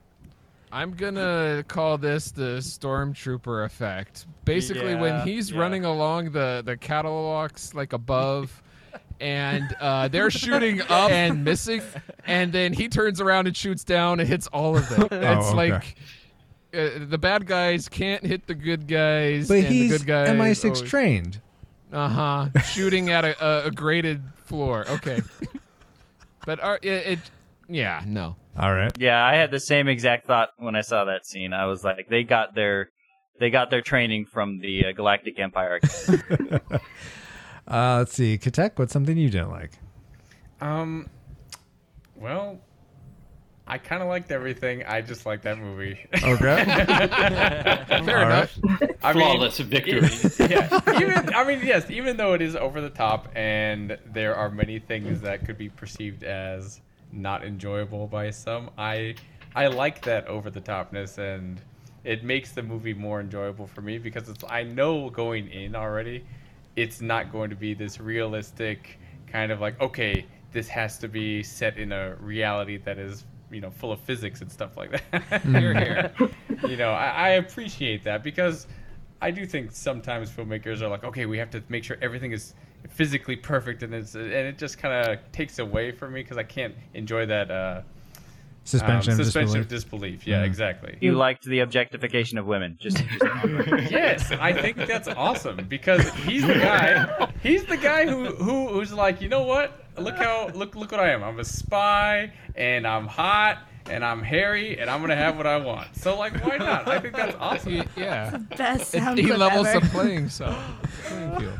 I'm 0.71 0.91
gonna 0.91 1.63
call 1.67 1.97
this 1.97 2.31
the 2.31 2.57
stormtrooper 2.59 3.65
effect. 3.65 4.25
Basically, 4.45 4.95
when 4.95 5.27
he's 5.27 5.51
yeah. 5.51 5.59
running 5.59 5.85
along 5.85 6.31
the 6.31 6.61
the 6.65 6.77
cattle 6.77 7.23
walks 7.23 7.73
like 7.73 7.93
above, 7.93 8.61
and 9.19 9.75
uh, 9.79 10.07
they're 10.07 10.31
shooting 10.31 10.81
up 10.81 11.11
and 11.11 11.43
missing, 11.43 11.81
and 12.25 12.53
then 12.53 12.73
he 12.73 12.87
turns 12.87 13.19
around 13.19 13.47
and 13.47 13.55
shoots 13.55 13.83
down 13.83 14.19
and 14.19 14.29
hits 14.29 14.47
all 14.47 14.77
of 14.77 14.87
them. 14.89 15.01
It's 15.11 15.47
okay. 15.47 15.55
like 15.55 15.95
uh, 16.73 17.05
the 17.07 17.17
bad 17.17 17.45
guys 17.45 17.89
can't 17.89 18.25
hit 18.25 18.47
the 18.47 18.55
good 18.55 18.87
guys, 18.87 19.47
But 19.47 19.59
and 19.59 19.67
he's 19.67 19.91
the 19.91 19.97
good 19.99 20.07
guys. 20.07 20.29
MI6 20.29 20.87
trained. 20.87 21.41
Uh 21.91 22.07
huh. 22.07 22.61
Shooting 22.63 23.09
at 23.09 23.25
a, 23.25 23.45
a, 23.45 23.67
a 23.67 23.71
graded 23.71 24.23
floor. 24.45 24.85
Okay. 24.89 25.21
but 26.45 26.61
are, 26.61 26.79
it, 26.81 27.07
it, 27.07 27.19
yeah, 27.67 28.03
no. 28.05 28.35
All 28.57 28.73
right. 28.73 28.91
Yeah, 28.99 29.23
I 29.23 29.35
had 29.35 29.51
the 29.51 29.59
same 29.59 29.87
exact 29.87 30.27
thought 30.27 30.49
when 30.57 30.75
I 30.75 30.81
saw 30.81 31.05
that 31.05 31.25
scene. 31.25 31.53
I 31.53 31.65
was 31.65 31.83
like, 31.83 32.07
they 32.09 32.23
got 32.23 32.53
their 32.53 32.89
they 33.39 33.49
got 33.49 33.69
their 33.69 33.81
training 33.81 34.25
from 34.25 34.59
the 34.59 34.87
uh, 34.87 34.91
Galactic 34.91 35.39
Empire. 35.39 35.79
Uh, 37.67 37.99
let's 37.99 38.13
see. 38.13 38.37
Katek, 38.37 38.71
what's 38.75 38.91
something 38.91 39.15
you 39.15 39.29
don't 39.29 39.51
like? 39.51 39.71
Um, 40.59 41.09
well, 42.15 42.59
I 43.65 43.77
kind 43.77 44.01
of 44.01 44.09
liked 44.09 44.31
everything. 44.31 44.83
I 44.83 45.01
just 45.01 45.25
like 45.25 45.43
that 45.43 45.57
movie. 45.57 45.97
Okay. 46.21 46.63
Fair 46.65 48.17
All 48.17 48.25
enough. 48.25 48.59
I 49.01 49.13
mean, 49.13 49.23
Flawless 49.23 49.59
victory. 49.59 50.09
yeah, 50.49 50.81
even 50.99 51.33
I 51.33 51.45
mean, 51.45 51.61
yes, 51.63 51.89
even 51.89 52.17
though 52.17 52.33
it 52.33 52.41
is 52.41 52.55
over 52.55 52.81
the 52.81 52.89
top 52.89 53.29
and 53.35 53.97
there 54.11 54.35
are 54.35 54.49
many 54.49 54.79
things 54.79 55.21
that 55.21 55.45
could 55.45 55.57
be 55.57 55.69
perceived 55.69 56.23
as 56.23 56.81
not 57.13 57.43
enjoyable 57.43 58.07
by 58.07 58.29
some, 58.31 58.69
I 58.77 59.15
I 59.55 59.67
like 59.67 60.01
that 60.03 60.27
over 60.27 60.49
the 60.49 60.61
topness 60.61 61.17
and 61.17 61.61
it 62.03 62.23
makes 62.23 62.51
the 62.51 62.63
movie 62.63 62.93
more 62.93 63.19
enjoyable 63.19 63.67
for 63.67 63.81
me 63.81 63.97
because 63.97 64.29
it's 64.29 64.43
I 64.49 64.63
know 64.63 65.09
going 65.09 65.49
in 65.49 65.75
already, 65.75 66.23
it's 66.75 67.01
not 67.01 67.31
going 67.31 67.49
to 67.49 67.55
be 67.55 67.73
this 67.73 67.99
realistic 67.99 68.99
kind 69.27 69.51
of 69.51 69.61
like 69.61 69.79
okay, 69.81 70.25
this 70.51 70.67
has 70.67 70.97
to 70.99 71.07
be 71.07 71.43
set 71.43 71.77
in 71.77 71.91
a 71.91 72.15
reality 72.15 72.77
that 72.77 72.97
is 72.97 73.25
you 73.51 73.61
know 73.61 73.69
full 73.69 73.91
of 73.91 73.99
physics 73.99 74.41
and 74.41 74.51
stuff 74.51 74.77
like 74.77 74.91
that. 74.91 75.41
Here, 75.43 75.73
here. 75.73 76.11
Mm-hmm. 76.17 76.67
you 76.67 76.77
know, 76.77 76.91
I, 76.91 77.09
I 77.09 77.29
appreciate 77.31 78.03
that 78.05 78.23
because 78.23 78.67
I 79.21 79.31
do 79.31 79.45
think 79.45 79.71
sometimes 79.71 80.31
filmmakers 80.31 80.81
are 80.81 80.87
like, 80.87 81.03
okay, 81.03 81.25
we 81.25 81.37
have 81.37 81.51
to 81.51 81.63
make 81.69 81.83
sure 81.83 81.97
everything 82.01 82.31
is 82.31 82.55
physically 82.89 83.35
perfect, 83.35 83.83
and 83.83 83.93
it's 83.93 84.15
and 84.15 84.25
it 84.31 84.57
just 84.57 84.77
kind 84.77 85.09
of 85.09 85.19
takes 85.31 85.59
away 85.59 85.91
from 85.91 86.13
me 86.13 86.21
because 86.23 86.37
I 86.37 86.43
can't 86.43 86.75
enjoy 86.93 87.25
that 87.27 87.49
uh, 87.51 87.81
Suspension 88.63 89.13
um, 89.13 89.19
of 89.19 89.25
suspension 89.25 89.63
disbelief. 89.63 89.63
of 89.63 89.67
disbelief. 89.69 90.27
Yeah, 90.27 90.41
Mhm. 90.43 90.45
exactly. 90.45 90.97
you 91.01 91.13
liked 91.13 91.45
the 91.45 91.59
objectification 91.61 92.37
of 92.37 92.45
women. 92.45 92.77
Just, 92.79 92.97
just 92.97 93.21
yes, 93.91 94.31
I 94.31 94.53
think 94.53 94.77
that's 94.77 95.07
awesome 95.07 95.65
because 95.67 96.07
he's 96.25 96.45
the 96.45 96.53
guy. 96.53 97.31
He's 97.41 97.65
the 97.65 97.77
guy 97.77 98.05
who, 98.05 98.27
who 98.35 98.67
who's 98.67 98.93
like, 98.93 99.19
you 99.21 99.29
know 99.29 99.43
what? 99.43 99.85
Look 99.97 100.15
how 100.15 100.49
look 100.53 100.75
look 100.75 100.91
what 100.91 100.99
I 101.01 101.09
am. 101.11 101.23
I'm 101.23 101.39
a 101.39 101.43
spy 101.45 102.31
and 102.55 102.85
I'm 102.85 103.07
hot 103.07 103.67
and 103.89 104.03
I'm 104.05 104.21
hairy 104.21 104.79
and 104.79 104.89
I'm 104.89 105.01
gonna 105.01 105.15
have 105.15 105.37
what 105.37 105.47
I 105.47 105.57
want. 105.57 105.95
So 105.95 106.17
like, 106.17 106.33
why 106.45 106.57
not? 106.57 106.87
I 106.87 106.99
think 106.99 107.15
that's 107.15 107.35
awesome. 107.39 107.77
Y- 107.77 107.85
yeah. 107.97 108.37
Best 108.57 108.93
It 108.95 108.99
sound 108.99 109.17
he 109.19 109.31
levels 109.33 109.67
ever. 109.67 109.79
the 109.85 109.91
playing 109.91 110.29
so 110.29 110.55
playing 111.05 111.35
field. 111.39 111.59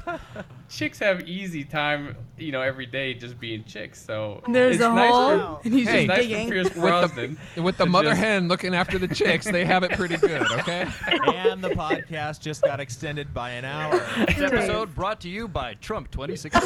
Chicks 0.69 0.99
have 0.99 1.28
easy 1.28 1.65
time, 1.65 2.15
you 2.38 2.53
know, 2.53 2.61
every 2.61 2.86
day 2.86 3.13
just 3.13 3.38
being 3.41 3.65
chicks. 3.65 4.01
So 4.01 4.41
There's 4.47 4.78
it's 4.78 4.86
a 4.86 4.88
nice 4.88 5.11
hole, 5.11 5.38
for, 5.57 5.61
and 5.65 5.74
he's 5.74 5.86
it's 5.88 5.91
just 5.95 6.07
nice 6.07 6.17
digging. 6.19 6.47
for 6.47 6.53
Pierce 6.53 6.76
With 6.76 7.36
the, 7.55 7.61
with 7.61 7.78
the 7.78 7.86
mother 7.86 8.11
just- 8.11 8.22
hen 8.22 8.47
looking 8.47 8.74
after 8.74 8.97
the 8.97 9.09
chicks, 9.13 9.45
they 9.51 9.65
have 9.65 9.84
it 9.84 9.91
pretty 9.91 10.15
good, 10.15 10.49
okay? 10.53 10.88
and 11.36 11.61
the 11.61 11.72
podcast 11.72 12.39
just 12.39 12.61
got 12.61 12.80
extended 12.80 13.34
by 13.34 13.49
an 13.51 13.65
hour. 13.65 13.99
This 14.28 14.39
episode 14.39 14.95
brought 14.95 15.19
to 15.22 15.30
you 15.30 15.49
by 15.49 15.74
Trump 15.76 16.09
2016. 16.11 16.61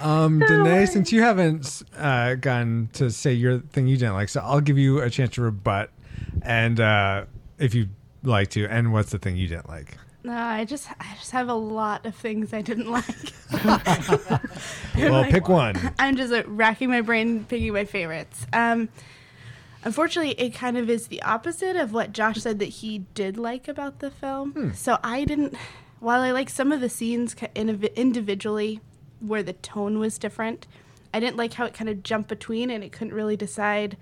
Um, 0.00 0.38
Danae, 0.48 0.86
since 0.86 1.12
you 1.12 1.22
haven't 1.22 1.82
uh, 1.96 2.34
gotten 2.34 2.88
to 2.94 3.10
say 3.10 3.32
your 3.32 3.58
thing 3.60 3.86
you 3.86 3.96
didn't 3.96 4.14
like, 4.14 4.28
so 4.28 4.40
I'll 4.40 4.60
give 4.60 4.78
you 4.78 5.00
a 5.00 5.10
chance 5.10 5.34
to 5.34 5.42
rebut, 5.42 5.90
and 6.42 6.80
uh, 6.80 7.24
if 7.58 7.74
you'd 7.74 7.90
like 8.22 8.48
to, 8.50 8.66
and 8.66 8.92
what's 8.92 9.10
the 9.10 9.18
thing 9.18 9.36
you 9.36 9.48
didn't 9.48 9.68
like? 9.68 9.96
No, 10.24 10.32
I 10.36 10.64
just 10.64 10.88
I 11.00 11.14
just 11.18 11.32
have 11.32 11.48
a 11.48 11.54
lot 11.54 12.06
of 12.06 12.14
things 12.14 12.52
I 12.52 12.62
didn't 12.62 12.90
like. 12.90 13.32
Well, 14.96 15.12
Like, 15.22 15.30
pick 15.32 15.48
one. 15.48 15.74
I'm 15.98 16.16
just 16.16 16.32
racking 16.46 16.90
my 16.90 17.00
brain 17.00 17.44
picking 17.44 17.72
my 17.72 17.84
favorites. 17.84 18.46
Um, 18.52 18.88
unfortunately, 19.84 20.32
it 20.32 20.50
kind 20.54 20.76
of 20.76 20.88
is 20.90 21.08
the 21.08 21.22
opposite 21.22 21.76
of 21.76 21.92
what 21.92 22.12
Josh 22.12 22.38
said 22.40 22.58
that 22.60 22.66
he 22.66 22.98
did 23.14 23.36
like 23.36 23.68
about 23.68 23.98
the 24.00 24.10
film. 24.10 24.72
So 24.74 24.98
I 25.02 25.24
didn't. 25.24 25.56
While 25.98 26.20
I 26.20 26.30
like 26.32 26.50
some 26.50 26.72
of 26.72 26.80
the 26.80 26.88
scenes 26.88 27.34
individually, 27.56 28.80
where 29.22 29.42
the 29.42 29.52
tone 29.54 29.98
was 29.98 30.18
different, 30.18 30.66
I 31.14 31.20
didn't 31.20 31.36
like 31.36 31.54
how 31.54 31.64
it 31.66 31.74
kind 31.74 31.88
of 31.90 32.02
jumped 32.02 32.28
between, 32.28 32.70
and 32.70 32.82
it 32.82 32.92
couldn't 32.92 33.14
really 33.14 33.36
decide: 33.36 33.96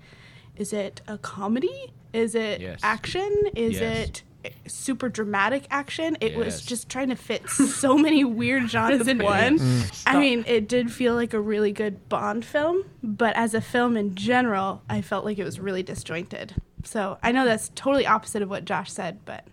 is 0.55 0.73
it 0.73 1.01
a 1.07 1.17
comedy? 1.17 1.93
Is 2.13 2.35
it 2.35 2.59
Yes. 2.61 2.79
action? 2.83 3.31
Is 3.55 3.79
Yes. 3.79 4.07
it 4.07 4.23
super 4.67 5.07
dramatic 5.07 5.65
action? 5.69 6.17
It 6.19 6.35
was 6.35 6.61
just 6.61 6.89
trying 6.89 7.09
to 7.09 7.15
fit 7.15 7.47
so 7.49 7.97
many 8.07 8.23
weird 8.23 8.63
genres 8.71 9.07
in 9.07 9.19
one. 9.19 9.59
Mm. 9.59 10.03
I 10.07 10.19
mean, 10.19 10.43
it 10.47 10.67
did 10.67 10.91
feel 10.91 11.13
like 11.15 11.33
a 11.33 11.39
really 11.39 11.71
good 11.71 12.09
Bond 12.09 12.43
film, 12.43 12.83
but 13.03 13.35
as 13.35 13.53
a 13.53 13.61
film 13.61 13.95
in 13.95 14.15
general, 14.15 14.81
I 14.89 15.01
felt 15.01 15.23
like 15.25 15.37
it 15.37 15.43
was 15.43 15.59
really 15.59 15.83
disjointed. 15.83 16.55
So 16.83 17.17
I 17.21 17.31
know 17.31 17.45
that's 17.45 17.69
totally 17.75 18.07
opposite 18.07 18.41
of 18.41 18.49
what 18.49 18.65
Josh 18.65 18.91
said, 18.91 19.19
but 19.25 19.45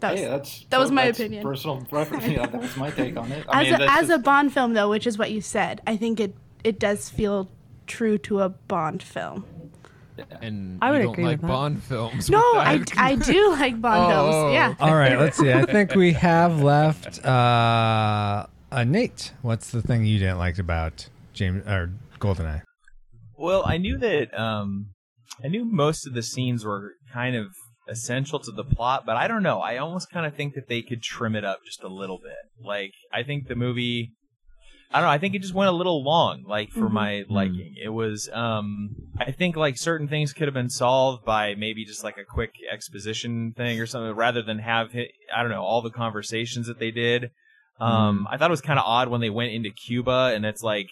that 0.00 0.12
was, 0.12 0.20
Hey, 0.20 0.26
that's 0.26 0.64
that 0.70 0.78
was 0.80 0.90
my 0.90 1.06
that's 1.06 1.18
opinion. 1.20 1.42
Personal 1.42 1.84
preference. 1.90 2.26
Yeah, 2.26 2.46
that 2.46 2.60
was 2.60 2.76
my 2.76 2.90
take 2.90 3.16
on 3.16 3.30
it. 3.32 3.44
I 3.48 3.62
as 3.62 3.66
mean, 3.66 3.74
a, 3.74 3.78
that's 3.78 4.02
as 4.02 4.10
a 4.10 4.18
Bond 4.18 4.52
film, 4.52 4.74
though, 4.74 4.88
which 4.90 5.06
is 5.06 5.18
what 5.18 5.30
you 5.30 5.40
said, 5.40 5.80
I 5.86 5.96
think 5.96 6.20
it 6.20 6.34
it 6.64 6.78
does 6.78 7.08
feel 7.08 7.48
true 7.86 8.18
to 8.18 8.40
a 8.40 8.48
Bond 8.48 9.02
film. 9.02 9.44
And 10.42 10.78
I 10.82 10.90
would 10.90 10.98
you 10.98 11.02
don't 11.04 11.12
agree 11.14 11.24
like 11.24 11.32
with 11.38 11.40
that. 11.42 11.46
Bond 11.48 11.82
films. 11.82 12.28
No, 12.28 12.38
I. 12.38 12.84
I 12.98 13.14
do 13.14 13.50
like 13.58 13.80
Bond 13.80 14.12
Oh, 14.12 14.30
films. 14.42 14.52
Yeah. 14.54 14.74
All 14.78 14.94
right, 14.94 15.18
let's 15.18 15.38
see. 15.38 15.50
I 15.50 15.64
think 15.64 15.94
we 15.94 16.12
have 16.12 16.62
left 16.62 17.24
uh, 17.24 18.46
uh, 18.70 18.84
Nate. 18.84 19.32
What's 19.40 19.70
the 19.70 19.80
thing 19.80 20.04
you 20.04 20.18
didn't 20.18 20.36
like 20.38 20.58
about 20.58 21.08
James 21.32 21.66
or 21.66 21.90
Goldeneye? 22.18 22.62
Well, 23.38 23.62
I 23.64 23.78
knew 23.78 23.96
that 23.96 24.38
um, 24.38 24.90
I 25.42 25.48
knew 25.48 25.64
most 25.64 26.06
of 26.06 26.12
the 26.12 26.22
scenes 26.22 26.66
were 26.66 26.92
kind 27.12 27.34
of 27.34 27.46
essential 27.90 28.38
to 28.38 28.52
the 28.52 28.64
plot, 28.64 29.04
but 29.04 29.16
I 29.16 29.28
don't 29.28 29.42
know. 29.42 29.58
I 29.60 29.76
almost 29.76 30.10
kind 30.10 30.24
of 30.24 30.34
think 30.34 30.54
that 30.54 30.68
they 30.68 30.80
could 30.80 31.02
trim 31.02 31.34
it 31.36 31.44
up 31.44 31.58
just 31.64 31.82
a 31.82 31.88
little 31.88 32.18
bit. 32.18 32.64
Like 32.64 32.92
I 33.12 33.22
think 33.22 33.48
the 33.48 33.56
movie 33.56 34.12
I 34.92 34.98
don't 34.98 35.06
know, 35.06 35.12
I 35.12 35.18
think 35.18 35.36
it 35.36 35.42
just 35.42 35.54
went 35.54 35.68
a 35.68 35.72
little 35.72 36.02
long 36.02 36.42
like 36.48 36.70
for 36.70 36.88
Mhm. 36.88 36.92
my 36.92 37.24
liking. 37.28 37.74
It 37.82 37.90
was 37.90 38.28
um 38.32 38.90
I 39.18 39.30
think 39.32 39.56
like 39.56 39.76
certain 39.76 40.08
things 40.08 40.32
could 40.32 40.46
have 40.48 40.54
been 40.54 40.70
solved 40.70 41.24
by 41.24 41.54
maybe 41.54 41.84
just 41.84 42.02
like 42.02 42.16
a 42.18 42.24
quick 42.24 42.52
exposition 42.72 43.52
thing 43.56 43.78
or 43.80 43.86
something 43.86 44.14
rather 44.16 44.42
than 44.42 44.58
have 44.60 44.94
I 44.94 45.42
don't 45.42 45.50
know, 45.50 45.62
all 45.62 45.82
the 45.82 45.90
conversations 45.90 46.66
that 46.68 46.78
they 46.78 46.90
did. 46.90 47.30
Um 47.80 48.26
I 48.30 48.36
thought 48.36 48.50
it 48.50 48.58
was 48.58 48.60
kind 48.60 48.78
of 48.78 48.84
odd 48.86 49.08
when 49.08 49.20
they 49.20 49.30
went 49.30 49.52
into 49.52 49.70
Cuba 49.70 50.32
and 50.34 50.44
it's 50.44 50.62
like 50.62 50.88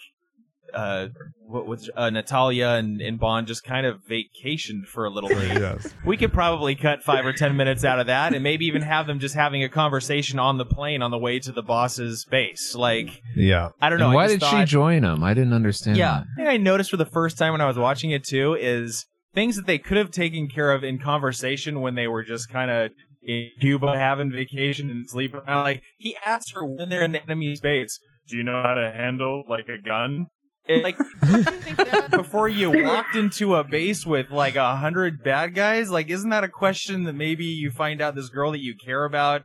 uh, 0.73 1.07
what 1.47 1.65
was 1.65 1.89
uh, 1.95 2.09
Natalia 2.09 2.69
and, 2.69 3.01
and 3.01 3.19
Bond 3.19 3.47
just 3.47 3.63
kind 3.63 3.85
of 3.85 4.01
vacationed 4.09 4.85
for 4.85 5.05
a 5.05 5.09
little 5.09 5.29
bit. 5.29 5.39
yes. 5.59 5.87
We 6.05 6.17
could 6.17 6.31
probably 6.31 6.75
cut 6.75 7.03
five 7.03 7.25
or 7.25 7.33
ten 7.33 7.55
minutes 7.57 7.83
out 7.83 7.99
of 7.99 8.07
that, 8.07 8.33
and 8.33 8.43
maybe 8.43 8.65
even 8.65 8.81
have 8.81 9.07
them 9.07 9.19
just 9.19 9.35
having 9.35 9.63
a 9.63 9.69
conversation 9.69 10.39
on 10.39 10.57
the 10.57 10.65
plane 10.65 11.01
on 11.01 11.11
the 11.11 11.17
way 11.17 11.39
to 11.39 11.51
the 11.51 11.63
boss's 11.63 12.25
base. 12.25 12.75
Like, 12.75 13.21
Yeah. 13.35 13.69
I 13.81 13.89
don't 13.89 13.99
know. 13.99 14.07
And 14.07 14.15
why 14.15 14.27
just 14.27 14.39
did 14.39 14.49
she 14.49 14.65
join 14.65 15.03
him? 15.03 15.23
I 15.23 15.33
didn't 15.33 15.53
understand. 15.53 15.97
Yeah, 15.97 16.23
that. 16.37 16.47
I 16.47 16.53
I 16.53 16.57
noticed 16.57 16.89
for 16.89 16.97
the 16.97 17.05
first 17.05 17.37
time 17.37 17.51
when 17.53 17.61
I 17.61 17.67
was 17.67 17.77
watching 17.77 18.11
it 18.11 18.23
too 18.23 18.55
is 18.59 19.05
things 19.33 19.55
that 19.55 19.65
they 19.67 19.77
could 19.77 19.97
have 19.97 20.11
taken 20.11 20.47
care 20.47 20.71
of 20.71 20.83
in 20.83 20.99
conversation 20.99 21.81
when 21.81 21.95
they 21.95 22.07
were 22.07 22.23
just 22.23 22.49
kind 22.49 22.71
of 22.71 22.91
in 23.21 23.49
Cuba 23.61 23.97
having 23.97 24.31
vacation 24.31 24.89
and 24.89 25.09
sleeping 25.09 25.41
around. 25.41 25.63
Like 25.63 25.83
he 25.97 26.15
asked 26.25 26.53
her 26.53 26.65
when 26.65 26.89
they're 26.89 27.03
in 27.03 27.11
the 27.11 27.21
enemy's 27.23 27.61
base, 27.61 27.99
"Do 28.27 28.37
you 28.37 28.43
know 28.43 28.61
how 28.63 28.73
to 28.73 28.91
handle 28.91 29.43
like 29.47 29.67
a 29.69 29.81
gun?" 29.81 30.27
And, 30.67 30.83
like 30.83 30.97
before 32.11 32.47
you 32.47 32.71
walked 32.83 33.15
into 33.15 33.55
a 33.55 33.63
base 33.63 34.05
with 34.05 34.29
like 34.29 34.55
a 34.55 34.75
hundred 34.75 35.23
bad 35.23 35.55
guys, 35.55 35.89
like 35.89 36.09
isn't 36.09 36.29
that 36.29 36.43
a 36.43 36.49
question 36.49 37.03
that 37.05 37.13
maybe 37.13 37.45
you 37.45 37.71
find 37.71 38.01
out 38.01 38.15
this 38.15 38.29
girl 38.29 38.51
that 38.51 38.61
you 38.61 38.75
care 38.83 39.05
about? 39.05 39.43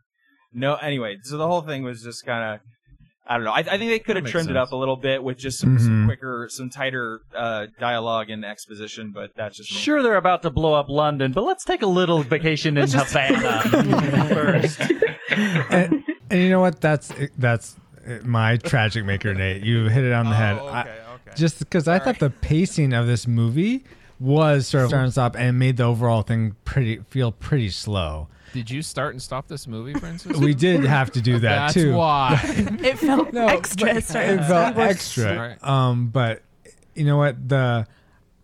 No, 0.52 0.74
anyway, 0.76 1.16
so 1.22 1.36
the 1.36 1.46
whole 1.46 1.62
thing 1.62 1.82
was 1.82 2.02
just 2.02 2.24
kind 2.24 2.54
of. 2.54 2.60
I 3.26 3.36
don't 3.36 3.44
know. 3.44 3.52
I, 3.52 3.60
I 3.60 3.78
think 3.78 3.90
they 3.90 4.00
could 4.00 4.16
have 4.16 4.24
makes 4.24 4.32
trimmed 4.32 4.50
it 4.50 4.56
up 4.58 4.72
a 4.72 4.76
little 4.76 4.96
bit 4.96 5.24
with 5.24 5.38
just 5.38 5.58
some, 5.58 5.78
some 5.78 6.02
Mhm. 6.02 6.06
quicker, 6.06 6.46
some 6.50 6.68
tighter 6.68 7.20
uh, 7.34 7.68
dialogue 7.80 8.28
and 8.28 8.44
exposition, 8.44 9.12
but 9.14 9.30
that's 9.34 9.56
just 9.56 9.72
me. 9.72 9.78
Sure, 9.78 10.02
they're 10.02 10.16
about 10.18 10.42
to 10.42 10.50
blow 10.50 10.74
up 10.74 10.90
London, 10.90 11.32
but 11.32 11.42
let's 11.42 11.64
take 11.64 11.80
a 11.80 11.86
little 11.86 12.22
vacation 12.22 12.76
in 12.76 12.86
Havana 12.86 13.62
first. 14.28 14.78
and, 15.30 16.04
and 16.28 16.40
you 16.42 16.50
know 16.50 16.60
what? 16.60 16.82
That's 16.82 17.10
that's 17.38 17.76
my 18.24 18.58
tragic 18.58 19.06
maker, 19.06 19.32
Nate. 19.32 19.62
You 19.62 19.88
hit 19.88 20.04
it 20.04 20.12
on 20.12 20.26
the 20.28 20.34
head. 20.36 20.58
I- 20.58 20.88
Just 21.36 21.58
because 21.58 21.88
I 21.88 21.98
thought 21.98 22.18
the 22.18 22.30
pacing 22.30 22.92
of 22.92 23.06
this 23.06 23.26
movie 23.26 23.84
was 24.20 24.68
sort 24.68 24.84
of 24.84 24.90
start 24.90 25.04
and 25.04 25.12
stop 25.12 25.36
and 25.36 25.58
made 25.58 25.76
the 25.76 25.84
overall 25.84 26.22
thing 26.22 26.56
pretty 26.64 26.98
feel 27.10 27.32
pretty 27.32 27.70
slow. 27.70 28.28
Did 28.52 28.70
you 28.70 28.82
start 28.82 29.12
and 29.14 29.20
stop 29.20 29.48
this 29.48 29.66
movie, 29.66 29.94
Francis? 29.94 30.36
We 30.36 30.54
did 30.54 30.84
have 30.84 31.10
to 31.12 31.20
do 31.20 31.40
that 31.40 31.40
That's 31.40 31.74
too. 31.74 31.94
why. 31.94 32.40
It 32.80 32.98
felt 32.98 33.34
extra. 33.34 34.00
sorry. 34.00 34.26
it 34.26 34.44
felt 34.44 34.76
It 34.76 34.80
extra. 34.80 35.36
Right. 35.36 35.64
Um, 35.68 36.06
but 36.08 36.42
you 36.94 37.04
know 37.04 37.16
what? 37.16 37.48
The 37.48 37.86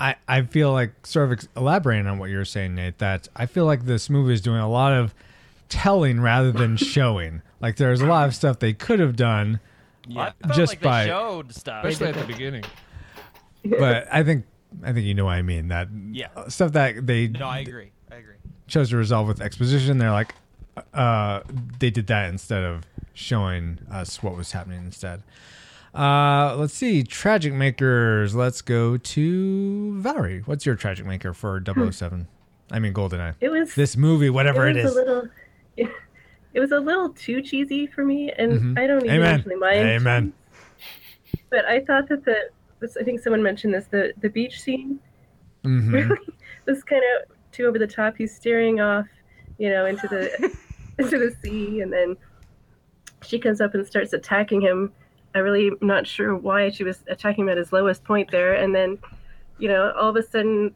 I 0.01 0.17
I 0.27 0.43
feel 0.43 0.73
like 0.73 1.07
sort 1.07 1.31
of 1.33 1.49
elaborating 1.57 2.09
on 2.09 2.19
what 2.19 2.31
you 2.31 2.39
were 2.39 2.45
saying, 2.45 2.75
Nate. 2.75 2.99
That 2.99 3.29
I 3.37 3.47
feel 3.47 3.67
like 3.67 3.85
this 3.85 4.11
movie 4.11 4.33
is 4.33 4.41
doing 4.41 4.59
a 4.61 4.69
lot 4.69 4.93
of 4.93 5.15
telling 5.69 6.21
rather 6.21 6.51
than 6.51 6.77
showing. 6.95 7.43
Like 7.61 7.77
there's 7.77 8.01
a 8.01 8.07
lot 8.07 8.27
of 8.27 8.35
stuff 8.35 8.59
they 8.59 8.73
could 8.73 8.99
have 8.99 9.15
done. 9.15 9.61
I 10.17 10.33
just 10.55 10.73
like 10.73 10.81
by 10.81 11.05
they 11.05 11.09
showed 11.11 11.55
stuff. 11.55 11.85
Especially 11.85 12.19
at 12.21 12.27
the 12.27 12.33
beginning. 12.33 12.65
but 13.65 14.09
I 14.13 14.23
think 14.23 14.47
I 14.83 14.93
think 14.93 15.07
you 15.07 15.15
know 15.15 15.25
what 15.27 15.33
I 15.35 15.43
mean. 15.43 15.69
That 15.69 15.89
Yeah. 16.13 16.29
stuff 16.49 16.73
that 16.73 17.07
they 17.07 17.29
No, 17.29 17.47
I 17.47 17.59
agree. 17.59 17.93
I 18.11 18.17
agree. 18.17 18.35
chose 18.67 18.91
to 18.91 18.97
resolve 18.97 19.29
with 19.29 19.41
exposition. 19.41 19.99
They're 19.99 20.11
like, 20.13 20.35
uh, 20.95 21.41
they 21.79 21.91
did 21.91 22.07
that 22.09 22.29
instead 22.31 22.63
of 22.65 22.87
showing 23.15 23.79
us 23.91 24.23
what 24.23 24.37
was 24.37 24.53
happening 24.53 24.83
instead. 24.85 25.23
Uh, 25.95 26.55
let's 26.57 26.73
see, 26.73 27.03
tragic 27.03 27.53
makers. 27.53 28.35
Let's 28.35 28.63
go 28.63 28.97
to 28.97 30.01
Valerie. 30.01 30.43
What's 30.47 30.65
your 30.65 30.77
tragic 30.77 31.05
maker 31.05 31.35
for 31.35 31.61
007? 31.61 32.29
I 32.71 32.79
mean, 32.79 32.95
Goldeneye. 32.95 33.35
It 33.41 33.49
was 33.49 33.75
this 33.75 33.97
movie, 33.97 34.31
whatever 34.31 34.69
it 34.69 34.77
is. 34.77 34.85
it, 34.85 34.87
was 34.87 34.97
is. 34.97 34.97
A 34.97 35.05
little, 35.05 35.29
it 36.55 36.61
was 36.61 36.73
a 36.73 36.79
little 36.81 37.11
too 37.11 37.43
cheesy 37.43 37.87
for 37.87 38.05
me, 38.05 38.33
and 38.37 38.53
Mhm. 38.77 38.79
I 38.79 38.87
don't 38.87 39.05
even 39.05 39.17
Amen. 39.17 39.35
actually 39.39 39.57
mind. 39.57 39.89
Amen. 39.89 40.33
But 41.51 41.65
I 41.67 41.81
thought 41.85 42.09
that 42.09 42.25
the 42.25 42.51
this, 42.81 42.97
I 42.97 43.03
think 43.03 43.21
someone 43.21 43.43
mentioned 43.43 43.75
this 43.75 43.87
the 43.87 44.13
the 44.21 44.29
beach 44.31 44.61
scene 44.61 44.99
Mhm. 45.65 45.93
really 45.93 46.19
was 46.67 46.83
kind 46.85 47.03
of 47.17 47.37
too 47.53 47.67
over 47.67 47.79
the 47.79 47.87
top. 47.87 48.17
He's 48.17 48.35
staring 48.35 48.81
off, 48.81 49.07
you 49.59 49.69
know, 49.69 49.87
into 49.87 50.09
the 50.09 50.31
into 50.99 51.19
the 51.19 51.35
sea, 51.43 51.81
and 51.81 51.93
then 51.93 52.17
she 53.23 53.39
comes 53.39 53.61
up 53.61 53.75
and 53.75 53.87
starts 53.87 54.13
attacking 54.13 54.61
him. 54.61 54.93
I 55.35 55.39
really 55.41 55.69
am 55.69 55.77
not 55.83 56.07
sure 56.07 56.35
why 56.35 56.71
she 56.71 56.83
was 56.85 57.05
attacking 57.09 57.45
him 57.45 57.51
at 57.51 57.59
his 57.59 57.73
lowest 57.73 58.03
point 58.03 58.31
there, 58.31 58.55
and 58.55 58.75
then, 58.75 58.99
you 59.59 59.69
know, 59.69 59.93
all 59.93 60.09
of 60.09 60.17
a 60.17 60.23
sudden 60.23 60.75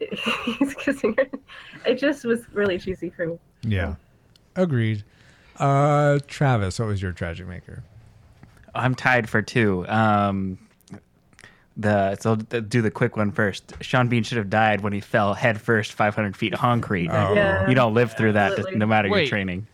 he's 0.58 0.74
kissing 0.74 1.14
her. 1.18 1.26
It 1.86 1.96
just 1.98 2.24
was 2.24 2.46
really 2.54 2.78
cheesy 2.78 3.10
for 3.10 3.26
me. 3.26 3.38
Yeah, 3.62 3.96
agreed. 4.62 5.04
Uh, 5.56 6.18
Travis, 6.26 6.78
what 6.78 6.88
was 6.88 7.02
your 7.02 7.12
tragic 7.12 7.46
maker? 7.46 7.82
I'm 8.74 8.94
tied 8.94 9.28
for 9.28 9.42
two. 9.42 9.86
Um, 9.88 10.58
the 11.76 12.16
so 12.16 12.36
th- 12.36 12.68
do 12.68 12.82
the 12.82 12.90
quick 12.90 13.16
one 13.16 13.32
first. 13.32 13.74
Sean 13.80 14.08
Bean 14.08 14.22
should 14.22 14.38
have 14.38 14.50
died 14.50 14.80
when 14.80 14.92
he 14.92 15.00
fell 15.00 15.34
headfirst 15.34 15.92
500 15.92 16.36
feet 16.36 16.52
concrete. 16.52 17.08
Oh. 17.10 17.34
Yeah. 17.34 17.68
You 17.68 17.74
don't 17.74 17.94
live 17.94 18.16
through 18.16 18.32
that 18.32 18.52
Absolutely. 18.52 18.78
no 18.78 18.86
matter 18.86 19.08
your 19.08 19.26
training. 19.26 19.66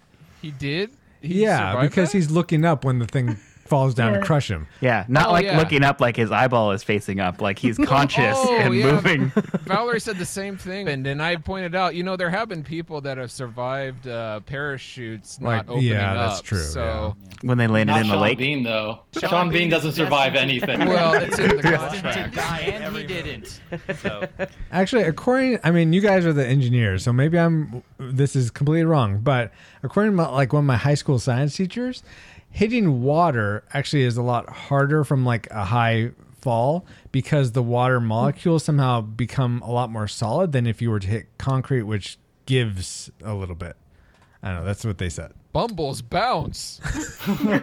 He 0.43 0.51
did. 0.51 0.91
He 1.21 1.43
yeah, 1.43 1.81
because 1.83 2.13
that? 2.13 2.19
he's 2.19 2.31
looking 2.31 2.65
up 2.65 2.85
when 2.85 2.99
the 2.99 3.07
thing 3.07 3.37
falls 3.69 3.95
down 3.95 4.13
Yeah. 4.15 4.21
to 4.21 4.25
crush 4.27 4.51
him. 4.51 4.67
Yeah, 4.81 5.05
not 5.09 5.29
Oh, 5.29 5.33
like 5.33 5.45
yeah. 5.45 5.59
looking 5.59 5.83
up 5.85 6.01
like 6.01 6.17
his 6.17 6.31
eyeball 6.31 6.73
is 6.73 6.83
facing 6.83 7.21
up, 7.21 7.41
like 7.41 7.59
he's 7.59 7.77
conscious 7.85 8.37
Oh, 8.39 8.57
and 8.57 8.75
yeah. 8.75 8.93
moving. 8.93 9.29
Valerie 9.67 10.01
said 10.01 10.17
the 10.19 10.25
same 10.27 10.57
thing, 10.57 10.89
and 10.89 11.05
then 11.05 11.21
I 11.21 11.37
pointed 11.37 11.75
out, 11.75 11.95
you 11.95 12.03
know, 12.03 12.17
there 12.17 12.31
have 12.31 12.49
been 12.49 12.63
people 12.63 13.01
that 13.03 13.19
have 13.19 13.31
survived 13.31 14.07
uh, 14.09 14.41
parachutes 14.41 15.41
not 15.41 15.49
Like, 15.49 15.69
opening 15.69 15.85
yeah, 15.85 16.15
that's 16.15 16.41
true, 16.41 16.59
So, 16.63 17.17
when 17.43 17.59
they 17.59 17.67
landed 17.67 17.93
Not 17.93 18.01
in 18.03 18.07
the 18.09 18.13
Sean 18.15 18.23
lake. 18.23 18.39
Bean 18.39 18.63
though. 18.63 19.01
Sean 19.19 19.31
Sean, 19.31 19.49
Bean, 19.49 19.59
Bean 19.59 19.71
doesn't 19.71 19.93
survive 19.93 20.33
destined 20.35 20.51
anything. 20.71 20.89
well, 20.89 21.15
it's 21.15 21.39
in 21.39 21.57
the 21.57 21.63
contract. 21.63 22.33
to 22.35 22.37
die, 22.41 22.59
and 22.61 22.97
he 22.97 23.05
didn't. 23.05 23.61
So. 24.01 24.27
Actually, 24.73 25.03
according, 25.05 25.59
I 25.65 25.71
mean, 25.71 25.93
you 25.93 26.01
guys 26.01 26.25
are 26.27 26.33
the 26.33 26.47
engineers, 26.47 27.03
so 27.05 27.13
maybe 27.13 27.39
I'm. 27.39 27.83
This 27.99 28.37
is 28.37 28.51
completely 28.51 28.85
wrong, 28.85 29.19
but 29.19 29.53
according 29.83 30.13
to 30.13 30.17
my, 30.17 30.29
like 30.29 30.53
one 30.53 30.61
of 30.61 30.67
my 30.67 30.77
high 30.77 30.95
school 30.95 31.19
science 31.19 31.57
teachers, 31.57 32.03
hitting 32.57 33.03
water 33.03 33.63
actually 33.75 34.03
is 34.03 34.17
a 34.17 34.23
lot 34.23 34.49
harder 34.49 35.05
from 35.05 35.27
like 35.27 35.47
a 35.51 35.67
high 35.67 36.11
fall 36.41 36.87
because 37.13 37.53
the 37.53 37.63
water 37.63 38.01
molecules 38.01 38.65
somehow 38.65 39.03
become 39.03 39.61
a 39.61 39.71
lot 39.71 39.91
more 39.91 40.09
solid 40.09 40.53
than 40.53 40.67
if 40.67 40.81
you 40.81 40.91
were 40.91 40.99
to 40.99 41.07
hit 41.07 41.27
concrete, 41.37 41.83
which 41.83 42.17
gives 42.47 43.11
a 43.23 43.35
little 43.35 43.55
bit. 43.55 43.77
I 44.43 44.53
don't 44.53 44.61
know. 44.61 44.65
That's 44.65 44.87
what 44.87 44.97
they 44.97 45.11
said. 45.11 45.35
Bumbles 45.57 46.03
bounce. 46.03 46.83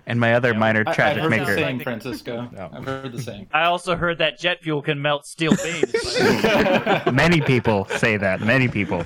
And 0.05 0.19
my 0.19 0.33
other 0.33 0.53
minor 0.53 0.83
I, 0.85 0.89
I've 0.89 0.95
tragic 0.95 1.23
heard 1.23 1.31
the 1.31 1.37
maker. 1.37 1.55
same, 1.55 1.79
Francisco. 1.79 2.49
I've 2.73 2.83
heard 2.83 3.13
the 3.13 3.21
same. 3.21 3.47
I 3.53 3.63
also 3.65 3.95
heard 3.95 4.17
that 4.17 4.37
jet 4.37 4.61
fuel 4.61 4.81
can 4.81 5.01
melt 5.01 5.25
steel 5.25 5.53
beams. 5.63 5.93
Many 7.13 7.39
people 7.39 7.85
say 7.85 8.17
that. 8.17 8.41
Many 8.41 8.67
people. 8.67 8.99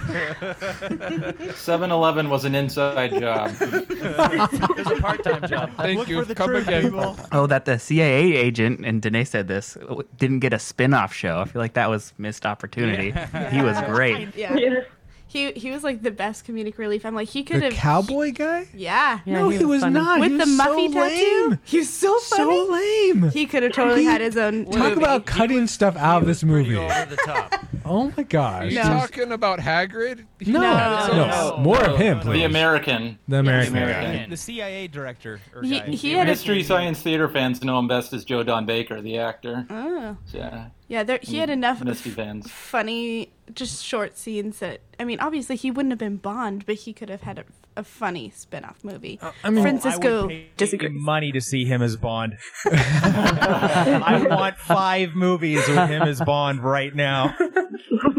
7-Eleven 1.53 2.29
was 2.29 2.45
an 2.45 2.55
inside 2.55 3.19
job. 3.19 3.51
it 3.59 4.77
was 4.77 4.87
a 4.87 5.01
part-time 5.01 5.47
job. 5.47 5.71
Thank 5.77 6.07
you. 6.07 6.25
Come 6.25 6.55
again. 6.55 6.91
Oh, 7.31 7.45
that 7.45 7.65
the 7.65 7.77
CIA 7.77 8.35
agent 8.35 8.83
and 8.85 9.01
Danae 9.01 9.25
said 9.25 9.47
this 9.47 9.77
didn't 10.17 10.39
get 10.39 10.53
a 10.53 10.59
spin-off 10.59 11.13
show. 11.13 11.41
I 11.41 11.45
feel 11.45 11.61
like 11.61 11.73
that 11.73 11.89
was 11.89 12.13
missed 12.17 12.45
opportunity. 12.45 13.13
He 13.51 13.61
was 13.61 13.79
great. 13.81 14.35
Yeah. 14.35 14.55
Yeah. 14.55 14.81
He 15.29 15.51
he 15.51 15.71
was 15.71 15.83
like 15.83 16.01
the 16.01 16.11
best 16.11 16.47
comedic 16.47 16.77
relief. 16.77 17.05
I'm 17.05 17.13
like 17.13 17.27
he 17.29 17.43
could 17.43 17.57
The 17.61 17.65
have. 17.65 17.73
cowboy 17.73 18.31
guy? 18.31 18.67
Yeah. 18.73 19.19
no, 19.25 19.49
he 19.49 19.65
was 19.65 19.83
not. 19.83 20.19
With 20.21 20.31
He 20.31 20.37
the 20.37 20.45
was 20.45 20.57
Muffy 20.57 20.87
so 20.87 20.93
tattoo. 20.93 21.47
lame. 21.49 21.59
He 21.65 21.77
was 21.79 21.93
so 21.93 22.17
funny. 22.19 22.43
So 22.67 22.71
lame. 22.71 23.29
He 23.31 23.45
could 23.45 23.63
have 23.63 23.73
totally 23.73 24.01
He- 24.01 24.05
had 24.07 24.21
his 24.21 24.37
own. 24.37 24.65
Talk 24.65 24.75
movie. 24.75 24.93
about 25.01 25.25
cutting 25.25 25.67
stuff 25.67 25.95
out 25.97 26.21
of 26.21 26.27
this 26.27 26.43
movie. 26.43 26.75
Over 26.77 27.05
the 27.09 27.17
top. 27.17 27.53
Oh 27.89 28.07
my 28.07 28.15
Are 28.17 28.23
gosh. 28.23 28.71
you 28.73 28.79
No. 28.79 28.83
talking 28.83 29.31
about 29.31 29.59
Hagrid? 29.59 30.25
He 30.41 30.51
No, 30.51 30.59
had 30.59 31.05
his 31.05 31.15
no, 31.15 31.27
no. 31.27 31.57
More 31.59 31.81
of 31.81 31.97
him, 31.97 32.19
please. 32.19 32.33
The 32.33 32.43
American. 32.43 33.17
The 33.29 33.37
American 33.39 33.73
The. 33.75 33.81
American. 33.83 34.29
The 34.29 34.35
CIA 34.35 34.87
director. 34.89 35.39
Or 35.55 35.61
He, 35.63 35.79
guy. 35.79 35.85
he 35.91 36.11
had 36.11 36.27
a. 36.27 36.35
Science 36.35 36.99
Theater 37.01 37.29
fans 37.29 37.63
know 37.63 37.79
him 37.79 37.87
best 37.87 38.11
as 38.11 38.25
Joe 38.25 38.43
Don 38.43 38.65
Baker, 38.65 39.01
the 39.01 39.17
actor. 39.19 39.65
Oh. 39.69 40.17
Yeah. 40.33 40.65
Yeah, 40.87 41.03
there, 41.03 41.19
he 41.21 41.37
had 41.37 41.49
mm, 41.49 41.53
enough 41.53 41.83
Misty 41.83 42.11
funny, 42.41 43.29
just 43.53 43.83
short 43.83 44.17
scenes 44.17 44.59
that. 44.59 44.79
I 44.99 45.03
mean, 45.03 45.19
obviously 45.19 45.57
he 45.57 45.69
wouldn't 45.69 45.91
have 45.91 45.99
been 45.99 46.17
Bond, 46.17 46.65
but 46.65 46.75
he 46.75 46.93
could 46.93 47.09
have 47.09 47.23
had 47.23 47.43
a, 47.77 47.81
a 47.81 47.83
funny 47.83 48.31
spin-off 48.31 48.83
movie. 48.83 49.19
Uh, 49.21 49.31
I 49.43 49.49
mean- 49.49 49.63
Francisco 49.63 50.27
would 50.27 50.57
pay 50.57 50.87
money 50.89 51.31
to 51.31 51.41
see 51.41 51.65
him 51.65 51.81
as 51.81 51.95
Bond. 51.95 52.37
I 52.65 54.25
want 54.29 54.57
five 54.57 55.15
movies 55.15 55.67
with 55.67 55.89
him 55.89 56.03
as 56.03 56.19
Bond 56.21 56.63
right 56.63 56.93
now. 56.93 57.35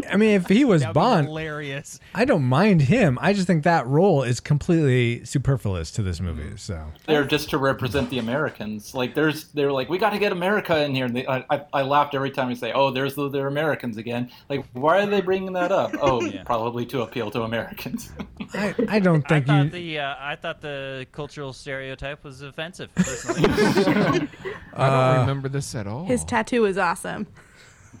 I 0.09 0.17
mean, 0.17 0.31
if 0.31 0.47
he 0.47 0.65
was 0.65 0.85
Bond, 0.85 1.27
hilarious. 1.27 1.99
I 2.15 2.25
don't 2.25 2.43
mind 2.43 2.81
him. 2.81 3.17
I 3.21 3.33
just 3.33 3.47
think 3.47 3.63
that 3.63 3.85
role 3.87 4.23
is 4.23 4.39
completely 4.39 5.23
superfluous 5.25 5.91
to 5.91 6.01
this 6.01 6.19
mm. 6.19 6.25
movie. 6.25 6.57
So 6.57 6.91
They're 7.05 7.23
just 7.23 7.49
to 7.51 7.57
represent 7.57 8.09
the 8.09 8.19
Americans. 8.19 8.93
Like 8.93 9.15
there's, 9.15 9.45
they're 9.49 9.71
like, 9.71 9.89
we 9.89 9.97
got 9.97 10.11
to 10.11 10.19
get 10.19 10.31
America 10.31 10.83
in 10.83 10.95
here. 10.95 11.05
And 11.05 11.15
they, 11.15 11.27
I, 11.27 11.45
I, 11.49 11.61
I 11.73 11.81
laughed 11.83 12.15
every 12.15 12.31
time 12.31 12.47
we 12.47 12.55
say, 12.55 12.71
oh, 12.73 12.91
there's 12.91 13.15
the, 13.15 13.29
they're 13.29 13.47
Americans 13.47 13.97
again. 13.97 14.31
Like, 14.49 14.65
why 14.73 15.01
are 15.03 15.05
they 15.05 15.21
bringing 15.21 15.53
that 15.53 15.71
up? 15.71 15.95
Oh, 16.01 16.29
probably 16.45 16.85
to 16.87 17.01
appeal 17.01 17.29
to 17.31 17.43
Americans. 17.43 18.11
I, 18.53 18.75
I 18.87 18.99
don't 18.99 19.27
think 19.27 19.47
thought 19.49 19.63
you. 19.65 19.69
the 19.71 19.99
uh, 19.99 20.15
I 20.19 20.35
thought 20.35 20.61
the 20.61 21.05
cultural 21.11 21.53
stereotype 21.53 22.23
was 22.23 22.41
offensive. 22.41 22.93
Personally, 22.95 23.41
I 23.49 24.17
don't 24.19 24.29
Uh, 24.73 25.17
remember 25.21 25.49
this 25.49 25.75
at 25.75 25.87
all. 25.87 26.05
His 26.05 26.23
tattoo 26.23 26.65
is 26.65 26.77
awesome. 26.77 27.27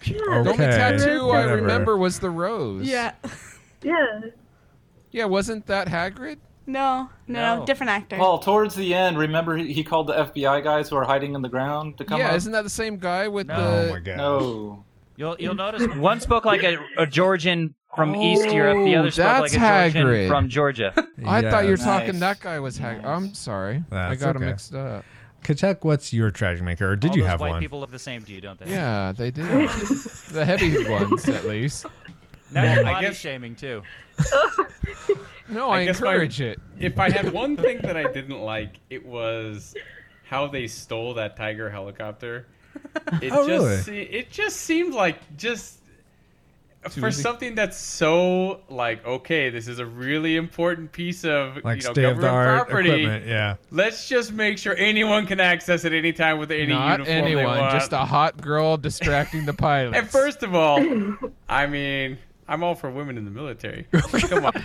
the 0.05 0.23
only 0.29 0.51
Okay, 0.51 0.57
tattoo 0.65 1.21
I 1.21 1.25
whatever. 1.25 1.55
remember 1.57 1.97
was 1.97 2.19
the 2.19 2.29
rose. 2.29 2.87
Yeah. 2.87 3.13
Yeah. 3.83 4.21
Yeah, 5.11 5.25
wasn't 5.25 5.65
that 5.67 5.87
Hagrid? 5.87 6.37
No, 6.67 7.09
no, 7.27 7.57
No. 7.57 7.65
different 7.65 7.89
actor. 7.89 8.15
Paul, 8.17 8.37
towards 8.39 8.75
the 8.75 8.93
end, 8.93 9.17
remember 9.17 9.57
he, 9.57 9.73
he 9.73 9.83
called 9.83 10.05
the 10.07 10.13
FBI 10.13 10.63
guys 10.63 10.89
who 10.89 10.95
are 10.97 11.03
hiding 11.03 11.33
in 11.33 11.41
the 11.41 11.49
ground 11.49 11.97
to 11.97 12.05
come 12.05 12.19
yeah, 12.19 12.29
up? 12.29 12.35
isn't 12.35 12.51
that 12.51 12.61
the 12.63 12.69
same 12.69 12.97
guy 12.97 13.27
with 13.27 13.49
Oh 13.49 13.89
my 13.89 13.95
the? 13.95 13.99
god. 14.01 14.17
No. 14.17 14.85
You'll 15.17 15.35
you'll 15.39 15.55
notice 15.55 15.85
one 15.95 16.21
spoke 16.21 16.45
like 16.45 16.63
a, 16.63 16.77
a 16.97 17.05
Georgian 17.07 17.73
from 17.95 18.15
East 18.15 18.45
Europe. 18.51 18.83
The 18.85 18.95
Oh, 18.95 18.99
other 18.99 19.11
spoke 19.11 19.25
like 19.41 19.51
that's 19.51 19.53
a 19.55 19.59
Georgian 19.59 20.07
Hagrid. 20.07 20.27
from 20.27 20.49
Georgia. 20.49 20.93
I 21.25 21.41
thought 21.41 21.63
you 21.63 21.71
were 21.71 21.75
Yes. 21.77 21.83
talking 21.83 22.19
that 22.19 22.39
guy 22.39 22.59
was 22.59 22.77
Hag. 22.77 23.03
I'm 23.05 23.33
sorry, 23.33 23.83
I 23.91 24.09
That's 24.09 24.21
got 24.21 24.35
him 24.35 24.43
mixed 24.45 24.73
up. 24.75 25.03
Kachuk, 25.43 25.83
what's 25.85 26.11
your 26.11 26.31
tragic 26.31 26.63
maker, 26.63 26.91
or 26.91 26.95
did 26.97 27.11
All 27.11 27.17
you 27.17 27.23
those 27.23 27.29
have 27.31 27.39
white 27.41 27.51
one? 27.51 27.61
people 27.61 27.79
look 27.79 27.91
the 27.91 27.97
same 27.99 28.21
to 28.23 28.31
you, 28.31 28.41
don't 28.41 28.59
they? 28.59 28.69
Yeah, 28.71 29.13
they 29.13 29.31
do. 29.31 29.41
the 30.31 30.43
heavy 30.45 30.85
ones, 30.89 31.27
at 31.29 31.45
least. 31.45 31.85
Now 32.51 32.63
you're 32.73 32.85
I 32.85 32.93
body 32.93 33.07
guess- 33.07 33.17
shaming 33.17 33.55
too. 33.55 33.81
No, 35.47 35.69
I, 35.71 35.85
guess 35.85 35.99
my- 36.01 36.11
encourage 36.11 36.41
it. 36.41 36.59
If 36.79 36.99
I 36.99 37.09
had 37.09 37.31
one 37.33 37.57
thing 37.57 37.79
that 37.81 37.97
I 37.97 38.03
didn't 38.11 38.39
like, 38.41 38.79
it 38.89 39.03
was 39.05 39.73
how 40.27 40.45
they 40.47 40.67
stole 40.67 41.13
that 41.15 41.35
tiger 41.37 41.69
helicopter. 41.69 42.45
It 43.21 43.31
Oh, 43.33 43.47
just 43.47 43.49
really? 43.49 43.77
se- 43.77 44.09
it 44.11 44.29
just 44.29 44.57
seemed 44.57 44.93
like 44.93 45.17
just 45.37 45.77
Too 45.77 45.78
for 46.89 47.09
easy. 47.09 47.21
something 47.21 47.55
that's 47.55 47.77
so 47.77 48.61
like 48.69 49.05
okay, 49.05 49.49
this 49.49 49.67
is 49.67 49.79
a 49.79 49.85
really 49.85 50.35
important 50.37 50.91
piece 50.91 51.25
of 51.25 51.57
Like 51.63 51.81
you 51.81 51.87
know 51.87 51.93
state 51.93 52.05
of 52.05 52.17
the 52.17 52.21
government 52.21 52.33
art 52.33 52.67
property. 52.67 52.89
equipment, 52.89 53.25
yeah. 53.27 53.55
Let's 53.71 54.07
just 54.07 54.31
make 54.31 54.57
sure 54.57 54.75
anyone 54.77 55.25
can 55.27 55.39
access 55.39 55.83
it 55.85 55.91
anytime 55.93 56.37
with 56.39 56.51
any 56.51 56.67
Not 56.67 56.99
uniform 56.99 57.05
they 57.05 57.13
anyone, 57.31 57.45
want. 57.57 57.71
just 57.73 57.91
a 57.93 57.97
hot 58.05 58.39
girl 58.41 58.77
distracting 58.77 59.45
the 59.45 59.53
pilot. 59.67 59.95
And 59.95 60.09
first 60.09 60.41
of 60.43 60.55
all, 60.55 60.79
I 61.49 61.67
mean, 61.67 62.17
I'm 62.47 62.63
all 62.63 62.75
for 62.75 62.89
women 62.89 63.17
in 63.17 63.25
the 63.25 63.31
military. 63.31 63.85
Come 63.91 64.45
on. 64.45 64.63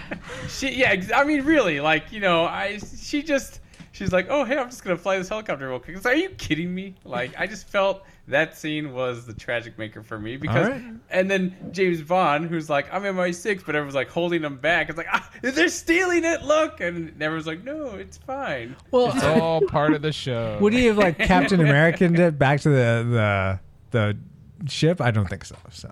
She, 0.49 0.71
yeah, 0.75 0.95
I 1.15 1.25
mean, 1.25 1.45
really, 1.45 1.81
like, 1.81 2.13
you 2.13 2.21
know, 2.21 2.45
I, 2.45 2.79
she 2.79 3.23
just, 3.23 3.61
she's 3.95 4.13
like, 4.13 4.27
oh, 4.29 4.45
hey, 4.45 4.59
I'm 4.59 4.69
just 4.69 4.83
gonna 4.85 4.99
fly 4.99 5.17
this 5.17 5.29
helicopter 5.29 5.69
real 5.69 5.79
quick. 5.79 6.05
Like, 6.05 6.15
are 6.15 6.19
you 6.19 6.31
kidding 6.31 6.75
me? 6.75 6.97
Like, 7.05 7.33
I 7.39 7.47
just 7.47 7.69
felt 7.69 8.05
that 8.27 8.59
scene 8.59 8.93
was 8.93 9.25
the 9.25 9.33
tragic 9.33 9.79
maker 9.79 10.03
for 10.03 10.19
me 10.19 10.37
because, 10.37 10.69
right. 10.69 10.83
and 11.11 11.31
then 11.31 11.57
James 11.71 12.03
Bond, 12.03 12.47
who's 12.47 12.69
like, 12.69 12.93
I'm 12.93 13.03
MI6, 13.03 13.65
but 13.65 13.77
everyone's 13.77 13.95
like 13.95 14.09
holding 14.11 14.43
him 14.43 14.59
back. 14.59 14.89
It's 14.89 14.99
like, 14.99 15.07
ah, 15.13 15.31
they're 15.43 15.69
stealing 15.69 16.25
it. 16.25 16.43
Look, 16.43 16.81
and 16.81 17.11
everyone's 17.23 17.47
like, 17.47 17.63
no, 17.63 17.95
it's 17.95 18.19
fine. 18.19 18.77
Well, 18.91 19.13
it's 19.15 19.25
all 19.25 19.61
part 19.69 19.95
of 19.95 20.03
the 20.03 20.13
show. 20.13 20.59
Would 20.61 20.73
he 20.73 20.87
have 20.87 20.99
like 20.99 21.17
Captain 21.19 21.61
American 21.61 22.17
it 22.17 22.39
back 22.39 22.61
to 22.63 22.69
the 22.69 23.07
the 23.11 23.61
the 23.93 24.69
ship? 24.69 25.01
I 25.01 25.13
don't 25.13 25.29
think 25.29 25.45
so. 25.45 25.57
So 25.71 25.91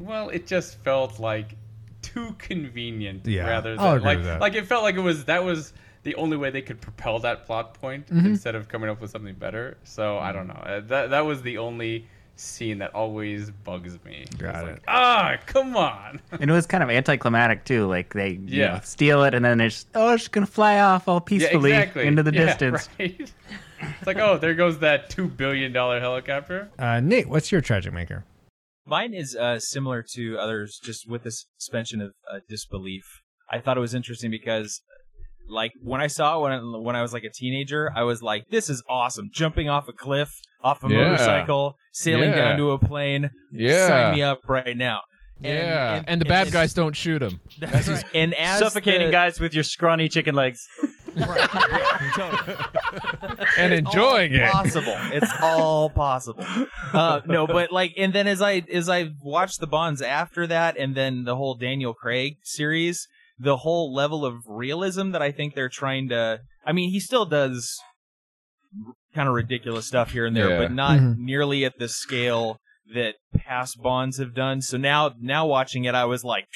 Well, 0.00 0.30
it 0.30 0.46
just 0.46 0.78
felt 0.78 1.20
like 1.20 1.56
too 2.00 2.34
convenient. 2.38 3.26
Yeah, 3.26 3.46
rather 3.46 3.76
I'll 3.78 3.90
than 3.90 3.96
agree 3.96 4.06
like 4.06 4.18
with 4.18 4.26
that. 4.26 4.40
like 4.40 4.54
it 4.54 4.66
felt 4.66 4.82
like 4.82 4.94
it 4.94 5.00
was 5.00 5.26
that 5.26 5.44
was 5.44 5.74
the 6.04 6.14
only 6.16 6.36
way 6.36 6.50
they 6.50 6.62
could 6.62 6.80
propel 6.80 7.18
that 7.20 7.44
plot 7.46 7.74
point 7.74 8.06
Mhm. 8.08 8.26
instead 8.26 8.54
of 8.54 8.68
coming 8.68 8.88
up 8.90 9.00
with 9.00 9.10
something 9.10 9.34
better. 9.34 9.76
So 9.84 10.18
I 10.18 10.32
don't 10.32 10.46
know. 10.46 10.54
Uh, 10.54 10.80
That 10.80 11.10
that 11.10 11.24
was 11.26 11.42
the 11.42 11.58
only 11.58 12.06
scene 12.36 12.78
that 12.78 12.92
always 12.94 13.50
bugs 13.50 13.96
me. 14.04 14.24
Got 14.38 14.64
it. 14.66 14.72
like, 14.72 14.82
Ah, 14.88 15.36
come 15.46 15.76
on. 15.76 16.20
And 16.40 16.50
it 16.50 16.52
was 16.52 16.66
kind 16.66 16.82
of 16.82 16.90
anticlimactic 16.90 17.64
too. 17.64 17.86
Like 17.86 18.12
they 18.12 18.30
you 18.30 18.60
Yeah. 18.62 18.74
know, 18.74 18.80
steal 18.82 19.24
it 19.24 19.34
and 19.34 19.44
then 19.44 19.58
they're 19.58 19.68
just 19.68 19.88
oh, 19.94 20.12
it's 20.14 20.24
just 20.24 20.32
gonna 20.32 20.46
fly 20.46 20.80
off 20.80 21.08
all 21.08 21.20
peacefully 21.20 21.70
yeah, 21.70 21.78
exactly. 21.80 22.06
into 22.06 22.22
the 22.22 22.32
Yeah, 22.32 22.46
distance. 22.46 22.88
right. 22.98 23.32
it's 23.80 24.06
like, 24.06 24.18
oh, 24.18 24.36
there 24.38 24.54
goes 24.54 24.78
that 24.80 25.10
two 25.10 25.28
billion 25.28 25.72
dollar 25.72 26.00
helicopter. 26.00 26.70
uh, 26.78 27.00
Nate, 27.00 27.28
what's 27.28 27.50
your 27.52 27.60
tragic 27.60 27.92
maker? 27.92 28.24
Mine 28.86 29.14
is 29.14 29.34
uh, 29.34 29.58
similar 29.60 30.04
to 30.14 30.36
others, 30.38 30.78
just 30.82 31.08
with 31.08 31.22
the 31.22 31.30
suspension 31.56 32.02
of 32.02 32.12
uh, 32.30 32.40
disbelief. 32.48 33.22
I 33.50 33.58
thought 33.60 33.76
it 33.78 33.80
was 33.80 33.94
interesting 33.94 34.30
because, 34.30 34.82
like, 35.48 35.72
when 35.82 36.00
I 36.00 36.06
saw 36.06 36.38
it 36.38 36.42
when 36.42 36.52
I, 36.52 36.58
when 36.78 36.96
I 36.96 37.02
was 37.02 37.12
like 37.12 37.24
a 37.24 37.30
teenager, 37.30 37.90
I 37.94 38.02
was 38.02 38.22
like, 38.22 38.48
"This 38.50 38.68
is 38.70 38.82
awesome! 38.88 39.30
Jumping 39.32 39.68
off 39.68 39.88
a 39.88 39.92
cliff, 39.92 40.30
off 40.62 40.82
a 40.84 40.88
Yeah. 40.88 41.04
motorcycle, 41.04 41.76
sailing 41.92 42.30
Yeah. 42.30 42.36
down 42.36 42.56
to 42.58 42.70
a 42.72 42.78
plane. 42.78 43.30
Yeah. 43.52 43.88
sign 43.88 44.14
me 44.14 44.22
up 44.22 44.40
right 44.48 44.76
now." 44.76 45.00
yeah, 45.40 46.02
and, 46.06 46.20
the 46.20 46.24
bad 46.24 46.50
guys 46.52 46.72
don't 46.72 46.94
shoot 46.96 47.20
him. 47.20 47.40
That's 47.58 47.88
right. 47.88 48.04
And 48.14 48.32
as 48.34 48.60
Suffocating 48.60 49.08
the- 49.08 49.12
guys 49.12 49.40
with 49.40 49.52
your 49.52 49.64
scrawny 49.64 50.08
chicken 50.08 50.34
legs. 50.34 50.66
and 53.58 53.72
enjoying 53.72 54.34
all 54.34 54.40
it. 54.40 54.50
Possible. 54.52 54.96
It's 55.12 55.30
all 55.42 55.90
possible. 55.90 56.44
Uh, 56.92 57.20
no, 57.26 57.46
but 57.56 57.70
like, 57.72 57.92
and 57.96 58.12
then 58.12 58.26
as 58.26 58.42
I 58.42 58.62
as 58.72 58.88
I 58.88 59.10
watched 59.22 59.60
the 59.60 59.66
Bonds 59.66 60.02
after 60.02 60.46
that, 60.46 60.76
and 60.78 60.94
then 60.94 61.24
the 61.24 61.36
whole 61.36 61.54
Daniel 61.54 61.94
Craig 61.94 62.36
series, 62.42 63.06
the 63.38 63.58
whole 63.58 63.92
level 63.94 64.24
of 64.24 64.34
realism 64.46 65.10
that 65.10 65.22
I 65.22 65.32
think 65.32 65.54
they're 65.54 65.68
trying 65.68 66.08
to. 66.10 66.40
I 66.64 66.72
mean, 66.72 66.90
he 66.90 67.00
still 67.00 67.26
does 67.26 67.76
kind 69.14 69.28
of 69.28 69.34
ridiculous 69.34 69.86
stuff 69.86 70.10
here 70.12 70.26
and 70.26 70.36
there, 70.36 70.50
Yeah. 70.50 70.58
but 70.58 70.72
not 70.72 70.98
Mhm. 70.98 71.16
nearly 71.18 71.64
at 71.64 71.78
the 71.78 71.88
scale 71.88 72.58
that 72.94 73.14
past 73.36 73.80
Bonds 73.82 74.18
have 74.18 74.34
done. 74.34 74.60
So 74.60 74.76
now, 74.76 75.12
now 75.20 75.46
watching 75.46 75.84
it, 75.84 75.94
I 75.94 76.04
was 76.04 76.24
like, 76.24 76.46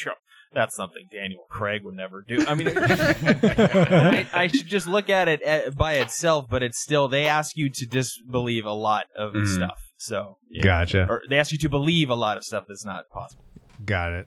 that's 0.52 0.74
something 0.76 1.06
Daniel 1.12 1.44
Craig 1.50 1.82
would 1.84 1.94
never 1.94 2.22
do. 2.26 2.44
I 2.46 2.54
mean, 2.54 2.68
I, 2.76 4.26
I 4.32 4.46
should 4.48 4.66
just 4.66 4.86
look 4.86 5.08
at 5.10 5.28
it 5.28 5.42
at, 5.42 5.76
by 5.76 5.94
itself, 5.94 6.46
but 6.50 6.62
it's 6.62 6.80
still 6.80 7.06
they 7.08 7.26
ask 7.26 7.56
you 7.56 7.70
to 7.70 7.86
disbelieve 7.86 8.64
a 8.64 8.72
lot 8.72 9.06
of 9.16 9.32
Mhm. 9.34 9.46
stuff. 9.54 9.78
So 9.98 10.38
yeah. 10.50 10.62
Gotcha. 10.62 11.06
Or 11.08 11.22
they 11.28 11.38
ask 11.38 11.52
you 11.52 11.58
to 11.58 11.68
believe 11.68 12.08
a 12.10 12.14
lot 12.14 12.36
of 12.36 12.44
stuff 12.44 12.64
that's 12.68 12.84
not 12.84 13.04
possible. 13.12 13.44
Got 13.84 14.12
it. 14.12 14.26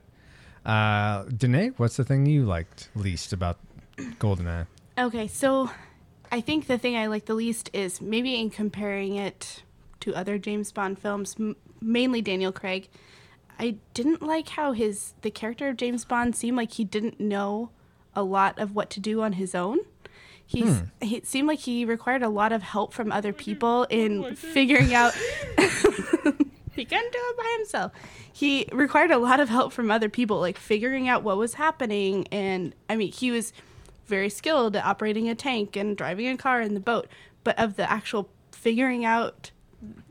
Uh, 0.64 1.24
Danae, 1.24 1.68
what's 1.76 1.96
the 1.96 2.04
thing 2.04 2.26
you 2.26 2.44
liked 2.44 2.88
least 2.94 3.32
about 3.32 3.58
Goldeneye? 3.96 4.66
Okay, 4.98 5.26
so 5.26 5.70
I 6.30 6.40
think 6.40 6.66
the 6.66 6.78
thing 6.78 6.96
I 6.96 7.06
like 7.06 7.24
the 7.26 7.34
least 7.34 7.70
is 7.72 8.00
maybe 8.00 8.38
in 8.38 8.50
comparing 8.50 9.16
it 9.16 9.62
to 10.00 10.14
other 10.14 10.38
James 10.38 10.70
Bond 10.72 10.98
films, 10.98 11.36
m- 11.38 11.56
mainly 11.80 12.22
Daniel 12.22 12.52
Craig. 12.52 12.88
I 13.58 13.76
didn't 13.94 14.22
like 14.22 14.50
how 14.50 14.72
his 14.72 15.14
the 15.22 15.30
character 15.30 15.68
of 15.68 15.76
James 15.76 16.04
Bond 16.04 16.34
seemed 16.36 16.56
like 16.56 16.72
he 16.72 16.84
didn't 16.84 17.20
know 17.20 17.70
a 18.14 18.22
lot 18.22 18.58
of 18.58 18.74
what 18.74 18.90
to 18.90 19.00
do 19.00 19.22
on 19.22 19.34
his 19.34 19.54
own. 19.54 19.78
He's 20.44 20.78
Hmm. 20.78 20.84
he 21.00 21.16
it 21.16 21.26
seemed 21.26 21.48
like 21.48 21.60
he 21.60 21.84
required 21.84 22.22
a 22.22 22.28
lot 22.28 22.52
of 22.52 22.62
help 22.62 22.92
from 22.92 23.10
other 23.12 23.32
people 23.32 23.84
in 23.90 24.34
figuring 24.36 24.92
out 24.94 25.12
he 26.76 26.84
couldn't 26.84 27.12
do 27.12 27.18
it 27.20 27.36
by 27.36 27.54
himself. 27.58 27.92
He 28.32 28.66
required 28.72 29.10
a 29.10 29.18
lot 29.18 29.40
of 29.40 29.48
help 29.48 29.72
from 29.72 29.90
other 29.90 30.08
people, 30.08 30.40
like 30.40 30.58
figuring 30.58 31.08
out 31.08 31.22
what 31.22 31.36
was 31.36 31.54
happening. 31.54 32.26
And 32.32 32.74
I 32.88 32.96
mean, 32.96 33.12
he 33.12 33.30
was 33.30 33.52
very 34.06 34.28
skilled 34.30 34.76
at 34.76 34.84
operating 34.84 35.28
a 35.28 35.34
tank 35.34 35.76
and 35.76 35.96
driving 35.96 36.28
a 36.28 36.36
car 36.36 36.60
and 36.60 36.74
the 36.76 36.80
boat, 36.80 37.08
but 37.44 37.58
of 37.58 37.76
the 37.76 37.90
actual 37.90 38.28
figuring 38.50 39.04
out, 39.04 39.50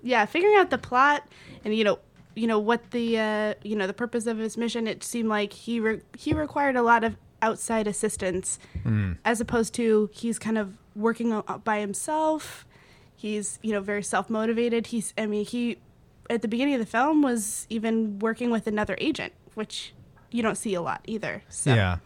yeah, 0.03 0.26
figuring 0.26 0.55
out 0.57 0.70
the 0.70 0.78
plot 0.78 1.28
and 1.66 1.76
you 1.76 1.84
know, 1.84 1.99
you 2.36 2.47
know 2.47 2.59
what 2.59 2.91
the 2.91 3.20
uh, 3.20 3.53
you 3.62 3.76
know 3.76 3.88
the 3.88 3.93
purpose 3.93 4.26
of 4.26 4.38
his 4.38 4.55
mission. 4.55 4.88
It 4.88 5.03
seemed 5.03 5.28
like 5.28 5.51
he 5.51 5.80
re- 5.82 6.01
he 6.18 6.34
required 6.34 6.78
a 6.78 6.82
lot 6.82 7.03
of 7.03 7.18
outside 7.41 7.88
assistance, 7.88 8.57
Mm. 8.86 9.18
as 9.26 9.41
opposed 9.41 9.74
to 9.76 10.09
he's 10.14 10.39
kind 10.39 10.57
of 10.57 10.74
working 10.95 11.41
by 11.66 11.80
himself. 11.82 12.66
He's 13.16 13.59
you 13.62 13.74
know 13.74 13.82
very 13.82 14.01
self 14.03 14.30
motivated. 14.30 14.88
He's 14.88 15.14
I 15.18 15.26
mean 15.26 15.43
he 15.45 15.78
at 16.32 16.42
the 16.42 16.48
beginning 16.48 16.74
of 16.74 16.80
the 16.80 16.86
film 16.86 17.22
was 17.22 17.68
even 17.70 18.20
working 18.20 18.52
with 18.52 18.68
another 18.68 18.96
agent, 19.00 19.34
which 19.54 19.94
you 20.32 20.42
don't 20.42 20.56
see 20.58 20.74
a 20.74 20.82
lot 20.82 21.02
either. 21.06 21.44
So 21.50 21.74
Yeah. 21.74 21.98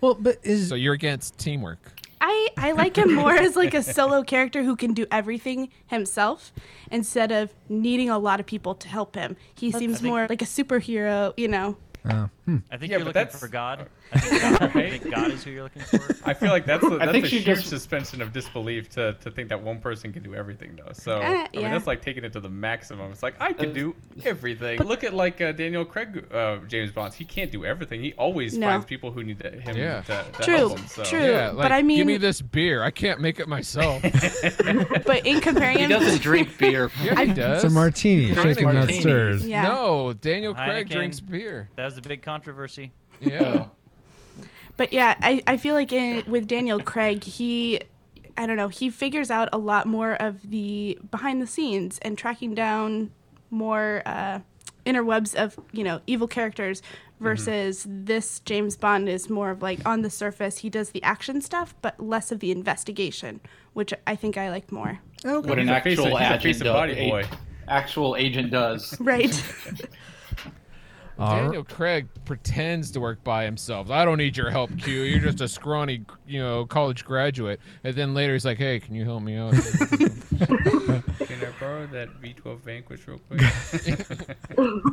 Well, 0.00 0.14
but 0.14 0.38
is 0.42 0.68
so 0.68 0.74
you're 0.74 0.94
against 0.94 1.38
teamwork? 1.38 1.78
I 2.20 2.48
I 2.56 2.72
like 2.72 2.96
him 2.96 3.14
more 3.14 3.34
as 3.34 3.54
like 3.56 3.74
a 3.74 3.82
solo 3.82 4.22
character 4.34 4.62
who 4.64 4.74
can 4.76 4.92
do 4.92 5.06
everything 5.10 5.70
himself 5.86 6.52
instead 6.90 7.30
of 7.30 7.54
needing 7.68 8.10
a 8.10 8.18
lot 8.18 8.40
of 8.40 8.46
people 8.46 8.74
to 8.74 8.88
help 8.88 9.14
him. 9.14 9.36
He 9.54 9.70
seems 9.70 10.02
more 10.02 10.26
like 10.28 10.42
a 10.42 10.46
superhero, 10.46 11.32
you 11.36 11.48
know. 11.48 11.76
Oh. 12.08 12.28
Hmm. 12.44 12.56
I 12.70 12.76
think 12.76 12.90
Yeah, 12.90 12.98
you're 12.98 13.06
looking 13.06 13.26
for 13.28 13.48
God. 13.48 13.88
I 14.12 14.18
think 14.20 14.40
God, 14.42 14.62
I 14.76 14.90
think 14.90 15.10
God 15.14 15.30
is 15.30 15.44
who 15.44 15.50
you're 15.50 15.62
looking 15.64 15.82
for. 15.82 15.98
I 16.24 16.34
feel 16.34 16.50
like 16.50 16.64
that's 16.66 16.82
a, 16.84 16.86
I 16.86 16.98
that's 16.98 17.12
think 17.12 17.24
a 17.26 17.28
she 17.28 17.36
huge 17.40 17.46
just- 17.58 17.68
suspension 17.68 18.22
of 18.22 18.32
disbelief 18.32 18.88
to, 18.90 19.14
to 19.14 19.30
think 19.30 19.48
that 19.50 19.62
one 19.62 19.80
person 19.80 20.12
can 20.12 20.22
do 20.22 20.34
everything 20.34 20.76
though. 20.76 20.92
So 20.92 21.18
Uh, 21.20 21.46
I 21.52 21.56
mean 21.56 21.70
that's 21.70 21.86
like 21.86 22.02
taking 22.02 22.24
it 22.24 22.32
to 22.32 22.40
the 22.40 22.48
maximum. 22.48 23.10
It's 23.12 23.22
like 23.22 23.34
I 23.40 23.52
can 23.52 23.72
do 23.72 23.94
everything. 24.24 24.78
Look 24.82 25.04
at 25.04 25.14
like 25.14 25.40
uh, 25.40 25.52
Daniel 25.52 25.84
Craig, 25.84 26.24
uh, 26.32 26.58
James 26.68 26.90
Bond. 26.92 27.12
He 27.14 27.24
can't 27.24 27.50
do 27.52 27.64
everything. 27.64 28.02
He 28.02 28.12
always 28.14 28.56
No. 28.56 28.66
finds 28.68 28.86
people 28.86 29.10
who 29.10 29.22
need 29.24 29.40
to, 29.40 29.50
him 29.50 29.76
Yeah. 29.76 30.00
to, 30.02 30.24
to 30.38 30.42
True, 30.42 30.56
help 30.56 30.78
him. 30.78 30.86
So. 30.88 31.04
true. 31.04 31.20
Yeah, 31.30 31.52
but 31.54 31.72
I 31.72 31.82
mean- 31.82 31.98
give 31.98 32.06
me 32.06 32.16
this 32.16 32.40
beer. 32.40 32.82
I 32.82 32.90
can't 32.90 33.20
make 33.20 33.38
it 33.40 33.48
myself. 33.48 34.02
But 35.06 35.26
in 35.26 35.40
comparing 35.40 35.78
He 35.78 35.86
doesn't 35.86 36.20
drink 36.22 36.58
beer. 36.58 36.90
yeah, 37.02 37.24
he 37.24 37.32
does. 37.32 37.64
It's 37.64 37.72
a 37.72 37.74
martini, 37.74 38.32
Drinks 38.32 38.58
shaken 38.60 38.74
not 38.74 38.90
stirred. 38.90 39.40
Yeah. 39.42 39.62
No, 39.62 40.12
Daniel 40.12 40.54
Craig 40.54 40.86
Heineken. 40.86 40.90
drinks 40.92 41.20
beer. 41.20 41.68
That 41.76 41.86
was 41.86 41.96
a 41.98 42.02
big 42.02 42.22
controversy. 42.22 42.92
Yeah. 43.20 43.66
But 44.78 44.92
yeah, 44.94 45.16
I, 45.20 45.42
I 45.46 45.56
feel 45.58 45.74
like 45.74 45.92
in, 45.92 46.24
with 46.30 46.46
Daniel 46.46 46.80
Craig, 46.80 47.24
he, 47.24 47.80
I 48.38 48.46
don't 48.46 48.56
know, 48.56 48.68
he 48.68 48.88
figures 48.88 49.30
out 49.30 49.48
a 49.52 49.58
lot 49.58 49.86
more 49.86 50.14
of 50.14 50.48
the 50.50 50.96
behind 51.10 51.42
the 51.42 51.46
scenes 51.46 51.98
and 52.00 52.16
tracking 52.16 52.54
down 52.54 53.10
more 53.50 54.02
uh, 54.06 54.38
interwebs 54.86 55.34
of, 55.34 55.58
you 55.72 55.82
know, 55.84 56.00
evil 56.06 56.28
characters 56.28 56.80
versus 57.18 57.84
this 57.88 58.38
James 58.40 58.76
Bond 58.76 59.08
is 59.08 59.28
more 59.28 59.50
of 59.50 59.60
like 59.60 59.84
on 59.84 60.02
the 60.02 60.10
surface, 60.10 60.58
he 60.58 60.70
does 60.70 60.90
the 60.90 61.02
action 61.02 61.40
stuff, 61.40 61.74
but 61.82 61.98
less 61.98 62.30
of 62.30 62.38
the 62.38 62.52
investigation, 62.52 63.40
which 63.72 63.92
I 64.06 64.14
think 64.14 64.36
I 64.36 64.50
like 64.50 64.70
more. 64.70 65.00
Okay. 65.24 65.48
What 65.48 65.58
an 65.58 65.66
He's 65.66 65.76
a 65.76 65.80
face 65.80 65.98
of- 65.98 66.12
actual 66.12 66.54
agent 66.54 66.62
does. 66.64 67.26
a- 67.26 67.28
actual 67.68 68.16
agent 68.16 68.50
does. 68.52 69.00
Right. 69.00 69.44
All 71.18 71.36
Daniel 71.36 71.64
Craig 71.64 72.06
pretends 72.24 72.92
to 72.92 73.00
work 73.00 73.24
by 73.24 73.44
himself. 73.44 73.90
I 73.90 74.04
don't 74.04 74.18
need 74.18 74.36
your 74.36 74.50
help, 74.50 74.70
Q. 74.78 75.02
You're 75.02 75.20
just 75.20 75.40
a 75.40 75.48
scrawny, 75.48 76.04
you 76.26 76.40
know, 76.40 76.64
college 76.64 77.04
graduate. 77.04 77.60
And 77.82 77.94
then 77.94 78.14
later 78.14 78.34
he's 78.34 78.44
like, 78.44 78.58
"Hey, 78.58 78.78
can 78.78 78.94
you 78.94 79.04
help 79.04 79.22
me 79.22 79.36
out?" 79.36 79.52
Can 80.38 81.44
I 81.44 81.50
borrow 81.60 81.86
that 81.88 82.08
V12 82.22 82.60
Vanquish 82.60 83.06
real 83.08 83.18
quick? 83.28 83.42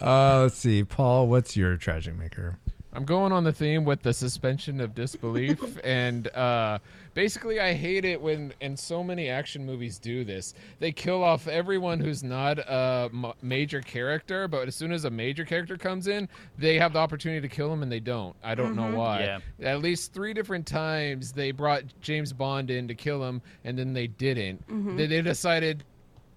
Uh, 0.00 0.42
let's 0.42 0.56
see, 0.56 0.82
Paul. 0.84 1.28
What's 1.28 1.56
your 1.56 1.76
tragic 1.76 2.16
maker? 2.16 2.58
I'm 2.92 3.04
going 3.04 3.30
on 3.30 3.44
the 3.44 3.52
theme 3.52 3.84
with 3.84 4.02
the 4.02 4.12
suspension 4.12 4.80
of 4.80 4.96
disbelief, 4.96 5.78
and 5.84 6.26
uh, 6.34 6.80
basically, 7.14 7.60
I 7.60 7.72
hate 7.72 8.04
it 8.04 8.20
when, 8.20 8.52
and 8.60 8.76
so 8.76 9.04
many 9.04 9.28
action 9.28 9.64
movies 9.64 9.98
do 9.98 10.24
this. 10.24 10.54
They 10.80 10.90
kill 10.90 11.22
off 11.22 11.46
everyone 11.46 12.00
who's 12.00 12.24
not 12.24 12.58
a 12.58 13.08
m- 13.12 13.32
major 13.42 13.80
character, 13.80 14.48
but 14.48 14.66
as 14.66 14.74
soon 14.74 14.90
as 14.90 15.04
a 15.04 15.10
major 15.10 15.44
character 15.44 15.76
comes 15.76 16.08
in, 16.08 16.28
they 16.58 16.78
have 16.80 16.92
the 16.94 16.98
opportunity 16.98 17.40
to 17.40 17.54
kill 17.54 17.72
him, 17.72 17.84
and 17.84 17.92
they 17.92 18.00
don't. 18.00 18.34
I 18.42 18.56
don't 18.56 18.74
know 18.74 18.82
Mhm. 18.90 18.96
why. 18.96 19.20
Yeah. 19.20 19.38
At 19.70 19.80
least 19.82 20.12
three 20.12 20.34
different 20.34 20.66
times 20.66 21.30
they 21.32 21.52
brought 21.52 21.84
James 22.00 22.32
Bond 22.32 22.72
in 22.72 22.88
to 22.88 22.94
kill 22.96 23.22
him, 23.24 23.40
and 23.64 23.78
then 23.78 23.92
they 23.92 24.08
didn't. 24.08 24.66
Mhm. 24.66 24.96
They, 24.96 25.06
they 25.06 25.22
decided 25.22 25.84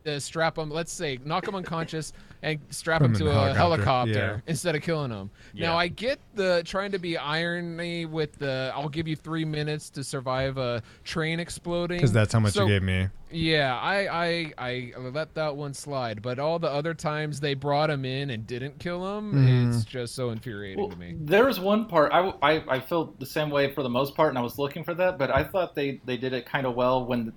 to 0.06 0.20
strap 0.20 0.60
him. 0.60 0.70
Let's 0.70 0.92
say 0.92 1.18
knock 1.26 1.48
him 1.48 1.56
unconscious 1.56 2.14
and 2.44 2.60
strap 2.70 3.00
Put 3.00 3.06
him 3.06 3.12
him 3.16 3.20
to 3.20 3.28
a 3.28 3.30
a 3.30 3.54
helicopter, 3.54 3.56
helicopter 3.56 4.12
yeah. 4.14 4.40
instead 4.52 4.76
of 4.76 4.82
killing 4.82 5.12
him. 5.12 5.32
Now 5.56 5.78
I 5.78 5.88
get 5.88 6.20
the 6.36 6.62
trying 6.66 6.92
to 6.92 7.00
be 7.00 7.18
irony 7.18 8.06
with 8.06 8.38
the 8.38 8.72
I'll 8.76 8.90
give 8.90 9.08
you 9.08 9.16
three 9.16 9.46
minutes 9.46 9.90
to 9.92 10.04
survive 10.04 10.58
a 10.58 10.84
train 11.04 11.40
exploding 11.40 11.98
because 11.98 12.12
that's 12.12 12.34
how 12.34 12.40
much 12.40 12.56
you 12.56 12.68
gave 12.68 12.84
me. 12.84 13.08
Yeah, 13.32 13.76
I, 13.80 14.08
I 14.26 14.54
I 14.60 14.94
let 15.00 15.34
that 15.34 15.56
one 15.56 15.74
slide, 15.74 16.22
but 16.22 16.38
all 16.38 16.60
the 16.60 16.70
other 16.70 16.94
times 16.94 17.40
they 17.40 17.56
brought 17.56 17.90
him 17.90 18.06
in 18.06 18.30
and 18.30 18.46
didn't 18.46 18.78
kill 18.78 19.18
him, 19.18 19.34
Mhm. 19.34 19.70
it's 19.76 19.86
just 19.86 20.14
so 20.14 20.30
infuriating 20.30 20.88
to 20.92 20.96
me. 20.98 21.16
There 21.20 21.46
was 21.46 21.60
one 21.60 21.86
part 21.86 22.12
I, 22.14 22.32
I, 22.44 22.64
I 22.76 22.80
felt 22.80 23.20
the 23.20 23.26
same 23.26 23.50
way 23.50 23.74
for 23.74 23.82
the 23.82 23.90
most 23.90 24.14
part, 24.16 24.30
and 24.30 24.38
I 24.38 24.42
was 24.42 24.60
looking 24.60 24.84
for 24.84 24.94
that, 24.96 25.18
but 25.18 25.32
I 25.32 25.44
thought 25.44 25.74
they, 25.74 26.00
they 26.06 26.18
did 26.18 26.34
it 26.34 26.46
kind 26.46 26.68
of 26.68 26.76
well 26.76 27.06
when 27.06 27.34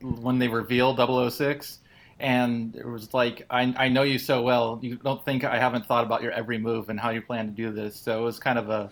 when 0.00 0.38
they 0.38 0.48
revealed 0.48 0.98
006, 0.98 1.80
and 2.20 2.74
it 2.76 2.86
was 2.86 3.12
like 3.12 3.46
I, 3.50 3.74
I 3.76 3.88
know 3.88 4.02
you 4.02 4.18
so 4.18 4.42
well, 4.42 4.78
you 4.82 4.96
don't 4.96 5.24
think 5.24 5.44
I 5.44 5.58
haven't 5.58 5.86
thought 5.86 6.04
about 6.04 6.22
your 6.22 6.32
every 6.32 6.58
move 6.58 6.88
and 6.88 6.98
how 6.98 7.10
you 7.10 7.22
plan 7.22 7.46
to 7.46 7.52
do 7.52 7.72
this. 7.72 7.96
So 7.96 8.20
it 8.20 8.24
was 8.24 8.38
kind 8.38 8.58
of 8.58 8.70
a 8.70 8.90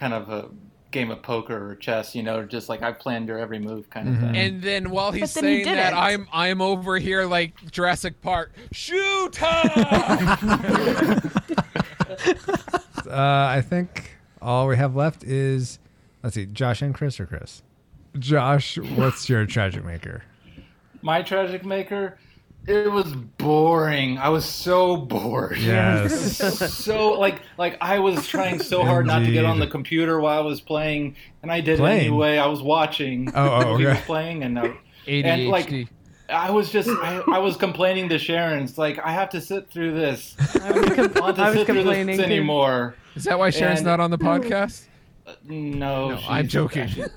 kind 0.00 0.14
of 0.14 0.28
a 0.28 0.48
game 0.90 1.10
of 1.10 1.22
poker 1.22 1.70
or 1.70 1.74
chess, 1.74 2.14
you 2.14 2.22
know, 2.22 2.44
just 2.44 2.68
like 2.68 2.82
I 2.82 2.92
planned 2.92 3.28
your 3.28 3.38
every 3.38 3.58
move 3.58 3.90
kind 3.90 4.08
of 4.08 4.18
thing. 4.20 4.36
And 4.36 4.62
then 4.62 4.90
while 4.90 5.10
he's 5.10 5.34
But 5.34 5.42
then 5.42 5.58
he 5.58 5.64
saying 5.64 5.76
that. 5.76 5.92
I'm 5.92 6.28
I'm 6.32 6.60
over 6.60 6.98
here 6.98 7.26
like 7.26 7.70
Jurassic 7.70 8.20
Park. 8.22 8.52
Shoot! 8.72 9.38
Uh, 13.06 13.46
I 13.50 13.60
think 13.60 14.16
all 14.40 14.66
we 14.66 14.76
have 14.76 14.96
left 14.96 15.24
is 15.24 15.78
let's 16.22 16.34
see, 16.34 16.46
Josh 16.46 16.80
and 16.80 16.94
Chris 16.94 17.20
or 17.20 17.26
Chris. 17.26 17.62
Josh, 18.18 18.78
what's 18.78 19.28
your 19.28 19.44
tragic 19.46 19.84
maker? 19.84 20.24
My 21.04 21.20
tragic 21.20 21.66
maker, 21.66 22.18
it 22.66 22.90
was 22.90 23.12
boring. 23.14 24.16
I 24.16 24.30
was 24.30 24.46
so 24.46 24.96
bored. 24.96 25.58
Yes. 25.58 26.40
So 26.84 27.12
like 27.12 27.42
like 27.58 27.76
I 27.80 27.98
was 27.98 28.26
trying 28.26 28.58
so 28.58 28.84
hard 28.84 29.06
not 29.06 29.18
to 29.20 29.30
get 29.30 29.44
on 29.44 29.58
the 29.58 29.66
computer 29.66 30.18
while 30.18 30.38
I 30.38 30.42
was 30.42 30.60
playing, 30.62 31.16
and 31.42 31.52
I 31.52 31.60
did 31.60 31.78
Playing? 31.78 32.06
anyway. 32.06 32.38
I 32.38 32.46
was 32.46 32.62
watching. 32.62 33.30
Oh, 33.34 33.50
oh, 33.52 33.60
the 33.78 33.84
was 33.84 33.96
okay. 33.96 34.06
playing, 34.06 34.44
and 34.44 34.58
I, 34.58 34.78
and 35.06 35.48
like 35.48 35.70
I 36.30 36.50
was 36.50 36.70
just 36.72 36.88
I, 36.88 37.22
I 37.30 37.38
was 37.38 37.56
complaining 37.58 38.08
to 38.08 38.18
Sharon. 38.18 38.64
It's 38.64 38.78
like 38.78 38.98
I 38.98 39.12
have 39.12 39.28
to 39.30 39.42
sit 39.42 39.70
through 39.70 39.92
this. 39.94 40.34
I 40.62 40.72
don't 40.72 41.20
want 41.20 41.36
to 41.36 41.42
I 41.42 41.50
was 41.50 41.58
sit 41.58 41.66
through 41.66 41.74
complaining 41.76 42.16
this 42.16 42.24
anymore. 42.24 42.94
Is 43.14 43.24
that 43.24 43.38
why 43.38 43.50
Sharon's 43.50 43.80
And- 43.80 43.86
not 43.86 44.00
on 44.00 44.10
the 44.10 44.18
podcast? 44.18 44.86
No, 45.44 46.10
No, 46.10 46.20
I'm 46.28 46.48
joking. 46.48 46.88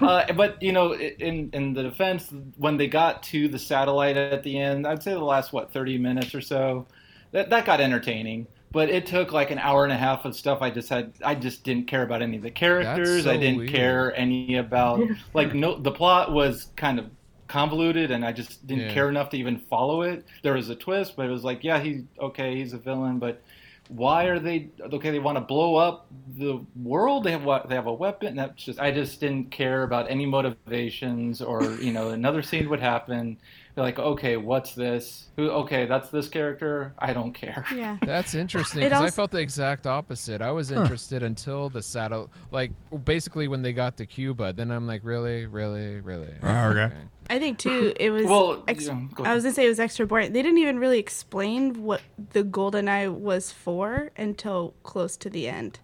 uh, 0.00 0.32
but 0.34 0.62
you 0.62 0.72
know, 0.72 0.94
in 0.94 1.50
in 1.52 1.72
the 1.74 1.82
defense, 1.82 2.32
when 2.56 2.76
they 2.76 2.86
got 2.86 3.22
to 3.24 3.48
the 3.48 3.58
satellite 3.58 4.16
at 4.16 4.42
the 4.42 4.58
end, 4.58 4.86
I'd 4.86 5.02
say 5.02 5.12
the 5.12 5.18
last 5.20 5.52
what 5.52 5.72
thirty 5.72 5.98
minutes 5.98 6.34
or 6.34 6.40
so, 6.40 6.86
that 7.32 7.50
that 7.50 7.64
got 7.64 7.80
entertaining. 7.80 8.46
But 8.72 8.90
it 8.90 9.06
took 9.06 9.32
like 9.32 9.50
an 9.50 9.58
hour 9.58 9.84
and 9.84 9.92
a 9.92 9.96
half 9.96 10.24
of 10.26 10.36
stuff. 10.36 10.58
I 10.60 10.70
just 10.70 10.88
had, 10.90 11.14
I 11.24 11.34
just 11.34 11.64
didn't 11.64 11.86
care 11.86 12.02
about 12.02 12.20
any 12.20 12.36
of 12.36 12.42
the 12.42 12.50
characters. 12.50 13.24
so 13.24 13.30
I 13.30 13.36
didn't 13.36 13.58
weird. 13.58 13.70
care 13.70 14.14
any 14.16 14.56
about 14.56 15.00
like 15.34 15.54
no. 15.54 15.78
The 15.80 15.92
plot 15.92 16.32
was 16.32 16.66
kind 16.76 16.98
of 16.98 17.06
convoluted, 17.48 18.10
and 18.10 18.24
I 18.24 18.32
just 18.32 18.66
didn't 18.66 18.84
Yeah. 18.86 18.92
care 18.92 19.08
enough 19.08 19.30
to 19.30 19.38
even 19.38 19.58
follow 19.58 20.02
it. 20.02 20.24
There 20.42 20.52
was 20.54 20.68
a 20.68 20.74
twist, 20.74 21.16
but 21.16 21.26
it 21.26 21.30
was 21.30 21.44
like, 21.44 21.64
yeah, 21.64 21.78
he's 21.78 22.02
okay, 22.20 22.56
he's 22.56 22.72
a 22.74 22.78
villain, 22.78 23.18
but 23.18 23.40
why 23.88 24.24
are 24.24 24.38
they 24.38 24.70
okay? 24.80 25.10
They 25.10 25.18
want 25.18 25.36
to 25.36 25.40
blow 25.42 25.76
up 25.76 26.06
the 26.36 26.64
world. 26.74 27.24
They 27.24 27.32
have 27.32 27.44
what? 27.44 27.68
They 27.68 27.74
have 27.74 27.86
a 27.86 27.92
weapon. 27.92 28.36
That's 28.36 28.62
just. 28.62 28.80
I 28.80 28.90
just 28.90 29.20
didn't 29.20 29.50
care 29.50 29.82
about 29.82 30.10
any 30.10 30.26
motivations 30.26 31.40
or 31.40 31.62
you 31.74 31.92
know 31.92 32.10
another 32.10 32.42
scene 32.42 32.68
would 32.68 32.80
happen. 32.80 33.38
They're 33.74 33.84
like, 33.84 33.98
okay, 33.98 34.38
what's 34.38 34.74
this? 34.74 35.28
Who? 35.36 35.50
Okay, 35.50 35.84
that's 35.84 36.08
this 36.08 36.28
character. 36.28 36.94
I 36.98 37.12
don't 37.12 37.32
care. 37.32 37.64
Yeah. 37.74 37.98
That's 38.02 38.34
interesting 38.34 38.82
It 38.82 38.88
because 38.88 39.02
I 39.02 39.10
felt 39.10 39.30
the 39.30 39.38
exact 39.38 39.86
opposite. 39.86 40.40
I 40.40 40.50
was 40.50 40.70
Huh. 40.70 40.80
interested 40.80 41.22
until 41.22 41.68
the 41.68 41.82
saddle, 41.82 42.30
like 42.50 42.70
basically 43.04 43.48
when 43.48 43.60
they 43.60 43.74
got 43.74 43.98
to 43.98 44.06
Cuba. 44.06 44.54
Then 44.54 44.70
I'm 44.70 44.86
like, 44.86 45.02
really, 45.04 45.44
really, 45.44 46.00
really. 46.00 46.32
Oh, 46.42 46.68
okay. 46.68 46.94
I 47.28 47.38
think 47.38 47.58
too 47.58 47.92
it 48.00 48.10
was. 48.10 48.26
Well, 48.26 48.62
ex- 48.68 48.86
yeah, 48.86 49.00
go 49.14 49.24
I 49.24 49.34
was 49.34 49.44
gonna 49.44 49.54
say 49.54 49.66
it 49.66 49.68
was 49.68 49.80
extra 49.80 50.06
boring. 50.06 50.32
They 50.32 50.42
didn't 50.42 50.58
even 50.58 50.78
really 50.78 50.98
explain 50.98 51.82
what 51.82 52.02
the 52.32 52.42
golden 52.42 52.88
eye 52.88 53.08
was 53.08 53.52
for 53.52 54.10
until 54.16 54.74
close 54.82 55.16
to 55.18 55.30
the 55.30 55.48
end. 55.48 55.80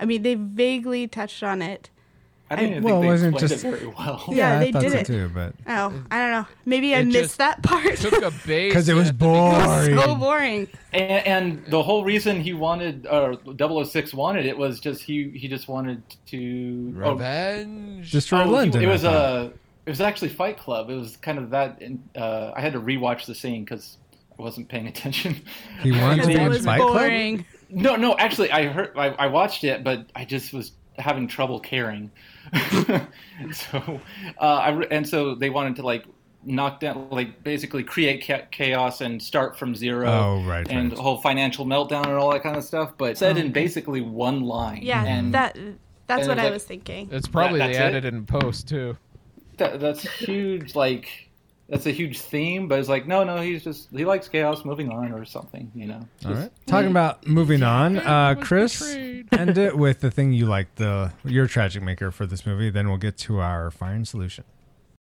I 0.00 0.04
mean, 0.04 0.22
they 0.22 0.34
vaguely 0.34 1.06
touched 1.08 1.42
on 1.42 1.62
it. 1.62 1.90
I 2.48 2.54
didn't 2.54 2.70
even 2.72 2.82
Well, 2.84 3.00
think 3.00 3.02
they 3.02 3.08
wasn't 3.08 3.34
explained 3.34 3.50
just- 3.50 3.64
it 3.64 3.70
very 3.78 3.86
well. 3.88 4.24
Yeah, 4.30 4.52
I 4.54 4.58
they 4.58 4.70
did 4.70 4.92
so 4.92 4.98
it. 4.98 5.06
too, 5.06 5.30
but 5.34 5.52
Oh, 5.66 5.92
I 6.12 6.18
don't 6.18 6.30
know. 6.30 6.46
Maybe 6.64 6.94
I 6.94 7.02
missed 7.02 7.38
that 7.38 7.60
part. 7.64 7.86
It 7.86 7.96
took 7.98 8.22
a 8.22 8.30
base 8.46 8.72
'Cause 8.72 8.88
it 8.88 8.94
was 8.94 9.08
It 9.08 9.16
was 9.20 9.86
so 9.86 10.14
boring. 10.14 10.16
boring. 10.20 10.68
And, 10.92 11.26
and 11.26 11.66
the 11.66 11.82
whole 11.82 12.04
reason 12.04 12.40
he 12.40 12.52
wanted, 12.52 13.04
uh, 13.06 13.36
006 13.84 14.14
wanted 14.14 14.46
it 14.46 14.56
was 14.56 14.78
just 14.78 15.02
he 15.02 15.30
he 15.30 15.48
just 15.48 15.66
wanted 15.66 16.02
to 16.26 16.94
oh, 17.02 17.12
Revenge. 17.14 18.12
Destroy 18.12 18.44
oh, 18.44 18.48
London. 18.50 18.80
It 18.80 18.86
was 18.86 19.02
thought. 19.02 19.14
a 19.14 19.52
it 19.86 19.90
was 19.90 20.00
actually 20.00 20.28
Fight 20.30 20.58
Club. 20.58 20.90
It 20.90 20.94
was 20.96 21.16
kind 21.16 21.38
of 21.38 21.50
that. 21.50 21.80
Uh, 22.16 22.52
I 22.54 22.60
had 22.60 22.72
to 22.74 22.80
rewatch 22.80 23.26
the 23.26 23.34
scene 23.34 23.64
because 23.64 23.96
I 24.38 24.42
wasn't 24.42 24.68
paying 24.68 24.86
attention. 24.92 25.40
He 25.82 25.92
wanted 25.92 26.22
to 26.22 26.26
Because 26.26 26.26
be 26.26 26.34
it 26.34 26.40
in 26.42 26.48
was 26.48 26.64
Fight 26.64 26.80
Club? 26.80 26.92
boring. 26.94 27.46
No, 27.70 27.96
no. 27.96 28.16
Actually, 28.18 28.50
I 28.52 28.66
heard 28.66 28.92
I, 28.96 29.08
I 29.10 29.26
watched 29.28 29.64
it, 29.64 29.82
but 29.84 30.06
I 30.14 30.24
just 30.24 30.52
was 30.52 30.72
having 30.98 31.26
trouble 31.28 31.60
caring. 31.60 32.10
so, 33.52 34.00
uh, 34.40 34.44
I 34.44 34.70
re- 34.70 34.86
and 34.90 35.06
so 35.08 35.34
they 35.34 35.50
wanted 35.50 35.76
to 35.76 35.82
like 35.82 36.04
knock 36.44 36.80
down, 36.80 37.08
like 37.10 37.42
basically 37.42 37.82
create 37.82 38.22
cha- 38.22 38.46
chaos 38.50 39.00
and 39.00 39.20
start 39.20 39.58
from 39.58 39.74
zero. 39.74 40.08
Oh, 40.08 40.44
right, 40.46 40.66
And 40.70 40.90
right. 40.92 40.98
whole 41.00 41.18
financial 41.18 41.66
meltdown 41.66 42.04
and 42.06 42.14
all 42.14 42.30
that 42.32 42.42
kind 42.42 42.56
of 42.56 42.64
stuff, 42.64 42.92
but 42.96 43.18
said 43.18 43.36
in 43.36 43.52
basically 43.52 44.00
one 44.00 44.42
line. 44.42 44.80
Yeah, 44.82 45.04
and 45.04 45.34
that 45.34 45.58
that's 46.06 46.22
and 46.22 46.28
what 46.28 46.38
it 46.38 46.38
was 46.38 46.38
I 46.38 46.42
like- 46.44 46.52
was 46.52 46.64
thinking. 46.64 47.08
It's 47.12 47.28
probably 47.28 47.58
That- 47.58 47.72
they 47.72 47.78
added 47.78 48.04
it 48.04 48.14
in 48.14 48.24
post 48.26 48.68
too. 48.68 48.96
That, 49.58 49.80
that's 49.80 50.02
huge. 50.02 50.74
Like 50.74 51.08
that's 51.68 51.86
a 51.86 51.90
huge 51.90 52.20
theme, 52.20 52.68
but 52.68 52.78
it's 52.78 52.88
like 52.88 53.06
no, 53.06 53.24
no. 53.24 53.40
He's 53.40 53.64
just 53.64 53.88
he 53.90 54.04
likes 54.04 54.28
chaos. 54.28 54.64
Moving 54.64 54.90
on 54.90 55.12
or 55.12 55.24
something, 55.24 55.70
you 55.74 55.86
know. 55.86 55.96
All 56.24 56.30
Just- 56.30 56.40
right. 56.42 56.52
Talking 56.66 56.90
about 56.90 57.26
moving 57.26 57.62
on, 57.62 57.98
uh, 57.98 58.36
Chris, 58.40 58.82
end 58.82 59.58
it 59.58 59.76
with 59.76 60.00
the 60.00 60.10
thing 60.10 60.32
you 60.32 60.46
like, 60.46 60.74
the 60.76 61.12
your 61.24 61.46
tragic 61.46 61.82
maker 61.82 62.10
for 62.10 62.26
this 62.26 62.46
movie. 62.46 62.70
Then 62.70 62.88
we'll 62.88 62.98
get 62.98 63.16
to 63.18 63.40
our 63.40 63.70
firing 63.70 64.04
solution. 64.04 64.44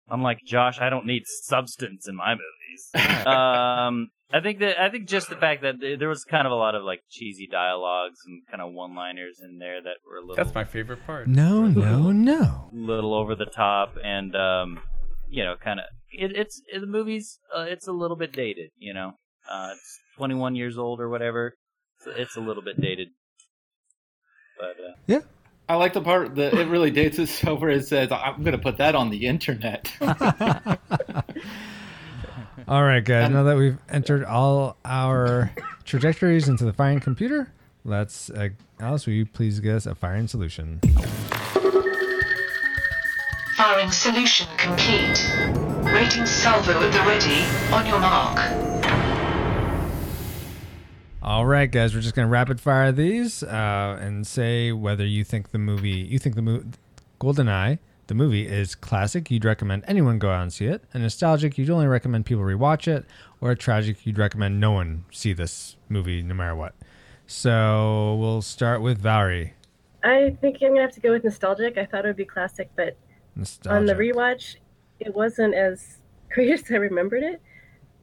Unlike 0.10 0.40
Josh, 0.46 0.80
I 0.80 0.90
don't 0.90 1.06
need 1.06 1.24
substance 1.26 2.08
in 2.08 2.16
my 2.16 2.36
movies. 2.36 3.26
um, 3.26 4.10
I 4.34 4.42
think 4.42 4.60
that 4.60 4.82
I 4.82 4.90
think 4.90 5.08
just 5.08 5.30
the 5.30 5.36
fact 5.36 5.62
that 5.62 5.80
th- 5.80 6.00
there 6.00 6.10
was 6.10 6.24
kind 6.24 6.48
of 6.48 6.52
a 6.52 6.56
lot 6.56 6.76
of 6.76 6.84
like 6.84 7.02
cheesy 7.10 7.48
dialogues 7.48 8.18
and 8.26 8.42
kind 8.50 8.62
of 8.62 8.74
one-liners 8.74 9.40
in 9.40 9.60
there 9.60 9.82
that 9.82 9.98
were 10.10 10.18
a 10.18 10.22
little 10.22 10.36
That's 10.36 10.54
my 10.54 10.64
favorite 10.64 11.06
part. 11.06 11.28
No, 11.28 11.66
no, 11.68 12.12
no. 12.12 12.70
little 12.74 13.14
over 13.14 13.36
the 13.36 13.46
top 13.46 13.96
and 14.04 14.36
um, 14.36 14.80
you 15.30 15.44
know, 15.44 15.56
kind 15.64 15.80
of 15.80 15.86
it, 16.12 16.36
it's 16.36 16.62
it, 16.74 16.80
the 16.80 16.88
movie's 16.88 17.40
uh, 17.56 17.66
it's 17.68 17.88
a 17.88 17.92
little 17.92 18.18
bit 18.18 18.32
dated. 18.32 18.72
You 18.78 18.94
know, 18.94 19.12
uh, 19.50 19.70
it's 19.74 20.00
21 20.18 20.56
years 20.56 20.78
old 20.78 21.00
or 21.00 21.10
whatever. 21.10 21.56
So 22.00 22.12
it's 22.12 22.36
a 22.36 22.42
little 22.42 22.64
bit 22.64 22.82
dated. 22.82 23.10
But 24.60 24.72
uh, 24.72 24.96
Yeah. 25.08 25.20
I 25.68 25.76
like 25.76 25.94
the 25.94 26.02
part 26.02 26.36
that 26.36 26.54
it 26.54 26.68
really 26.68 26.92
dates 26.92 27.18
itself 27.18 27.60
where 27.60 27.72
it 27.72 27.88
says, 27.88 28.12
"I'm 28.12 28.44
going 28.44 28.52
to 28.52 28.62
put 28.62 28.78
that 28.78 28.94
on 28.94 29.10
the 29.10 29.26
internet." 29.26 29.92
All 32.68 32.84
right, 32.84 33.04
guys. 33.04 33.30
Now 33.30 33.44
that 33.44 33.58
we've 33.58 33.78
entered 33.90 34.24
all 34.24 34.76
our 34.84 35.52
trajectories 35.84 36.50
into 36.50 36.66
the 36.66 36.74
firing 36.74 37.00
computer, 37.00 37.52
let's, 37.84 38.32
uh, 38.32 38.50
Alice, 38.80 39.06
will 39.06 39.14
you 39.14 39.26
please 39.28 39.60
give 39.60 39.76
us 39.76 39.86
a 39.86 39.94
firing 39.94 40.28
solution? 40.28 40.80
Firing 43.56 43.92
solution 43.92 44.48
complete. 44.58 45.32
Rating 45.94 46.26
salvo 46.26 46.72
at 46.82 46.92
the 46.92 47.00
ready. 47.08 47.44
On 47.72 47.86
your 47.86 48.00
mark. 48.00 48.40
All 51.22 51.46
right, 51.46 51.70
guys, 51.70 51.94
we're 51.94 52.02
just 52.02 52.16
gonna 52.16 52.28
rapid 52.28 52.60
fire 52.60 52.92
these 52.92 53.44
uh, 53.44 53.98
and 54.02 54.26
say 54.26 54.72
whether 54.72 55.06
you 55.06 55.24
think 55.24 55.52
the 55.52 55.58
movie, 55.60 55.90
you 55.90 56.18
think 56.18 56.36
the 56.36 56.42
movie, 56.42 56.68
GoldenEye, 57.22 57.78
the 58.08 58.14
movie 58.14 58.48
is 58.48 58.76
classic. 58.76 59.32
You'd 59.32 59.46
recommend 59.46 59.84
anyone 59.88 60.20
go 60.20 60.30
out 60.30 60.44
and 60.44 60.54
see 60.54 60.66
it. 60.66 60.84
A 60.94 61.00
nostalgic, 61.00 61.58
you'd 61.58 61.70
only 61.70 61.88
recommend 61.88 62.26
people 62.26 62.44
rewatch 62.44 62.88
it. 62.88 63.06
Or 63.42 63.52
a 63.52 63.56
tragic, 63.56 64.06
you'd 64.06 64.18
recommend 64.18 64.60
no 64.60 64.72
one 64.72 65.06
see 65.12 65.34
this 65.34 65.76
movie, 65.90 66.22
no 66.22 66.34
matter 66.34 66.56
what. 66.56 66.76
So 67.28 68.16
we'll 68.20 68.42
start 68.42 68.82
with 68.82 69.00
Valerie. 69.00 69.54
I 70.04 70.38
think 70.40 70.58
I'm 70.62 70.70
gonna 70.70 70.82
have 70.82 70.92
to 70.92 71.00
go 71.00 71.12
with 71.12 71.24
nostalgic. 71.24 71.78
I 71.78 71.86
thought 71.86 72.06
it 72.06 72.10
would 72.10 72.16
be 72.16 72.26
classic, 72.26 72.70
but 72.76 72.90
on 72.90 72.96
the 73.36 73.40
Nostalgic. 73.40 73.98
rewatch, 73.98 74.56
it 75.00 75.14
wasn't 75.16 75.56
as 75.56 75.98
great 76.30 76.52
as 76.52 76.72
I 76.72 76.76
remembered 76.76 77.24
it 77.24 77.42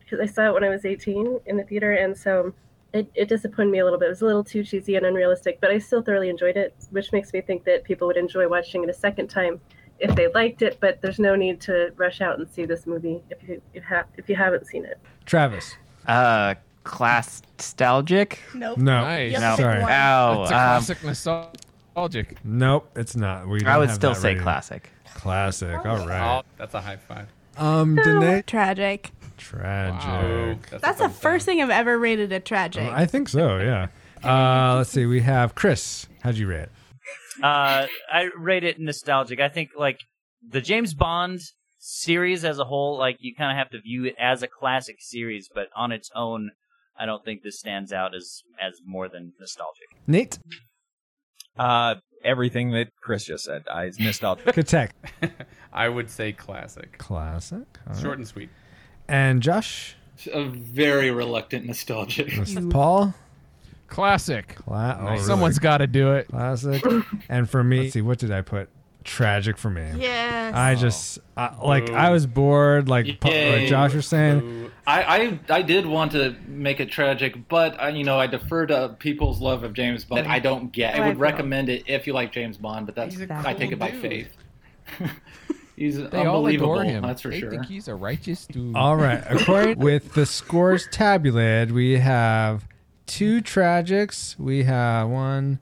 because 0.00 0.18
I 0.20 0.26
saw 0.26 0.48
it 0.48 0.54
when 0.54 0.64
I 0.64 0.68
was 0.68 0.84
18 0.84 1.40
in 1.46 1.56
the 1.56 1.62
theater, 1.62 1.92
and 1.92 2.16
so 2.16 2.52
it, 2.92 3.08
it 3.14 3.28
disappointed 3.28 3.70
me 3.70 3.78
a 3.78 3.84
little 3.84 3.98
bit. 3.98 4.06
It 4.06 4.10
was 4.10 4.22
a 4.22 4.26
little 4.26 4.44
too 4.44 4.64
cheesy 4.64 4.96
and 4.96 5.06
unrealistic, 5.06 5.60
but 5.60 5.70
I 5.70 5.78
still 5.78 6.02
thoroughly 6.02 6.28
enjoyed 6.28 6.56
it, 6.56 6.74
which 6.90 7.12
makes 7.12 7.32
me 7.32 7.40
think 7.40 7.64
that 7.64 7.84
people 7.84 8.06
would 8.08 8.16
enjoy 8.16 8.48
watching 8.48 8.82
it 8.82 8.90
a 8.90 8.94
second 8.94 9.28
time 9.28 9.60
if 10.02 10.14
they 10.14 10.28
liked 10.28 10.62
it. 10.62 10.78
But 10.80 11.00
there's 11.00 11.18
no 11.18 11.34
need 11.34 11.60
to 11.62 11.92
rush 11.96 12.20
out 12.20 12.38
and 12.38 12.48
see 12.50 12.64
this 12.66 12.86
movie 12.86 13.22
if 13.30 13.48
you 13.48 13.62
if, 13.74 13.84
ha- 13.84 14.04
if 14.16 14.28
you 14.28 14.36
haven't 14.36 14.66
seen 14.66 14.84
it. 14.84 14.98
Travis. 15.24 15.74
Uh, 16.06 16.54
class 16.84 17.42
nostalgic? 17.58 18.40
Nope. 18.54 18.78
No. 18.78 19.02
Nice. 19.02 19.32
No. 19.40 19.56
Sorry. 19.56 19.82
Oh, 19.82 20.42
It's 20.42 20.50
a 20.50 20.54
um, 20.54 20.82
classic 20.82 21.04
nostalgic. 21.04 22.44
Nope, 22.44 22.90
it's 22.96 23.16
not. 23.16 23.46
We 23.48 23.64
I 23.64 23.78
would 23.78 23.90
still 23.90 24.14
say 24.14 24.30
rating. 24.30 24.42
classic. 24.42 24.90
Classic. 25.14 25.74
All 25.86 26.06
right. 26.06 26.38
Oh, 26.38 26.42
that's 26.58 26.74
a 26.74 26.80
high 26.80 26.96
five. 26.96 27.28
Um, 27.56 27.96
Danae. 27.96 28.42
Tragic. 28.42 29.10
Tragic. 29.36 30.80
That's 30.80 30.98
the 30.98 31.08
first 31.08 31.46
thing 31.46 31.60
I've 31.60 31.70
ever 31.70 31.98
rated 31.98 32.32
a 32.32 32.40
tragic. 32.40 32.90
I 32.90 33.06
think 33.06 33.28
so. 33.28 33.58
Yeah. 33.58 33.88
Uh, 34.24 34.76
let's 34.76 34.90
see. 34.90 35.04
We 35.06 35.20
have 35.20 35.54
Chris. 35.54 36.06
How'd 36.22 36.36
you 36.36 36.46
rate? 36.46 36.60
it? 36.62 36.70
Uh, 37.42 37.86
I 38.12 38.28
rate 38.36 38.64
it 38.64 38.80
nostalgic. 38.80 39.40
I 39.40 39.48
think 39.48 39.70
like 39.76 39.98
the 40.46 40.60
James 40.60 40.94
Bond 40.94 41.40
series 41.78 42.44
as 42.44 42.58
a 42.58 42.64
whole, 42.64 42.98
like 42.98 43.16
you 43.20 43.34
kind 43.34 43.50
of 43.50 43.56
have 43.56 43.70
to 43.70 43.80
view 43.80 44.04
it 44.04 44.14
as 44.18 44.42
a 44.42 44.48
classic 44.48 44.96
series, 45.00 45.48
but 45.52 45.68
on 45.76 45.92
its 45.92 46.10
own, 46.14 46.50
I 46.98 47.06
don't 47.06 47.24
think 47.24 47.42
this 47.42 47.58
stands 47.58 47.92
out 47.92 48.14
as 48.14 48.42
as 48.60 48.74
more 48.84 49.08
than 49.08 49.32
nostalgic. 49.40 49.86
Nate. 50.06 50.38
Uh, 51.56 51.96
everything 52.24 52.70
that 52.72 52.88
Chris 53.02 53.24
just 53.24 53.44
said. 53.44 53.64
I 53.70 53.90
nostalgic. 53.98 54.54
Good 54.54 54.68
tech. 54.68 54.94
I 55.72 55.88
would 55.88 56.10
say 56.10 56.32
classic. 56.32 56.98
Classic. 56.98 57.66
All 57.88 57.94
Short 57.94 58.04
right. 58.06 58.18
and 58.18 58.28
sweet. 58.28 58.50
And 59.08 59.42
Josh. 59.42 59.96
A 60.32 60.44
very 60.44 61.10
reluctant 61.10 61.66
nostalgic. 61.66 62.32
Paul. 62.70 63.14
Classic. 63.92 64.54
Cla- 64.54 64.96
oh, 65.00 65.04
really? 65.04 65.18
Someone's 65.18 65.58
got 65.58 65.78
to 65.78 65.86
do 65.86 66.12
it. 66.14 66.28
Classic. 66.28 66.82
and 67.28 67.48
for 67.48 67.62
me, 67.62 67.80
let's 67.82 67.92
see, 67.92 68.00
what 68.00 68.18
did 68.18 68.30
I 68.32 68.40
put? 68.40 68.70
Tragic 69.04 69.58
for 69.58 69.68
me. 69.68 69.86
Yes. 69.98 70.54
I 70.54 70.76
just 70.76 71.18
uh, 71.36 71.50
like 71.62 71.90
I 71.90 72.10
was 72.10 72.24
bored, 72.24 72.88
like, 72.88 73.20
Pa- 73.20 73.28
like 73.28 73.68
Josh 73.68 73.92
was 73.94 74.06
saying. 74.06 74.70
I, 74.86 75.02
I 75.02 75.40
I 75.56 75.62
did 75.62 75.86
want 75.86 76.12
to 76.12 76.36
make 76.46 76.78
it 76.80 76.90
tragic, 76.90 77.48
but 77.48 77.78
I, 77.80 77.90
you 77.90 78.04
know 78.04 78.18
I 78.18 78.28
defer 78.28 78.64
to 78.66 78.96
people's 78.98 79.40
love 79.40 79.64
of 79.64 79.74
James 79.74 80.04
Bond. 80.04 80.26
I 80.26 80.38
don't 80.38 80.72
get. 80.72 80.94
I 80.94 81.08
would 81.08 81.18
recommend 81.18 81.68
it 81.68 81.82
if 81.86 82.06
you 82.06 82.12
like 82.12 82.32
James 82.32 82.56
Bond, 82.56 82.86
but 82.86 82.94
that's 82.94 83.14
He's 83.16 83.28
a 83.28 83.42
I 83.46 83.54
take 83.54 83.72
it 83.72 83.78
by 83.78 83.90
faith. 83.90 84.28
he's 85.76 85.96
They 85.96 86.04
all 86.18 86.36
unbelievable. 86.36 86.72
adore 86.74 86.84
him. 86.84 87.02
That's 87.02 87.22
for 87.22 87.30
they 87.30 87.40
sure. 87.40 87.50
think 87.50 87.66
he's 87.66 87.88
a 87.88 87.94
righteous 87.94 88.46
dude. 88.46 88.76
All 88.76 88.96
right. 88.96 89.22
According 89.30 89.78
with 89.80 90.14
the 90.14 90.26
scores 90.26 90.86
tabulated, 90.90 91.72
we 91.72 91.98
have 91.98 92.66
two 93.12 93.42
tragics. 93.42 94.38
We 94.38 94.62
have 94.64 95.08
one, 95.08 95.58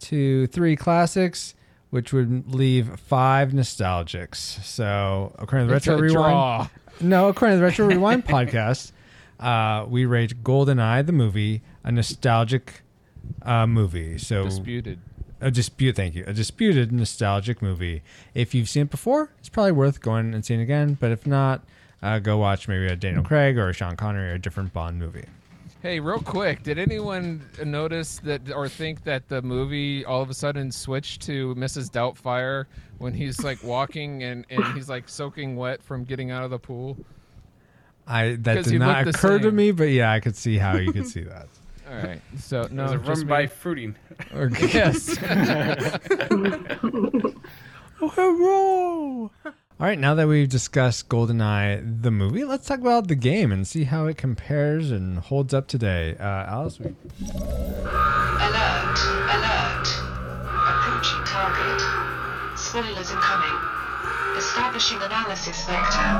two, 0.00 0.48
three 0.48 0.74
classics, 0.74 1.54
which 1.90 2.12
would 2.12 2.52
leave 2.52 2.98
five 2.98 3.50
nostalgics. 3.52 4.36
So 4.64 5.32
according 5.38 5.68
to 5.68 5.70
the 5.70 5.76
It's 5.76 5.86
Retro 5.86 6.02
Rewind, 6.02 6.70
no, 7.00 7.28
according 7.28 7.56
to 7.56 7.60
the 7.60 7.64
Retro 7.64 7.86
Rewind 7.86 8.24
podcast, 8.26 8.90
uh, 9.38 9.86
we 9.88 10.04
rate 10.04 10.42
GoldenEye 10.42 11.06
the 11.06 11.12
movie 11.12 11.62
a 11.84 11.92
nostalgic 11.92 12.82
uh, 13.42 13.66
movie. 13.68 14.18
So 14.18 14.44
Disputed. 14.44 14.98
A 15.40 15.50
dispute, 15.50 15.96
thank 15.96 16.14
you. 16.14 16.24
A 16.26 16.34
disputed 16.34 16.92
nostalgic 16.92 17.62
movie. 17.62 18.02
If 18.34 18.52
you've 18.54 18.68
seen 18.68 18.82
it 18.82 18.90
before, 18.90 19.32
it's 19.38 19.48
probably 19.48 19.72
worth 19.72 20.02
going 20.02 20.34
and 20.34 20.44
seeing 20.44 20.60
again. 20.60 20.98
But 21.00 21.12
if 21.12 21.26
not, 21.26 21.64
uh, 22.02 22.18
go 22.18 22.36
watch 22.36 22.68
maybe 22.68 22.86
a 22.88 22.96
Daniel 22.96 23.22
Craig 23.24 23.56
or 23.56 23.70
a 23.70 23.72
Sean 23.72 23.96
Connery 23.96 24.32
or 24.32 24.34
a 24.34 24.38
different 24.38 24.74
Bond 24.74 24.98
movie. 24.98 25.24
Hey, 25.82 25.98
real 25.98 26.20
quick, 26.20 26.62
did 26.62 26.78
anyone 26.78 27.42
notice 27.64 28.18
that 28.24 28.52
or 28.52 28.68
think 28.68 29.02
that 29.04 29.28
the 29.28 29.40
movie 29.40 30.04
all 30.04 30.20
of 30.20 30.28
a 30.28 30.34
sudden 30.34 30.70
switched 30.70 31.22
to 31.22 31.54
Mrs. 31.54 31.90
Doubtfire 31.90 32.66
when 32.98 33.14
he's 33.14 33.42
like 33.42 33.62
walking 33.64 34.22
and, 34.22 34.44
and 34.50 34.62
he's 34.74 34.90
like 34.90 35.08
soaking 35.08 35.56
wet 35.56 35.82
from 35.82 36.04
getting 36.04 36.30
out 36.30 36.44
of 36.44 36.50
the 36.50 36.58
pool? 36.58 36.98
I 38.06 38.36
that 38.40 38.64
did 38.64 38.78
not 38.78 39.08
occur 39.08 39.38
to 39.38 39.50
me, 39.50 39.70
but 39.70 39.84
yeah, 39.84 40.12
I 40.12 40.20
could 40.20 40.36
see 40.36 40.58
how 40.58 40.76
you 40.76 40.92
could 40.92 41.06
see 41.06 41.22
that. 41.22 41.48
All 41.90 41.96
right, 41.96 42.20
so 42.38 42.68
no, 42.70 42.82
Was 42.82 42.92
it 42.92 43.04
just 43.04 43.22
run 43.22 43.26
by 43.26 43.46
fruiting? 43.46 43.96
Or, 44.34 44.50
yes. 44.50 45.16
Oh, 48.02 48.08
hello. 48.08 49.30
All 49.80 49.86
right, 49.86 49.98
now 49.98 50.14
that 50.14 50.28
we've 50.28 50.46
discussed 50.48 51.08
GoldenEye, 51.08 52.02
the 52.02 52.10
movie, 52.10 52.44
let's 52.44 52.66
talk 52.66 52.80
about 52.80 53.08
the 53.08 53.14
game 53.14 53.50
and 53.50 53.66
see 53.66 53.84
how 53.84 54.04
it 54.08 54.18
compares 54.18 54.90
and 54.90 55.18
holds 55.18 55.54
up 55.54 55.68
today. 55.68 56.16
Uh, 56.20 56.22
Alice, 56.22 56.78
we- 56.78 56.84
Alert, 56.86 56.96
alert. 59.32 59.88
Approaching 60.68 61.24
target. 61.24 61.80
Spoilers 62.58 63.10
incoming. 63.10 63.58
Establishing 64.36 65.00
analysis 65.00 65.64
vector. 65.64 66.10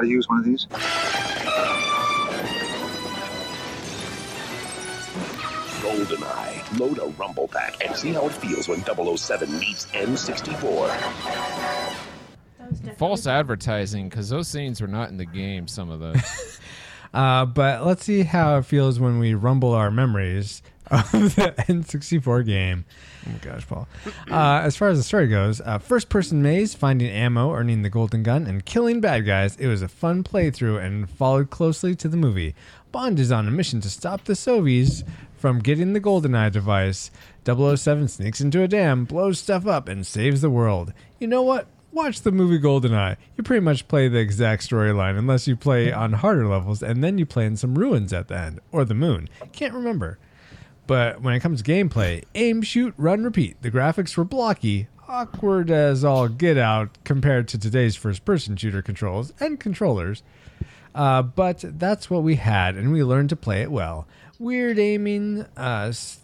How 0.00 0.06
to 0.06 0.10
use 0.10 0.28
one 0.28 0.38
of 0.38 0.44
these? 0.46 0.66
GoldenEye. 5.82 6.78
Load 6.78 6.98
a 6.98 7.06
rumble 7.18 7.48
pack 7.48 7.84
and 7.84 7.94
see 7.94 8.12
how 8.12 8.26
it 8.26 8.32
feels 8.32 8.68
when 8.68 8.82
007 8.82 9.58
meets 9.58 9.86
N64. 9.86 10.90
False 12.96 13.26
advertising 13.26 14.08
because 14.08 14.30
those 14.30 14.48
scenes 14.48 14.80
were 14.80 14.88
not 14.88 15.10
in 15.10 15.18
the 15.18 15.26
game. 15.26 15.68
Some 15.68 15.90
of 15.90 16.00
those. 16.00 16.16
Uh, 17.12 17.44
but 17.44 17.84
let's 17.84 18.04
see 18.04 18.22
how 18.22 18.58
it 18.58 18.64
feels 18.66 19.00
when 19.00 19.18
we 19.18 19.34
rumble 19.34 19.72
our 19.72 19.90
memories 19.90 20.62
of 20.90 21.10
the 21.12 21.54
N64 21.68 22.46
game. 22.46 22.84
Oh 23.26 23.32
my 23.32 23.38
gosh, 23.38 23.66
Paul. 23.66 23.88
Uh, 24.30 24.60
as 24.62 24.76
far 24.76 24.88
as 24.88 24.96
the 24.96 25.02
story 25.02 25.26
goes, 25.26 25.60
uh, 25.62 25.76
first 25.78 26.08
person 26.08 26.40
maze, 26.40 26.72
finding 26.72 27.10
ammo, 27.10 27.52
earning 27.52 27.82
the 27.82 27.90
golden 27.90 28.22
gun, 28.22 28.46
and 28.46 28.64
killing 28.64 29.00
bad 29.00 29.26
guys. 29.26 29.56
It 29.56 29.66
was 29.66 29.82
a 29.82 29.88
fun 29.88 30.22
playthrough 30.22 30.84
and 30.84 31.10
followed 31.10 31.50
closely 31.50 31.96
to 31.96 32.08
the 32.08 32.16
movie. 32.16 32.54
Bond 32.92 33.18
is 33.18 33.32
on 33.32 33.48
a 33.48 33.50
mission 33.50 33.80
to 33.80 33.90
stop 33.90 34.24
the 34.24 34.36
Soviets 34.36 35.02
from 35.36 35.58
getting 35.58 35.94
the 35.94 36.00
GoldenEye 36.00 36.52
device. 36.52 37.10
007 37.44 38.06
sneaks 38.06 38.40
into 38.40 38.62
a 38.62 38.68
dam, 38.68 39.04
blows 39.04 39.40
stuff 39.40 39.66
up, 39.66 39.88
and 39.88 40.06
saves 40.06 40.42
the 40.42 40.50
world. 40.50 40.92
You 41.18 41.26
know 41.26 41.42
what? 41.42 41.66
Watch 41.92 42.20
the 42.22 42.30
movie 42.30 42.58
GoldenEye. 42.58 43.16
You 43.36 43.42
pretty 43.42 43.64
much 43.64 43.88
play 43.88 44.06
the 44.08 44.18
exact 44.18 44.68
storyline 44.68 45.18
unless 45.18 45.48
you 45.48 45.56
play 45.56 45.92
on 45.92 46.12
harder 46.12 46.46
levels 46.46 46.82
and 46.82 47.02
then 47.02 47.18
you 47.18 47.26
play 47.26 47.46
in 47.46 47.56
some 47.56 47.74
ruins 47.76 48.12
at 48.12 48.28
the 48.28 48.38
end 48.38 48.60
or 48.70 48.84
the 48.84 48.94
moon. 48.94 49.28
Can't 49.52 49.74
remember. 49.74 50.18
But 50.86 51.20
when 51.20 51.34
it 51.34 51.40
comes 51.40 51.62
to 51.62 51.70
gameplay, 51.70 52.24
aim, 52.34 52.62
shoot, 52.62 52.94
run, 52.96 53.24
repeat. 53.24 53.60
The 53.62 53.70
graphics 53.70 54.16
were 54.16 54.24
blocky, 54.24 54.88
awkward 55.08 55.70
as 55.70 56.04
all 56.04 56.28
get 56.28 56.56
out 56.56 56.96
compared 57.04 57.48
to 57.48 57.58
today's 57.58 57.96
first 57.96 58.24
person 58.24 58.56
shooter 58.56 58.82
controls 58.82 59.32
and 59.40 59.58
controllers. 59.58 60.22
Uh, 60.94 61.22
but 61.22 61.64
that's 61.78 62.08
what 62.10 62.22
we 62.24 62.36
had, 62.36 62.76
and 62.76 62.92
we 62.92 63.02
learned 63.04 63.28
to 63.30 63.36
play 63.36 63.62
it 63.62 63.70
well. 63.70 64.06
Weird 64.40 64.78
aiming, 64.78 65.42
uh, 65.56 65.86
s- 65.90 66.18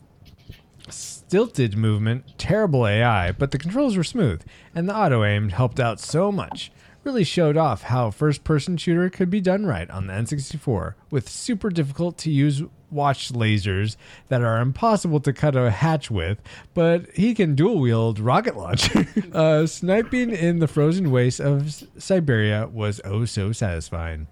stilted 1.27 1.77
movement, 1.77 2.39
terrible 2.39 2.87
AI, 2.87 3.33
but 3.33 3.51
the 3.51 3.59
controls 3.59 3.97
were 3.97 4.05
smooth, 4.05 4.43
and 4.75 4.89
the 4.89 4.97
auto 4.97 5.25
aim 5.25 5.49
helped 5.49 5.81
out 5.81 5.99
so 5.99 6.31
much. 6.31 6.71
Really 7.03 7.25
showed 7.25 7.57
off 7.57 7.83
how 7.83 8.11
first 8.11 8.45
person 8.45 8.77
shooter 8.77 9.11
could 9.11 9.29
be 9.29 9.41
done 9.41 9.67
right 9.67 9.91
on 9.91 10.07
the 10.07 10.13
N64 10.13 10.95
with 11.11 11.29
super 11.29 11.71
difficult 11.71 12.17
to 12.19 12.31
use 12.31 12.63
watch 12.91 13.33
lasers 13.33 13.97
that 14.29 14.43
are 14.43 14.61
impossible 14.61 15.19
to 15.21 15.33
cut 15.33 15.57
a 15.57 15.71
hatch 15.71 16.11
with, 16.11 16.41
but 16.75 17.11
he 17.15 17.35
can 17.35 17.57
dual 17.57 17.81
wield 17.81 18.21
rocket 18.21 18.57
launcher. 18.57 19.07
uh, 19.33 19.67
sniping 19.67 20.31
in 20.31 20.61
the 20.61 20.69
frozen 20.69 21.11
wastes 21.11 21.41
of 21.41 21.89
Siberia 21.99 22.69
was 22.73 23.01
oh 23.05 23.25
so 23.25 23.51
satisfying. 23.51 24.29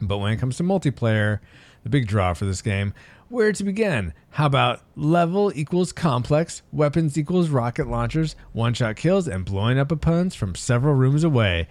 But 0.00 0.18
when 0.18 0.32
it 0.32 0.36
comes 0.36 0.56
to 0.58 0.62
multiplayer, 0.62 1.40
the 1.82 1.90
big 1.90 2.06
draw 2.06 2.34
for 2.34 2.44
this 2.44 2.62
game, 2.62 2.94
where 3.28 3.52
to 3.52 3.64
begin? 3.64 4.12
How 4.30 4.46
about 4.46 4.82
level 4.96 5.52
equals 5.54 5.92
complex, 5.92 6.62
weapons 6.72 7.16
equals 7.18 7.48
rocket 7.48 7.86
launchers, 7.88 8.36
one 8.52 8.74
shot 8.74 8.96
kills, 8.96 9.28
and 9.28 9.44
blowing 9.44 9.78
up 9.78 9.90
opponents 9.90 10.34
from 10.34 10.54
several 10.54 10.94
rooms 10.94 11.24
away? 11.24 11.68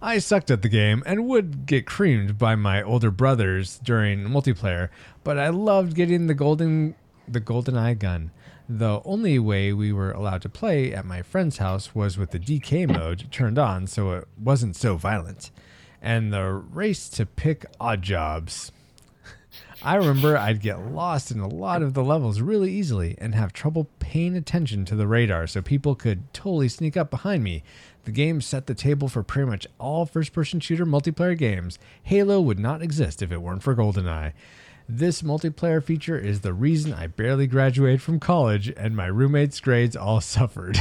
I 0.00 0.18
sucked 0.18 0.50
at 0.50 0.62
the 0.62 0.68
game 0.68 1.02
and 1.06 1.26
would 1.26 1.66
get 1.66 1.86
creamed 1.86 2.38
by 2.38 2.54
my 2.54 2.82
older 2.82 3.10
brothers 3.10 3.80
during 3.82 4.24
multiplayer, 4.24 4.90
but 5.24 5.38
I 5.38 5.48
loved 5.48 5.94
getting 5.94 6.26
the 6.26 6.34
golden 6.34 6.94
the 7.28 7.40
golden 7.40 7.76
eye 7.76 7.94
gun. 7.94 8.30
The 8.68 9.00
only 9.04 9.38
way 9.38 9.72
we 9.72 9.92
were 9.92 10.12
allowed 10.12 10.42
to 10.42 10.48
play 10.48 10.92
at 10.92 11.04
my 11.04 11.22
friend's 11.22 11.58
house 11.58 11.94
was 11.94 12.18
with 12.18 12.30
the 12.30 12.38
DK 12.38 12.88
mode 12.88 13.30
turned 13.30 13.58
on 13.58 13.86
so 13.86 14.12
it 14.12 14.28
wasn't 14.38 14.76
so 14.76 14.96
violent. 14.96 15.50
And 16.02 16.32
the 16.32 16.52
race 16.52 17.08
to 17.10 17.26
pick 17.26 17.64
Oddjobs. 17.80 18.70
I 19.82 19.96
remember 19.96 20.36
I'd 20.36 20.60
get 20.60 20.92
lost 20.92 21.30
in 21.30 21.38
a 21.38 21.48
lot 21.48 21.82
of 21.82 21.94
the 21.94 22.02
levels 22.02 22.40
really 22.40 22.72
easily 22.72 23.14
and 23.18 23.34
have 23.34 23.52
trouble 23.52 23.88
paying 23.98 24.36
attention 24.36 24.84
to 24.86 24.96
the 24.96 25.06
radar 25.06 25.46
so 25.46 25.60
people 25.60 25.94
could 25.94 26.32
totally 26.32 26.68
sneak 26.68 26.96
up 26.96 27.10
behind 27.10 27.44
me. 27.44 27.62
The 28.04 28.10
game 28.10 28.40
set 28.40 28.66
the 28.66 28.74
table 28.74 29.08
for 29.08 29.22
pretty 29.22 29.48
much 29.48 29.66
all 29.78 30.06
first 30.06 30.32
person 30.32 30.60
shooter 30.60 30.86
multiplayer 30.86 31.36
games. 31.36 31.78
Halo 32.02 32.40
would 32.40 32.58
not 32.58 32.82
exist 32.82 33.22
if 33.22 33.30
it 33.30 33.42
weren't 33.42 33.62
for 33.62 33.74
GoldenEye. 33.74 34.32
This 34.88 35.22
multiplayer 35.22 35.82
feature 35.82 36.18
is 36.18 36.40
the 36.40 36.54
reason 36.54 36.92
I 36.94 37.08
barely 37.08 37.46
graduated 37.46 38.00
from 38.00 38.20
college 38.20 38.72
and 38.76 38.96
my 38.96 39.06
roommates' 39.06 39.60
grades 39.60 39.96
all 39.96 40.20
suffered. 40.22 40.80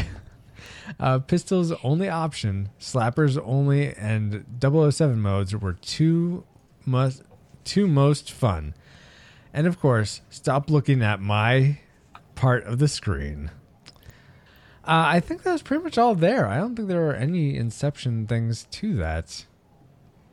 Uh, 1.00 1.20
Pistol's 1.20 1.74
only 1.84 2.08
option, 2.08 2.70
Slappers 2.80 3.42
only, 3.44 3.94
and 3.96 4.46
007 4.62 5.20
modes 5.20 5.56
were 5.56 5.74
two 5.74 6.44
must 6.86 7.24
two 7.64 7.88
most 7.88 8.32
fun. 8.32 8.76
And 9.56 9.68
of 9.68 9.80
course, 9.80 10.20
stop 10.30 10.70
looking 10.70 11.02
at 11.02 11.22
my 11.22 11.80
part 12.36 12.66
of 12.66 12.78
the 12.78 12.90
screen. 12.90 13.52
Uh, 14.84 15.08
I 15.08 15.22
think 15.22 15.44
that 15.44 15.54
was 15.54 15.62
pretty 15.62 15.82
much 15.82 15.98
all 15.98 16.14
there. 16.14 16.46
I 16.46 16.58
don't 16.58 16.76
think 16.76 16.90
there 16.90 17.00
were 17.00 17.16
any 17.16 17.56
Inception 17.56 18.28
things 18.28 18.68
to 18.72 18.96
that. 18.98 19.46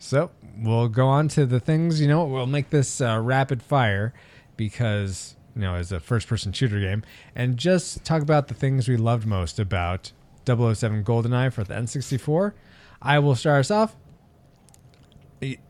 So 0.00 0.32
we'll 0.58 0.88
go 0.88 1.06
on 1.06 1.28
to 1.28 1.46
the 1.46 1.60
things. 1.60 2.00
You 2.00 2.08
know, 2.08 2.24
we'll 2.24 2.46
make 2.46 2.70
this 2.70 3.00
uh, 3.00 3.20
rapid 3.22 3.62
fire 3.62 4.12
because 4.56 5.36
you 5.54 5.62
know, 5.62 5.76
as 5.76 5.92
a 5.92 6.00
first-person 6.00 6.52
shooter 6.52 6.80
game, 6.80 7.04
and 7.36 7.56
just 7.56 8.04
talk 8.04 8.22
about 8.22 8.48
the 8.48 8.54
things 8.54 8.88
we 8.88 8.96
loved 8.96 9.24
most 9.24 9.60
about 9.60 10.10
007 10.46 11.04
GoldenEye 11.04 11.52
for 11.52 11.62
the 11.62 11.74
N64. 11.74 12.54
I 13.00 13.20
will 13.20 13.36
start 13.36 13.60
us 13.60 13.70
off. 13.70 13.94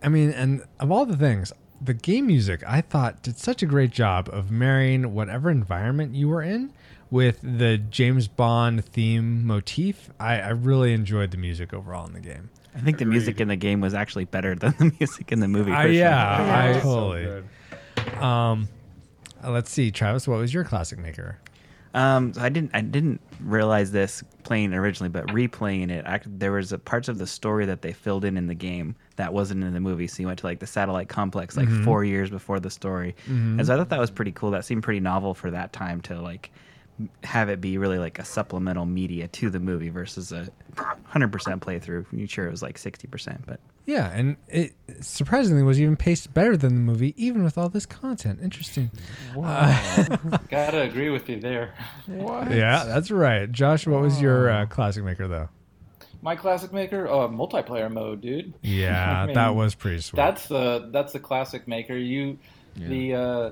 I 0.02 0.08
mean, 0.08 0.30
and 0.30 0.64
of 0.80 0.90
all 0.90 1.04
the 1.04 1.16
things, 1.16 1.52
the 1.82 1.94
game 1.94 2.26
music 2.26 2.62
I 2.66 2.80
thought 2.80 3.22
did 3.22 3.38
such 3.38 3.62
a 3.62 3.66
great 3.66 3.90
job 3.90 4.28
of 4.32 4.50
marrying 4.50 5.14
whatever 5.14 5.50
environment 5.50 6.14
you 6.14 6.28
were 6.28 6.42
in 6.42 6.72
with 7.10 7.40
the 7.42 7.76
James 7.78 8.28
Bond 8.28 8.84
theme 8.84 9.46
motif. 9.46 10.10
I, 10.18 10.40
I 10.40 10.48
really 10.50 10.92
enjoyed 10.94 11.30
the 11.30 11.36
music 11.36 11.74
overall 11.74 12.06
in 12.06 12.12
the 12.14 12.20
game. 12.20 12.50
I 12.74 12.80
think 12.80 12.98
the 12.98 13.04
music 13.04 13.40
in 13.40 13.48
the 13.48 13.56
game 13.56 13.80
was 13.80 13.92
actually 13.94 14.24
better 14.24 14.54
than 14.56 14.74
the 14.78 14.92
music 14.98 15.30
in 15.32 15.40
the 15.40 15.48
movie. 15.48 15.72
Uh, 15.72 15.82
for 15.82 15.88
yeah, 15.88 16.36
sure. 16.36 16.54
I 16.54 16.72
So 16.74 16.80
totally. 16.82 17.24
good. 17.24 18.14
um, 18.22 18.68
uh, 19.44 19.50
let's 19.50 19.70
see, 19.70 19.90
Travis, 19.90 20.26
what 20.28 20.38
was 20.38 20.54
your 20.54 20.64
classic 20.64 20.98
maker? 20.98 21.38
Um, 21.94 22.32
so 22.32 22.40
I 22.40 22.48
didn't 22.48 22.70
I 22.72 22.80
didn't 22.80 23.20
realize 23.40 23.92
this 23.92 24.22
playing 24.44 24.72
originally, 24.72 25.10
but 25.10 25.26
replaying 25.26 25.90
it, 25.90 26.06
I, 26.06 26.20
there 26.24 26.52
was 26.52 26.72
a 26.72 26.78
parts 26.78 27.08
of 27.08 27.18
the 27.18 27.26
story 27.26 27.66
that 27.66 27.82
they 27.82 27.92
filled 27.92 28.24
in 28.24 28.38
in 28.38 28.46
the 28.46 28.54
game 28.54 28.96
that 29.16 29.32
wasn't 29.32 29.62
in 29.64 29.72
the 29.74 29.80
movie. 29.80 30.06
So 30.06 30.20
you 30.22 30.26
went 30.26 30.38
to 30.40 30.46
like 30.46 30.58
the 30.60 30.66
satellite 30.66 31.08
complex 31.08 31.56
like 31.56 31.68
Mhm. 31.68 31.84
four 31.84 32.04
years 32.04 32.30
before 32.30 32.60
the 32.60 32.70
story, 32.70 33.14
Mhm. 33.28 33.58
and 33.58 33.66
so 33.66 33.74
I 33.74 33.76
thought 33.76 33.88
that 33.90 34.00
was 34.00 34.10
pretty 34.10 34.32
cool. 34.32 34.50
That 34.52 34.64
seemed 34.64 34.82
pretty 34.82 35.00
novel 35.00 35.34
for 35.34 35.50
that 35.50 35.72
time 35.72 36.00
to 36.02 36.20
like 36.20 36.50
have 37.24 37.48
it 37.48 37.60
be 37.60 37.78
really 37.78 37.98
like 37.98 38.18
a 38.18 38.24
supplemental 38.24 38.84
media 38.84 39.26
to 39.26 39.48
the 39.50 39.58
movie 39.58 39.88
versus 39.88 40.30
a 40.30 40.46
hundred 41.04 41.32
percent 41.32 41.60
playthrough. 41.62 42.04
I'm 42.12 42.26
sure 42.26 42.46
it 42.46 42.50
was 42.50 42.62
like 42.62 42.78
sixty 42.78 43.08
percent, 43.08 43.42
but 43.46 43.60
Yeah, 43.86 44.10
and 44.12 44.36
it 44.48 44.74
surprisingly 45.00 45.64
was 45.64 45.80
even 45.80 45.96
paced 45.96 46.32
better 46.32 46.56
than 46.56 46.74
the 46.74 46.80
movie, 46.80 47.14
even 47.16 47.42
with 47.42 47.58
all 47.58 47.68
this 47.68 47.84
content. 47.86 48.38
Interesting. 48.40 48.90
Uh, 49.36 50.16
Gotta 50.50 50.82
agree 50.82 51.10
with 51.10 51.28
you 51.28 51.40
there. 51.40 51.74
yeah, 52.08 52.84
that's 52.84 53.10
right. 53.10 53.50
Josh, 53.50 53.86
what 53.86 54.00
was 54.00 54.20
your 54.22 54.50
uh, 54.50 54.66
classic 54.66 55.02
maker 55.02 55.26
though? 55.26 55.48
My 56.24 56.36
classic 56.36 56.72
maker, 56.72 57.08
uh, 57.08 57.26
multiplayer 57.28 57.90
mode, 57.90 58.20
dude. 58.20 58.54
Yeah, 58.62 59.22
I 59.22 59.26
mean, 59.26 59.34
that 59.34 59.54
was 59.54 59.74
pretty 59.74 60.00
sweet. 60.00 60.16
That's 60.16 60.46
the 60.46 60.88
that's 60.92 61.12
the 61.12 61.18
classic 61.20 61.66
maker. 61.66 61.96
You, 61.96 62.38
Yeah. 62.76 62.88
the 62.88 63.14
uh, 63.14 63.50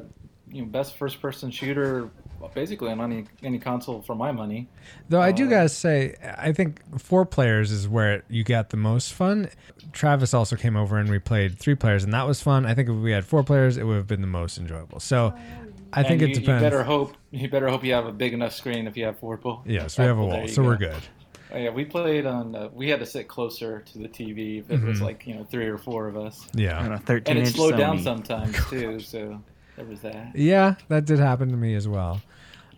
you 0.51 0.63
know, 0.63 0.69
best 0.69 0.97
first 0.97 1.21
person 1.21 1.51
shooter, 1.51 2.11
basically 2.55 2.91
on 2.91 3.01
any 3.01 3.25
any 3.43 3.59
console 3.59 4.03
for 4.03 4.15
my 4.15 4.31
money. 4.33 4.69
Though 5.09 5.21
I 5.21 5.33
do 5.33 5.47
Uh, 5.47 5.51
gotta 5.51 5.69
say, 5.69 6.15
I 6.39 6.53
think 6.53 6.81
four 7.01 7.27
players 7.27 7.71
is 7.73 7.89
where 7.89 8.23
you 8.29 8.45
got 8.45 8.71
the 8.71 8.77
most 8.77 9.13
fun. 9.13 9.49
Travis 9.93 10.33
also 10.33 10.55
came 10.57 10.77
over 10.77 10.97
and 10.97 11.11
we 11.11 11.19
played 11.19 11.59
three 11.59 11.75
players, 11.75 12.05
and 12.05 12.13
that 12.15 12.27
was 12.27 12.41
fun. 12.41 12.67
I 12.67 12.75
think 12.75 12.89
if 12.89 12.95
we 12.95 13.11
had 13.11 13.25
four 13.25 13.43
players, 13.43 13.77
it 13.77 13.85
would 13.85 13.97
have 13.97 14.07
been 14.07 14.21
the 14.21 14.27
most 14.29 14.59
enjoyable. 14.59 15.01
So 15.01 15.35
I 15.93 16.03
think 16.05 16.23
And 16.23 16.31
it 16.31 16.35
depends. 16.35 16.63
You 16.63 16.71
better 16.71 16.85
hope 16.85 17.17
you 17.33 17.49
better 17.49 17.69
hope 17.69 17.83
you 17.85 17.93
have 17.95 18.07
a 18.07 18.13
big 18.13 18.33
enough 18.33 18.53
screen 18.53 18.87
if 18.87 18.97
you 18.97 19.05
have 19.07 19.19
four 19.19 19.37
people. 19.37 19.63
Yes, 19.67 19.99
we 19.99 20.05
have 20.05 20.19
a 20.19 20.25
wall, 20.31 20.47
so 20.49 20.63
go. 20.63 20.69
we're 20.69 20.77
good. 20.77 21.03
Oh, 21.53 21.57
yeah, 21.59 21.71
we 21.71 21.85
played 21.85 22.27
on. 22.27 22.55
Uh, 22.55 22.69
we 22.73 22.89
had 22.89 23.01
to 23.01 23.07
sit 23.07 23.27
closer 23.29 23.81
to 23.81 23.99
the 23.99 24.09
TV 24.09 24.59
if 24.61 24.71
it 24.71 24.83
was 24.83 25.01
Mhm. 25.01 25.03
like 25.05 25.27
you 25.27 25.35
know 25.35 25.45
three 25.45 25.67
or 25.67 25.79
four 25.79 26.07
of 26.07 26.17
us. 26.17 26.47
Yeah. 26.55 26.79
On 26.79 26.93
a 26.93 26.97
and 27.07 27.29
it 27.29 27.37
inch 27.39 27.49
slowed 27.57 27.77
down 27.77 27.99
sometimes 28.01 28.57
too. 28.71 29.01
So 29.01 29.43
there 29.77 29.85
was 29.85 30.01
that. 30.03 30.37
Yeah, 30.37 30.75
that 30.89 31.05
did 31.07 31.19
happen 31.19 31.49
to 31.51 31.57
me 31.57 31.75
as 31.75 31.89
well. 31.89 32.21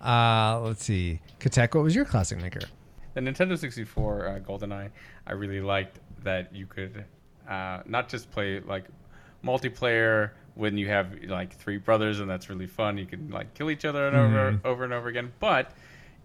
Uh, 0.01 0.61
let's 0.65 0.85
see, 0.85 1.21
Katek, 1.39 1.75
what 1.75 1.85
was 1.85 1.95
your 1.95 2.05
classic 2.05 2.41
maker? 2.41 2.61
The 3.15 3.21
Nintendo 3.21 3.57
64 3.59 4.27
uh, 4.27 4.39
GoldenEye, 4.41 4.91
I 5.27 5.33
really 5.33 5.61
liked 5.61 6.01
that 6.25 6.55
you 6.55 6.67
could 6.67 7.05
uh, 7.49 7.81
not 7.87 8.09
just 8.09 8.31
play 8.31 8.61
like 8.61 8.85
multiplayer 9.45 10.31
when 10.55 10.77
you 10.79 10.89
have 10.89 11.13
like 11.29 11.53
three 11.57 11.77
brothers 11.79 12.21
and 12.21 12.29
that's 12.31 12.49
really 12.49 12.67
fun. 12.67 12.97
You 12.99 13.07
can 13.07 13.31
like 13.31 13.55
kill 13.55 13.71
each 13.71 13.85
other 13.85 14.07
and 14.07 14.17
over 14.17 14.53
Mhm. 14.53 14.65
over 14.65 14.85
and 14.85 14.93
over 14.93 15.09
again. 15.09 15.33
But 15.41 15.73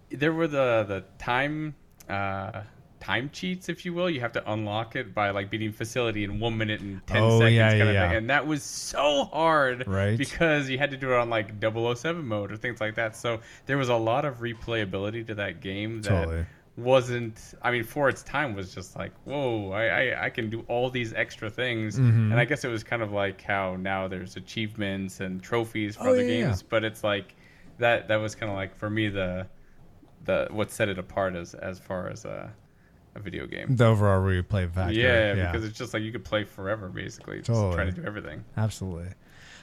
there 0.10 0.34
were 0.34 0.48
the 0.48 0.86
the 0.88 1.04
time 1.18 1.76
uh, 2.10 2.62
time 3.00 3.30
cheats, 3.32 3.70
if 3.70 3.86
you 3.86 3.94
will. 3.94 4.10
You 4.10 4.20
have 4.22 4.32
to 4.34 4.52
unlock 4.52 4.96
it 4.96 5.14
by 5.14 5.30
like 5.30 5.50
beating 5.50 5.72
facility 5.72 6.24
in 6.24 6.40
one 6.40 6.58
minute 6.58 6.82
and 6.82 7.06
ten 7.08 7.22
Oh, 7.24 7.40
seconds, 7.40 7.54
yeah, 7.56 7.70
kind 7.70 7.80
yeah, 7.80 8.04
of 8.04 8.10
thing. 8.10 8.18
And 8.18 8.30
that 8.30 8.48
was 8.48 8.64
so 8.64 9.26
hard, 9.26 9.88
Right. 9.88 10.18
Because 10.18 10.70
you 10.70 10.78
had 10.78 10.92
to 10.92 10.98
do 10.98 11.12
it 11.12 11.18
on 11.18 11.30
like 11.30 11.60
007 11.62 12.26
mode 12.26 12.52
or 12.52 12.58
things 12.58 12.82
like 12.82 12.96
that. 12.96 13.16
So 13.16 13.40
there 13.66 13.78
was 13.78 13.90
a 13.90 13.96
lot 13.96 14.26
of 14.26 14.40
replayability 14.40 15.28
to 15.28 15.36
that 15.36 15.62
game 15.62 16.02
that 16.04 16.10
Totally. 16.26 16.46
wasn't 16.76 17.56
I 17.64 17.72
mean 17.72 17.84
for 17.84 18.08
its 18.08 18.22
time 18.22 18.54
was 18.56 18.74
just 18.74 18.96
like 18.96 19.12
whoa 19.26 19.72
I, 19.72 19.86
I, 20.12 20.26
I 20.26 20.30
can 20.30 20.48
do 20.50 20.64
all 20.68 20.92
these 20.92 21.12
extra 21.14 21.50
things 21.50 21.98
Mhm. 21.98 22.32
and 22.32 22.36
I 22.40 22.46
guess 22.46 22.64
it 22.64 22.68
was 22.68 22.84
kind 22.84 23.02
of 23.02 23.12
like 23.12 23.42
how 23.42 23.76
now 23.78 24.08
there's 24.08 24.36
achievements 24.36 25.20
and 25.20 25.42
trophies 25.42 25.96
for 25.96 26.10
Oh, 26.10 26.12
other 26.12 26.22
yeah, 26.22 26.28
games 26.46 26.62
but 26.62 26.84
it's 26.84 27.04
like 27.04 27.34
that 27.80 28.08
that 28.10 28.18
was 28.18 28.36
kind 28.36 28.52
of 28.52 28.56
like 28.56 28.76
for 28.76 28.92
me 28.92 29.10
the 29.10 29.48
the 30.28 30.48
what 30.52 30.70
set 30.72 30.88
it 30.90 31.00
apart 31.00 31.36
as 31.36 31.56
as 31.56 31.80
far 31.80 32.08
as 32.10 32.24
a, 32.26 32.54
a 33.16 33.20
video 33.20 33.48
game 33.48 33.76
The 33.76 33.86
overall 33.86 34.22
replay 34.22 34.72
factor. 34.72 34.94
yeah, 34.94 35.34
yeah. 35.34 35.52
because 35.52 35.66
it's 35.68 35.78
just 35.78 35.94
like 35.94 36.04
you 36.04 36.12
could 36.12 36.24
play 36.24 36.44
forever 36.44 36.88
basically 36.90 37.38
just 37.38 37.48
Totally. 37.48 37.74
trying 37.76 37.90
to 37.94 38.02
do 38.02 38.06
everything 38.08 38.44
Absolutely. 38.56 39.10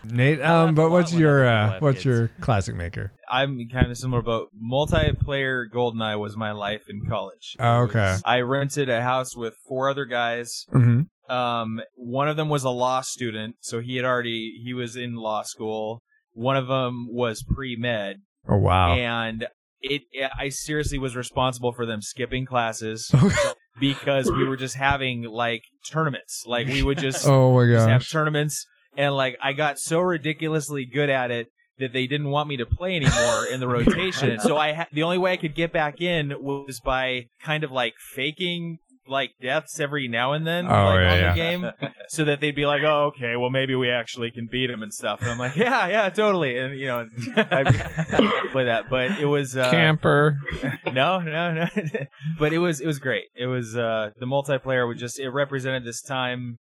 Nate, 0.07 0.43
um, 0.43 0.75
but 0.75 0.91
what's 0.91 1.15
your 1.15 1.47
uh, 1.47 1.79
what's 1.79 1.95
kids. 1.97 2.05
your 2.05 2.31
classic 2.43 2.75
maker? 2.75 3.11
I'm 3.31 3.59
kind 3.73 3.91
of 3.91 3.97
similar, 3.97 4.21
but 4.21 4.49
multiplayer 4.63 5.65
GoldenEye 5.73 6.19
was 6.19 6.37
my 6.37 6.53
life 6.53 6.83
in 6.91 7.07
college. 7.09 7.57
Oh, 7.59 7.83
okay. 7.85 8.17
I 8.25 8.41
rented 8.41 8.91
a 8.91 9.01
house 9.01 9.35
with 9.35 9.55
four 9.67 9.89
other 9.89 10.05
guys. 10.05 10.67
Mhm. 10.75 11.07
Um, 11.31 11.81
one 11.95 12.29
of 12.29 12.37
them 12.37 12.51
was 12.51 12.65
a 12.65 12.71
law 12.71 13.01
student, 13.01 13.57
so 13.61 13.81
he 13.81 13.97
had 13.97 14.05
already 14.05 14.61
he 14.63 14.75
was 14.75 14.95
in 14.95 15.15
law 15.15 15.41
school. 15.43 16.03
One 16.33 16.59
of 16.59 16.67
them 16.67 17.07
was 17.11 17.43
pre 17.43 17.75
med. 17.77 18.17
Oh 18.47 18.59
wow. 18.59 18.93
And 18.93 19.47
it, 19.85 20.31
I 20.39 20.49
seriously 20.49 20.99
was 20.99 21.15
responsible 21.15 21.73
for 21.73 21.87
them 21.87 22.01
skipping 22.01 22.47
classes 22.47 23.11
because 23.81 24.31
we 24.31 24.45
were 24.45 24.57
just 24.57 24.77
having 24.77 25.23
like 25.23 25.63
tournaments. 25.89 26.45
Like 26.47 26.67
we 26.67 26.83
would 26.83 26.99
just 26.99 27.27
Oh, 27.27 27.55
my 27.55 27.67
just 27.67 27.89
have 27.89 28.09
tournaments, 28.09 28.67
and 28.97 29.15
like 29.15 29.37
I 29.43 29.53
got 29.53 29.79
so 29.79 30.01
ridiculously 30.01 30.85
good 30.87 31.11
at 31.11 31.31
it 31.31 31.49
that 31.79 31.93
they 31.93 32.07
didn't 32.07 32.31
want 32.31 32.49
me 32.49 32.57
to 32.59 32.67
play 32.67 32.97
anymore 32.97 33.47
in 33.53 33.59
the 33.61 33.67
rotation. 33.79 34.39
so 34.41 34.57
I 34.57 34.73
ha- 34.75 34.87
the 34.93 35.03
only 35.03 35.19
way 35.19 35.33
I 35.33 35.37
could 35.37 35.55
get 35.55 35.73
back 35.73 36.01
in 36.01 36.33
was 36.41 36.81
by 36.81 37.27
kind 37.43 37.65
of 37.65 37.73
like 37.73 37.95
faking 38.15 38.79
like 39.07 39.31
deaths 39.41 39.79
every 39.81 40.09
now 40.09 40.33
and 40.33 40.47
then 40.47 40.67
Oh, 40.67 40.71
like, 40.71 41.01
yeah, 41.01 41.13
on 41.13 41.19
yeah. 41.19 41.31
the 41.31 41.37
game 41.37 41.93
so 42.09 42.25
that 42.25 42.41
they'd 42.41 42.55
be 42.55 42.67
like 42.67 42.83
oh 42.83 43.13
okay 43.15 43.37
well 43.37 43.51
maybe 43.51 43.75
we 43.75 43.91
actually 43.91 44.31
can 44.31 44.49
beat 44.51 44.71
him 44.71 44.83
and 44.83 44.93
stuff 44.93 45.21
and 45.21 45.31
i'm 45.31 45.39
like 45.39 45.57
yeah 45.57 45.87
yeah 45.89 46.09
totally 46.09 46.59
and 46.59 46.79
you 46.79 46.87
know 46.87 47.07
i 47.37 47.65
play 48.53 48.65
that 48.65 48.85
but 48.89 49.19
it 49.19 49.27
was 49.27 49.57
uh, 49.57 49.71
Camper. 49.71 50.39
no 50.93 51.19
no 51.21 51.53
no 51.53 51.67
but 52.39 52.53
it 52.53 52.59
was 52.59 52.81
it 52.81 52.87
was 52.87 52.99
great 52.99 53.25
it 53.35 53.47
was 53.47 53.77
uh 53.77 54.11
the 54.19 54.27
multiplayer 54.27 54.87
was 54.89 54.99
just 54.99 55.19
it 55.19 55.31
represented 55.31 55.85
this 55.85 56.01
time 56.01 56.59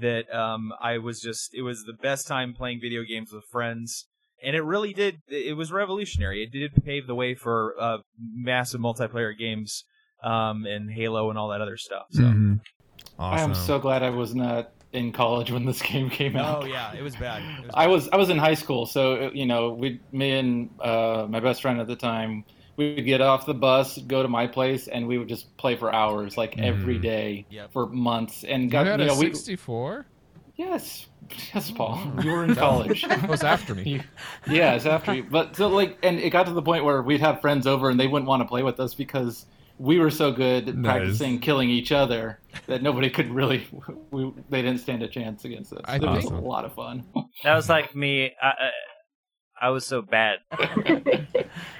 that 0.00 0.32
um, 0.32 0.72
I 0.80 0.98
was 0.98 1.20
just 1.20 1.52
it 1.54 1.62
was 1.62 1.82
the 1.84 1.92
best 1.92 2.28
time 2.28 2.54
playing 2.54 2.78
video 2.80 3.02
games 3.02 3.32
with 3.32 3.42
friends, 3.50 4.06
and 4.42 4.54
it 4.54 4.62
really 4.62 4.92
did. 4.92 5.16
It 5.26 5.56
was 5.56 5.72
revolutionary. 5.72 6.44
It 6.44 6.52
did 6.52 6.84
pave 6.84 7.08
the 7.08 7.16
way 7.16 7.34
for 7.34 7.74
uh, 7.80 7.98
massive 8.16 8.80
multiplayer 8.80 9.36
games 9.36 9.84
um, 10.22 10.66
and 10.66 10.90
Halo 10.90 11.30
and 11.30 11.38
all 11.38 11.48
that 11.48 11.60
other 11.60 11.76
stuff. 11.76 12.06
So. 12.10 12.22
Mm-hmm. 12.22 12.54
I 13.20 13.40
am 13.40 13.54
so 13.54 13.78
glad 13.78 14.02
I 14.02 14.10
was 14.10 14.34
not 14.34 14.70
in 14.92 15.12
college 15.12 15.50
when 15.50 15.64
this 15.64 15.82
game 15.90 16.08
came 16.08 16.36
out. 16.36 16.62
Oh 16.62 16.66
yeah, 16.66 16.92
it 16.94 17.02
was 17.02 17.16
bad. 17.16 17.42
It 17.42 17.62
was 17.66 17.70
I 17.74 17.86
was 17.88 18.08
I 18.10 18.16
was 18.16 18.30
in 18.30 18.38
high 18.38 18.54
school, 18.54 18.86
so 18.86 19.30
you 19.34 19.44
know, 19.46 19.70
we 19.72 20.00
me 20.12 20.32
and 20.38 20.70
uh, 20.80 21.26
my 21.28 21.40
best 21.40 21.60
friend 21.62 21.80
at 21.80 21.88
the 21.88 21.96
time, 21.96 22.44
we 22.76 22.94
would 22.94 23.04
get 23.04 23.20
off 23.20 23.44
the 23.44 23.54
bus, 23.54 23.98
go 23.98 24.22
to 24.22 24.28
my 24.28 24.46
place, 24.46 24.86
and 24.86 25.06
we 25.08 25.18
would 25.18 25.28
just 25.28 25.54
play 25.56 25.74
for 25.76 25.92
hours, 25.92 26.36
like 26.36 26.58
every 26.58 26.98
Mhm. 26.98 27.02
day 27.02 27.46
Yep. 27.50 27.72
for 27.72 27.86
months. 27.86 28.44
And 28.44 28.64
You 28.64 28.70
got 28.70 28.86
had 28.86 29.00
you 29.00 29.06
a 29.06 29.08
know, 29.08 29.18
we 29.18 29.26
64? 29.34 30.06
yes, 30.56 31.06
yes, 31.52 31.70
Paul, 31.72 32.00
you 32.22 32.30
were 32.30 32.44
in 32.44 32.54
college. 32.54 33.02
It 33.04 33.22
was 33.28 33.42
after 33.42 33.74
me. 33.74 33.82
You- 33.82 34.02
yeah, 34.48 34.74
it's 34.74 34.86
after 34.86 35.12
you. 35.12 35.24
But 35.24 35.56
so 35.56 35.66
like, 35.68 35.98
and 36.04 36.18
it 36.20 36.30
got 36.30 36.46
to 36.46 36.52
the 36.52 36.62
point 36.62 36.84
where 36.84 37.02
we'd 37.02 37.20
have 37.20 37.40
friends 37.40 37.66
over, 37.66 37.90
and 37.90 37.98
they 37.98 38.06
wouldn't 38.06 38.28
want 38.28 38.42
to 38.42 38.48
play 38.48 38.62
with 38.62 38.78
us 38.78 38.94
because 38.94 39.46
we 39.78 39.98
were 39.98 40.10
so 40.10 40.32
good 40.32 40.68
at 40.68 40.74
Nice. 40.76 40.92
practicing 40.98 41.38
killing 41.38 41.70
each 41.70 41.92
other 41.92 42.40
that 42.66 42.82
nobody 42.82 43.08
could 43.10 43.30
really. 43.30 43.66
We, 44.10 44.32
they 44.50 44.62
didn't 44.62 44.80
stand 44.80 45.02
a 45.02 45.08
chance 45.08 45.44
against 45.44 45.72
us. 45.72 45.80
I 45.84 45.96
it 45.96 46.02
was 46.02 46.24
think- 46.24 46.34
a 46.34 46.36
lot 46.36 46.64
of 46.64 46.74
fun. 46.74 47.04
That 47.44 47.54
was 47.54 47.68
like 47.68 47.94
me. 47.94 48.32
I, 48.42 48.46
I, 48.48 48.70
I 49.60 49.68
was 49.70 49.86
so 49.86 50.02
bad. 50.02 50.38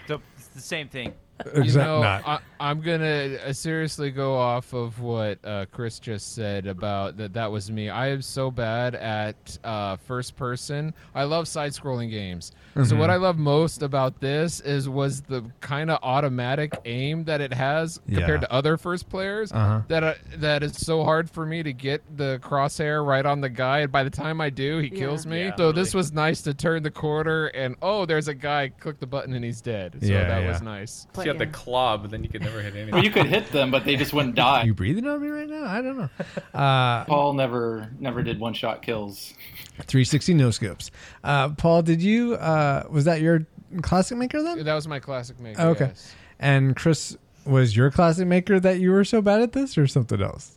So 0.06 0.20
it's 0.36 0.48
the 0.54 0.60
same 0.60 0.88
thing. 0.88 1.12
You 1.54 1.72
know, 1.72 2.00
not. 2.02 2.26
I, 2.26 2.38
I'm 2.60 2.80
gonna 2.80 3.38
uh, 3.46 3.52
seriously 3.52 4.10
go 4.10 4.34
off 4.36 4.72
of 4.72 5.00
what 5.00 5.38
uh, 5.44 5.66
Chris 5.72 5.98
just 5.98 6.34
said 6.34 6.66
about 6.66 7.16
that. 7.18 7.32
That 7.34 7.50
was 7.52 7.70
me. 7.70 7.88
I 7.88 8.08
am 8.08 8.22
so 8.22 8.50
bad 8.50 8.94
at 8.94 9.58
uh, 9.64 9.96
first 9.96 10.36
person. 10.36 10.94
I 11.14 11.24
love 11.24 11.46
side-scrolling 11.48 12.10
games. 12.10 12.52
So 12.76 12.82
Mhm. 12.94 12.98
what 12.98 13.10
I 13.10 13.16
love 13.16 13.38
most 13.38 13.82
about 13.82 14.20
this 14.20 14.60
is 14.60 14.88
was 14.88 15.22
the 15.22 15.42
kind 15.60 15.90
of 15.90 15.98
automatic 16.02 16.78
aim 16.84 17.24
that 17.24 17.40
it 17.40 17.52
has 17.52 17.98
compared 18.08 18.42
Yeah. 18.42 18.46
to 18.46 18.52
other 18.52 18.76
first 18.76 19.08
players. 19.08 19.50
Uh-huh. 19.52 19.80
That 19.88 20.04
uh, 20.04 20.14
that 20.36 20.62
is 20.62 20.76
so 20.76 21.02
hard 21.04 21.28
for 21.30 21.44
me 21.46 21.62
to 21.62 21.72
get 21.72 22.02
the 22.16 22.38
crosshair 22.42 23.04
right 23.04 23.26
on 23.26 23.40
the 23.40 23.48
guy. 23.48 23.80
And 23.80 23.90
by 23.92 24.04
the 24.04 24.10
time 24.10 24.40
I 24.40 24.50
do, 24.50 24.78
he 24.78 24.90
kills 24.90 25.26
me. 25.26 25.44
Yeah, 25.46 25.56
so 25.56 25.72
this 25.72 25.94
was 25.94 26.12
nice 26.12 26.42
to 26.42 26.54
turn 26.54 26.82
the 26.82 26.90
corner 26.90 27.46
and 27.46 27.74
oh, 27.82 28.06
there's 28.06 28.28
a 28.28 28.34
guy. 28.34 28.68
Click 28.80 29.00
the 29.00 29.06
button 29.06 29.34
and 29.34 29.44
he's 29.44 29.60
dead. 29.60 29.96
So 30.00 30.06
Yeah, 30.06 30.28
that 30.28 30.42
yeah. 30.42 30.48
was 30.52 30.62
nice. 30.62 31.06
So 31.14 31.22
you 31.22 31.28
have 31.30 31.38
the 31.38 31.46
claw, 31.46 31.96
but 31.96 32.10
then 32.10 32.22
you 32.22 32.28
could 32.30 32.42
never 32.48 32.62
hit 32.62 32.74
anything. 32.74 32.94
Well, 32.94 33.04
you 33.04 33.10
could 33.10 33.26
hit 33.26 33.50
them, 33.52 33.70
but 33.70 33.84
they 33.84 33.96
just 33.96 34.12
wouldn't 34.12 34.34
die. 34.48 34.64
You 34.64 34.74
breathing 34.74 35.06
on 35.06 35.20
me 35.20 35.28
right 35.28 35.48
now? 35.48 35.64
I 35.64 35.82
don't 35.82 35.98
know. 35.98 36.10
Uh, 36.58 37.04
Paul 37.04 37.34
never 37.34 37.90
never 37.98 38.22
did 38.22 38.38
one 38.40 38.54
shot 38.54 38.82
kills. 38.82 39.34
360 39.78 40.34
no 40.34 40.50
scopes. 40.50 40.90
Uh, 41.22 41.50
Paul, 41.50 41.82
did 41.82 42.02
you? 42.02 42.34
Uh, 42.34 42.84
was 42.90 43.04
that 43.04 43.20
your 43.20 43.46
classic 43.82 44.16
maker 44.18 44.42
then? 44.42 44.64
That 44.64 44.74
was 44.74 44.88
my 44.88 44.98
classic 45.00 45.38
maker. 45.40 45.60
Okay. 45.60 45.86
yes. 45.86 46.14
And 46.40 46.74
Chris, 46.76 47.16
was 47.44 47.76
your 47.76 47.90
classic 47.90 48.26
maker 48.26 48.58
that 48.60 48.78
you 48.80 48.90
were 48.90 49.04
so 49.04 49.20
bad 49.22 49.40
at 49.42 49.52
this, 49.52 49.76
or 49.78 49.86
something 49.86 50.20
else? 50.22 50.54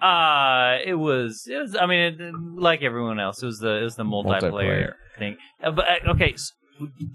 Uh 0.00 0.78
it 0.84 0.94
was 0.94 1.46
it 1.48 1.56
was. 1.58 1.76
I 1.76 1.86
mean, 1.86 2.20
it, 2.20 2.34
like 2.60 2.82
everyone 2.82 3.20
else, 3.20 3.40
it 3.42 3.46
was 3.46 3.58
the 3.60 3.78
it 3.78 3.82
was 3.84 3.94
the 3.94 4.04
multiplayer, 4.04 4.40
Multiplayer. 4.52 4.92
thing. 5.16 5.36
Uh, 5.62 5.70
but 5.70 5.84
uh, 5.88 6.10
okay, 6.12 6.32
s 6.32 6.52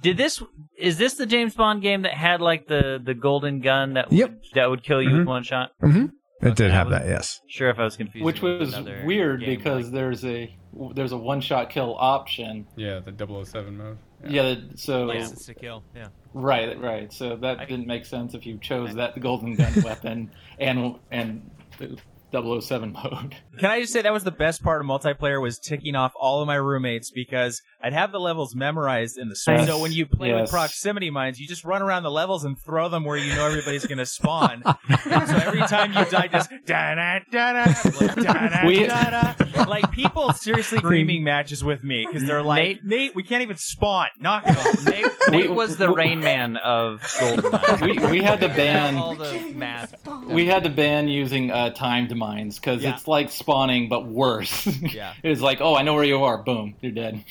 did 0.02 0.18
this 0.18 0.42
is 0.78 0.98
this 0.98 1.16
the 1.16 1.26
James 1.26 1.56
Bond 1.56 1.82
game 1.82 2.04
that 2.04 2.14
had 2.14 2.42
like 2.42 2.68
the 2.68 3.02
the 3.04 3.14
golden 3.14 3.60
gun 3.62 3.94
that 3.94 4.12
Yep. 4.12 4.30
would, 4.30 4.40
that 4.54 4.70
would 4.70 4.84
kill 4.84 5.02
you 5.02 5.10
Mhm. 5.10 5.18
with 5.20 5.28
one 5.28 5.44
shot? 5.44 5.72
Mm-hmm. 5.84 6.06
It 6.48 6.56
did 6.56 6.70
have 6.72 6.92
that, 6.92 7.08
yes. 7.08 7.42
Sure, 7.48 7.70
if 7.72 7.80
I 7.80 7.84
was 7.84 7.98
confused. 7.98 8.24
Which 8.24 8.42
was 8.44 8.76
weird 9.06 9.40
because 9.40 9.86
like- 9.86 9.94
there's 9.94 10.24
a 10.24 10.56
there's 10.94 11.12
a 11.12 11.18
one 11.18 11.42
shot 11.42 11.70
kill 11.72 11.96
option. 11.98 12.68
Yeah, 12.76 13.00
the 13.00 13.12
007 13.12 13.76
mode. 13.78 13.98
Yeah, 14.28 14.44
that- 14.54 14.80
so 14.80 15.06
License 15.06 15.46
to 15.48 15.56
kill. 15.56 15.84
Yeah. 15.96 16.08
right, 16.34 16.80
right. 16.80 17.12
So 17.12 17.36
that 17.38 17.68
didn't 17.68 17.88
make 17.88 18.06
sense 18.06 18.36
if 18.36 18.46
you 18.46 18.60
chose 18.60 18.94
that 18.96 19.20
golden 19.20 19.56
gun 19.56 19.74
weapon 19.84 20.30
and 20.60 20.96
and 21.12 21.50
the 21.80 21.98
007 22.32 22.92
mode. 22.94 23.36
Can 23.60 23.72
I 23.72 23.80
just 23.82 23.94
say 23.94 24.02
that 24.02 24.14
was 24.14 24.24
the 24.24 24.32
best 24.32 24.62
part 24.64 24.82
of 24.82 24.88
multiplayer 24.88 25.42
was 25.42 25.58
ticking 25.58 25.96
off 25.96 26.14
all 26.20 26.42
of 26.42 26.48
my 26.48 26.56
roommates 26.56 27.10
because 27.10 27.62
I'd 27.82 27.94
have 27.94 28.12
the 28.12 28.20
levels 28.20 28.56
memorized 28.56 29.18
in 29.18 29.30
the 29.30 29.36
Yes. 29.48 29.68
So 29.68 29.80
when 29.80 29.92
you 29.92 30.06
play 30.06 30.34
with 30.34 30.50
proximity 30.50 31.10
mines, 31.10 31.40
you 31.40 31.48
just 31.48 31.64
run 31.64 31.82
around 31.82 32.04
the 32.04 32.12
levels 32.12 32.44
and 32.44 32.60
throw 32.60 32.90
them 32.90 33.04
where 33.04 33.18
you 33.18 33.34
know 33.36 33.48
everybody's 33.48 33.86
going 33.86 33.98
to 34.00 34.06
spawn. 34.06 34.62
so 34.64 35.12
every 35.38 35.62
time 35.62 35.94
you 35.94 36.06
die, 36.06 36.28
just 36.28 36.50
da 36.66 36.96
da 36.96 37.20
da 37.32 37.54
da 37.54 38.16
da 38.16 38.68
We- 38.68 38.86
da 38.88 39.10
da. 39.10 39.64
Like 39.68 39.92
people 39.92 40.32
seriously 40.34 40.80
creaming 40.80 41.24
matches 41.24 41.64
with 41.64 41.84
me 41.84 42.06
because 42.06 42.26
they're 42.28 42.44
like, 42.44 42.84
Nate, 42.84 43.16
we 43.16 43.24
can't 43.24 43.42
even 43.42 43.58
spawn. 43.58 44.08
Knock 44.20 44.44
it 44.46 44.58
off. 44.58 44.86
Nate, 44.86 45.06
Nate 45.30 45.52
was 45.52 45.78
the 45.78 45.90
Rain 45.92 46.20
Man 46.20 46.58
of 46.58 47.02
GoldenEye. 47.02 47.82
we, 48.12 48.12
we 48.12 48.22
had 48.22 48.40
to 48.42 48.48
ban 48.50 48.96
All 48.96 49.16
the 49.16 49.52
math. 49.56 49.96
we 50.28 50.46
had 50.46 50.64
to 50.64 50.70
ban 50.70 51.08
using 51.08 51.52
uh, 51.52 51.72
timed 51.72 52.12
mines 52.18 52.60
because 52.60 52.84
Yeah. 52.84 52.96
it's 52.96 53.08
like 53.08 53.30
spawning 53.32 53.90
but 53.90 54.06
worse. 54.08 54.66
Yeah. 54.82 55.14
it 55.24 55.30
was 55.30 55.42
like, 55.42 55.62
oh, 55.62 55.76
I 55.76 55.84
know 55.84 55.94
where 55.94 56.04
you 56.04 56.24
are. 56.24 56.38
Boom, 56.38 56.76
you're 56.82 56.92
dead. 56.92 57.24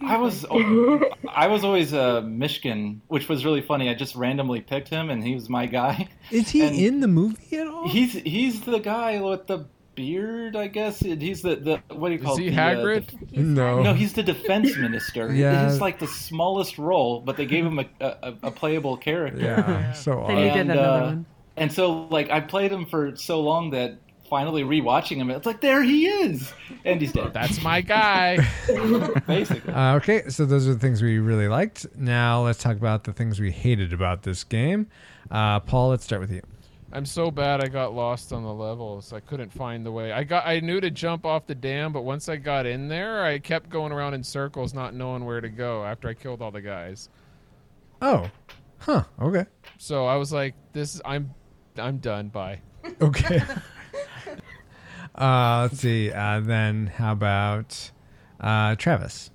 I 0.00 0.16
was 0.16 0.44
I 1.28 1.46
was 1.48 1.64
always 1.64 1.92
uh, 1.92 2.22
Mishkin, 2.22 3.00
which 3.08 3.28
was 3.28 3.44
really 3.44 3.60
funny. 3.60 3.88
I 3.90 3.94
just 3.94 4.14
randomly 4.14 4.60
picked 4.60 4.88
him, 4.88 5.10
and 5.10 5.22
he 5.22 5.34
was 5.34 5.48
my 5.48 5.66
guy. 5.66 6.08
Is 6.30 6.48
he 6.50 6.62
And 6.62 6.74
in 6.76 7.00
the 7.00 7.08
movie 7.08 7.56
at 7.58 7.66
all? 7.66 7.88
He's 7.88 8.12
he's 8.14 8.60
the 8.62 8.78
guy 8.78 9.20
with 9.20 9.46
the 9.46 9.66
beard, 9.96 10.56
I 10.56 10.68
guess. 10.68 11.00
He's 11.00 11.42
the, 11.42 11.56
the 11.56 11.94
what 11.94 12.08
do 12.08 12.14
you 12.14 12.20
Is 12.20 12.24
call 12.24 12.36
he 12.36 12.46
it? 12.48 12.54
The, 12.54 12.62
uh, 12.62 12.74
Hagrid? 12.76 13.30
the- 13.32 13.40
no. 13.42 13.82
no, 13.82 13.92
he's 13.92 14.14
the 14.14 14.22
defense 14.22 14.74
minister. 14.76 15.30
Yeah. 15.34 15.68
It's 15.68 15.80
like 15.80 15.98
the 15.98 16.06
smallest 16.06 16.78
role, 16.78 17.20
but 17.20 17.36
they 17.36 17.44
gave 17.44 17.66
him 17.66 17.78
a, 17.80 17.86
a, 18.00 18.34
a 18.44 18.50
playable 18.50 18.96
character. 18.96 19.40
Yeah, 19.42 19.92
so 19.92 20.24
They 20.28 20.34
needed 20.36 20.56
And, 20.56 20.70
another 20.70 20.88
uh, 20.88 21.04
one. 21.06 21.26
And 21.56 21.70
so, 21.70 22.06
like, 22.06 22.30
I 22.30 22.40
played 22.40 22.72
him 22.72 22.86
for 22.86 23.14
so 23.16 23.40
long 23.42 23.70
that 23.70 23.98
finally 24.30 24.62
rewatching 24.62 25.16
him, 25.16 25.28
it's 25.30 25.44
like 25.44 25.60
there 25.60 25.82
he 25.82 26.06
is, 26.06 26.52
and 26.84 27.00
he's 27.00 27.12
dead. 27.12 27.34
That's 27.34 27.60
my 27.62 27.80
guy. 27.82 28.38
Basically, 29.26 29.72
Uh, 29.74 29.96
okay, 29.96 30.28
so 30.30 30.46
those 30.46 30.66
are 30.66 30.72
the 30.72 30.78
things 30.78 31.02
we 31.02 31.18
really 31.18 31.48
liked. 31.48 31.86
Now 31.96 32.42
let's 32.44 32.62
talk 32.62 32.76
about 32.76 33.04
the 33.04 33.12
things 33.12 33.40
we 33.40 33.50
hated 33.50 33.92
about 33.92 34.22
this 34.22 34.44
game. 34.44 34.86
Uh, 35.30 35.60
Paul, 35.60 35.90
let's 35.90 36.04
start 36.04 36.20
with 36.22 36.30
you. 36.32 36.40
I'm 36.92 37.04
so 37.06 37.30
bad 37.30 37.62
I 37.62 37.68
got 37.68 37.92
lost 37.94 38.32
on 38.32 38.42
the 38.42 38.52
levels. 38.52 39.12
I 39.12 39.20
couldn't 39.20 39.52
find 39.52 39.84
the 39.86 39.92
way. 39.92 40.10
I 40.12 40.24
got 40.24 40.46
I 40.46 40.58
knew 40.60 40.80
to 40.80 40.90
jump 40.90 41.24
off 41.26 41.46
the 41.46 41.54
dam, 41.54 41.92
but 41.92 42.02
once 42.02 42.28
I 42.28 42.36
got 42.36 42.66
in 42.66 42.88
there, 42.88 43.24
I 43.24 43.38
kept 43.38 43.68
going 43.68 43.92
around 43.92 44.14
in 44.14 44.24
circles 44.24 44.74
not 44.74 44.94
knowing 44.94 45.24
where 45.24 45.40
to 45.40 45.48
go 45.48 45.84
after 45.84 46.08
I 46.08 46.14
killed 46.14 46.40
all 46.42 46.50
the 46.50 46.60
guys. 46.60 47.08
Oh, 48.02 48.28
huh. 48.78 49.04
Okay. 49.20 49.46
So 49.78 50.06
I 50.06 50.16
was 50.16 50.32
like 50.32 50.54
this 50.72 51.00
I'm 51.04 51.32
I'm 51.78 51.98
done. 51.98 52.28
Bye. 52.28 52.60
Okay. 53.00 53.40
uh, 55.14 55.68
let's 55.70 55.80
see. 55.80 56.10
Uh, 56.12 56.40
then 56.40 56.86
how 56.86 57.12
about 57.12 57.90
uh, 58.40 58.74
Travis? 58.76 59.30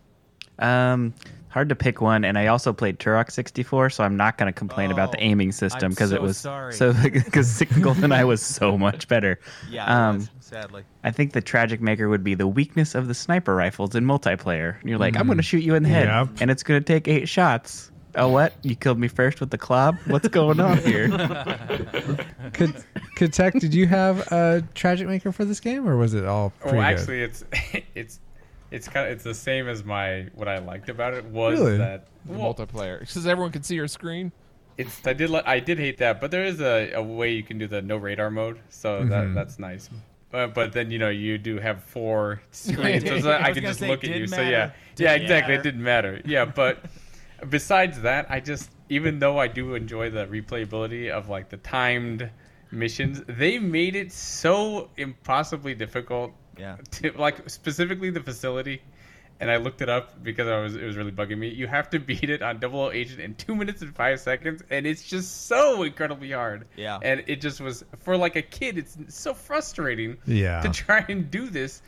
Um, 0.59 1.13
hard 1.49 1.69
to 1.69 1.75
pick 1.75 1.99
one, 2.01 2.23
and 2.23 2.37
I 2.37 2.47
also 2.47 2.71
played 2.73 2.97
Turok 2.99 3.29
64, 3.31 3.89
so 3.89 4.03
I'm 4.03 4.15
not 4.17 4.37
going 4.37 4.47
to 4.51 4.57
complain 4.57 4.91
about 4.91 5.11
the 5.11 5.17
Oh, 5.17 5.23
aiming 5.23 5.51
system 5.51 5.83
I'm 5.87 5.89
because 5.91 6.11
it 6.13 6.21
was 6.21 6.37
sorry. 6.37 6.73
so 6.73 6.93
because 7.03 7.59
GoldenEye 7.61 8.25
was 8.25 8.41
so 8.41 8.77
much 8.77 9.07
better. 9.07 9.39
Yeah, 9.69 9.85
Um, 10.09 10.17
was, 10.17 10.29
sadly. 10.39 10.83
I 11.03 11.11
think 11.11 11.33
the 11.33 11.41
tragic 11.41 11.81
maker 11.81 12.07
would 12.09 12.23
be 12.23 12.35
the 12.35 12.47
weakness 12.47 12.95
of 12.95 13.07
the 13.07 13.13
sniper 13.13 13.53
rifles 13.55 13.95
in 13.95 14.05
multiplayer. 14.05 14.77
You're 14.83 14.97
like, 14.97 15.15
I'm 15.17 15.23
Mm. 15.23 15.27
going 15.27 15.37
to 15.37 15.43
shoot 15.43 15.63
you 15.63 15.75
in 15.75 15.83
the 15.83 15.89
head, 15.89 16.07
Yep. 16.07 16.29
and 16.41 16.51
it's 16.51 16.63
going 16.63 16.79
to 16.81 16.85
take 16.85 17.07
eight 17.09 17.27
shots. 17.27 17.91
Oh, 18.15 18.29
what? 18.29 18.53
You 18.63 18.75
killed 18.75 18.97
me 18.99 19.07
first 19.07 19.39
with 19.39 19.49
the 19.49 19.57
club? 19.57 19.97
What's 20.07 20.27
going 20.29 20.59
on 20.59 20.77
here? 20.79 21.09
Could 22.53 22.75
Katek, 23.17 23.59
did 23.59 23.73
you 23.73 23.87
have 23.87 24.19
a 24.31 24.63
tragic 24.73 25.07
maker 25.07 25.31
for 25.31 25.45
this 25.45 25.59
game, 25.59 25.87
or 25.87 25.97
was 25.97 26.13
it 26.13 26.25
all 26.25 26.51
pretty 26.59 26.77
Oh, 26.77 26.81
good? 26.81 26.85
actually, 26.99 27.21
it's 27.23 27.43
it's 27.95 28.19
it's 28.71 28.87
kind 28.87 29.07
of 29.07 29.13
it's 29.13 29.23
the 29.23 29.33
same 29.33 29.67
as 29.67 29.83
my 29.83 30.27
what 30.33 30.47
I 30.47 30.57
liked 30.59 30.89
about 30.89 31.13
it 31.13 31.25
was 31.25 31.59
Really? 31.59 31.77
that 31.77 32.07
The 32.25 32.33
well, 32.33 32.53
multiplayer 32.53 32.99
because 32.99 33.25
everyone 33.27 33.51
can 33.51 33.63
see 33.63 33.75
your 33.75 33.87
screen. 33.87 34.31
it's 34.77 35.05
I 35.05 35.13
did 35.13 35.29
li- 35.29 35.43
I 35.45 35.59
did 35.59 35.77
hate 35.79 35.97
that, 35.99 36.19
but 36.19 36.31
there 36.31 36.43
is 36.43 36.59
a, 36.61 36.91
a 36.93 37.01
way 37.03 37.31
you 37.31 37.43
can 37.43 37.57
do 37.57 37.67
the 37.67 37.81
no 37.81 37.97
radar 37.97 38.29
mode, 38.31 38.59
so 38.69 39.01
Mhm. 39.03 39.09
that 39.09 39.33
that's 39.33 39.59
nice. 39.59 39.89
But, 40.31 40.53
but 40.53 40.73
then 40.73 40.91
you 40.91 40.99
know 40.99 41.07
you 41.09 41.37
do 41.37 41.59
have 41.59 41.83
four 41.83 42.41
screens, 42.51 43.07
so 43.23 43.31
I 43.31 43.45
I 43.49 43.53
can 43.53 43.63
just 43.63 43.79
say, 43.79 43.87
look 43.87 44.03
at 44.03 44.09
you. 44.09 44.13
didn't 44.15 44.29
So 44.29 44.41
yeah, 44.41 44.49
yeah, 44.49 44.71
Didn't 44.95 45.21
exactly. 45.21 45.53
matter. 45.53 45.53
It 45.53 45.63
didn't 45.63 45.83
matter. 45.83 46.21
Yeah, 46.25 46.45
but 46.45 46.83
besides 47.49 48.01
that, 48.01 48.27
I 48.29 48.39
just 48.39 48.69
even 48.89 49.19
though 49.19 49.37
I 49.39 49.47
do 49.47 49.75
enjoy 49.75 50.09
the 50.09 50.25
replayability 50.25 51.09
of 51.09 51.29
like 51.29 51.49
the 51.49 51.57
timed 51.57 52.29
missions, 52.71 53.21
they 53.27 53.59
made 53.59 53.95
it 53.95 54.11
so 54.11 54.89
impossibly 54.97 55.75
difficult. 55.75 56.31
Yeah. 56.57 56.77
To, 56.91 57.11
like 57.17 57.49
specifically 57.49 58.09
the 58.09 58.21
facility. 58.21 58.81
And 59.37 59.51
I 59.51 59.57
looked 59.57 59.81
it 59.81 59.89
up 59.89 60.23
because 60.23 60.47
I 60.47 60.61
was 60.61 60.75
it 60.77 60.85
was 60.85 60.95
really 60.95 61.11
bugging 61.11 61.37
me. 61.37 61.49
You 61.49 61.67
have 61.67 61.89
to 61.89 61.99
beat 61.99 62.29
it 62.29 62.41
on 62.41 62.59
Double 62.59 62.79
O 62.79 62.91
Agent 62.91 63.19
in 63.19 63.35
two 63.35 63.53
minutes 63.53 63.81
and 63.81 63.93
five 63.93 64.21
seconds, 64.21 64.63
and 64.69 64.87
it's 64.87 65.03
just 65.03 65.47
so 65.47 65.83
incredibly 65.83 66.31
hard. 66.31 66.67
Yeah. 66.77 66.99
And 67.01 67.21
it 67.27 67.41
just 67.41 67.59
was 67.59 67.83
for 67.99 68.15
like 68.15 68.37
a 68.37 68.41
kid, 68.41 68.77
it's 68.77 68.97
so 69.09 69.33
frustrating. 69.33 70.17
Yeah. 70.25 70.61
To 70.61 70.69
try 70.69 71.05
and 71.09 71.29
do 71.29 71.49
this 71.49 71.81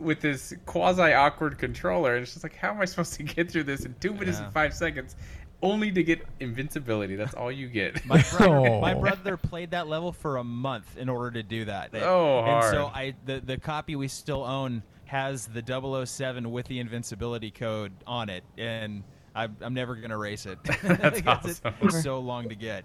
with 0.00 0.20
this 0.20 0.54
quasi 0.66 1.12
awkward 1.12 1.58
controller, 1.58 2.14
and 2.14 2.22
it's 2.22 2.32
just 2.32 2.44
like, 2.44 2.56
how 2.56 2.70
am 2.70 2.80
I 2.80 2.84
supposed 2.84 3.14
to 3.14 3.22
get 3.22 3.50
through 3.50 3.64
this 3.64 3.84
in 3.84 3.94
two 4.00 4.12
minutes 4.14 4.38
Yeah. 4.38 4.44
and 4.44 4.54
five 4.54 4.74
seconds, 4.74 5.16
only 5.62 5.90
to 5.92 6.02
get 6.02 6.24
invincibility? 6.40 7.16
That's 7.16 7.34
all 7.34 7.50
you 7.52 7.68
get. 7.68 8.04
My 8.06 8.22
brother, 8.36 8.50
my 8.80 8.94
Oh. 8.94 9.00
brother 9.00 9.36
played 9.36 9.70
that 9.72 9.88
level 9.88 10.12
for 10.12 10.36
a 10.38 10.44
month 10.44 10.96
in 10.96 11.08
order 11.08 11.30
to 11.32 11.42
do 11.42 11.64
that. 11.66 11.90
Oh, 11.94 12.44
and 12.44 12.64
so. 12.64 12.86
I 12.94 13.14
the 13.26 13.40
the 13.40 13.58
copy 13.58 13.96
we 13.96 14.08
still 14.08 14.44
own 14.44 14.82
has 15.06 15.46
the 15.46 15.62
007 16.06 16.50
with 16.50 16.66
the 16.66 16.78
invincibility 16.80 17.50
code 17.50 17.92
on 18.06 18.28
it, 18.28 18.44
and 18.58 19.02
I'm, 19.34 19.56
I'm 19.60 19.72
never 19.74 19.96
gonna 19.96 20.18
race 20.18 20.46
it. 20.46 20.58
That's 20.82 21.22
awesome. 21.26 21.74
It's 21.82 22.02
so 22.02 22.18
long 22.20 22.48
to 22.50 22.54
get. 22.54 22.84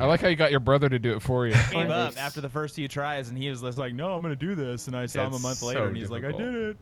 I 0.00 0.06
like 0.06 0.20
how 0.20 0.28
you 0.28 0.36
got 0.36 0.50
your 0.50 0.60
brother 0.60 0.88
to 0.88 0.98
do 0.98 1.12
it 1.14 1.22
for 1.22 1.46
you. 1.46 1.54
Came 1.70 1.90
up 1.90 2.16
after 2.18 2.40
the 2.40 2.48
first 2.48 2.74
few 2.74 2.88
tries, 2.88 3.28
and 3.28 3.36
he 3.38 3.48
was 3.50 3.62
just 3.62 3.78
like, 3.78 3.94
"No, 3.94 4.14
I'm 4.14 4.22
gonna 4.22 4.36
do 4.36 4.54
this." 4.54 4.86
And 4.86 4.96
I 4.96 5.06
saw 5.06 5.26
him 5.26 5.32
a 5.32 5.36
It's 5.36 5.42
month 5.42 5.58
so 5.58 5.66
later, 5.66 5.86
and 5.86 5.96
he's 5.96 6.10
like, 6.10 6.24
"I 6.24 6.28
difficult. 6.32 6.52
did 6.52 6.62
it." 6.70 6.76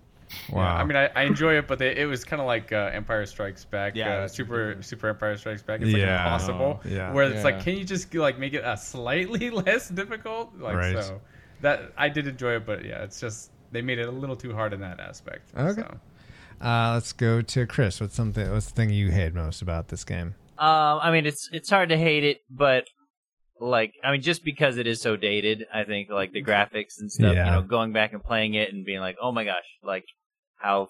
Yeah, 0.52 0.58
I 0.74 0.84
mean, 0.84 0.96
I, 0.96 1.06
I 1.16 1.22
enjoy 1.24 1.54
it, 1.58 1.66
but 1.66 1.80
they, 1.80 1.96
it 1.96 2.06
was 2.06 2.24
kind 2.24 2.40
of 2.40 2.46
like 2.46 2.70
uh, 2.70 2.90
Empire 2.92 3.26
Strikes 3.26 3.64
Back, 3.64 3.96
Yeah, 3.96 4.18
uh, 4.18 4.22
was 4.22 4.32
Super 4.32 4.76
Super 4.80 5.08
Empire 5.08 5.36
Strikes 5.36 5.62
Back. 5.62 5.80
It's 5.80 5.92
like 5.92 6.02
impossible. 6.02 6.80
Oh, 6.84 6.88
yeah. 6.88 7.12
Where 7.12 7.24
it's 7.30 7.42
like, 7.42 7.60
can 7.64 7.76
you 7.76 7.84
just 7.84 8.14
like 8.14 8.38
make 8.38 8.54
it 8.54 8.62
a 8.64 8.76
slightly 8.76 9.50
less 9.66 9.88
difficult? 9.88 10.56
Like 10.56 10.76
Right. 10.76 11.02
so, 11.02 11.20
that 11.62 11.92
I 11.98 12.08
did 12.08 12.28
enjoy 12.28 12.56
it, 12.56 12.64
but 12.66 12.84
yeah, 12.84 13.02
it's 13.02 13.20
just 13.20 13.50
they 13.72 13.82
made 13.82 13.98
it 13.98 14.06
a 14.08 14.10
little 14.12 14.36
too 14.36 14.54
hard 14.54 14.72
in 14.72 14.80
that 14.80 15.00
aspect. 15.00 15.50
Okay. 15.56 15.82
So. 15.82 16.00
Uh, 16.64 16.92
let's 16.94 17.12
go 17.12 17.40
to 17.42 17.66
Chris. 17.66 18.00
What's 18.00 18.14
something? 18.14 18.50
What's 18.52 18.66
the 18.66 18.72
thing 18.74 18.90
you 18.90 19.10
hate 19.10 19.34
most 19.34 19.62
about 19.62 19.88
this 19.88 20.04
game? 20.04 20.34
Um, 20.58 21.00
I 21.02 21.10
mean, 21.10 21.26
it's 21.26 21.48
it's 21.52 21.70
hard 21.70 21.88
to 21.88 21.96
hate 21.96 22.22
it, 22.22 22.42
but 22.50 22.86
like, 23.60 23.92
I 24.02 24.12
mean, 24.12 24.22
just 24.22 24.44
because 24.44 24.76
it 24.78 24.86
is 24.86 25.00
so 25.00 25.16
dated, 25.16 25.66
I 25.72 25.84
think 25.84 26.08
like 26.10 26.32
the 26.32 26.42
graphics 26.42 26.98
and 26.98 27.10
stuff. 27.12 27.34
Yeah. 27.34 27.44
You 27.46 27.50
know, 27.52 27.62
going 27.62 27.92
back 27.92 28.12
and 28.12 28.22
playing 28.22 28.54
it 28.54 28.72
and 28.72 28.84
being 28.84 29.00
like, 29.00 29.16
oh 29.22 29.32
my 29.32 29.44
gosh, 29.44 29.64
like 29.82 30.04
how 30.56 30.88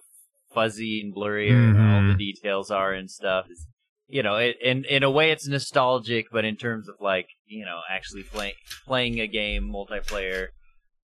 fuzzy 0.54 1.00
and 1.00 1.14
blurry 1.14 1.50
all 1.50 1.56
Mhm. 1.56 2.12
the 2.12 2.32
details 2.32 2.70
are 2.70 2.92
and 2.92 3.10
stuff. 3.10 3.46
Is, 3.50 3.66
you 4.08 4.22
know, 4.22 4.36
it, 4.36 4.56
in 4.62 4.84
in 4.84 5.02
a 5.02 5.10
way, 5.10 5.30
it's 5.30 5.46
nostalgic, 5.46 6.26
but 6.32 6.44
in 6.44 6.56
terms 6.56 6.88
of 6.88 6.96
like, 7.00 7.28
you 7.46 7.64
know, 7.64 7.80
actually 7.90 8.22
playing 8.24 8.54
playing 8.86 9.20
a 9.20 9.26
game 9.26 9.70
multiplayer, 9.72 10.48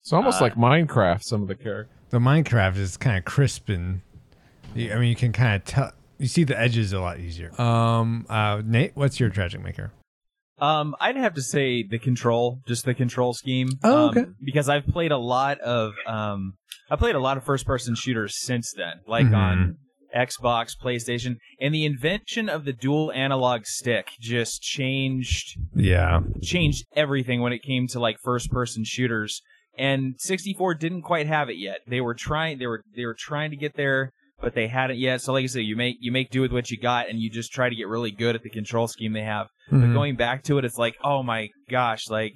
It's 0.01 0.13
almost 0.13 0.41
uh, 0.41 0.45
like 0.45 0.55
Minecraft. 0.55 1.23
Some 1.23 1.41
of 1.41 1.47
the 1.47 1.55
characters. 1.55 1.93
The 2.09 2.19
Minecraft 2.19 2.77
is 2.77 2.95
kind 2.97 3.17
of 3.17 3.25
crisp 3.25 3.67
and 3.69 4.01
I 4.75 4.95
mean 4.95 5.09
you 5.09 5.15
can 5.15 5.33
kind 5.33 5.55
of 5.55 5.65
tell. 5.65 5.91
You 6.17 6.27
see 6.27 6.43
the 6.43 6.59
edges 6.59 6.93
a 6.93 6.99
lot 6.99 7.19
easier. 7.19 7.51
Um, 7.61 8.25
uh, 8.29 8.61
Nate, 8.65 8.91
what's 8.95 9.19
your 9.19 9.29
tragic 9.29 9.61
maker? 9.61 9.91
Um, 10.59 10.95
I'd 10.99 11.15
have 11.17 11.35
to 11.35 11.41
say 11.41 11.83
the 11.87 11.99
control, 11.99 12.59
just 12.67 12.85
the 12.85 12.93
control 12.93 13.33
scheme. 13.33 13.69
Oh, 13.83 14.09
um, 14.09 14.35
because 14.43 14.69
I've 14.69 14.87
played 14.87 15.11
a 15.11 15.17
lot 15.17 15.59
of 15.59 15.93
um, 16.07 16.53
I 16.89 16.95
played 16.95 17.15
a 17.15 17.19
lot 17.19 17.37
of 17.37 17.43
first-person 17.43 17.95
shooters 17.95 18.35
since 18.39 18.73
then, 18.75 19.01
like 19.07 19.27
Mhm. 19.27 19.35
on 19.37 19.77
Xbox, 20.15 20.71
PlayStation, 20.81 21.35
and 21.59 21.73
the 21.75 21.85
invention 21.85 22.47
of 22.49 22.63
the 22.65 22.73
dual 22.73 23.11
analog 23.11 23.65
stick 23.65 24.07
just 24.19 24.61
changed 24.61 25.57
Yeah. 25.75 26.21
changed 26.41 26.85
everything 26.95 27.41
when 27.41 27.51
it 27.53 27.61
came 27.61 27.87
to 27.89 27.99
like 27.99 28.17
first-person 28.23 28.83
shooters. 28.85 29.41
And 29.77 30.15
64 30.17 30.73
didn't 30.75 31.03
quite 31.03 31.27
have 31.27 31.49
it 31.49 31.57
yet. 31.57 31.81
They 31.87 32.01
were 32.01 32.15
trying. 32.15 32.57
They 32.57 32.65
were 32.67 32.81
they 32.95 33.05
were 33.05 33.15
trying 33.19 33.51
to 33.51 33.57
get 33.57 33.75
there, 33.75 34.11
but 34.41 34.53
they 34.53 34.67
hadn't 34.67 34.97
yet. 34.97 35.21
So, 35.21 35.33
like 35.33 35.43
I 35.43 35.47
said, 35.47 35.59
you 35.63 35.75
make 35.75 35.97
you 35.99 36.11
make 36.11 36.29
do 36.29 36.41
with 36.41 36.51
what 36.51 36.69
you 36.69 36.77
got, 36.79 37.09
and 37.09 37.19
you 37.19 37.29
just 37.29 37.51
try 37.51 37.69
to 37.69 37.75
get 37.75 37.87
really 37.87 38.11
good 38.11 38.35
at 38.35 38.43
the 38.43 38.49
control 38.49 38.87
scheme 38.87 39.13
they 39.13 39.21
have. 39.23 39.47
But 39.69 39.77
Mhm. 39.81 39.93
going 39.93 40.15
back 40.15 40.43
to 40.43 40.57
it, 40.57 40.65
it's 40.65 40.77
like, 40.77 40.95
oh 41.03 41.23
my 41.23 41.49
gosh, 41.69 42.09
like 42.09 42.33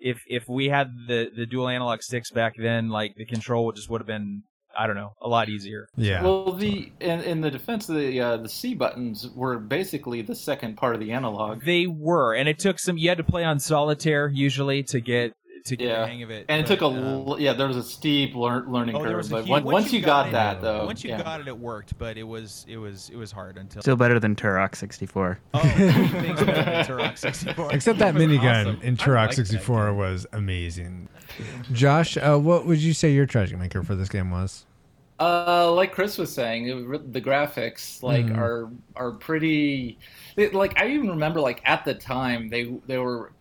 if 0.00 0.20
if 0.28 0.48
we 0.48 0.68
had 0.68 0.88
the 1.08 1.30
the 1.34 1.46
dual 1.46 1.68
analog 1.68 2.02
sticks 2.02 2.30
back 2.30 2.54
then, 2.58 2.88
like 2.88 3.14
the 3.16 3.24
control 3.24 3.66
would 3.66 3.76
just 3.76 3.88
would 3.88 4.00
have 4.00 4.06
been, 4.06 4.42
I 4.76 4.86
don't 4.86 4.96
know, 4.96 5.12
a 5.22 5.28
lot 5.28 5.48
easier. 5.48 5.86
Yeah. 5.96 6.22
Well, 6.22 6.52
the 6.52 6.92
in, 7.00 7.20
in 7.20 7.40
the 7.40 7.50
defense 7.50 7.88
of 7.88 7.94
the 7.96 8.20
uh, 8.20 8.36
the 8.38 8.48
C 8.48 8.74
buttons 8.74 9.30
were 9.34 9.58
basically 9.58 10.20
the 10.22 10.34
second 10.34 10.76
part 10.76 10.94
of 10.94 11.00
the 11.00 11.12
analog. 11.12 11.64
They 11.64 11.86
were, 11.86 12.34
and 12.34 12.48
it 12.48 12.58
took 12.58 12.78
some. 12.80 12.98
You 12.98 13.08
had 13.08 13.18
to 13.18 13.24
play 13.24 13.44
on 13.44 13.60
solitaire 13.60 14.28
usually 14.28 14.82
to 14.84 15.00
get 15.00 15.32
to 15.64 15.76
get 15.76 15.86
Yeah, 15.88 16.00
the 16.02 16.06
hang 16.08 16.22
of 16.22 16.30
it. 16.30 16.44
and 16.50 16.60
it 16.60 16.64
but, 16.68 16.74
took 16.78 16.82
a 16.82 16.94
l- 16.94 17.36
yeah. 17.40 17.54
There 17.54 17.66
was 17.66 17.78
a 17.78 17.82
steep 17.82 18.34
lear- 18.34 18.64
learning 18.68 18.96
Oh, 18.96 19.02
curve, 19.02 19.30
but 19.30 19.44
huge- 19.44 19.48
once, 19.48 19.64
once 19.64 19.92
you 19.94 20.02
got, 20.02 20.28
it, 20.28 20.32
that 20.32 20.56
it- 20.58 20.62
though, 20.62 20.84
once 20.84 21.02
you 21.02 21.08
yeah. 21.10 21.22
got 21.22 21.40
it, 21.40 21.48
it 21.48 21.58
worked. 21.58 21.96
But 21.96 22.18
it 22.18 22.22
was 22.22 22.66
it 22.68 22.76
was 22.76 23.08
it 23.08 23.16
was 23.16 23.32
hard 23.32 23.56
until 23.56 23.80
Still 23.80 23.96
better 23.96 24.20
than 24.20 24.36
Turok 24.36 24.74
64. 24.76 25.38
Oh, 25.54 25.58
things 25.60 26.38
better 26.40 26.44
than 26.44 26.84
Turok 26.84 27.16
64. 27.16 27.72
Except 27.72 27.98
that 27.98 28.14
minigun 28.14 28.66
awesome. 28.66 28.80
in 28.82 28.94
I 28.94 28.96
Turok 28.96 29.14
liked 29.16 29.36
that 29.36 29.46
64 29.46 29.94
was 29.94 30.26
amazing. 30.34 31.08
Josh, 31.72 32.18
uh, 32.18 32.36
what 32.36 32.66
would 32.66 32.78
you 32.78 32.92
say 32.92 33.12
your 33.14 33.24
tragic 33.26 33.58
maker 33.58 33.82
for 33.82 33.94
this 33.94 34.10
game 34.10 34.30
was? 34.30 34.66
Uh, 35.18 35.72
like 35.72 35.92
Chris 35.92 36.18
was 36.18 36.30
saying, 36.30 36.66
it 36.68 37.12
the 37.14 37.20
graphics 37.22 38.02
like 38.02 38.26
Mhm. 38.26 38.36
are 38.36 38.68
are 38.96 39.12
pretty. 39.12 39.98
They, 40.36 40.50
like 40.50 40.78
I 40.78 40.88
even 40.88 41.08
remember, 41.08 41.40
like 41.40 41.62
at 41.64 41.86
the 41.86 41.94
time, 41.94 42.50
they 42.50 42.64
they 42.86 42.98
were 42.98 43.32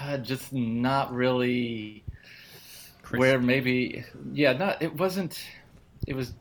uh, 0.00 0.18
just 0.18 0.52
not 0.52 1.12
really 1.12 2.04
where 3.10 3.38
maybe 3.38 4.04
yeah, 4.32 4.52
not 4.52 4.82
it 4.82 4.94
wasn't. 4.94 5.38
It 6.06 6.14
was 6.14 6.34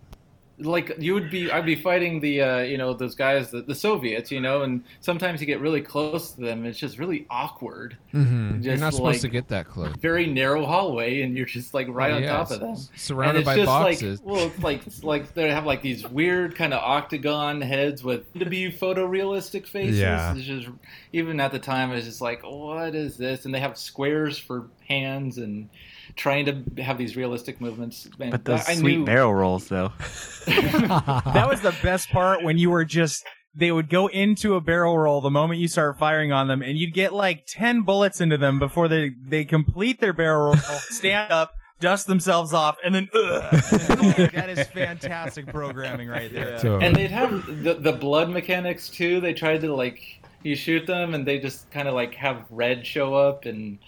like 0.57 0.93
you 0.99 1.13
would 1.13 1.29
be 1.29 1.51
I'd 1.51 1.65
be 1.65 1.75
fighting 1.75 2.21
the 2.21 2.41
uh, 2.41 2.57
you 2.59 2.77
know 2.77 2.93
those 2.93 3.13
guys 3.13 3.51
the, 3.51 3.61
the 3.61 3.75
Soviets 3.75 4.31
you 4.31 4.39
know 4.39 4.61
and 4.61 4.83
sometimes 5.01 5.41
you 5.41 5.47
get 5.47 5.59
really 5.59 5.81
close 5.81 6.31
to 6.31 6.39
them 6.41 6.65
it's 6.65 6.79
just 6.79 6.97
really 6.97 7.25
awkward 7.29 7.97
Mhm. 8.13 8.63
You're 8.63 8.77
not 8.77 8.93
supposed 8.93 9.19
to 9.23 9.27
get 9.27 9.49
that 9.49 9.67
close. 9.67 9.93
very 9.99 10.25
narrow 10.27 10.65
hallway 10.65 11.21
and 11.23 11.35
you're 11.35 11.45
just 11.45 11.73
like 11.73 11.87
right 11.89 12.11
Oh, 12.13 12.15
on 12.15 12.23
yeah, 12.23 12.31
top 12.37 12.51
of 12.51 12.61
them 12.61 12.75
surrounded 12.95 13.39
it's 13.41 13.45
by 13.45 13.55
just 13.57 13.65
boxes. 13.65 14.19
like, 14.21 14.27
well 14.33 14.45
it's 14.47 14.59
like 14.63 14.87
it's 14.87 15.03
like 15.03 15.33
they 15.33 15.49
have 15.51 15.65
like 15.65 15.81
these 15.81 16.07
weird 16.07 16.55
kind 16.55 16.73
of 16.73 16.79
octagon 16.81 17.59
heads 17.59 18.01
with 18.01 18.31
to 18.39 18.45
be 18.45 18.71
photorealistic 18.71 19.67
faces 19.67 19.99
Yeah. 19.99 20.33
it's 20.35 20.45
just 20.45 20.69
even 21.11 21.39
at 21.41 21.51
the 21.51 21.59
time 21.59 21.91
it's 21.91 22.05
just 22.05 22.21
like 22.21 22.43
what 22.43 22.95
is 22.95 23.17
this 23.17 23.43
and 23.43 23.53
they 23.53 23.59
have 23.59 23.77
squares 23.77 24.37
for 24.37 24.67
hands 24.87 25.37
and 25.37 25.67
trying 26.15 26.45
to 26.45 26.81
have 26.81 26.97
these 26.97 27.15
realistic 27.15 27.59
movements 27.59 28.07
and 28.19 28.31
But 28.31 28.45
those 28.45 28.67
I 28.67 28.75
sweet 28.75 28.97
knew, 28.99 29.05
barrel 29.05 29.33
rolls, 29.33 29.67
though. 29.67 29.91
that 30.45 31.45
was 31.49 31.61
the 31.61 31.75
best 31.83 32.09
part 32.09 32.43
when 32.43 32.57
you 32.57 32.69
were 32.69 32.85
just 32.85 33.25
they 33.57 33.71
would 33.71 33.89
go 33.89 34.07
into 34.07 34.55
a 34.55 34.61
barrel 34.61 34.97
roll 34.97 35.21
the 35.21 35.29
moment 35.29 35.59
you 35.59 35.67
start 35.67 35.97
firing 35.97 36.31
on 36.31 36.47
them 36.47 36.61
and 36.61 36.77
you'd 36.77 36.93
get 36.93 37.13
like 37.13 37.45
10 37.47 37.83
bullets 37.83 38.19
into 38.19 38.37
them 38.37 38.59
before 38.59 38.87
they 38.87 39.11
they 39.29 39.45
complete 39.45 39.99
their 40.01 40.13
barrel 40.13 40.47
roll 40.47 40.55
stand 40.89 41.31
up 41.31 41.53
dust 41.79 42.07
themselves 42.07 42.53
off 42.53 42.75
and 42.83 42.93
then 42.93 43.07
ugh. 43.13 43.41
that 43.51 44.49
is 44.49 44.67
fantastic 44.67 45.45
programming 45.47 46.07
right 46.07 46.31
there 46.33 46.57
and 46.81 46.95
they'd 46.95 47.11
have 47.11 47.45
the, 47.63 47.75
the 47.75 47.91
blood 47.91 48.29
mechanics 48.29 48.89
too. 48.89 49.19
They 49.19 49.33
tried 49.33 49.61
to 49.61 49.73
like 49.73 50.21
you 50.43 50.55
shoot 50.55 50.85
them 50.85 51.13
and 51.13 51.25
they 51.25 51.39
just 51.39 51.69
kind 51.71 51.87
of 51.87 51.93
like 51.93 52.13
have 52.15 52.45
red 52.49 52.85
show 52.85 53.13
up 53.13 53.45
and 53.45 53.79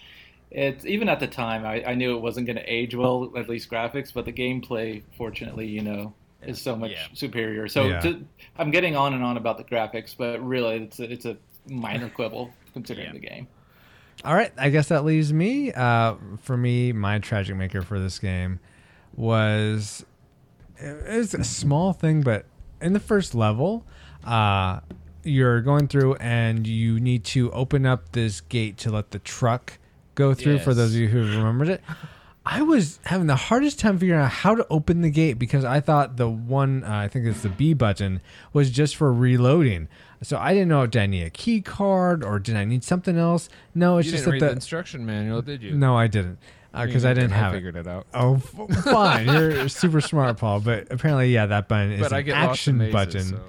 it's 0.51 0.85
even 0.85 1.09
at 1.09 1.19
the 1.19 1.27
time 1.27 1.65
I, 1.65 1.83
I 1.83 1.95
knew 1.95 2.15
it 2.15 2.21
wasn't 2.21 2.47
going 2.47 2.57
to 2.57 2.65
age 2.73 2.95
well 2.95 3.31
at 3.37 3.49
least 3.49 3.69
graphics, 3.69 4.13
but 4.13 4.25
the 4.25 4.33
gameplay 4.33 5.03
fortunately 5.17 5.67
you 5.67 5.81
know 5.81 6.13
is 6.41 6.61
so 6.61 6.75
much 6.75 7.09
superior. 7.13 7.67
So 7.67 7.87
Yeah. 7.87 7.99
to, 8.01 8.25
I'm 8.57 8.71
getting 8.71 8.95
on 8.95 9.13
and 9.13 9.23
on 9.23 9.37
about 9.37 9.57
the 9.57 9.63
graphics, 9.63 10.15
but 10.17 10.45
really 10.45 10.77
it's 10.83 10.99
a, 10.99 11.11
it's 11.11 11.25
a 11.25 11.37
minor 11.67 12.09
quibble 12.09 12.53
considering 12.73 13.13
the 13.13 13.19
game. 13.19 13.47
All 14.25 14.33
right, 14.33 14.51
I 14.57 14.69
guess 14.69 14.87
that 14.87 15.05
leaves 15.05 15.31
me. 15.31 15.71
Uh, 15.71 16.15
for 16.41 16.57
me, 16.57 16.91
my 16.91 17.19
tragic 17.19 17.55
maker 17.55 17.81
for 17.81 17.99
this 17.99 18.17
game 18.17 18.59
was 19.15 20.05
it 20.79 21.17
was 21.17 21.33
a 21.33 21.43
small 21.43 21.93
thing, 21.93 22.21
but 22.21 22.45
in 22.81 22.93
the 22.93 22.99
first 22.99 23.35
level, 23.35 23.85
uh, 24.23 24.79
you're 25.23 25.61
going 25.61 25.87
through 25.87 26.15
and 26.15 26.65
you 26.65 26.99
need 26.99 27.23
to 27.25 27.51
open 27.51 27.85
up 27.85 28.11
this 28.13 28.41
gate 28.41 28.77
to 28.77 28.91
let 28.91 29.11
the 29.11 29.19
truck 29.19 29.77
go 30.17 30.33
through. 30.33 30.59
For 30.59 30.73
those 30.73 30.93
of 30.93 30.99
you 30.99 31.07
who 31.07 31.19
remembered 31.19 31.69
it, 31.69 31.81
I 32.45 32.61
was 32.61 32.99
having 33.05 33.27
the 33.27 33.35
hardest 33.35 33.79
time 33.79 33.97
figuring 33.97 34.21
out 34.21 34.31
how 34.31 34.55
to 34.55 34.65
open 34.69 35.01
the 35.01 35.09
gate 35.09 35.33
because 35.33 35.63
I 35.63 35.79
thought 35.79 36.17
the 36.17 36.29
one, 36.29 36.83
uh, 36.83 36.91
I 36.91 37.07
think 37.07 37.25
it's 37.25 37.41
the 37.41 37.49
B 37.49 37.73
button, 37.73 38.21
was 38.53 38.71
just 38.71 38.95
for 38.95 39.13
reloading. 39.13 39.87
So 40.23 40.37
I 40.37 40.53
didn't 40.53 40.69
know 40.69 40.85
did 40.87 41.01
I 41.01 41.05
need 41.05 41.23
a 41.23 41.29
key 41.29 41.61
card 41.61 42.23
or 42.23 42.39
did 42.39 42.55
I 42.55 42.65
need 42.65 42.83
something 42.83 43.17
else? 43.17 43.49
No, 43.75 43.97
it's 43.97 44.07
you 44.07 44.13
just 44.13 44.25
that 44.25 44.31
the, 44.31 44.39
the 44.39 44.51
instruction 44.51 45.05
manual, 45.05 45.41
did 45.41 45.61
you? 45.61 45.73
No, 45.73 45.95
I 45.95 46.07
didn't 46.07 46.39
because 46.73 47.03
You 47.03 47.09
I 47.09 47.13
didn't 47.13 47.31
have 47.31 47.51
I 47.51 47.55
figured 47.55 47.75
it 47.75 47.87
out. 47.87 48.07
Oh, 48.13 48.35
f- 48.35 48.83
fine. 48.83 49.27
You're 49.27 49.69
super 49.69 50.01
smart, 50.01 50.37
Paul. 50.37 50.59
But 50.59 50.87
apparently, 50.91 51.33
yeah, 51.33 51.45
that 51.47 51.67
button 51.67 51.91
is 51.91 52.01
But 52.01 52.13
an 52.13 52.29
action 52.31 52.77
mazes, 52.77 52.93
button 52.93 53.23
so, 53.23 53.43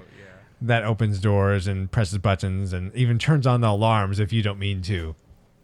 that 0.61 0.83
opens 0.83 1.19
doors 1.19 1.67
and 1.67 1.89
presses 1.91 2.17
buttons 2.17 2.73
and 2.73 2.93
even 2.95 3.17
turns 3.17 3.47
on 3.47 3.61
the 3.61 3.69
alarms 3.69 4.19
if 4.19 4.33
you 4.33 4.41
don't 4.41 4.59
mean 4.59 4.81
to. 4.83 5.15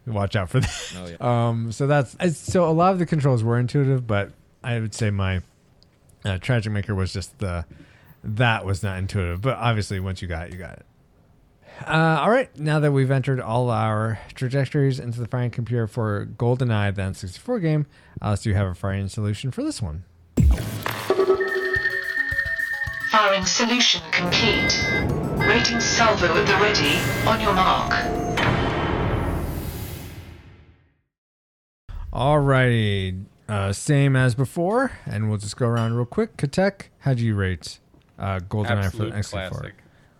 Watch 0.07 0.35
out 0.35 0.49
for 0.49 0.59
that. 0.59 0.93
Oh, 0.97 1.07
yeah. 1.07 1.47
Um, 1.49 1.71
so 1.71 1.87
that's 1.87 2.15
so 2.37 2.69
a 2.69 2.71
lot 2.71 2.93
of 2.93 2.99
the 2.99 3.05
controls 3.05 3.43
were 3.43 3.59
intuitive, 3.59 4.05
but 4.05 4.31
I 4.63 4.79
would 4.79 4.93
say 4.93 5.09
my 5.09 5.41
uh, 6.23 6.37
tragic 6.37 6.71
maker 6.71 6.93
was 6.93 7.11
just 7.11 7.37
the 7.39 7.65
that 8.23 8.65
was 8.65 8.83
not 8.83 8.97
intuitive. 8.97 9.41
But 9.41 9.57
obviously, 9.57 9.99
once 9.99 10.21
you 10.21 10.27
got 10.27 10.47
it, 10.47 10.53
you 10.53 10.59
got 10.59 10.73
it. 10.73 10.85
Uh, 11.85 12.19
all 12.21 12.29
right, 12.29 12.57
now 12.57 12.79
that 12.79 12.91
we've 12.93 13.11
entered 13.11 13.41
all 13.41 13.69
our 13.69 14.17
trajectories 14.33 14.97
into 14.99 15.19
the 15.19 15.27
firing 15.27 15.51
computer 15.51 15.87
for 15.87 16.25
GoldenEye, 16.37 16.95
the 16.95 17.01
N64 17.01 17.61
game, 17.61 17.85
uh, 18.21 18.29
let's 18.29 18.43
do 18.43 18.53
have 18.53 18.67
a 18.67 18.73
firing 18.73 19.09
solution 19.09 19.51
for 19.51 19.61
this 19.61 19.81
one. 19.81 20.05
Firing 23.11 23.45
solution 23.45 24.01
complete. 24.11 24.87
Rating 25.45 25.81
salvo 25.81 26.27
at 26.27 26.47
the 26.47 26.53
ready. 26.61 26.97
On 27.27 27.41
your 27.41 27.53
mark. 27.53 28.24
Alrighty, 32.15 33.25
uh, 33.49 33.73
same 33.73 34.15
as 34.15 34.35
before, 34.35 34.93
and 35.05 35.27
we'll 35.27 35.37
just 35.37 35.57
go 35.57 35.67
around 35.67 35.95
real 35.95 36.05
quick. 36.05 36.37
Katek, 36.37 36.83
how 36.99 37.13
do 37.13 37.25
you 37.25 37.35
rate 37.35 37.79
uh, 38.17 38.39
GoldenEye 38.39 38.89
for 38.89 39.05
the 39.07 39.07
Absolute 39.07 39.13
N64? 39.15 39.49
classic. 39.49 39.73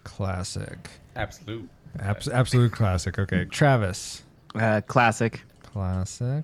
Classic. 0.03 0.89
Absolute. 1.15 1.69
Abs- 2.01 2.27
absolute 2.27 2.73
classic. 2.73 3.17
Okay, 3.17 3.45
Travis. 3.45 4.23
Uh, 4.53 4.81
classic. 4.81 5.43
Classic. 5.63 6.43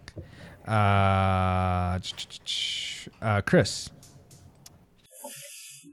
Uh, 0.65 1.99
uh, 3.21 3.41
Chris. 3.41 3.89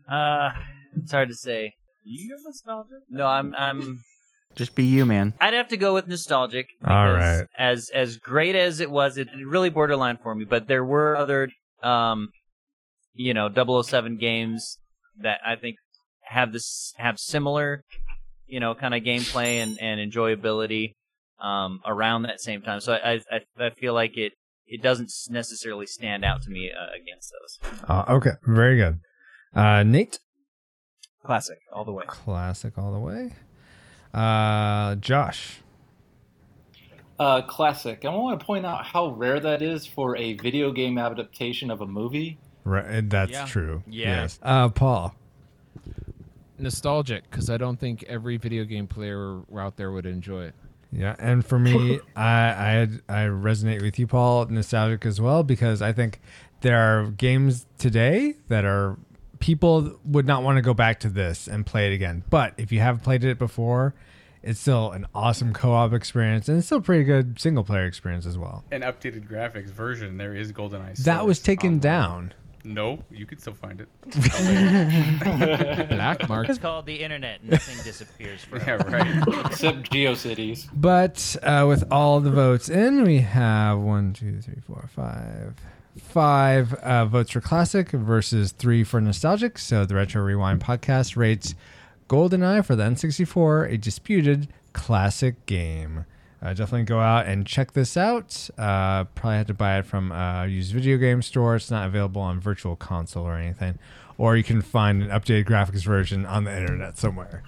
Uh, 0.09 0.51
it's 0.95 1.11
hard 1.11 1.31
to 1.31 1.35
say. 1.35 1.75
You 2.05 2.31
have 2.37 2.45
nostalgia? 2.45 3.01
No, 3.11 3.27
I'm. 3.27 3.53
I'm. 3.59 4.05
Just 4.57 4.75
be 4.75 4.85
you, 4.85 5.07
man. 5.07 5.35
I'd 5.41 5.55
have 5.55 5.69
to 5.69 5.77
go 5.77 5.95
with 5.95 6.09
nostalgic. 6.09 6.67
All 6.85 7.13
right. 7.13 7.47
As 7.57 7.91
as 7.95 8.17
great 8.17 8.57
as 8.57 8.81
it 8.81 8.91
was, 8.91 9.17
it 9.17 9.29
really 9.47 9.71
borderline 9.71 10.19
for 10.23 10.35
me. 10.35 10.45
But 10.45 10.67
there 10.67 10.85
were 10.85 11.17
other, 11.17 11.51
um, 11.83 12.31
you 13.15 13.35
know, 13.35 13.49
007 13.83 14.17
games 14.17 14.79
that 15.21 15.39
I 15.47 15.57
think 15.57 15.77
have 16.23 16.53
this 16.53 16.93
have 16.97 17.19
similar, 17.19 17.83
you 18.47 18.59
know, 18.59 18.75
kind 18.75 18.95
of 18.95 19.03
gameplay 19.03 19.63
and 19.63 19.79
and 19.81 20.01
enjoyability, 20.01 20.95
um, 21.41 21.81
around 21.87 22.23
that 22.23 22.41
same 22.41 22.63
time. 22.63 22.81
So 22.81 22.95
I 22.95 23.21
I 23.31 23.41
I 23.59 23.71
feel 23.71 23.95
like 23.95 24.17
it 24.17 24.33
it 24.67 24.83
doesn't 24.83 25.11
necessarily 25.31 25.87
stand 25.87 26.25
out 26.25 26.43
to 26.43 26.51
me 26.51 26.71
uh, 26.71 27.01
against 27.01 27.33
those. 27.33 27.81
Uh, 27.89 28.05
okay, 28.09 28.33
very 28.45 28.77
good. 28.77 28.99
Uh, 29.55 29.83
Nate. 29.83 30.19
Classic, 31.25 31.59
all 31.73 31.85
the 31.85 31.93
way. 31.93 32.05
Classic 32.07 32.77
all 32.79 32.93
the 32.93 32.99
way. 32.99 33.33
Uh, 34.15 34.95
Josh. 34.97 35.61
Uh, 37.19 37.43
classic. 37.43 38.05
I 38.05 38.11
want 38.11 38.39
to 38.39 38.47
point 38.47 38.65
out 38.65 38.85
how 38.87 39.09
rare 39.09 39.41
that 39.41 39.61
is 39.61 39.85
for 39.87 40.17
a 40.17 40.35
video 40.35 40.71
game 40.71 40.99
adaptation 40.99 41.71
of 41.71 41.81
a 41.81 41.87
movie. 41.87 42.39
Right, 42.65 43.09
that's 43.09 43.33
Yeah. 43.33 43.45
true. 43.47 43.83
Yeah. 43.89 44.23
Yes. 44.23 44.39
Uh, 44.43 44.69
Paul. 44.69 45.15
Nostalgic, 46.59 47.29
because 47.31 47.51
I 47.51 47.57
don't 47.57 47.79
think 47.79 48.03
every 48.05 48.37
video 48.37 48.65
game 48.65 48.87
player 48.87 49.41
out 49.57 49.77
there 49.77 49.91
would 49.93 50.07
enjoy 50.07 50.45
it. 50.47 50.55
Yeah, 50.93 51.15
and 51.19 51.45
for 51.45 51.59
me, 51.59 52.01
I 52.17 52.89
I 53.09 53.23
I 53.25 53.27
resonate 53.27 53.83
with 53.83 53.99
you, 53.99 54.07
Paul. 54.07 54.47
Nostalgic 54.47 55.05
as 55.07 55.21
well 55.21 55.43
because 55.43 55.83
I 55.83 55.93
think 55.93 56.21
there 56.63 56.79
are 56.79 57.07
games 57.11 57.67
today 57.79 58.35
that 58.49 58.65
are 58.65 58.97
people 59.39 59.99
would 60.05 60.27
not 60.27 60.43
want 60.43 60.57
to 60.57 60.63
go 60.63 60.75
back 60.75 61.01
to 61.01 61.09
this 61.09 61.47
and 61.49 61.65
play 61.65 61.91
it 61.91 61.95
again. 61.95 62.23
But 62.31 62.55
if 62.57 62.73
you 62.73 62.81
have 62.81 63.03
played 63.03 63.25
it 63.25 63.39
before, 63.39 63.95
it's 64.43 64.61
still 64.61 64.93
an 64.93 65.07
awesome 65.15 65.53
co-op 65.53 65.93
experience 65.93 66.49
and 66.49 66.59
it's 66.59 66.67
still 66.67 66.79
a 66.79 66.83
pretty 66.83 67.05
good 67.05 67.41
single 67.41 67.65
player 67.65 67.85
experience 67.87 68.27
as 68.27 68.39
well. 68.39 68.65
An 68.71 68.83
updated 68.83 69.29
graphics 69.29 69.71
version. 69.71 70.17
There 70.17 70.35
is 70.35 70.53
GoldenEye. 70.53 70.97
That 71.05 71.27
was 71.27 71.41
taken 71.41 71.71
online. 71.71 71.81
down. 71.81 72.35
No, 72.65 73.03
you 73.11 73.25
could 73.25 73.41
still 73.41 73.55
find 73.55 73.81
it. 73.81 73.89
Black 75.89 76.29
mark. 76.29 76.49
It's 76.49 76.59
called 76.59 76.87
the 76.87 76.97
internet. 77.03 77.43
Nothing 77.45 77.83
disappears 77.85 78.43
forever. 78.43 78.85
Yeah, 78.91 79.25
right. 79.27 79.47
Except 79.47 79.91
GeoCities. 79.91 80.69
But 80.75 81.37
uh, 81.43 81.67
with 81.69 81.85
all 81.91 82.21
the 82.21 82.31
votes 82.31 82.69
in, 82.69 83.05
we 83.05 83.19
have 83.21 83.79
one, 83.79 84.13
two, 84.13 84.41
three, 84.41 84.61
four, 84.67 84.89
five, 84.95 85.55
five 86.01 86.75
uh, 86.75 87.05
votes 87.07 87.31
for 87.31 87.41
classic 87.41 87.91
versus 87.91 88.53
three 88.53 88.85
for 88.85 89.01
nostalgic. 89.01 89.59
So 89.59 89.85
the 89.85 89.95
Retro 89.95 90.23
Rewind 90.23 90.61
podcast 90.61 91.17
rates 91.17 91.55
GoldenEye 92.09 92.65
for 92.65 92.75
the 92.77 92.85
N64 92.85 93.73
a 93.73 93.79
disputed 93.79 94.49
classic 94.73 95.45
game. 95.47 96.07
Uh, 96.41 96.55
definitely 96.55 96.85
go 96.85 97.01
out 97.01 97.27
and 97.27 97.47
check 97.47 97.73
this 97.73 97.97
out. 97.97 98.49
Uh, 98.57 99.05
probably 99.05 99.39
have 99.39 99.47
to 99.49 99.55
buy 99.55 99.79
it 99.79 99.87
from 99.87 100.13
a 100.13 100.47
used 100.49 100.73
video 100.73 100.97
game 100.97 101.21
store. 101.21 101.57
It's 101.57 101.71
not 101.71 101.87
available 101.87 102.23
on 102.23 102.41
Virtual 102.41 102.77
Console 102.77 103.27
or 103.27 103.35
anything. 103.37 103.79
Or 104.17 104.37
you 104.37 104.45
can 104.45 104.63
find 104.63 105.03
an 105.03 105.09
updated 105.11 105.47
graphics 105.47 105.83
version 105.85 106.25
on 106.27 106.45
the 106.45 106.57
internet 106.57 106.97
somewhere. 106.97 107.43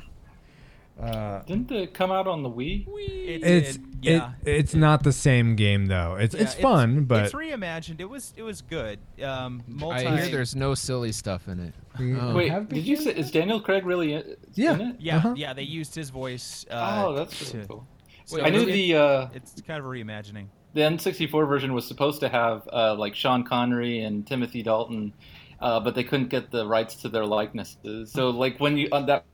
Uh, 1.01 1.43
Didn't 1.45 1.71
it 1.73 1.95
come 1.95 2.11
out 2.11 2.27
on 2.27 2.43
the 2.43 2.51
Wii? 2.51 2.85
it's 2.89 3.79
yeah. 4.03 4.33
it, 4.45 4.49
it's 4.55 4.75
not 4.75 5.03
the 5.03 5.13
same 5.13 5.57
game 5.57 5.87
though. 5.87 6.17
It's 6.17 6.35
Yeah, 6.35 6.43
it's 6.43 6.55
fun, 6.55 7.05
but 7.05 7.25
it's 7.27 7.35
reimagined. 7.35 8.01
It 8.01 8.05
was 8.09 8.35
it 8.37 8.43
was 8.43 8.61
good. 8.61 8.99
Um, 9.23 9.63
multi. 9.67 10.07
I 10.07 10.17
hear 10.23 10.29
there's 10.31 10.55
no 10.55 10.75
silly 10.75 11.13
stuff 11.13 11.49
in 11.49 11.61
it. 11.61 11.75
Oh. 12.21 12.35
Wait, 12.35 12.69
did 12.69 12.85
you 12.87 12.97
say 12.97 13.13
is 13.15 13.31
Daniel 13.31 13.61
Craig 13.61 13.85
really 13.85 14.15
in, 14.15 14.37
Yeah. 14.55 14.75
in 14.75 14.81
it? 14.81 14.97
Yeah, 15.01 15.17
Uh-huh. 15.17 15.35
yeah, 15.37 15.53
they 15.53 15.63
used 15.65 15.95
his 15.95 16.11
voice. 16.11 16.65
Uh, 16.71 17.03
Oh, 17.07 17.15
that's 17.15 17.41
really 17.53 17.63
to- 17.63 17.69
cool. 17.69 17.87
so 18.27 18.43
I 18.43 18.49
knew 18.51 18.63
it- 18.63 18.73
the 18.73 18.95
uh, 18.97 19.29
It's 19.35 19.61
kind 19.63 19.79
of 19.81 19.85
a 19.87 19.89
reimagining. 19.89 20.47
the 20.75 20.83
N64 20.83 21.49
version 21.49 21.73
was 21.75 21.87
supposed 21.87 22.21
to 22.21 22.29
have 22.29 22.69
uh, 22.73 22.95
like 22.95 23.15
Sean 23.15 23.43
Connery 23.45 24.01
and 24.05 24.27
Timothy 24.27 24.63
Dalton, 24.63 25.13
uh, 25.61 25.81
but 25.81 25.95
they 25.95 26.05
couldn't 26.05 26.29
get 26.29 26.51
the 26.51 26.67
rights 26.67 26.95
to 26.97 27.09
their 27.09 27.27
likenesses. 27.27 28.13
So 28.13 28.31
like 28.31 28.59
when 28.61 28.77
you 28.77 28.89
on 28.93 29.07
that 29.07 29.25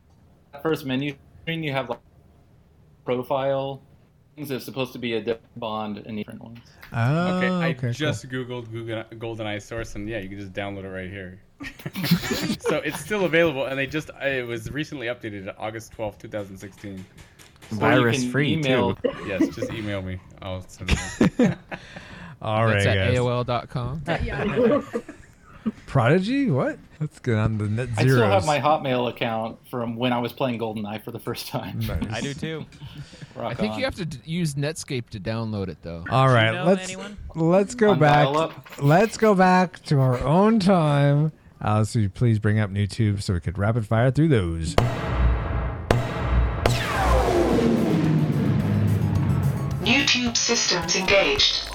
first 0.63 0.87
menu 0.87 1.15
screen, 1.47 1.63
you 1.63 1.73
have 1.73 1.89
like 1.89 2.01
profile 3.05 3.81
things. 4.35 4.51
It's 4.51 4.65
supposed 4.65 4.93
to 4.95 4.99
be 4.99 5.15
a 5.15 5.21
different 5.21 5.61
Bond 5.61 5.99
and 5.99 6.17
different 6.19 6.43
ones. 6.43 6.59
Oh, 6.93 7.37
okay, 7.37 7.49
I 7.49 7.71
okay, 7.71 7.93
just 7.93 8.29
googled 8.29 8.71
Google 8.73 9.05
GoldenEye 9.13 9.63
Source, 9.63 9.95
and 9.95 10.09
yeah, 10.09 10.19
you 10.19 10.29
can 10.29 10.39
just 10.41 10.53
download 10.53 10.85
it 10.85 10.89
right 10.89 11.09
here. 11.09 11.41
so 12.61 12.77
it's 12.79 13.01
still 13.01 13.25
available, 13.25 13.67
and 13.67 13.79
they 13.79 13.87
just 13.87 14.11
it 14.21 14.47
was 14.47 14.71
recently 14.73 15.07
updated 15.07 15.55
August 15.57 15.93
twelfth, 15.93 16.19
two 16.19 16.29
thousand 16.29 16.59
sixteen. 16.59 17.05
Virus 17.71 18.25
free 18.27 18.53
email- 18.53 18.95
too. 18.97 19.11
Yes, 19.27 19.55
just 19.55 19.73
email 19.73 20.03
me. 20.03 20.19
I'll 20.43 20.63
send 20.69 20.91
it. 20.91 20.99
all 22.43 22.65
right, 22.65 22.85
That's 22.85 22.87
at 22.87 23.13
guys. 23.13 23.19
AOL.com. 23.19 24.03
Prodigy, 25.87 26.51
what? 26.51 26.79
Let's 27.01 27.19
get 27.19 27.35
on 27.35 27.59
the 27.59 27.69
net 27.69 27.89
zero. 27.99 27.99
I 27.99 28.03
still 28.03 28.31
have 28.31 28.47
my 28.47 28.59
Hotmail 28.59 29.09
account 29.11 29.59
from 29.69 29.97
when 29.97 30.13
I 30.13 30.19
was 30.19 30.33
playing 30.33 30.59
GoldenEye 30.59 31.05
for 31.05 31.11
the 31.11 31.19
first 31.19 31.49
time. 31.49 31.81
Nice. 31.81 32.05
I 32.11 32.21
do 32.21 32.33
too. 32.35 32.65
Rock 33.37 33.53
I 33.53 33.55
think 33.55 33.75
on. 33.75 33.79
you 33.79 33.85
have 33.85 33.95
to 33.97 34.07
d- 34.07 34.19
use 34.25 34.55
Netscape 34.55 35.11
to 35.11 35.21
download 35.21 35.69
it, 35.69 35.79
though. 35.83 36.05
All 36.11 36.29
right, 36.29 36.53
know 36.53 36.65
let's 36.65 36.85
anyone? 36.85 37.19
let's 37.35 37.75
go 37.75 37.91
On 37.91 37.99
back. 37.99 38.29
Let's 38.81 39.19
go 39.19 39.35
back 39.35 39.83
to 39.85 40.01
our 40.01 40.19
own 40.21 40.59
time. 40.59 41.33
Alice, 41.61 41.95
would 41.95 42.03
you 42.03 42.09
please 42.11 42.39
bring 42.39 42.59
up 42.59 42.71
new 42.71 42.87
tubes 42.87 43.25
so 43.27 43.35
we 43.35 43.41
could 43.41 43.59
rapid 43.59 43.87
fire 43.87 44.11
through 44.11 44.29
those? 44.29 44.75
New 49.83 50.05
tube 50.05 50.37
systems 50.37 50.97
engaged. 50.97 51.69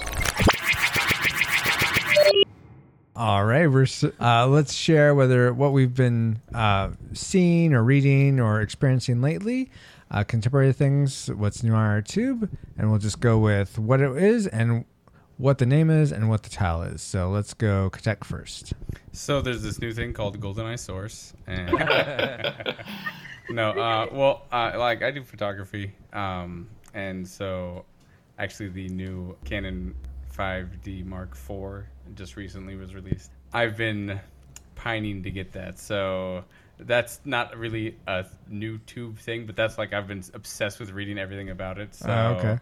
All 3.13 3.43
right, 3.43 3.67
we're 3.67 3.87
uh, 4.21 4.47
let's 4.47 4.73
share 4.73 5.13
whether 5.13 5.53
what 5.53 5.73
we've 5.73 5.93
been 5.93 6.39
uh, 6.53 6.91
seeing 7.11 7.73
or 7.73 7.83
reading 7.83 8.39
or 8.39 8.61
experiencing 8.61 9.21
lately, 9.21 9.69
uh, 10.09 10.23
contemporary 10.23 10.71
things, 10.71 11.29
what's 11.29 11.61
new 11.61 11.73
on 11.73 11.85
our 11.85 12.01
tube, 12.01 12.49
and 12.77 12.89
we'll 12.89 12.99
just 12.99 13.19
go 13.19 13.37
with 13.37 13.77
what 13.77 13.99
it 13.99 14.15
is 14.15 14.47
and 14.47 14.85
what 15.35 15.57
the 15.57 15.65
name 15.65 15.89
is 15.89 16.13
and 16.13 16.29
what 16.29 16.43
the 16.43 16.49
tile 16.49 16.83
is. 16.83 17.01
So 17.01 17.29
let's 17.29 17.53
go 17.53 17.89
Katek 17.89 18.23
first. 18.23 18.71
So 19.11 19.41
there's 19.41 19.61
this 19.61 19.81
new 19.81 19.91
thing 19.91 20.13
called 20.13 20.39
GoldenEye 20.39 20.79
Source, 20.79 21.33
and 21.47 21.69
no, 23.49 23.71
uh, 23.71 24.07
well, 24.09 24.45
uh, 24.53 24.71
like 24.77 25.03
I 25.03 25.11
do 25.11 25.21
photography, 25.21 25.91
um, 26.13 26.69
and 26.93 27.27
so 27.27 27.83
actually 28.39 28.69
the 28.69 28.87
new 28.87 29.35
Canon 29.43 29.95
5D 30.33 31.05
Mark 31.05 31.31
IV 31.31 31.83
just 32.15 32.35
recently 32.35 32.75
was 32.75 32.93
released. 32.93 33.31
I've 33.53 33.77
been 33.77 34.19
pining 34.75 35.23
to 35.23 35.31
get 35.31 35.53
that, 35.53 35.79
so 35.79 36.43
that's 36.79 37.19
not 37.25 37.55
really 37.57 37.95
a 38.07 38.25
new 38.47 38.77
tube 38.79 39.17
thing, 39.19 39.45
but 39.45 39.55
that's 39.55 39.77
like 39.77 39.93
I've 39.93 40.07
been 40.07 40.23
obsessed 40.33 40.79
with 40.79 40.91
reading 40.91 41.19
everything 41.19 41.49
about 41.49 41.77
it. 41.79 41.93
So 41.93 42.09
Oh, 42.09 42.35
okay. 42.39 42.59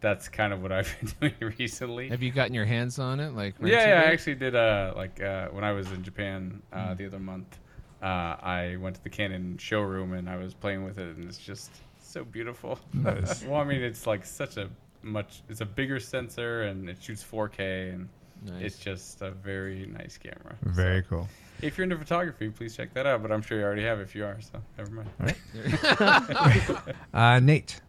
that's 0.00 0.28
kind 0.28 0.52
of 0.52 0.62
what 0.62 0.72
I've 0.72 0.94
been 1.20 1.30
doing 1.38 1.54
recently. 1.58 2.08
Have 2.08 2.22
you 2.22 2.30
gotten 2.32 2.54
your 2.54 2.64
hands 2.64 2.98
on 2.98 3.20
it? 3.20 3.34
Like, 3.34 3.56
Yeah, 3.62 3.86
yeah. 3.88 4.00
I 4.08 4.12
actually 4.12 4.36
did. 4.36 4.54
Uh, 4.54 4.92
like 4.96 5.20
uh, 5.20 5.48
when 5.48 5.64
I 5.64 5.72
was 5.72 5.90
in 5.92 6.02
Japan 6.02 6.62
uh, 6.72 6.76
Mm. 6.76 6.96
the 6.96 7.06
other 7.06 7.18
month, 7.18 7.58
uh, 8.02 8.06
I 8.06 8.76
went 8.80 8.96
to 8.96 9.02
the 9.02 9.10
Canon 9.10 9.58
showroom 9.58 10.12
and 10.14 10.30
I 10.30 10.36
was 10.36 10.54
playing 10.54 10.84
with 10.84 10.98
it, 10.98 11.16
and 11.16 11.28
it's 11.28 11.38
just 11.38 11.70
so 12.00 12.24
beautiful. 12.24 12.78
Nice. 12.94 13.42
well, 13.44 13.60
I 13.60 13.64
mean, 13.64 13.82
it's 13.82 14.06
like 14.06 14.24
such 14.24 14.56
a 14.56 14.70
much. 15.02 15.42
It's 15.50 15.60
a 15.60 15.66
bigger 15.66 16.00
sensor 16.00 16.62
and 16.62 16.88
it 16.88 17.02
shoots 17.02 17.22
4K, 17.22 17.92
and 17.92 18.08
Nice. 18.44 18.62
it's 18.62 18.78
just 18.78 19.22
a 19.22 19.30
very 19.30 19.86
nice 19.86 20.16
camera. 20.18 20.56
Very 20.62 21.02
cool. 21.02 21.28
If 21.60 21.76
you're 21.76 21.84
into 21.84 21.98
photography, 21.98 22.50
please 22.50 22.76
check 22.76 22.94
that 22.94 23.06
out. 23.06 23.20
But 23.22 23.32
I'm 23.32 23.42
sure 23.42 23.58
you 23.58 23.64
already 23.64 23.82
have 23.84 24.00
if 24.00 24.14
you 24.14 24.24
are. 24.24 24.38
So 24.40 24.60
never 24.76 24.90
mind. 24.90 25.10
Uh, 27.12 27.40
Nate. 27.40 27.80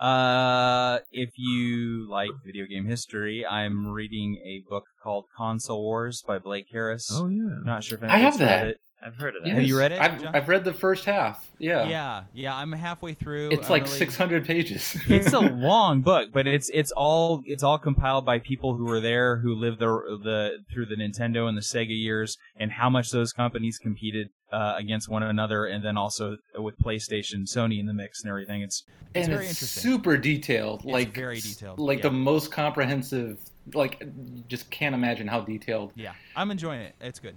Uh, 0.00 1.00
if 1.10 1.30
you 1.36 2.08
like 2.08 2.30
video 2.44 2.66
game 2.66 2.86
history, 2.86 3.44
I'm 3.44 3.88
reading 3.88 4.36
a 4.44 4.62
book 4.70 4.84
called 5.02 5.24
Console 5.36 5.82
Wars 5.82 6.22
by 6.22 6.38
Blake 6.38 6.66
Harris. 6.70 7.10
Oh, 7.12 7.26
yeah. 7.26 7.48
Not 7.64 7.82
sure 7.82 7.98
if 7.98 8.04
I 8.04 8.16
have 8.18 8.34
anybody's 8.34 8.40
read 8.40 8.48
that. 8.48 8.66
it. 8.68 8.80
I've 9.00 9.14
heard 9.14 9.36
of 9.36 9.44
that. 9.44 9.52
Have 9.52 9.62
you 9.62 9.78
read 9.78 9.92
it, 9.92 10.00
I've, 10.00 10.20
John? 10.20 10.34
I've 10.34 10.48
read 10.48 10.64
the 10.64 10.72
first 10.72 11.04
half. 11.04 11.48
Yeah. 11.58 11.88
Yeah, 11.88 12.22
yeah. 12.34 12.56
I'm 12.56 12.72
halfway 12.72 13.14
through. 13.14 13.50
It's 13.52 13.66
I'm 13.66 13.72
like 13.72 13.84
really- 13.84 13.98
600 13.98 14.44
pages. 14.44 14.96
it's 15.08 15.32
a 15.32 15.38
long 15.40 16.00
book, 16.00 16.30
but 16.32 16.46
it's 16.48 16.68
it's 16.74 16.90
all 16.92 17.42
it's 17.46 17.62
all 17.62 17.78
compiled 17.78 18.24
by 18.26 18.40
people 18.40 18.74
who 18.76 18.84
were 18.86 19.00
there, 19.00 19.36
who 19.38 19.54
lived 19.54 19.78
the 19.78 19.86
the 20.24 20.58
through 20.72 20.86
the 20.86 20.96
Nintendo 20.96 21.48
and 21.48 21.56
the 21.56 21.62
Sega 21.62 21.96
years, 21.96 22.38
and 22.56 22.72
how 22.72 22.90
much 22.90 23.10
those 23.10 23.32
companies 23.32 23.78
competed 23.78 24.30
uh, 24.52 24.74
against 24.76 25.08
one 25.08 25.22
another, 25.22 25.66
and 25.66 25.84
then 25.84 25.96
also 25.96 26.36
with 26.56 26.76
PlayStation, 26.78 27.42
Sony 27.42 27.78
in 27.78 27.86
the 27.86 27.94
mix, 27.94 28.22
and 28.22 28.30
everything. 28.30 28.62
It's 28.62 28.82
it's 29.14 29.26
and 29.26 29.34
very 29.34 29.46
it's 29.46 29.54
interesting. 29.62 29.92
super 29.92 30.16
detailed. 30.16 30.80
It's 30.80 30.92
like 30.92 31.14
very 31.14 31.40
detailed, 31.40 31.78
Like 31.78 31.98
yeah. 31.98 32.02
the 32.04 32.10
most 32.12 32.50
comprehensive. 32.50 33.38
Like 33.74 34.00
you 34.00 34.42
just 34.48 34.70
can't 34.70 34.94
imagine 34.94 35.28
how 35.28 35.40
detailed. 35.42 35.92
Yeah, 35.94 36.14
I'm 36.34 36.50
enjoying 36.50 36.80
it. 36.80 36.94
It's 37.00 37.20
good. 37.20 37.36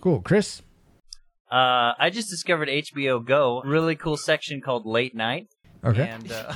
Cool, 0.00 0.20
Chris. 0.20 0.62
Uh, 1.50 1.94
I 1.98 2.10
just 2.10 2.30
discovered 2.30 2.68
HBO 2.68 3.24
Go. 3.24 3.62
Really 3.64 3.96
cool 3.96 4.16
section 4.16 4.60
called 4.60 4.86
Late 4.86 5.14
Night. 5.14 5.48
Okay. 5.82 6.06
And 6.08 6.30
uh, 6.30 6.52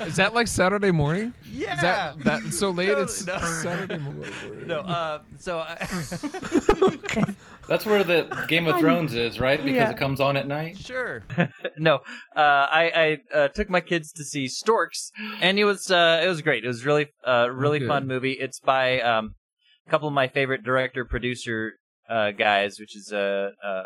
Is 0.06 0.16
that 0.16 0.32
like 0.32 0.48
Saturday 0.48 0.90
morning? 0.90 1.34
Yeah. 1.52 1.74
Is 1.74 1.80
that, 1.82 2.24
that 2.24 2.42
so 2.54 2.70
late? 2.70 2.88
No, 2.88 2.98
it's 3.02 3.26
no. 3.26 3.36
Saturday 3.38 3.98
morning. 4.02 4.32
no, 4.66 4.80
uh, 4.80 5.18
so 5.38 5.58
I, 5.58 5.76
That's 7.68 7.84
where 7.86 8.02
the 8.02 8.44
Game 8.48 8.66
of 8.66 8.80
Thrones 8.80 9.14
is, 9.14 9.38
right? 9.38 9.58
Because 9.62 9.76
Yeah. 9.76 9.90
it 9.90 9.96
comes 9.98 10.20
on 10.20 10.36
at 10.38 10.48
night. 10.48 10.78
Sure. 10.78 11.22
no, 11.76 11.96
uh, 12.34 12.40
I, 12.40 13.18
I 13.34 13.36
uh, 13.38 13.48
took 13.48 13.68
my 13.68 13.80
kids 13.82 14.10
to 14.12 14.24
see 14.24 14.48
Storks, 14.48 15.12
and 15.40 15.58
it 15.58 15.64
was 15.64 15.90
uh, 15.90 16.22
it 16.24 16.28
was 16.28 16.40
great. 16.42 16.64
It 16.64 16.68
was 16.68 16.84
really 16.86 17.08
uh, 17.26 17.48
really 17.52 17.76
Okay. 17.78 17.86
fun 17.86 18.06
movie. 18.08 18.32
It's 18.32 18.58
by 18.58 19.00
um, 19.02 19.34
a 19.86 19.90
couple 19.90 20.08
of 20.08 20.14
my 20.14 20.28
favorite 20.28 20.62
director 20.64 21.04
producer 21.04 21.74
uh, 22.10 22.32
guys, 22.32 22.78
which 22.78 22.96
is 22.96 23.12
uh, 23.12 23.50
uh, 23.64 23.82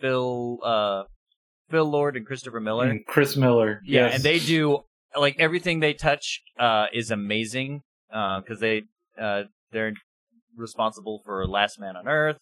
Phil 0.00 0.58
uh, 0.62 1.02
Phil 1.70 1.84
Lord 1.84 2.16
and 2.16 2.26
Christopher 2.26 2.60
Miller. 2.60 2.86
And 2.86 3.06
Chris 3.06 3.36
Miller. 3.36 3.80
Yeah, 3.84 4.06
yes. 4.06 4.14
and 4.16 4.22
they 4.22 4.38
do 4.38 4.80
like 5.16 5.36
everything 5.38 5.80
they 5.80 5.94
touch 5.94 6.42
uh, 6.58 6.86
is 6.92 7.10
amazing 7.10 7.82
because 8.08 8.60
they 8.60 8.82
uh, 9.18 9.44
they're 9.72 9.94
responsible 10.56 11.22
for 11.24 11.46
Last 11.46 11.80
Man 11.80 11.96
on 11.96 12.06
Earth 12.06 12.38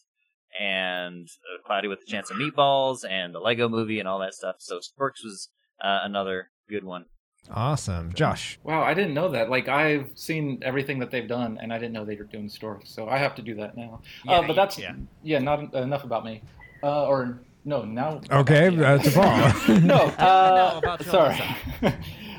and 0.58 1.28
uh, 1.28 1.66
Cloudy 1.66 1.88
with 1.88 2.00
a 2.06 2.10
Chance 2.10 2.30
of 2.30 2.36
Meatballs 2.36 3.08
and 3.08 3.34
the 3.34 3.38
Lego 3.38 3.68
Movie 3.68 3.98
and 3.98 4.08
all 4.08 4.18
that 4.20 4.34
stuff. 4.34 4.56
So 4.58 4.80
Storks 4.80 5.22
was 5.22 5.50
uh, 5.82 6.00
another 6.02 6.50
good 6.68 6.84
one. 6.84 7.04
Awesome, 7.50 8.12
Josh. 8.12 8.58
Wow, 8.62 8.82
I 8.82 8.94
didn't 8.94 9.14
know 9.14 9.28
that. 9.30 9.50
Like 9.50 9.68
I've 9.68 10.10
seen 10.14 10.58
everything 10.62 10.98
that 10.98 11.10
they've 11.10 11.28
done, 11.28 11.58
and 11.60 11.72
I 11.72 11.78
didn't 11.78 11.92
know 11.92 12.04
they 12.04 12.16
were 12.16 12.24
doing 12.24 12.48
storks. 12.48 12.90
So 12.90 13.08
I 13.08 13.18
have 13.18 13.34
to 13.36 13.42
do 13.42 13.54
that 13.56 13.76
now. 13.76 14.00
Yeah, 14.24 14.32
uh, 14.32 14.46
but 14.46 14.54
that's 14.54 14.78
yeah. 14.78 14.94
yeah. 15.22 15.38
not 15.38 15.74
enough 15.74 16.04
about 16.04 16.24
me. 16.24 16.42
Uh, 16.82 17.06
or 17.06 17.40
no, 17.64 17.84
now. 17.84 18.20
Okay, 18.30 18.66
uh, 18.84 18.98
to 18.98 19.10
Paul. 19.10 19.80
no, 19.80 19.96
uh, 19.96 20.80
about 20.82 21.04
sorry. 21.04 21.40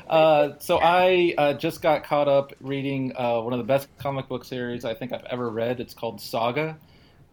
uh, 0.08 0.50
so 0.58 0.78
I 0.80 1.34
uh, 1.36 1.54
just 1.54 1.82
got 1.82 2.04
caught 2.04 2.28
up 2.28 2.52
reading 2.60 3.12
uh, 3.16 3.40
one 3.40 3.52
of 3.52 3.58
the 3.58 3.64
best 3.64 3.88
comic 3.98 4.28
book 4.28 4.44
series 4.44 4.84
I 4.84 4.94
think 4.94 5.12
I've 5.12 5.24
ever 5.24 5.50
read. 5.50 5.80
It's 5.80 5.94
called 5.94 6.20
Saga, 6.20 6.78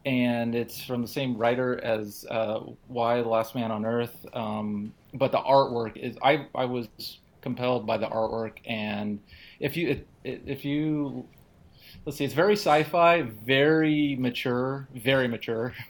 and 0.05 0.55
it's 0.55 0.83
from 0.83 1.03
the 1.03 1.07
same 1.07 1.37
writer 1.37 1.83
as 1.83 2.25
uh, 2.29 2.61
Y: 2.87 3.21
The 3.21 3.29
Last 3.29 3.53
Man 3.53 3.71
on 3.71 3.85
Earth. 3.85 4.25
Um, 4.33 4.93
but 5.13 5.31
the 5.31 5.39
artwork 5.39 5.95
is 5.95 6.17
I 6.23 6.47
I 6.55 6.65
was 6.65 6.87
compelled 7.41 7.85
by 7.85 7.97
the 7.97 8.07
artwork, 8.07 8.53
and 8.65 9.19
if 9.59 9.75
you 9.77 10.01
if 10.23 10.65
you 10.65 11.25
let's 12.05 12.17
see, 12.17 12.25
it's 12.25 12.33
very 12.33 12.53
sci-fi, 12.55 13.21
very 13.45 14.15
mature, 14.19 14.87
very 14.95 15.27
mature. 15.27 15.73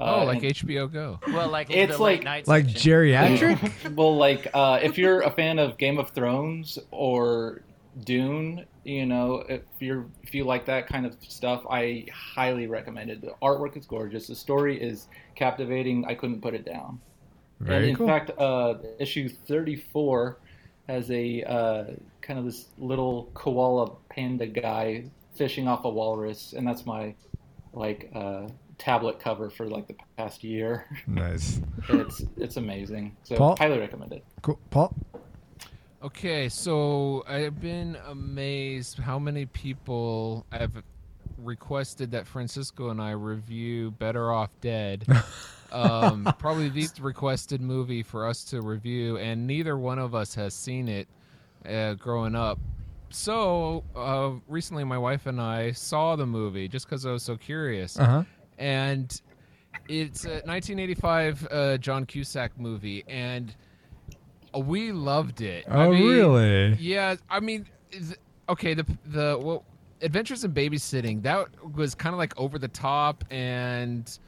Oh, 0.00 0.20
Uh, 0.20 0.24
like 0.26 0.44
and- 0.44 0.54
HBO 0.54 0.92
Go. 0.92 1.18
Well, 1.26 1.48
like 1.48 1.70
It's 1.70 1.96
the 1.96 2.00
like- 2.00 2.22
night 2.22 2.46
Like 2.46 2.66
section. 2.68 2.92
geriatric? 2.92 3.94
well, 3.96 4.16
like 4.16 4.46
uh, 4.54 4.78
if 4.80 4.96
you're 4.96 5.22
a 5.22 5.30
fan 5.32 5.58
of 5.58 5.76
Game 5.76 5.98
of 5.98 6.10
Thrones 6.10 6.78
or 6.92 7.62
Dune, 8.04 8.64
you 8.84 9.06
know, 9.06 9.42
if 9.48 9.62
you're 9.80 10.06
if 10.22 10.36
you 10.36 10.44
like 10.44 10.66
that 10.66 10.86
kind 10.86 11.04
of 11.04 11.16
stuff, 11.26 11.64
I 11.68 12.06
highly 12.14 12.68
recommend 12.68 13.10
it. 13.10 13.20
The 13.22 13.34
artwork 13.42 13.76
is 13.76 13.86
gorgeous. 13.86 14.28
The 14.28 14.36
story 14.36 14.80
is 14.80 15.08
captivating. 15.34 16.04
I 16.04 16.14
couldn't 16.14 16.42
put 16.42 16.54
it 16.54 16.64
down. 16.64 17.00
Very 17.58 17.78
and 17.78 17.88
in 17.88 17.96
cool. 17.96 18.06
fact, 18.06 18.30
uh, 18.38 18.74
issue 19.00 19.28
34 19.28 20.38
has 20.88 21.10
a 21.10 21.42
uh, 21.42 21.84
kind 22.20 22.38
of 22.38 22.44
this 22.44 22.66
little 22.78 23.30
koala 23.34 23.90
panda 24.08 24.46
guy 24.46 25.04
fishing 25.34 25.68
off 25.68 25.84
a 25.84 25.88
walrus, 25.88 26.54
and 26.56 26.66
that's 26.66 26.86
my 26.86 27.14
like 27.72 28.10
uh, 28.14 28.48
tablet 28.78 29.20
cover 29.20 29.50
for 29.50 29.66
like 29.66 29.86
the 29.86 29.94
past 30.16 30.42
year. 30.42 30.86
Nice. 31.06 31.60
it's 31.88 32.24
it's 32.36 32.56
amazing. 32.56 33.16
So 33.24 33.36
Paul? 33.36 33.56
highly 33.58 33.78
recommend 33.78 34.12
it. 34.12 34.24
Cool, 34.42 34.58
Paul. 34.70 34.94
Okay, 36.02 36.48
so 36.48 37.24
I've 37.26 37.60
been 37.60 37.98
amazed 38.06 38.98
how 38.98 39.18
many 39.18 39.46
people 39.46 40.46
have 40.52 40.70
requested 41.38 42.12
that 42.12 42.26
Francisco 42.26 42.90
and 42.90 43.00
I 43.00 43.10
review 43.10 43.90
Better 43.92 44.32
Off 44.32 44.50
Dead. 44.60 45.06
um, 45.72 46.32
probably 46.38 46.68
the 46.68 46.88
requested 47.00 47.60
movie 47.60 48.02
for 48.02 48.26
us 48.26 48.44
to 48.44 48.62
review, 48.62 49.16
and 49.18 49.46
neither 49.46 49.76
one 49.76 49.98
of 49.98 50.14
us 50.14 50.34
has 50.34 50.54
seen 50.54 50.88
it 50.88 51.08
uh, 51.68 51.94
growing 51.94 52.34
up. 52.34 52.58
So 53.10 53.84
uh, 53.96 54.32
recently, 54.48 54.84
my 54.84 54.98
wife 54.98 55.26
and 55.26 55.40
I 55.40 55.72
saw 55.72 56.14
the 56.16 56.26
movie 56.26 56.68
just 56.68 56.86
because 56.86 57.06
I 57.06 57.12
was 57.12 57.22
so 57.22 57.36
curious, 57.36 57.98
Uh-huh. 57.98 58.24
and 58.58 59.20
it's 59.88 60.24
a 60.24 60.42
1985 60.44 61.48
uh, 61.50 61.76
John 61.78 62.04
Cusack 62.04 62.58
movie, 62.58 63.04
and 63.08 63.54
we 64.54 64.92
loved 64.92 65.40
it. 65.40 65.64
I 65.68 65.86
Oh, 65.86 65.90
mean, 65.92 66.06
really? 66.08 66.74
Yeah, 66.74 67.16
I 67.30 67.40
mean, 67.40 67.66
okay, 68.48 68.74
the 68.74 68.84
the 69.06 69.38
well, 69.42 69.64
Adventures 70.02 70.44
in 70.44 70.52
Babysitting 70.52 71.22
that 71.22 71.48
was 71.74 71.94
kind 71.94 72.14
of 72.14 72.18
like 72.18 72.38
over 72.38 72.58
the 72.58 72.68
top, 72.68 73.24
and 73.30 74.18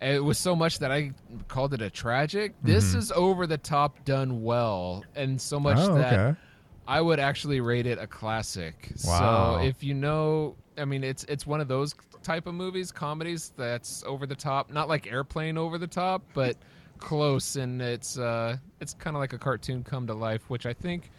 it 0.00 0.22
was 0.24 0.38
so 0.38 0.56
much 0.56 0.78
that 0.78 0.90
I 0.90 1.12
called 1.48 1.74
it 1.74 1.82
a 1.82 1.90
tragic. 1.90 2.54
This 2.62 2.94
Mhm. 2.94 2.98
is 2.98 3.12
over 3.12 3.46
the 3.46 3.58
top, 3.58 4.04
done 4.04 4.42
well, 4.42 5.04
and 5.14 5.40
so 5.40 5.60
much 5.60 5.78
Oh, 5.78 5.94
that 5.94 6.18
okay. 6.18 6.38
I 6.86 7.00
would 7.00 7.20
actually 7.20 7.60
rate 7.60 7.86
it 7.86 7.98
a 7.98 8.06
classic. 8.06 8.92
Wow. 9.04 9.58
So 9.58 9.66
if 9.66 9.82
you 9.82 9.94
know, 9.94 10.56
I 10.78 10.84
mean, 10.84 11.04
it's 11.04 11.24
it's 11.24 11.46
one 11.46 11.60
of 11.60 11.68
those 11.68 11.94
type 12.22 12.46
of 12.46 12.54
movies, 12.54 12.90
comedies 12.90 13.52
that's 13.56 14.02
over 14.04 14.26
the 14.26 14.34
top, 14.36 14.70
not 14.70 14.88
like 14.88 15.06
Airplane 15.06 15.56
over 15.58 15.78
the 15.78 15.86
top, 15.86 16.22
but 16.34 16.56
close, 16.98 17.56
and 17.56 17.80
it's 17.80 18.18
uh, 18.18 18.56
it's 18.80 18.94
kind 18.94 19.16
of 19.16 19.20
like 19.20 19.32
a 19.32 19.38
cartoon 19.38 19.84
come 19.84 20.06
to 20.06 20.14
life, 20.14 20.48
which 20.50 20.66
I 20.66 20.72
think 20.72 21.10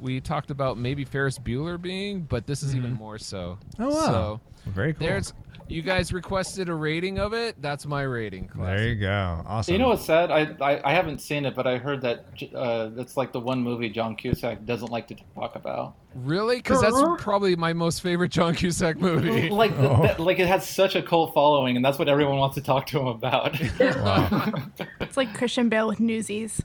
we 0.00 0.20
talked 0.20 0.50
about 0.50 0.78
maybe 0.78 1.04
Ferris 1.04 1.38
Bueller 1.38 1.80
being, 1.80 2.22
but 2.22 2.46
this 2.46 2.62
is 2.62 2.74
even 2.76 2.92
Mhm. 2.94 2.98
more 2.98 3.18
so. 3.18 3.58
Oh, 3.78 3.88
wow. 3.88 4.06
So 4.06 4.40
Very 4.66 4.92
cool. 4.94 5.06
there's 5.06 5.32
you 5.70 5.82
guys 5.82 6.14
requested 6.14 6.70
a 6.70 6.74
rating 6.74 7.18
of 7.18 7.34
it. 7.34 7.60
That's 7.60 7.84
my 7.84 8.00
rating. 8.00 8.48
There 8.56 8.88
you 8.88 8.94
go. 8.94 9.42
Awesome. 9.46 9.72
You 9.74 9.78
know 9.78 9.88
what's 9.88 10.04
sad? 10.06 10.30
I, 10.30 10.56
I 10.62 10.80
I 10.92 10.94
haven't 10.94 11.20
seen 11.20 11.44
it, 11.44 11.54
but 11.54 11.66
I 11.66 11.76
heard 11.76 12.00
that 12.02 12.24
uh, 12.54 12.88
it's 12.96 13.18
like 13.18 13.32
the 13.32 13.40
one 13.40 13.62
movie 13.62 13.90
John 13.90 14.16
Cusack 14.16 14.64
doesn't 14.64 14.90
like 14.90 15.08
to 15.08 15.16
talk 15.34 15.56
about. 15.56 15.94
Really? 16.14 16.56
Because 16.56 16.80
that's 16.80 16.94
Uh-huh. 16.96 17.16
probably 17.18 17.54
my 17.54 17.74
most 17.74 18.00
favorite 18.00 18.30
John 18.32 18.54
Cusack 18.54 18.98
movie. 18.98 19.50
Like 19.50 19.76
the, 19.76 19.90
Oh. 19.98 20.02
that- 20.04 20.20
like 20.20 20.38
it 20.38 20.46
has 20.48 20.66
such 20.66 20.94
a 20.96 21.02
cult 21.02 21.34
following, 21.34 21.76
and 21.76 21.84
that's 21.84 21.98
what 21.98 22.08
everyone 22.08 22.38
wants 22.38 22.54
to 22.54 22.62
talk 22.62 22.86
to 22.86 23.00
him 23.00 23.06
about. 23.08 23.54
It's 25.00 25.16
like 25.18 25.34
Christian 25.34 25.68
Bale 25.68 25.88
with 25.88 26.00
Newsies. 26.00 26.62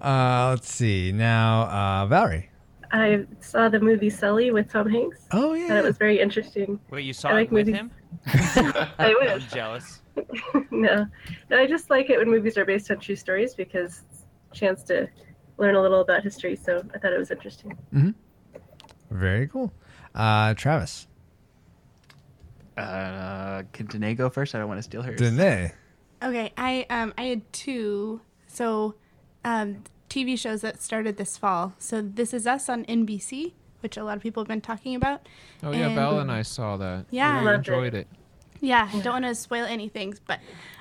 Uh, 0.00 0.50
let's 0.50 0.72
see. 0.72 1.12
Now, 1.12 1.62
uh, 1.62 2.06
Valerie. 2.06 2.50
I 2.90 3.26
saw 3.40 3.68
the 3.68 3.80
movie 3.80 4.08
Sully 4.10 4.50
with 4.50 4.70
Tom 4.72 4.88
Hanks. 4.88 5.18
Oh 5.32 5.52
yeah, 5.52 5.68
and 5.68 5.78
it 5.78 5.84
was 5.84 5.98
very 5.98 6.20
interesting. 6.20 6.80
Wait, 6.90 7.04
you 7.04 7.12
saw 7.12 7.28
I 7.28 7.32
like 7.34 7.50
with 7.50 7.66
movies- 7.66 7.80
him? 7.80 7.90
I 8.98 9.14
I'm 9.28 9.40
jealous. 9.40 10.00
no, 10.70 11.06
no, 11.50 11.58
I 11.58 11.66
just 11.66 11.90
like 11.90 12.08
it 12.08 12.18
when 12.18 12.30
movies 12.30 12.56
are 12.56 12.64
based 12.64 12.90
on 12.90 12.98
true 12.98 13.14
stories 13.16 13.54
because 13.54 14.02
it's 14.10 14.24
a 14.50 14.54
chance 14.54 14.82
to 14.84 15.06
learn 15.58 15.74
a 15.74 15.82
little 15.82 16.00
about 16.00 16.22
history. 16.22 16.56
So 16.56 16.82
I 16.94 16.98
thought 16.98 17.12
it 17.12 17.18
was 17.18 17.30
interesting. 17.30 17.72
hmm 17.92 18.10
Very 19.10 19.46
cool. 19.48 19.70
Uh, 20.14 20.54
Travis. 20.54 21.06
Uh, 22.76 23.64
can 23.72 23.86
Danae 23.86 24.14
go 24.14 24.30
first? 24.30 24.54
I 24.54 24.58
don't 24.58 24.68
want 24.68 24.78
to 24.78 24.82
steal 24.82 25.02
hers. 25.02 25.18
Danae. 25.20 25.72
Okay, 26.22 26.52
I 26.56 26.86
um 26.90 27.12
I 27.18 27.24
had 27.24 27.52
two 27.52 28.20
so 28.46 28.94
um 29.44 29.84
TV 30.08 30.38
shows 30.38 30.62
that 30.62 30.82
started 30.82 31.16
this 31.16 31.36
fall. 31.36 31.74
So 31.78 32.00
this 32.02 32.32
is 32.32 32.46
us 32.46 32.68
on 32.68 32.84
NBC, 32.86 33.52
which 33.80 33.96
a 33.96 34.04
lot 34.04 34.16
of 34.16 34.22
people 34.22 34.42
have 34.42 34.48
been 34.48 34.60
talking 34.60 34.94
about. 34.94 35.26
Oh 35.62 35.72
yeah, 35.72 35.94
Belle 35.94 36.18
and 36.18 36.30
I 36.30 36.42
saw 36.42 36.76
that. 36.78 37.06
Yeah. 37.10 37.40
we 37.40 37.44
really 37.46 37.56
enjoyed 37.58 37.94
it. 37.94 38.08
Yeah, 38.60 38.88
I 38.92 39.00
don't 39.00 39.12
want 39.12 39.24
to 39.24 39.34
spoil 39.34 39.64
anything, 39.64 40.14
but 40.26 40.40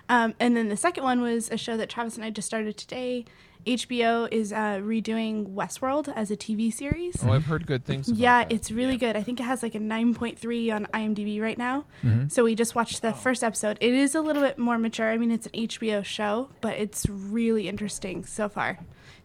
um, 0.09 0.34
and 0.39 0.55
then 0.55 0.69
the 0.69 0.77
second 0.77 1.03
one 1.03 1.21
was 1.21 1.49
a 1.51 1.57
show 1.57 1.77
that 1.77 1.89
Travis 1.89 2.15
and 2.15 2.25
I 2.25 2.29
just 2.29 2.47
started 2.47 2.77
today. 2.77 3.25
HBO 3.68 4.27
is 4.31 4.53
uh, 4.53 4.80
redoing 4.81 5.53
Westworld 5.53 6.11
as 6.15 6.31
a 6.31 6.38
TV 6.38 6.72
series. 6.73 7.23
Oh, 7.23 7.31
I've 7.31 7.45
heard 7.45 7.68
good 7.68 7.84
things. 7.85 8.07
About 8.07 8.19
Yeah, 8.19 8.45
it's 8.49 8.72
really 8.72 8.98
good. 8.98 9.15
I 9.15 9.23
think 9.23 9.39
it 9.39 9.44
has 9.44 9.61
like 9.61 9.76
a 9.76 9.80
9.3 9.80 10.73
on 10.73 10.85
IMDb 10.94 11.41
right 11.41 11.57
now. 11.57 11.85
Mhm. 12.03 12.31
So 12.31 12.44
we 12.44 12.56
just 12.56 12.76
watched 12.76 13.02
the 13.02 13.14
first 13.14 13.44
episode. 13.44 13.77
It 13.81 13.94
is 13.94 14.15
a 14.15 14.22
little 14.22 14.41
bit 14.41 14.57
more 14.57 14.77
mature. 14.77 15.11
I 15.11 15.18
mean, 15.18 15.31
it's 15.31 15.48
an 15.48 15.53
HBO 15.53 16.03
show, 16.03 16.49
but 16.61 16.77
it's 16.77 17.07
really 17.10 17.68
interesting 17.68 18.26
so 18.26 18.48
far. 18.49 18.80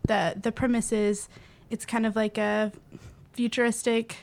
The 0.09 0.35
the 0.41 0.51
premise 0.51 0.93
is 0.93 1.29
it's 1.71 1.87
kind 1.87 2.05
of 2.05 2.17
like 2.17 2.37
a 2.37 2.73
futuristic 3.33 4.17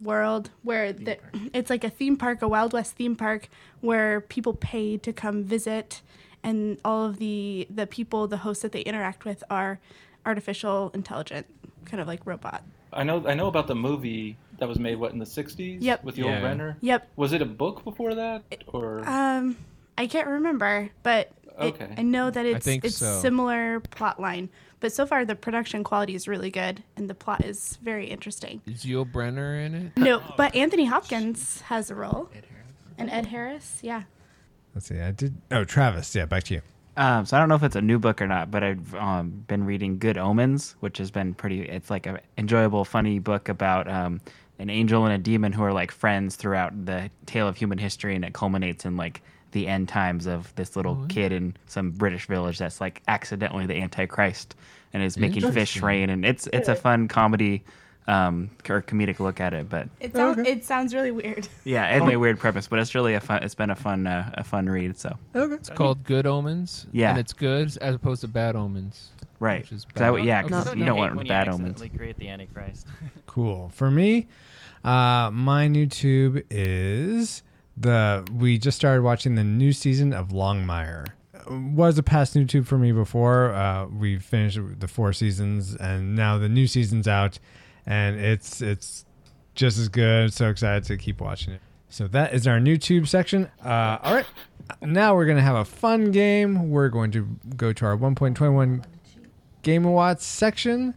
world 0.00 0.50
where 0.62 0.92
the, 0.92 1.16
it's 1.54 1.70
like 1.70 1.84
a 1.84 1.90
theme 1.90 2.16
park, 2.16 2.42
a 2.42 2.48
Wild 2.48 2.72
West 2.72 2.96
theme 2.96 3.14
park 3.14 3.48
where 3.80 4.20
people 4.20 4.54
pay 4.54 4.96
to 4.98 5.12
come 5.12 5.44
visit 5.44 6.02
and 6.42 6.78
all 6.84 7.04
of 7.04 7.18
the 7.18 7.66
the 7.70 7.86
people, 7.86 8.26
the 8.28 8.38
hosts 8.38 8.62
that 8.62 8.72
they 8.72 8.80
interact 8.82 9.24
with 9.24 9.42
are 9.50 9.78
artificial 10.26 10.90
intelligent, 10.94 11.46
kind 11.84 12.00
of 12.00 12.06
like 12.06 12.24
robot. 12.26 12.62
I 12.92 13.04
know 13.04 13.26
I 13.26 13.34
know 13.34 13.46
about 13.48 13.66
the 13.66 13.74
movie 13.74 14.36
that 14.58 14.68
was 14.68 14.78
made 14.78 14.96
what 14.96 15.12
in 15.12 15.18
the 15.18 15.24
'60s. 15.26 15.78
Yep. 15.80 16.04
With 16.04 16.16
the 16.16 16.22
Yeah. 16.22 16.40
Yul 16.40 16.42
Brynner. 16.42 16.76
Yep. 16.80 17.08
Was 17.16 17.32
it 17.32 17.42
a 17.42 17.46
book 17.46 17.84
before 17.84 18.14
that 18.14 18.42
or? 18.68 19.08
Um, 19.08 19.56
I 19.98 20.06
can't 20.06 20.28
remember, 20.28 20.90
but 21.02 21.30
it- 21.58 21.64
Okay. 21.74 21.94
I 21.98 22.02
know 22.02 22.30
that 22.30 22.46
it's 22.46 22.66
it's 22.66 22.96
so. 22.96 23.20
similar 23.20 23.80
plot 23.80 24.18
line. 24.20 24.48
But 24.80 24.92
so 24.92 25.06
far, 25.06 25.24
the 25.24 25.36
production 25.36 25.84
quality 25.84 26.14
is 26.16 26.26
really 26.26 26.50
good, 26.50 26.82
and 26.96 27.08
the 27.08 27.14
plot 27.14 27.44
is 27.44 27.78
very 27.82 28.06
interesting. 28.06 28.62
Is 28.66 28.84
Yul 28.84 29.08
Brynner 29.08 29.64
in 29.64 29.74
it? 29.74 29.96
No, 29.96 30.20
but 30.36 30.56
Anthony 30.56 30.86
Hopkins 30.86 31.60
has 31.62 31.88
a 31.88 31.94
role, 31.94 32.28
and 32.98 33.08
Ed 33.08 33.26
Harris, 33.26 33.78
yeah. 33.82 34.02
Let's 34.74 34.86
see. 34.86 35.00
I 35.00 35.10
did. 35.10 35.34
Oh, 35.50 35.64
Travis. 35.64 36.14
Yeah, 36.14 36.26
back 36.26 36.44
to 36.44 36.54
you. 36.54 36.62
Um, 36.96 37.24
so 37.24 37.36
I 37.36 37.40
don't 37.40 37.48
know 37.48 37.54
if 37.54 37.62
it's 37.62 37.76
a 37.76 37.80
new 37.82 37.98
book 37.98 38.20
or 38.20 38.26
not, 38.26 38.50
but 38.50 38.62
I've 38.62 38.94
um, 38.94 39.44
been 39.46 39.64
reading 39.64 39.98
Good 39.98 40.18
Omens, 40.18 40.76
which 40.80 40.98
has 40.98 41.10
been 41.10 41.34
pretty. 41.34 41.62
It's 41.62 41.90
like 41.90 42.06
an 42.06 42.18
enjoyable, 42.36 42.84
funny 42.84 43.18
book 43.18 43.48
about 43.48 43.88
um, 43.88 44.20
an 44.58 44.68
angel 44.68 45.04
and 45.06 45.14
a 45.14 45.18
demon 45.18 45.52
who 45.52 45.62
are 45.62 45.72
like 45.72 45.90
friends 45.90 46.36
throughout 46.36 46.84
the 46.84 47.10
tale 47.24 47.48
of 47.48 47.56
human 47.56 47.78
history, 47.78 48.14
and 48.14 48.24
it 48.24 48.34
culminates 48.34 48.84
in 48.84 48.96
like 48.96 49.22
the 49.52 49.68
end 49.68 49.88
times 49.88 50.26
of 50.26 50.54
this 50.54 50.76
little 50.76 50.98
Oh, 51.02 51.06
kid 51.08 51.32
in 51.32 51.54
some 51.66 51.90
British 51.90 52.26
village 52.26 52.58
that's 52.58 52.80
like 52.80 53.02
accidentally 53.08 53.66
the 53.66 53.76
Antichrist 53.76 54.54
and 54.94 55.02
is 55.02 55.16
making 55.16 55.50
fish 55.52 55.80
rain, 55.80 56.10
and 56.10 56.24
it's 56.26 56.46
it's 56.52 56.68
a 56.68 56.74
fun 56.74 57.08
comedy 57.08 57.64
um, 58.08 58.50
or 58.68 58.82
comedic 58.82 59.20
look 59.20 59.40
at 59.40 59.54
it, 59.54 59.68
but 59.68 59.88
It 60.00 60.12
sounds 60.14 60.38
it 60.46 60.64
sounds 60.64 60.94
really 60.94 61.10
weird. 61.12 61.48
yeah, 61.64 61.96
it's 61.96 62.12
a 62.12 62.16
weird 62.18 62.38
premise, 62.38 62.66
but 62.68 62.78
it's 62.78 62.94
really 62.94 63.14
a 63.14 63.20
fun. 63.20 63.42
It's 63.42 63.54
been 63.54 63.70
a 63.70 63.76
fun 63.76 64.06
uh, 64.06 64.30
a 64.34 64.44
fun 64.44 64.66
read. 64.68 64.98
So 64.98 65.16
okay, 65.36 65.54
It's 65.54 65.68
called 65.70 66.02
Good 66.04 66.26
Omens. 66.26 66.86
Yeah. 66.92 67.10
and 67.10 67.18
it's 67.18 67.32
good 67.32 67.76
as 67.80 67.94
opposed 67.94 68.22
to 68.22 68.28
Bad 68.28 68.56
Omens. 68.56 69.10
Right. 69.40 69.62
Which 69.62 69.72
is 69.72 69.84
'Cause 69.86 70.02
I 70.02 70.10
would- 70.10 70.18
bad. 70.20 70.26
yeah, 70.26 70.42
'cause 70.42 70.68
Okay. 70.68 70.78
you 70.78 70.84
don't 70.84 70.98
want 70.98 71.16
when 71.16 71.26
bad 71.26 71.46
you 71.48 71.52
omens. 71.54 71.82
create 71.96 72.16
the 72.18 72.28
Antichrist. 72.28 72.86
Cool. 73.26 73.70
For 73.70 73.90
me, 73.90 74.26
uh, 74.84 75.30
my 75.32 75.66
new 75.68 75.86
tube 75.86 76.42
is 76.50 77.42
the. 77.76 78.24
We 78.32 78.58
just 78.58 78.76
started 78.76 79.02
watching 79.02 79.36
the 79.36 79.44
new 79.44 79.72
season 79.72 80.12
of 80.12 80.28
Longmire. 80.28 81.06
Was 81.48 81.96
a 81.98 82.02
past 82.02 82.36
new 82.36 82.44
tube 82.44 82.66
for 82.66 82.76
me 82.78 82.92
before. 82.92 83.52
Uh, 83.54 83.86
we 83.86 84.18
finished 84.18 84.60
the 84.80 84.86
four 84.86 85.12
seasons, 85.12 85.74
and 85.76 86.14
now 86.14 86.36
the 86.38 86.48
new 86.48 86.66
season's 86.66 87.08
out, 87.08 87.38
and 87.86 88.18
it's 88.18 88.60
it's 88.62 89.04
just 89.54 89.78
as 89.78 89.88
good. 89.88 90.32
So 90.32 90.48
excited 90.48 90.84
to 90.84 90.96
keep 90.96 91.20
watching 91.20 91.54
it. 91.54 91.60
So 91.88 92.08
that 92.08 92.32
is 92.32 92.46
our 92.46 92.58
new 92.58 92.78
tube 92.78 93.06
section. 93.06 93.50
Uh, 93.64 93.98
all 94.02 94.14
right, 94.14 94.26
now 94.80 95.14
we're 95.14 95.26
gonna 95.26 95.42
have 95.42 95.56
a 95.56 95.64
fun 95.64 96.10
game. 96.10 96.70
We're 96.70 96.88
going 96.88 97.10
to 97.12 97.28
go 97.56 97.72
to 97.72 97.84
our 97.86 97.96
1.21 97.96 98.84
Game 99.62 99.84
Watts 99.84 100.24
section 100.24 100.94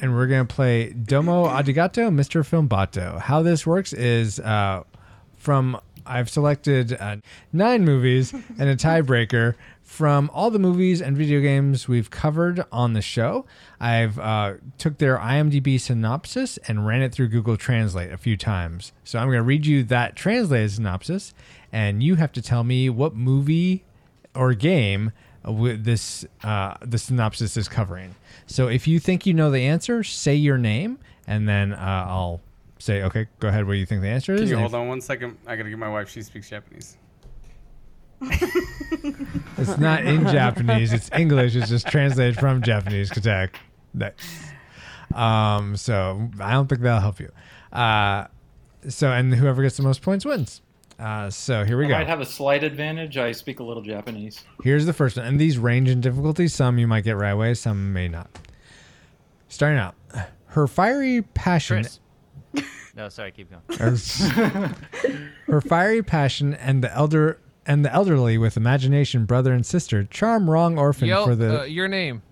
and 0.00 0.14
we're 0.14 0.26
gonna 0.26 0.44
play 0.44 0.90
Domo 0.90 1.46
Arigato, 1.46 2.10
Mr. 2.12 2.42
Filmbato. 2.46 3.20
How 3.20 3.42
this 3.42 3.66
works 3.66 3.92
is 3.92 4.40
uh, 4.40 4.84
from 5.36 5.80
I've 6.08 6.30
selected 6.30 6.94
uh, 6.94 7.16
nine 7.52 7.84
movies 7.84 8.32
and 8.32 8.68
a 8.68 8.76
tiebreaker 8.76 9.54
from 9.82 10.30
all 10.34 10.50
the 10.50 10.58
movies 10.58 11.00
and 11.00 11.16
video 11.16 11.40
games 11.40 11.88
we've 11.88 12.10
covered 12.10 12.64
on 12.70 12.92
the 12.92 13.02
show. 13.02 13.46
I've 13.80 14.18
uh, 14.18 14.54
took 14.76 14.98
their 14.98 15.18
IMDb 15.18 15.80
synopsis 15.80 16.58
and 16.68 16.86
ran 16.86 17.02
it 17.02 17.12
through 17.12 17.28
Google 17.28 17.56
Translate 17.56 18.12
a 18.12 18.18
few 18.18 18.36
times. 18.36 18.92
So 19.04 19.18
I'm 19.18 19.28
gonna 19.28 19.42
read 19.42 19.66
you 19.66 19.82
that 19.84 20.16
translated 20.16 20.72
synopsis, 20.72 21.34
and 21.72 22.02
you 22.02 22.16
have 22.16 22.32
to 22.32 22.42
tell 22.42 22.64
me 22.64 22.90
what 22.90 23.14
movie 23.14 23.84
or 24.34 24.54
game 24.54 25.12
this 25.44 26.26
uh, 26.42 26.74
the 26.82 26.98
synopsis 26.98 27.56
is 27.56 27.68
covering. 27.68 28.14
So 28.46 28.68
if 28.68 28.86
you 28.86 28.98
think 28.98 29.26
you 29.26 29.34
know 29.34 29.50
the 29.50 29.62
answer, 29.62 30.02
say 30.02 30.34
your 30.34 30.58
name, 30.58 30.98
and 31.26 31.48
then 31.48 31.72
uh, 31.72 32.06
I'll 32.08 32.40
say, 32.78 33.02
okay, 33.02 33.26
go 33.40 33.48
ahead. 33.48 33.66
What 33.66 33.72
do 33.74 33.78
you 33.78 33.86
think 33.86 34.02
the 34.02 34.08
answer 34.08 34.34
is? 34.34 34.40
Can 34.40 34.48
you 34.48 34.54
And 34.54 34.60
hold 34.62 34.72
if- 34.72 34.76
on 34.80 34.88
one 34.88 35.00
second? 35.00 35.36
I 35.46 35.56
gotta 35.56 35.68
get 35.70 35.78
my 35.78 35.88
wife. 35.88 36.08
She 36.10 36.22
speaks 36.22 36.48
Japanese. 36.50 36.96
It's 39.58 39.76
not 39.78 40.04
in 40.04 40.22
Japanese. 40.26 40.92
It's 40.92 41.10
English. 41.12 41.54
It's 41.56 41.68
just 41.68 41.86
translated 41.88 42.38
from 42.38 42.62
Japanese. 42.62 43.10
Katek. 43.10 43.50
That. 43.94 44.14
Um. 45.14 45.76
So 45.76 46.30
I 46.40 46.52
don't 46.52 46.68
think 46.68 46.80
that'll 46.82 47.00
help 47.00 47.20
you. 47.20 47.30
Uh. 47.72 48.26
So 48.88 49.10
and 49.10 49.34
whoever 49.34 49.62
gets 49.62 49.76
the 49.76 49.82
most 49.82 50.02
points 50.02 50.24
wins. 50.24 50.62
Uh. 50.98 51.30
So 51.30 51.64
here 51.64 51.76
we 51.76 51.86
I 51.86 51.88
go. 51.88 51.94
might 51.94 52.06
have 52.06 52.20
a 52.20 52.26
slight 52.26 52.62
advantage. 52.64 53.18
I 53.18 53.32
speak 53.32 53.60
a 53.60 53.64
little 53.64 53.82
Japanese. 53.82 54.44
Here's 54.62 54.86
the 54.86 54.92
first 54.92 55.16
one. 55.16 55.26
And 55.26 55.40
these 55.40 55.58
range 55.58 55.88
in 55.88 56.00
difficulty. 56.00 56.48
Some 56.48 56.78
you 56.78 56.86
might 56.86 57.04
get 57.04 57.16
right 57.16 57.30
away, 57.30 57.54
some 57.54 57.92
may 57.92 58.08
not. 58.08 58.30
Starting 59.48 59.78
out. 59.78 59.94
Her 60.46 60.66
fiery 60.66 61.22
passion. 61.22 61.84
No, 62.96 63.08
sorry, 63.08 63.30
keep 63.30 63.48
going. 63.50 63.62
Her 65.46 65.60
fiery 65.60 66.02
passion 66.02 66.54
and 66.54 66.82
the 66.82 66.92
elder 66.94 67.38
and 67.66 67.84
the 67.84 67.92
elderly 67.92 68.38
with 68.38 68.56
imagination, 68.56 69.24
brother 69.24 69.52
and 69.52 69.64
sister, 69.64 70.04
charm 70.04 70.50
wrong 70.50 70.78
orphan 70.78 71.06
Yell, 71.08 71.26
for 71.26 71.36
the 71.36 71.60
uh, 71.60 71.64
your 71.64 71.86
name. 71.86 72.22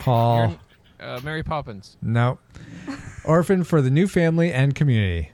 Paul. 0.00 0.48
Your- 0.50 0.58
uh, 0.98 1.20
Mary 1.22 1.42
Poppins. 1.42 1.96
No. 2.02 2.38
Orphan 3.24 3.64
for 3.64 3.82
the 3.82 3.90
new 3.90 4.08
family 4.08 4.52
and 4.52 4.74
community. 4.74 5.30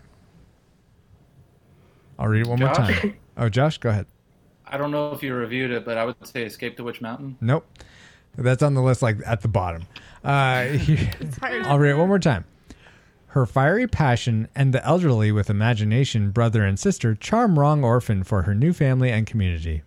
I'll 2.19 2.29
read 2.29 2.43
it 2.43 2.49
one 2.49 2.59
more 2.59 2.75
time. 2.75 3.17
Oh, 3.37 3.49
Josh, 3.49 3.79
go 3.79 3.89
ahead. 3.89 4.07
I 4.67 4.77
don't 4.77 4.91
know 4.91 5.13
if 5.13 5.23
you 5.23 5.35
reviewed 5.35 5.71
it, 5.71 5.85
but 5.85 5.99
I 5.99 6.05
would 6.05 6.17
say 6.27 6.45
Escape 6.45 6.77
to 6.77 6.85
Witch 6.85 7.01
Mountain. 7.01 7.37
Nope. 7.41 7.67
That's 8.37 8.63
on 8.63 8.75
the 8.75 8.83
list, 8.83 9.03
like 9.03 9.19
at 9.27 9.41
the 9.43 9.49
bottom. 9.49 9.85
Uh, 10.25 10.65
here- 10.67 11.11
I'll 11.65 11.79
read 11.79 11.91
it 11.93 11.97
one 11.99 12.09
more 12.09 12.19
time. 12.19 12.45
Her 13.29 13.47
fiery 13.47 13.87
passion 13.87 14.49
and 14.55 14.75
the 14.75 14.85
elderly 14.85 15.33
with 15.33 15.49
imagination, 15.49 16.31
brother 16.33 16.65
and 16.65 16.79
sister, 16.79 17.15
charm 17.15 17.59
wrong 17.59 17.83
orphan 17.83 18.25
for 18.25 18.43
her 18.43 18.55
new 18.55 18.73
family 18.75 19.11
and 19.11 19.27
community. 19.27 19.83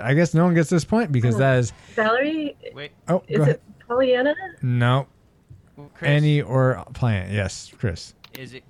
I 0.00 0.14
guess 0.14 0.34
no 0.34 0.44
one 0.44 0.54
gets 0.54 0.68
this 0.68 0.84
point 0.84 1.12
because 1.12 1.36
that 1.38 1.58
is 1.58 1.72
Valerie, 1.94 2.56
Wait. 2.74 2.90
Oh, 3.08 3.22
is 3.28 3.38
go 3.38 3.44
it. 3.44 3.62
Pollyanna? 3.86 4.34
no. 4.62 5.06
Chris. 5.94 6.08
Annie 6.08 6.42
or 6.42 6.84
plant. 6.92 7.30
Yes, 7.32 7.72
Chris. 7.78 8.14
Is 8.36 8.52
it 8.52 8.64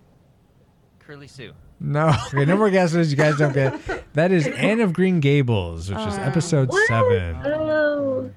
Curly 0.98 1.26
Sue? 1.26 1.52
No. 1.80 2.12
Okay, 2.26 2.44
no 2.44 2.56
more 2.58 2.68
guesses. 2.70 3.10
You 3.10 3.16
guys 3.16 3.38
don't 3.38 3.54
get. 3.54 4.12
That 4.12 4.30
is 4.30 4.46
Anne 4.46 4.80
of 4.80 4.92
Green 4.92 5.20
Gables, 5.20 5.88
which 5.90 5.98
is 6.00 6.18
Uh, 6.18 6.20
episode 6.22 6.68
what? 6.68 6.86
seven. 6.86 7.36
Oh. 7.46 8.30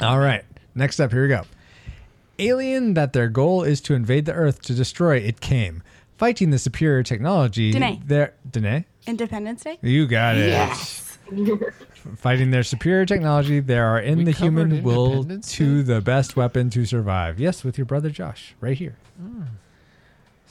All 0.00 0.18
right. 0.18 0.44
Next 0.74 0.98
up, 1.00 1.12
here 1.12 1.22
we 1.22 1.28
go. 1.28 1.42
Alien 2.38 2.94
that 2.94 3.12
their 3.12 3.28
goal 3.28 3.62
is 3.62 3.80
to 3.82 3.94
invade 3.94 4.24
the 4.24 4.32
Earth 4.32 4.62
to 4.62 4.74
destroy 4.74 5.16
it 5.16 5.40
came. 5.40 5.82
Fighting 6.16 6.50
the 6.50 6.58
superior 6.58 7.02
technology. 7.02 7.72
Danae. 7.72 8.00
Their 8.04 8.34
Danae? 8.48 8.84
Independence 9.06 9.64
Day. 9.64 9.78
You 9.82 10.06
got 10.06 10.36
it. 10.36 10.48
Yes. 10.48 11.18
Fighting 12.16 12.50
their 12.50 12.62
superior 12.62 13.04
technology, 13.06 13.60
there 13.60 13.86
are 13.86 14.00
in 14.00 14.18
We 14.18 14.24
the 14.24 14.32
covered 14.32 14.72
human 14.72 14.82
will 14.82 15.12
Independence 15.12 15.52
to 15.52 15.82
the 15.82 16.00
best 16.00 16.36
weapon 16.36 16.70
to 16.70 16.84
survive. 16.84 17.38
Yes, 17.38 17.64
with 17.64 17.76
your 17.76 17.84
brother 17.84 18.10
Josh, 18.10 18.54
right 18.60 18.76
here. 18.76 18.96
Hmm. 19.20 19.42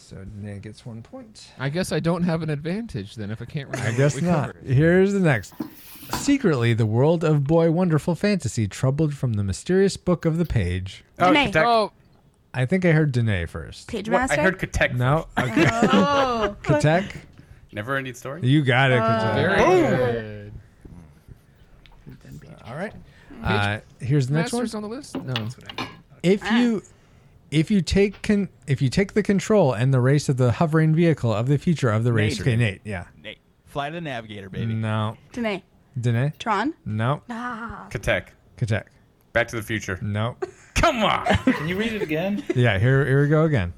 So 0.07 0.15
Danae 0.15 0.59
gets 0.59 0.85
one 0.85 1.01
point. 1.01 1.49
I 1.59 1.67
guess 1.67 1.91
I 1.91 1.99
don't 1.99 2.23
have 2.23 2.41
an 2.41 2.49
advantage 2.49 3.15
then 3.15 3.29
if 3.29 3.41
I 3.41 3.45
can't 3.45 3.67
remember. 3.67 3.87
I 3.89 3.91
what 3.91 3.97
guess 3.97 4.15
we 4.15 4.21
not. 4.21 4.53
covered. 4.55 4.65
Here's 4.65 5.11
the 5.11 5.19
next. 5.19 5.53
Secretly, 6.13 6.73
the 6.73 6.85
world 6.85 7.25
of 7.25 7.43
boy 7.43 7.71
wonderful 7.71 8.15
fantasy 8.15 8.69
troubled 8.69 9.13
from 9.13 9.33
the 9.33 9.43
mysterious 9.43 9.97
book 9.97 10.23
of 10.23 10.37
the 10.37 10.45
page. 10.45 11.03
Oh, 11.19 11.33
Danae. 11.33 11.51
Katek. 11.51 11.65
Oh, 11.65 11.91
I 12.53 12.65
think 12.65 12.85
I 12.85 12.91
heard 12.93 13.11
Danae 13.11 13.47
first. 13.47 13.89
Page 13.89 14.07
What? 14.07 14.19
Master. 14.19 14.39
I 14.39 14.43
heard 14.45 14.59
Katek. 14.59 14.95
No. 14.95 15.27
Okay. 15.37 15.65
Oh. 15.73 16.55
Katek, 16.63 17.13
Never 17.73 17.97
ending 17.97 18.13
story. 18.13 18.39
you 18.47 18.63
got 18.63 18.91
it. 18.91 19.01
Katek. 19.01 19.35
very 19.35 19.57
good. 19.97 20.53
All 22.65 22.75
right. 22.75 22.93
Uh, 23.43 23.79
here's 23.99 24.27
the 24.27 24.35
next 24.35 24.53
one. 24.53 24.61
Masters 24.63 24.73
on 24.75 24.83
the 24.83 24.87
list? 24.87 25.17
No. 25.17 25.33
If 26.23 26.49
you 26.51 26.81
if 27.51 27.71
you 27.71 27.81
take 27.81 28.21
con- 28.21 28.49
if 28.67 28.81
you 28.81 28.89
take 28.89 29.13
the 29.13 29.23
control 29.23 29.73
and 29.73 29.93
the 29.93 29.99
race 29.99 30.29
of 30.29 30.37
the 30.37 30.53
hovering 30.53 30.93
vehicle 30.93 31.33
of 31.33 31.47
the 31.47 31.57
future 31.57 31.89
of 31.89 32.03
the 32.03 32.13
race. 32.13 32.37
Nate. 32.39 32.41
Okay, 32.41 32.55
Nate. 32.55 32.81
Yeah. 32.83 33.05
Nate, 33.23 33.39
Flight 33.65 33.89
of 33.89 33.93
the 33.95 34.01
Navigator, 34.01 34.49
baby. 34.49 34.73
No. 34.73 35.17
Danae. 35.33 35.63
Danae? 35.99 36.33
Tron. 36.39 36.73
No. 36.85 37.21
Ah. 37.29 37.87
Katek. 37.89 38.27
Katek. 38.57 38.83
Back 39.33 39.47
to 39.49 39.55
the 39.55 39.63
Future. 39.63 39.99
No. 40.01 40.35
Come 40.75 41.03
on. 41.03 41.25
Can 41.25 41.67
you 41.67 41.77
read 41.77 41.93
it 41.93 42.01
again? 42.01 42.43
Yeah, 42.55 42.77
here, 42.79 43.05
here 43.05 43.21
we 43.23 43.29
go 43.29 43.43
again. 43.43 43.73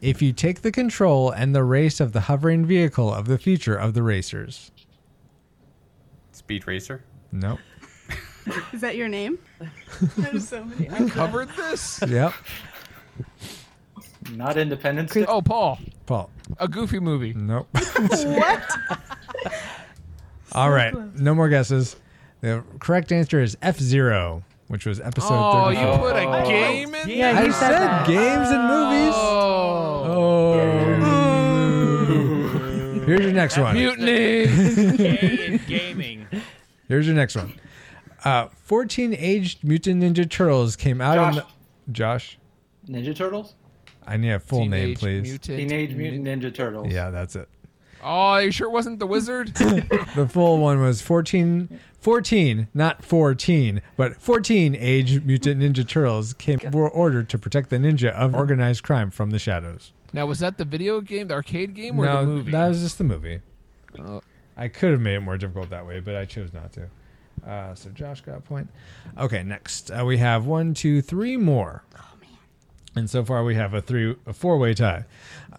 If 0.00 0.20
you 0.22 0.32
take 0.32 0.62
the 0.62 0.70
control 0.70 1.30
and 1.30 1.54
the 1.54 1.64
race 1.64 2.00
of 2.00 2.12
the 2.12 2.20
hovering 2.22 2.66
vehicle 2.66 3.12
of 3.12 3.26
the 3.26 3.38
future 3.38 3.74
of 3.74 3.94
the 3.94 4.02
racers. 4.02 4.70
Speed 6.32 6.66
Racer. 6.66 7.02
Nope. 7.32 7.58
Is 8.72 8.80
that 8.80 8.94
your 8.96 9.08
name? 9.08 9.38
There's 10.16 10.48
so 10.48 10.64
many. 10.64 10.88
I 10.88 11.08
covered 11.08 11.48
this. 11.56 12.00
Yep. 12.06 12.32
Not 14.32 14.56
Independence 14.56 15.12
Day. 15.12 15.24
Oh, 15.26 15.40
Paul. 15.42 15.78
Paul. 16.06 16.30
A 16.58 16.66
Goofy 16.68 16.98
movie. 17.00 17.32
Nope. 17.34 17.68
what? 17.74 18.62
All 20.52 20.70
right. 20.70 20.94
No 21.16 21.34
more 21.34 21.48
guesses. 21.48 21.96
The 22.40 22.62
correct 22.80 23.12
answer 23.12 23.40
is 23.40 23.56
F 23.62 23.78
Zero, 23.78 24.42
which 24.68 24.84
was 24.86 25.00
episode 25.00 25.32
Oh, 25.34 25.64
34. 25.74 25.84
you 25.92 25.98
put 25.98 26.16
a 26.16 26.44
game 26.48 26.94
in 26.94 27.08
Yeah, 27.08 27.32
there? 27.32 27.42
I 27.42 27.46
you 27.46 27.52
said, 27.52 27.60
said 27.70 27.78
that. 27.78 28.06
games 28.06 28.48
and 28.50 28.62
movies. 28.68 29.14
Oh. 29.16 30.02
Oh. 32.98 33.06
Here's 33.06 33.20
your 33.20 33.32
next 33.32 33.56
one. 33.56 33.74
Mutiny. 33.74 34.06
Gay 34.96 35.46
in 35.46 35.60
gaming. 35.68 36.26
Here's 36.88 37.06
your 37.06 37.14
next 37.14 37.36
one. 37.36 37.52
Uh, 38.24 38.48
14 38.64 39.14
aged 39.16 39.62
mutant 39.62 40.02
ninja 40.02 40.28
turtles 40.28 40.74
came 40.74 41.00
out 41.00 41.16
in 41.16 41.34
Josh. 41.34 41.44
the. 41.86 41.92
Josh? 41.92 42.38
Ninja 42.88 43.14
Turtles? 43.14 43.54
I 44.06 44.16
need 44.16 44.30
a 44.30 44.40
full 44.40 44.66
name, 44.66 44.94
Teenage 44.94 44.98
please. 44.98 45.22
Mutant 45.22 45.58
Teenage 45.58 45.94
Mutant 45.94 46.24
Ninja 46.24 46.54
Turtles. 46.54 46.92
Yeah, 46.92 47.10
that's 47.10 47.36
it. 47.36 47.48
Oh, 48.02 48.36
you 48.36 48.52
sure 48.52 48.68
it 48.68 48.72
wasn't 48.72 49.00
the 49.00 49.06
wizard? 49.06 49.52
The 50.14 50.28
full 50.30 50.58
one 50.58 50.80
was 50.80 51.02
14, 51.02 51.80
14, 51.98 52.68
not 52.72 53.04
14, 53.04 53.82
but 53.96 54.16
14 54.20 54.76
age 54.78 55.22
mutant 55.24 55.60
ninja 55.60 55.86
turtles 55.86 56.32
came 56.34 56.60
were 56.72 56.88
ordered 56.88 57.28
to 57.30 57.38
protect 57.38 57.68
the 57.68 57.76
ninja 57.76 58.10
of 58.12 58.34
organized 58.34 58.82
crime 58.82 59.10
from 59.10 59.30
the 59.30 59.38
shadows. 59.38 59.92
now, 60.12 60.24
was 60.24 60.38
that 60.38 60.56
the 60.56 60.64
video 60.64 61.00
game, 61.00 61.28
the 61.28 61.34
arcade 61.34 61.74
game, 61.74 61.98
or 61.98 62.06
no, 62.06 62.20
the 62.20 62.26
movie? 62.26 62.52
that 62.52 62.68
was 62.68 62.80
just 62.80 62.98
the 62.98 63.04
movie. 63.04 63.40
Oh. 63.98 64.22
I 64.56 64.68
could 64.68 64.92
have 64.92 65.00
made 65.00 65.16
it 65.16 65.20
more 65.20 65.36
difficult 65.36 65.70
that 65.70 65.86
way, 65.86 66.00
but 66.00 66.14
I 66.16 66.24
chose 66.24 66.52
not 66.52 66.72
to. 66.74 66.88
Uh, 67.46 67.74
so 67.74 67.90
Josh 67.90 68.22
got 68.22 68.38
a 68.38 68.40
point. 68.40 68.68
Okay, 69.18 69.42
next 69.42 69.90
uh, 69.90 70.04
we 70.04 70.16
have 70.18 70.46
one, 70.46 70.72
two, 70.74 71.02
three 71.02 71.36
more. 71.36 71.82
Oh 72.96 73.00
man! 73.00 73.02
And 73.02 73.10
so 73.10 73.24
far 73.24 73.44
we 73.44 73.54
have 73.54 73.74
a 73.74 73.80
three, 73.80 74.16
a 74.26 74.32
four-way 74.32 74.74
tie. 74.74 75.04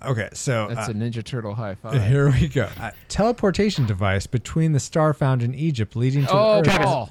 Okay, 0.05 0.30
so 0.34 0.68
That's 0.69 0.89
uh, 0.89 0.91
a 0.91 0.95
Ninja 0.95 1.23
Turtle 1.23 1.55
high 1.55 1.76
five. 1.76 2.03
here 2.07 2.30
we 2.31 2.47
go. 2.47 2.68
A 2.80 2.91
teleportation 3.07 3.85
device 3.85 4.27
between 4.27 4.73
the 4.73 4.80
star 4.80 5.14
found 5.14 5.41
in 5.43 5.55
Egypt, 5.55 5.95
leading 5.95 6.23
to 6.26 6.31
Oh, 6.31 6.59
Earth. 6.59 6.68
Paul. 6.81 7.09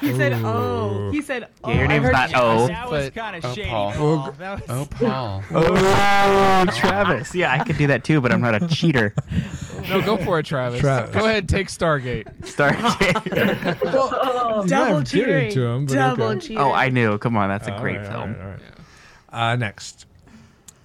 He 0.00 0.12
said, 0.14 0.34
"Oh." 0.34 1.10
He 1.10 1.22
said, 1.22 1.48
"Oh." 1.64 1.70
Yeah, 1.70 1.76
your 1.76 1.84
I 1.84 1.88
name's 1.88 2.04
heard- 2.04 2.12
not 2.12 2.34
O. 2.34 2.66
That 2.68 2.90
was 2.90 3.04
But- 3.06 3.14
kind 3.14 3.36
of 3.36 3.44
Oh, 3.46 3.54
shady. 3.54 3.68
Paul. 3.70 3.92
Paul. 3.92 4.34
That 4.38 4.60
was- 4.68 4.70
Oh, 4.70 4.86
Paul. 4.90 5.42
Oh, 5.52 6.66
Travis. 6.76 7.34
Yeah, 7.34 7.50
I 7.52 7.64
could 7.64 7.78
do 7.78 7.86
that 7.86 8.04
too, 8.04 8.20
but 8.20 8.30
I'm 8.32 8.42
not 8.42 8.62
a 8.62 8.68
cheater. 8.68 9.14
No, 9.88 10.02
go 10.02 10.18
for 10.18 10.38
it, 10.38 10.44
Travis. 10.46 10.80
Travis. 10.80 11.14
Go 11.14 11.24
ahead, 11.24 11.48
take 11.48 11.68
Stargate. 11.68 12.24
Stargate. 12.42 13.78
Oh, 13.86 14.56
You 14.56 14.60
might 14.60 14.68
Double 14.68 14.96
have 14.98 15.08
cheating. 15.10 15.50
to 15.52 15.66
him, 15.66 15.86
but 15.86 15.94
Double 15.94 16.24
okay. 16.24 16.40
cheating. 16.40 16.58
oh, 16.58 16.72
I 16.72 16.90
knew. 16.90 17.16
Come 17.18 17.36
on, 17.38 17.48
that's 17.48 17.66
a 17.68 17.72
All 17.74 17.80
great 17.80 17.96
right, 17.98 18.06
all 18.06 18.12
film. 18.12 18.32
right, 18.34 18.40
all 18.42 18.48
right. 18.50 18.60
Uh, 19.32 19.56
next, 19.56 20.06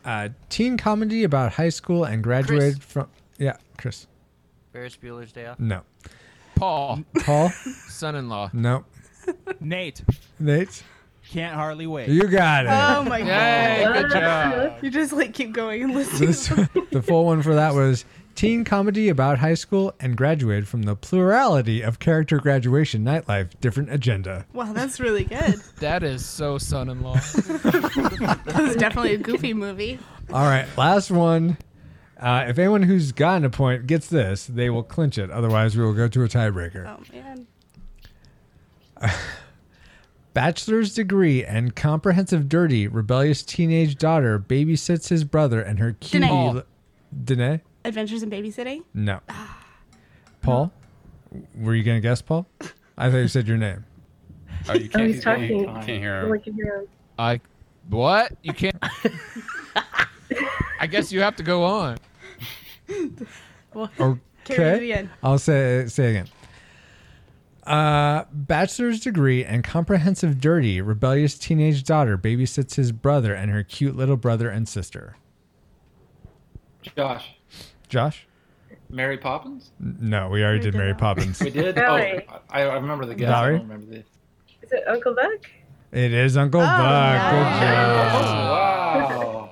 uh, 0.03 0.29
teen 0.49 0.77
comedy 0.77 1.23
about 1.23 1.53
high 1.53 1.69
school 1.69 2.03
and 2.03 2.23
graduated 2.23 2.83
from. 2.83 3.07
Yeah, 3.37 3.57
Chris. 3.77 4.07
Ferris 4.71 4.97
Bueller's 5.01 5.31
Day 5.31 5.45
Off. 5.47 5.59
No. 5.59 5.81
Paul, 6.55 7.03
Paul. 7.23 7.49
son-in-law. 7.89 8.51
no. 8.53 8.85
Nate 9.59 10.03
Nate. 10.39 10.83
can't 11.31 11.55
hardly 11.55 11.87
wait. 11.87 12.07
You 12.09 12.27
got 12.27 12.65
it. 12.65 12.69
Oh 12.69 13.03
my 13.03 13.17
Yay, 13.17 13.83
god! 13.83 13.93
good 14.03 14.11
job. 14.11 14.83
You 14.83 14.91
just 14.91 15.11
like 15.11 15.33
keep 15.33 15.51
going 15.51 15.83
and 15.83 15.95
listening. 15.95 16.27
This, 16.27 16.47
the 16.91 17.01
full 17.01 17.25
one 17.25 17.41
for 17.41 17.55
that 17.55 17.73
was 17.73 18.05
teen 18.35 18.63
comedy 18.63 19.09
about 19.09 19.39
high 19.39 19.53
school 19.53 19.93
and 19.99 20.15
graduated 20.17 20.67
from 20.67 20.83
the 20.83 20.95
plurality 20.95 21.81
of 21.81 21.99
character 21.99 22.37
graduation 22.37 23.03
nightlife 23.03 23.49
different 23.61 23.91
agenda. 23.91 24.45
wow, 24.53 24.73
that's 24.73 24.99
really 24.99 25.23
good. 25.23 25.55
That 25.79 26.03
is 26.03 26.25
so 26.25 26.57
son-in-law. 26.57 27.13
That 27.19 28.55
was 28.57 28.75
definitely 28.75 29.13
a 29.15 29.17
goofy 29.17 29.53
movie. 29.53 29.99
All 30.31 30.45
right, 30.45 30.65
last 30.77 31.11
one. 31.11 31.57
Uh, 32.19 32.45
if 32.47 32.57
anyone 32.57 32.83
who's 32.83 33.11
gotten 33.11 33.43
a 33.45 33.49
point 33.49 33.87
gets 33.87 34.07
this, 34.07 34.45
they 34.45 34.69
will 34.69 34.83
clinch 34.83 35.17
it. 35.17 35.29
Otherwise, 35.29 35.75
we 35.77 35.83
will 35.83 35.93
go 35.93 36.07
to 36.07 36.23
a 36.23 36.27
tiebreaker. 36.27 36.87
Oh 36.87 37.03
man. 37.13 37.47
Bachelor's 40.33 40.93
degree 40.93 41.43
and 41.45 41.75
comprehensive 41.75 42.49
dirty, 42.49 42.87
rebellious 42.87 43.41
teenage 43.43 43.95
daughter 43.97 44.37
babysits 44.39 45.07
his 45.09 45.23
brother 45.23 45.61
and 45.61 45.79
her 45.79 45.93
cutie. 45.93 46.25
Danae. 46.27 46.51
li- 46.53 46.61
Danae? 47.23 47.61
Adventures 47.85 48.23
in 48.23 48.29
Babysitting. 48.29 48.83
No. 48.93 49.19
Paul? 50.41 50.71
Were 51.55 51.75
you 51.75 51.83
going 51.83 51.97
to 51.97 52.01
guess, 52.01 52.21
Paul? 52.21 52.47
I 52.97 53.09
thought 53.09 53.17
you 53.17 53.27
said 53.27 53.47
your 53.47 53.57
name. 53.57 53.85
Oh, 54.67 54.73
you 54.73 54.85
Oh, 54.85 54.97
can't, 54.97 55.07
he's 55.07 55.15
you 55.17 55.21
talking. 55.21 55.65
can't 55.65 55.85
hear 55.87 56.25
him. 56.25 56.41
hear 56.55 56.79
him. 56.81 56.87
I 57.19 57.39
what? 57.89 58.31
You 58.41 58.53
can't. 58.53 58.75
I 60.79 60.87
guess 60.87 61.11
you 61.11 61.21
have 61.21 61.35
to 61.37 61.43
go 61.43 61.63
on. 61.63 61.97
Well, 63.73 63.89
Okay. 63.99 64.55
Carry 64.55 64.77
it 64.77 64.83
again. 64.93 65.09
I'll 65.23 65.39
say 65.39 65.85
say 65.87 66.11
again. 66.11 66.27
Uh, 67.65 68.25
bachelor's 68.31 68.99
degree 68.99 69.43
and 69.43 69.63
comprehensive 69.63 70.39
dirty, 70.39 70.81
rebellious 70.81 71.35
teenage 71.37 71.83
daughter 71.83 72.15
babysits 72.17 72.75
his 72.75 72.91
brother 72.91 73.33
and 73.33 73.49
her 73.51 73.63
cute 73.63 73.95
little 73.95 74.17
brother 74.17 74.49
and 74.49 74.67
sister. 74.69 75.15
Josh. 76.95 77.34
Josh? 77.89 78.27
Mary 78.89 79.17
Poppins? 79.17 79.71
N- 79.81 79.97
No, 79.99 80.29
we 80.29 80.43
already 80.43 80.59
did 80.59 80.75
Mary 80.75 80.93
Poppins. 80.93 81.39
We 81.39 81.49
did? 81.49 81.75
Valerie. 81.75 82.25
Oh, 82.29 82.39
I, 82.49 82.61
I 82.63 82.75
remember 82.75 83.05
the 83.05 83.15
guess. 83.15 83.29
Valerie? 83.29 83.55
I 83.55 83.57
don't 83.59 83.67
remember 83.69 83.91
the. 83.91 84.03
Is 84.61 84.71
it 84.71 84.83
Uncle 84.87 85.13
Buck? 85.15 85.49
It 85.91 86.11
is 86.13 86.37
Uncle 86.37 86.61
Oh, 86.61 86.65
Buck. 86.65 86.77
nice. 86.79 87.31
Good 87.31 87.65
job. 87.65 88.51
Wow. 88.51 89.49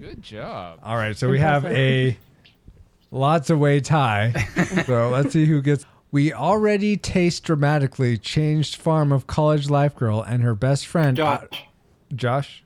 Good 0.00 0.22
job. 0.22 0.78
All 0.82 0.96
right, 0.96 1.16
so 1.16 1.28
we 1.30 1.38
have 1.38 1.64
a 1.64 2.16
lots 3.10 3.50
of 3.50 3.58
way 3.58 3.80
tie. 3.80 4.32
so 4.86 5.08
let's 5.10 5.32
see 5.32 5.46
who 5.46 5.62
gets. 5.62 5.86
We 6.12 6.32
already 6.32 6.96
taste 6.96 7.44
dramatically 7.44 8.16
changed 8.18 8.76
farm 8.76 9.10
of 9.12 9.26
college 9.26 9.68
life 9.70 9.94
girl 9.96 10.22
and 10.22 10.42
her 10.42 10.54
best 10.54 10.86
friend. 10.86 11.16
Josh. 11.16 11.44
uh, 11.52 11.56
Josh? 12.14 12.62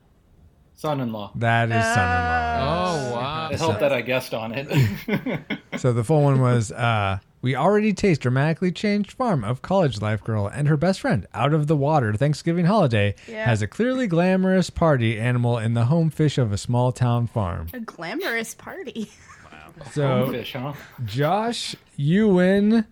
Son-in-law. 0.81 1.31
That 1.35 1.69
is 1.71 1.83
son 1.93 2.07
in 2.07 2.25
law. 2.25 2.87
Oh 2.89 3.13
wow. 3.13 3.49
It 3.51 3.59
helped 3.59 3.81
that 3.81 3.93
I 3.93 4.01
guessed 4.01 4.33
on 4.33 4.51
it. 4.55 5.39
So 5.77 5.93
the 5.93 6.03
full 6.03 6.21
one 6.23 6.41
was 6.41 6.71
uh, 6.71 7.19
We 7.41 7.55
already 7.55 7.93
taste 7.93 8.21
dramatically 8.21 8.71
changed 8.71 9.11
farm 9.13 9.43
of 9.43 9.61
college 9.61 10.01
life 10.01 10.23
girl 10.23 10.47
and 10.47 10.67
her 10.67 10.75
best 10.77 10.99
friend 11.01 11.25
out 11.33 11.53
of 11.53 11.67
the 11.67 11.75
water 11.77 12.13
Thanksgiving 12.13 12.65
holiday 12.65 13.13
Yeah. 13.27 13.45
has 13.45 13.61
a 13.61 13.67
clearly 13.67 14.05
glamorous 14.07 14.69
party 14.71 15.19
animal 15.19 15.57
in 15.59 15.75
the 15.75 15.85
home 15.85 16.09
fish 16.09 16.37
of 16.39 16.51
a 16.51 16.57
small 16.57 16.91
town 16.91 17.27
farm. 17.27 17.67
A 17.73 17.79
glamorous 17.79 18.53
party. 18.55 19.11
Wow. 19.51 19.83
So 19.91 20.07
Home 20.07 20.31
fish, 20.33 20.53
huh? 20.53 20.73
Josh, 21.05 21.75
you 21.95 22.27
win 22.27 22.85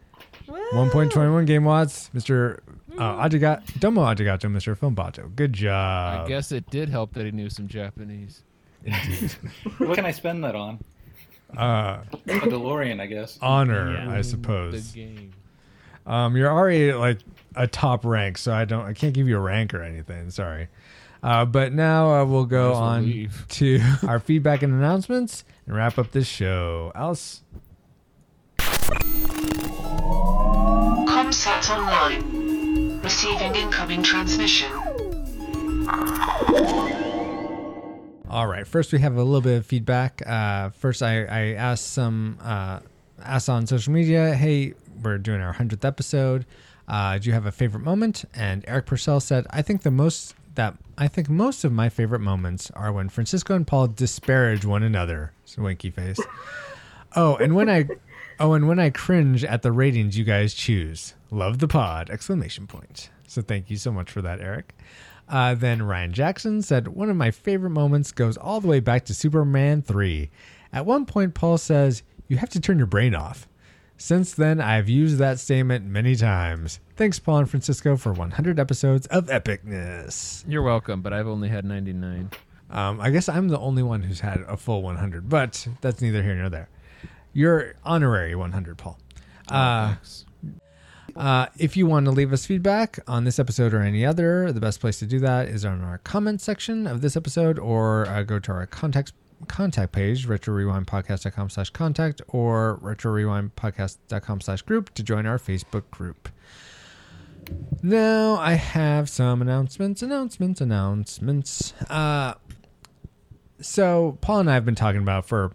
1.21 0.47 1.45
game 1.45 1.63
watts, 1.65 2.09
Mr. 2.15 2.59
Uh, 2.99 3.23
Adiga- 3.27 3.63
Domo 3.79 4.01
Arigato, 4.03 4.51
Mr. 4.51 4.75
Filmbato. 4.77 5.33
Good 5.35 5.53
job. 5.53 6.25
I 6.25 6.27
guess 6.27 6.51
it 6.51 6.69
did 6.69 6.89
help 6.89 7.13
that 7.13 7.25
he 7.25 7.31
knew 7.31 7.49
some 7.49 7.67
Japanese. 7.67 8.43
Indeed. 8.83 9.31
What 9.77 9.95
can 9.95 10.05
I 10.05 10.11
spend 10.11 10.43
that 10.43 10.55
on? 10.55 10.83
Uh, 11.57 11.99
A 12.13 12.17
DeLorean, 12.27 12.99
I 12.99 13.05
guess. 13.07 13.39
honor, 13.41 13.93
Yeah. 13.93 14.11
I 14.11 14.21
suppose. 14.21 14.91
The 14.93 14.99
game. 15.05 15.31
Um, 16.05 16.35
you're 16.35 16.51
already 16.51 16.91
like 16.93 17.19
a 17.55 17.67
top 17.67 18.03
rank, 18.05 18.37
so 18.37 18.51
I 18.53 18.65
don't, 18.65 18.85
I 18.85 18.93
can't 18.93 19.13
give 19.13 19.27
you 19.27 19.37
a 19.37 19.41
rank 19.41 19.73
or 19.73 19.81
anything. 19.81 20.29
Sorry. 20.31 20.67
Uh, 21.23 21.45
but 21.45 21.73
now 21.73 22.13
uh, 22.21 22.25
we'll 22.25 22.45
go 22.45 22.69
Might 22.69 22.71
as 22.73 22.77
on 22.77 23.05
leave. 23.05 23.45
to 23.49 23.81
our 24.07 24.19
feedback 24.19 24.61
and 24.63 24.73
announcements 24.73 25.43
and 25.65 25.75
wrap 25.75 25.97
up 25.97 26.11
this 26.11 26.27
show. 26.27 26.91
Alice. 26.95 27.43
Comsat 31.07 31.69
online. 31.69 32.38
Receiving 33.09 33.55
incoming 33.55 34.03
transmission. 34.03 34.71
All 38.29 38.45
right. 38.45 38.67
First, 38.67 38.93
we 38.93 38.99
have 38.99 39.15
a 39.15 39.23
little 39.23 39.41
bit 39.41 39.57
of 39.57 39.65
feedback. 39.65 40.21
Uh, 40.27 40.69
first, 40.69 41.01
I, 41.01 41.23
I 41.25 41.39
asked 41.53 41.91
some 41.91 42.37
uh, 42.39 42.81
asked 43.23 43.49
on 43.49 43.65
social 43.65 43.91
media, 43.93 44.35
"Hey, 44.35 44.75
we're 45.01 45.17
doing 45.17 45.41
our 45.41 45.53
hundredth 45.53 45.83
episode. 45.83 46.45
Uh, 46.87 47.17
do 47.17 47.27
you 47.27 47.33
have 47.33 47.47
a 47.47 47.51
favorite 47.51 47.81
moment?" 47.81 48.25
And 48.35 48.63
Eric 48.67 48.85
Purcell 48.85 49.19
said, 49.19 49.47
"I 49.49 49.63
think 49.63 49.81
the 49.81 49.89
most 49.89 50.35
that 50.53 50.75
I 50.95 51.07
think 51.07 51.29
most 51.29 51.63
of 51.63 51.71
my 51.71 51.89
favorite 51.89 52.19
moments 52.19 52.69
are 52.75 52.91
when 52.93 53.09
Francisco 53.09 53.55
and 53.55 53.65
Paul 53.65 53.87
disparage 53.87 54.65
one 54.65 54.83
another." 54.83 55.33
So 55.45 55.63
winky 55.63 55.89
face. 55.89 56.19
Oh, 57.15 57.37
and 57.37 57.55
when 57.55 57.69
I 57.69 57.87
Oh, 58.41 58.53
and 58.53 58.69
when 58.69 58.79
I 58.79 58.89
cringe 58.89 59.43
at 59.43 59.63
the 59.63 59.71
ratings 59.73 60.17
you 60.17 60.23
guys 60.23 60.53
choose, 60.53 61.13
love 61.29 61.59
the 61.59 61.67
pod! 61.67 62.09
Exclamation 62.09 62.67
point. 62.67 63.09
So 63.27 63.41
thank 63.41 63.69
you 63.69 63.75
so 63.75 63.91
much 63.91 64.09
for 64.09 64.21
that, 64.21 64.39
Eric. 64.39 64.75
Uh, 65.27 65.55
then 65.55 65.81
Ryan 65.83 66.13
Jackson 66.13 66.61
said 66.61 66.87
one 66.87 67.09
of 67.09 67.17
my 67.17 67.31
favorite 67.31 67.71
moments 67.71 68.13
goes 68.13 68.37
all 68.37 68.61
the 68.61 68.67
way 68.69 68.79
back 68.79 69.03
to 69.05 69.13
Superman 69.13 69.81
three. 69.81 70.29
At 70.71 70.85
one 70.85 71.05
point, 71.05 71.33
Paul 71.33 71.57
says 71.57 72.01
you 72.29 72.37
have 72.37 72.49
to 72.51 72.61
turn 72.61 72.77
your 72.77 72.87
brain 72.87 73.13
off. 73.13 73.45
Since 73.97 74.33
then, 74.35 74.61
I've 74.61 74.87
used 74.87 75.17
that 75.17 75.39
statement 75.39 75.85
many 75.85 76.15
times. 76.15 76.79
Thanks, 76.95 77.19
Paul 77.19 77.39
and 77.39 77.49
Francisco, 77.49 77.97
for 77.97 78.13
100 78.13 78.57
episodes 78.57 79.05
of 79.07 79.25
epicness. 79.25 80.45
You're 80.47 80.61
welcome, 80.63 81.01
but 81.01 81.11
I've 81.11 81.27
only 81.27 81.49
had 81.49 81.65
99. 81.65 82.29
Um, 82.69 83.01
I 83.01 83.09
guess 83.09 83.27
I'm 83.27 83.49
the 83.49 83.59
only 83.59 83.83
one 83.83 84.01
who's 84.01 84.21
had 84.21 84.45
a 84.47 84.55
full 84.55 84.81
100, 84.81 85.27
but 85.27 85.67
that's 85.81 86.01
neither 86.01 86.23
here 86.23 86.35
nor 86.35 86.49
there. 86.49 86.69
You're 87.33 87.75
honorary 87.83 88.35
100, 88.35 88.77
Paul. 88.77 88.99
Uh, 89.47 89.95
uh, 91.15 91.47
if 91.57 91.75
you 91.75 91.85
want 91.85 92.05
to 92.05 92.11
leave 92.11 92.31
us 92.33 92.45
feedback 92.45 92.99
on 93.07 93.23
this 93.23 93.39
episode 93.39 93.73
or 93.73 93.81
any 93.81 94.05
other, 94.05 94.51
the 94.51 94.61
best 94.61 94.79
place 94.79 94.99
to 94.99 95.05
do 95.05 95.19
that 95.19 95.47
is 95.47 95.65
on 95.65 95.81
our 95.83 95.97
comment 95.99 96.41
section 96.41 96.87
of 96.87 97.01
this 97.01 97.15
episode 97.15 97.59
or 97.59 98.07
uh, 98.07 98.23
go 98.23 98.39
to 98.39 98.51
our 98.51 98.65
contact 98.65 99.13
contact 99.47 99.93
page, 99.93 100.27
retrorewindpodcast.com 100.27 101.49
slash 101.49 101.69
contact 101.69 102.21
or 102.27 102.79
retrorewindpodcast.com 102.83 104.41
slash 104.41 104.61
group 104.63 104.93
to 104.93 105.03
join 105.03 105.25
our 105.25 105.37
Facebook 105.37 105.89
group. 105.91 106.29
Now 107.81 108.35
I 108.35 108.53
have 108.53 109.09
some 109.09 109.41
announcements, 109.41 110.01
announcements, 110.01 110.61
announcements. 110.61 111.73
Uh, 111.89 112.33
so 113.61 114.17
Paul 114.21 114.41
and 114.41 114.51
I 114.51 114.53
have 114.53 114.65
been 114.65 114.75
talking 114.75 115.01
about 115.01 115.25
for 115.25 115.53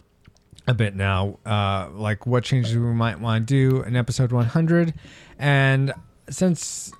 a 0.66 0.74
bit 0.74 0.94
now, 0.94 1.38
uh, 1.44 1.88
like 1.92 2.26
what 2.26 2.44
changes 2.44 2.74
we 2.74 2.80
might 2.80 3.20
want 3.20 3.46
to 3.46 3.54
do 3.70 3.82
in 3.82 3.96
episode 3.96 4.32
100. 4.32 4.94
And 5.38 5.92
since, 6.30 6.92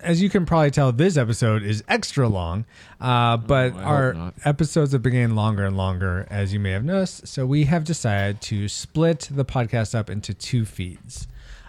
as 0.00 0.22
you 0.22 0.30
can 0.30 0.46
probably 0.46 0.70
tell, 0.70 0.92
this 0.92 1.16
episode 1.16 1.62
is 1.62 1.82
extra 1.88 2.28
long, 2.28 2.66
uh, 3.00 3.36
but 3.36 3.72
I 3.72 3.76
hope 3.76 3.84
our 3.84 4.32
episodes 4.44 4.92
have 4.92 5.02
been 5.02 5.12
getting 5.12 5.34
longer 5.34 5.64
and 5.64 5.76
longer, 5.76 6.26
as 6.30 6.52
you 6.52 6.60
may 6.60 6.70
have 6.70 6.84
noticed. 6.84 7.26
So 7.26 7.46
we 7.46 7.64
have 7.64 7.84
decided 7.84 8.40
to 8.42 8.68
split 8.68 9.28
the 9.30 9.44
podcast 9.44 9.94
up 9.94 10.08
into 10.08 10.32
two 10.32 10.64
feeds. 10.64 11.26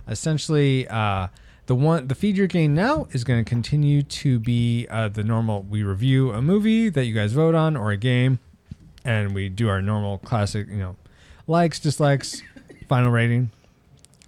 Essentially, 0.07 0.87
uh, 0.87 1.27
the 1.65 1.73
one 1.73 2.07
the 2.07 2.13
feed 2.13 2.37
you're 2.37 2.45
getting 2.45 2.75
now 2.75 3.07
is 3.11 3.23
going 3.23 3.43
to 3.43 3.49
continue 3.49 4.03
to 4.03 4.39
be 4.39 4.85
uh, 4.91 5.09
the 5.09 5.23
normal. 5.23 5.63
We 5.63 5.81
review 5.81 6.31
a 6.31 6.39
movie 6.39 6.89
that 6.89 7.05
you 7.05 7.13
guys 7.15 7.33
vote 7.33 7.55
on 7.55 7.75
or 7.75 7.89
a 7.89 7.97
game, 7.97 8.37
and 9.03 9.33
we 9.33 9.49
do 9.49 9.67
our 9.67 9.81
normal 9.81 10.19
classic, 10.19 10.67
you 10.67 10.77
know, 10.77 10.95
likes, 11.47 11.79
dislikes, 11.79 12.41
final 12.87 13.11
rating. 13.11 13.51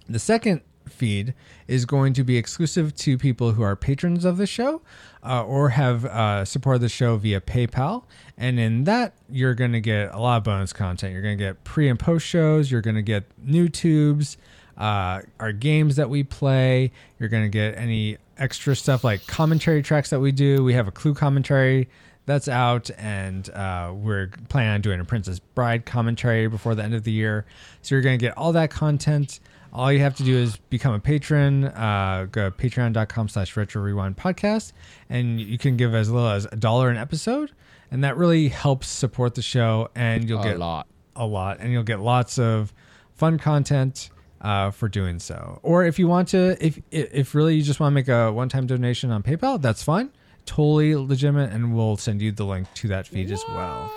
The 0.08 0.18
second 0.18 0.62
feed 0.88 1.34
is 1.66 1.84
going 1.84 2.12
to 2.14 2.24
be 2.24 2.36
exclusive 2.36 2.94
to 2.96 3.18
people 3.18 3.52
who 3.52 3.62
are 3.62 3.76
patrons 3.76 4.24
of 4.24 4.36
the 4.36 4.46
show 4.46 4.80
uh, 5.22 5.44
or 5.44 5.70
have 5.70 6.04
uh, 6.04 6.44
supported 6.44 6.80
the 6.80 6.88
show 6.88 7.16
via 7.16 7.40
PayPal. 7.40 8.04
And 8.36 8.58
in 8.58 8.84
that, 8.84 9.14
you're 9.30 9.54
going 9.54 9.72
to 9.72 9.80
get 9.80 10.14
a 10.14 10.18
lot 10.18 10.38
of 10.38 10.44
bonus 10.44 10.72
content. 10.72 11.12
You're 11.12 11.22
going 11.22 11.36
to 11.36 11.44
get 11.44 11.64
pre 11.64 11.88
and 11.88 11.98
post 11.98 12.26
shows. 12.26 12.70
You're 12.70 12.80
going 12.80 12.96
to 12.96 13.02
get 13.02 13.24
new 13.44 13.68
tubes, 13.68 14.36
uh, 14.76 15.20
our 15.38 15.52
games 15.52 15.96
that 15.96 16.08
we 16.08 16.22
play. 16.22 16.92
You're 17.18 17.28
going 17.28 17.44
to 17.44 17.50
get 17.50 17.76
any 17.76 18.18
extra 18.38 18.74
stuff 18.76 19.04
like 19.04 19.26
commentary 19.26 19.82
tracks 19.82 20.10
that 20.10 20.20
we 20.20 20.32
do. 20.32 20.64
We 20.64 20.74
have 20.74 20.88
a 20.88 20.92
clue 20.92 21.14
commentary 21.14 21.88
that's 22.28 22.46
out, 22.46 22.90
and 22.96 23.50
uh, 23.50 23.90
we're 23.92 24.30
planning 24.48 24.70
on 24.70 24.80
doing 24.80 25.00
a 25.00 25.04
Princess 25.04 25.40
Bride 25.40 25.84
commentary 25.84 26.46
before 26.46 26.76
the 26.76 26.84
end 26.84 26.94
of 26.94 27.02
the 27.02 27.10
year. 27.10 27.44
So 27.82 27.94
you're 27.96 28.02
going 28.02 28.18
to 28.18 28.24
get 28.24 28.38
all 28.38 28.52
that 28.52 28.70
content. 28.70 29.40
All 29.72 29.92
you 29.92 29.98
have 30.00 30.14
to 30.16 30.22
do 30.22 30.36
is 30.36 30.56
become 30.70 30.94
a 30.94 31.00
patron. 31.00 31.64
Uh, 31.64 32.26
go 32.30 32.48
to 32.48 32.56
patreon.com 32.56 33.28
slash 33.28 33.56
retro 33.56 33.82
rewind 33.82 34.16
podcast, 34.16 34.72
and 35.10 35.40
you 35.40 35.58
can 35.58 35.76
give 35.76 35.94
as 35.94 36.10
little 36.10 36.28
as 36.28 36.44
a 36.46 36.56
dollar 36.56 36.88
an 36.90 36.96
episode. 36.96 37.50
And 37.90 38.04
that 38.04 38.16
really 38.16 38.48
helps 38.48 38.86
support 38.88 39.34
the 39.34 39.42
show, 39.42 39.88
and 39.94 40.28
you'll 40.28 40.40
A 40.40 40.44
get 40.44 40.56
a 40.56 40.58
lot. 40.60 40.86
a 41.16 41.26
lot, 41.26 41.58
and 41.60 41.72
you'll 41.72 41.82
get 41.82 42.00
lots 42.00 42.38
of 42.38 42.72
fun 43.14 43.38
content 43.38 44.10
uh, 44.40 44.70
for 44.70 44.88
doing 44.88 45.18
so. 45.18 45.58
Or 45.62 45.84
if 45.84 45.98
you 45.98 46.06
want 46.06 46.28
to, 46.28 46.56
if 46.64 46.78
if 46.90 47.34
really 47.34 47.56
you 47.56 47.62
just 47.62 47.80
want 47.80 47.92
to 47.92 47.94
make 47.94 48.08
a 48.08 48.30
one 48.30 48.48
time 48.48 48.66
donation 48.66 49.10
on 49.10 49.22
PayPal, 49.22 49.60
that's 49.60 49.82
fine, 49.82 50.10
totally 50.48 50.96
legitimate, 50.96 51.52
and 51.52 51.74
we'll 51.74 51.98
send 51.98 52.22
you 52.22 52.32
the 52.32 52.44
link 52.44 52.72
to 52.74 52.88
that 52.88 53.06
feed 53.06 53.30
as 53.30 53.44
well. 53.48 53.92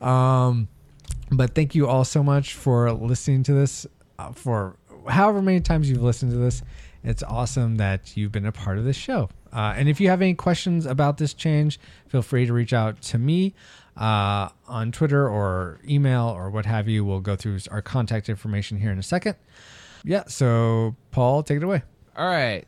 um, 0.00 0.66
but 1.30 1.54
thank 1.54 1.74
you 1.74 1.86
all 1.86 2.04
so 2.04 2.22
much 2.22 2.54
for 2.54 2.90
listening 2.90 3.42
to 3.42 3.52
this. 3.52 3.86
Uh, 4.18 4.32
for 4.32 4.76
however 5.08 5.42
many 5.42 5.60
times 5.60 5.90
you've 5.90 6.02
listened 6.02 6.32
to 6.32 6.38
this, 6.38 6.62
it's 7.04 7.22
awesome 7.22 7.76
that 7.76 8.16
you've 8.16 8.32
been 8.32 8.46
a 8.46 8.52
part 8.52 8.78
of 8.78 8.84
this 8.84 8.96
show. 8.96 9.28
Uh, 9.52 9.74
and 9.76 9.90
if 9.90 10.00
you 10.00 10.08
have 10.08 10.22
any 10.22 10.32
questions 10.32 10.86
about 10.86 11.18
this 11.18 11.34
change, 11.34 11.78
feel 12.08 12.22
free 12.22 12.46
to 12.46 12.52
reach 12.54 12.72
out 12.72 13.02
to 13.02 13.18
me 13.18 13.52
uh, 13.98 14.48
on 14.66 14.90
Twitter 14.90 15.28
or 15.28 15.80
email 15.86 16.28
or 16.28 16.48
what 16.48 16.64
have 16.64 16.88
you. 16.88 17.04
We'll 17.04 17.20
go 17.20 17.36
through 17.36 17.58
our 17.70 17.82
contact 17.82 18.30
information 18.30 18.78
here 18.78 18.90
in 18.90 18.98
a 18.98 19.02
second. 19.02 19.36
Yeah. 20.02 20.24
So, 20.28 20.96
Paul, 21.10 21.42
take 21.42 21.58
it 21.58 21.62
away. 21.62 21.82
All 22.16 22.26
right. 22.26 22.66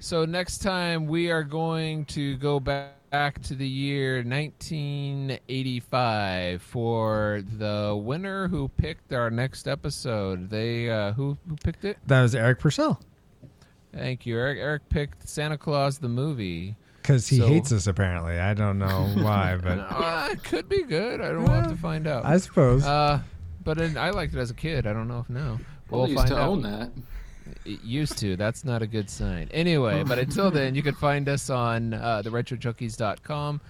So 0.00 0.24
next 0.24 0.58
time 0.58 1.06
we 1.06 1.30
are 1.30 1.42
going 1.42 2.04
to 2.06 2.36
go 2.36 2.60
back 2.60 2.92
back 3.10 3.40
to 3.40 3.54
the 3.54 3.66
year 3.66 4.16
1985 4.22 6.60
for 6.60 7.42
the 7.56 7.98
winner 7.98 8.48
who 8.48 8.68
picked 8.68 9.14
our 9.14 9.30
next 9.30 9.66
episode. 9.66 10.50
They 10.50 10.90
uh, 10.90 11.12
who 11.12 11.38
who 11.48 11.56
picked 11.56 11.86
it? 11.86 11.96
That 12.06 12.20
was 12.20 12.34
Eric 12.34 12.58
Purcell 12.58 13.00
Thank 13.94 14.26
you, 14.26 14.36
Eric. 14.36 14.58
Eric 14.58 14.86
picked 14.90 15.26
Santa 15.26 15.56
Claus 15.56 15.96
the 15.96 16.10
movie. 16.10 16.76
because 17.00 17.26
he 17.26 17.38
So- 17.38 17.46
hates 17.48 17.72
us, 17.72 17.86
apparently. 17.86 18.38
I 18.38 18.52
don't 18.52 18.78
know 18.78 19.10
why, 19.22 19.56
but 19.56 19.78
Uh, 19.78 20.28
it 20.32 20.44
could 20.44 20.68
be 20.68 20.82
good. 20.82 21.22
I 21.22 21.28
don't 21.28 21.44
we'll 21.44 21.52
have 21.54 21.70
to 21.70 21.76
find 21.76 22.06
out. 22.06 22.26
I 22.26 22.36
suppose. 22.36 22.84
Uh, 22.84 23.20
but 23.64 23.80
in, 23.80 23.96
I 23.96 24.10
liked 24.10 24.34
it 24.34 24.38
as 24.38 24.50
a 24.50 24.54
kid. 24.54 24.86
I 24.86 24.92
don't 24.92 25.08
know 25.08 25.20
if 25.20 25.30
now. 25.30 25.58
Paul 25.88 26.00
We'll 26.00 26.08
used 26.10 26.18
find 26.18 26.28
to 26.32 26.36
out. 26.38 26.48
own 26.50 26.60
that. 26.62 26.90
It 27.68 27.84
used 27.84 28.16
to. 28.18 28.34
That's 28.36 28.64
not 28.64 28.80
a 28.80 28.86
good 28.86 29.10
sign. 29.10 29.48
Anyway, 29.52 30.02
but 30.02 30.18
until 30.18 30.50
then, 30.50 30.74
you 30.74 30.82
can 30.82 30.94
find 30.94 31.28
us 31.28 31.50
on 31.50 31.92
uh, 31.92 32.22
the 32.22 32.30
retrojunkies.com. 32.30 33.60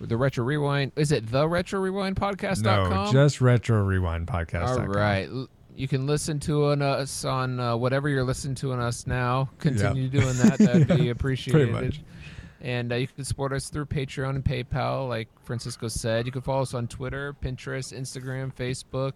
The 0.00 0.16
Retro 0.16 0.44
Rewind. 0.44 0.92
Is 0.96 1.12
it 1.12 1.30
the 1.30 1.46
Retro 1.46 1.80
Rewind 1.80 2.16
podcast.com? 2.16 3.06
no, 3.06 3.12
just 3.12 3.40
retro 3.40 3.82
rewind 3.82 4.26
podcast. 4.26 4.78
All 4.78 4.86
right. 4.86 5.28
You 5.76 5.88
can 5.88 6.06
listen 6.06 6.40
to 6.40 6.66
on 6.66 6.80
us 6.80 7.24
on 7.24 7.60
uh, 7.60 7.76
whatever 7.76 8.08
you're 8.08 8.24
listening 8.24 8.54
to 8.56 8.72
on 8.72 8.80
us 8.80 9.06
now. 9.06 9.50
Continue 9.58 10.08
doing 10.08 10.36
that. 10.38 10.58
That'd 10.58 10.88
be 10.88 11.08
appreciated. 11.10 11.72
much. 11.72 12.00
And 12.62 12.92
uh, 12.92 12.96
you 12.96 13.08
can 13.08 13.24
support 13.24 13.52
us 13.52 13.68
through 13.68 13.86
Patreon 13.86 14.30
and 14.30 14.44
PayPal, 14.44 15.08
like 15.08 15.28
Francisco 15.44 15.88
said. 15.88 16.26
You 16.26 16.32
can 16.32 16.42
follow 16.42 16.62
us 16.62 16.74
on 16.74 16.86
Twitter, 16.88 17.34
Pinterest, 17.42 17.98
Instagram, 17.98 18.54
Facebook. 18.54 19.12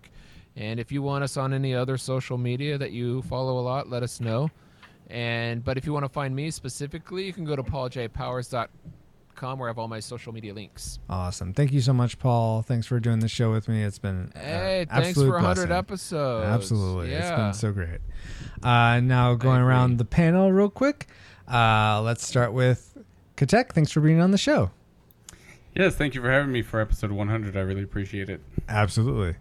And 0.57 0.79
if 0.79 0.93
you 0.93 1.03
want 1.03 1.25
us 1.25 1.37
on 1.37 1.53
any 1.53 1.75
other 1.75 1.97
social 1.99 2.39
media 2.39 2.79
that 2.79 2.93
you 2.93 3.23
follow 3.23 3.59
a 3.59 3.63
lot, 3.63 3.89
let 3.91 4.03
us 4.03 4.21
know. 4.21 4.51
And 5.11 5.65
but 5.65 5.77
if 5.77 5.85
you 5.85 5.93
want 5.93 6.05
to 6.05 6.09
find 6.09 6.35
me 6.35 6.51
specifically, 6.51 7.25
you 7.27 7.33
can 7.33 7.45
go 7.45 7.57
to 7.57 7.63
pauljpowers.com 7.63 9.59
where 9.59 9.69
I 9.69 9.71
have 9.71 9.79
all 9.79 9.89
my 9.89 10.01
social 10.01 10.33
media 10.33 10.55
links. 10.55 11.01
Awesome. 11.11 11.53
Thank 11.53 11.73
you 11.73 11.81
so 11.81 11.93
much, 11.93 12.19
Paul. 12.19 12.63
Thanks 12.63 12.87
for 12.87 13.01
doing 13.01 13.19
the 13.19 13.29
show 13.29 13.51
with 13.51 13.69
me. 13.69 13.83
It's 13.83 13.99
been 13.99 14.31
Hey, 14.35 14.87
thanks 14.89 15.09
absolute 15.09 15.27
for 15.27 15.33
100 15.35 15.55
blessing. 15.55 15.73
episodes. 15.73 16.47
Absolutely. 16.47 17.11
it's 17.13 17.31
been 17.31 17.53
so 17.53 17.73
great. 17.73 18.01
Uh, 18.63 19.01
now 19.01 19.35
going 19.35 19.61
around 19.61 19.99
the 19.99 20.05
panel 20.05 20.53
real 20.53 20.71
quick. 20.71 21.09
Uh, 21.53 22.01
let's 22.03 22.27
start 22.27 22.53
with 22.53 22.97
Katek. 23.37 23.73
Thanks 23.73 23.91
for 23.91 24.01
being 24.01 24.21
on 24.21 24.31
the 24.31 24.39
show. 24.39 24.71
Yes, 25.75 25.97
thank 25.97 26.15
you 26.15 26.21
for 26.23 26.31
having 26.31 26.53
me 26.53 26.63
for 26.63 26.81
episode 26.81 27.11
100. 27.11 27.57
I 27.57 27.61
really 27.61 27.83
appreciate 27.83 28.31
it. 28.31 28.41
Absolutely. 28.69 29.35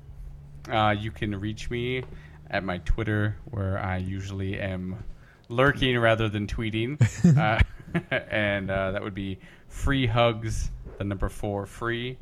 Uh, 0.69 0.95
you 0.97 1.11
can 1.11 1.39
reach 1.39 1.69
me 1.69 2.03
at 2.49 2.63
my 2.63 2.77
Twitter, 2.79 3.35
where 3.45 3.79
I 3.79 3.97
usually 3.97 4.59
am 4.59 5.03
lurking 5.49 5.97
rather 5.99 6.29
than 6.29 6.47
tweeting. 6.47 6.97
uh, 7.37 7.59
and 8.31 8.69
uh, 8.69 8.91
that 8.91 9.03
would 9.03 9.13
be 9.13 9.39
free 9.67 10.05
hugs, 10.07 10.71
the 10.97 11.03
number 11.03 11.29
four 11.29 11.65
free, 11.65 12.17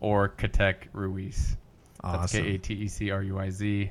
or 0.00 0.28
Katek 0.28 0.76
Ruiz. 0.92 1.56
That's 2.02 2.16
Awesome. 2.34 2.42
K 2.42 2.54
A 2.54 2.58
T 2.58 2.74
E 2.74 2.88
C 2.88 3.10
R 3.10 3.22
U 3.22 3.38
I 3.38 3.50
Z. 3.50 3.90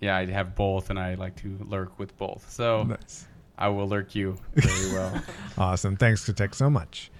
Yeah, 0.00 0.16
I 0.16 0.26
have 0.26 0.54
both, 0.54 0.90
and 0.90 0.98
I 0.98 1.14
like 1.14 1.36
to 1.42 1.58
lurk 1.68 1.98
with 1.98 2.16
both. 2.16 2.48
So 2.50 2.84
Nice. 2.84 3.26
I 3.56 3.68
will 3.68 3.88
lurk 3.88 4.14
you 4.14 4.38
very 4.54 4.92
well. 4.92 5.22
Awesome. 5.58 5.96
Thanks, 5.96 6.24
Katek, 6.28 6.54
so 6.54 6.70
much. 6.70 7.10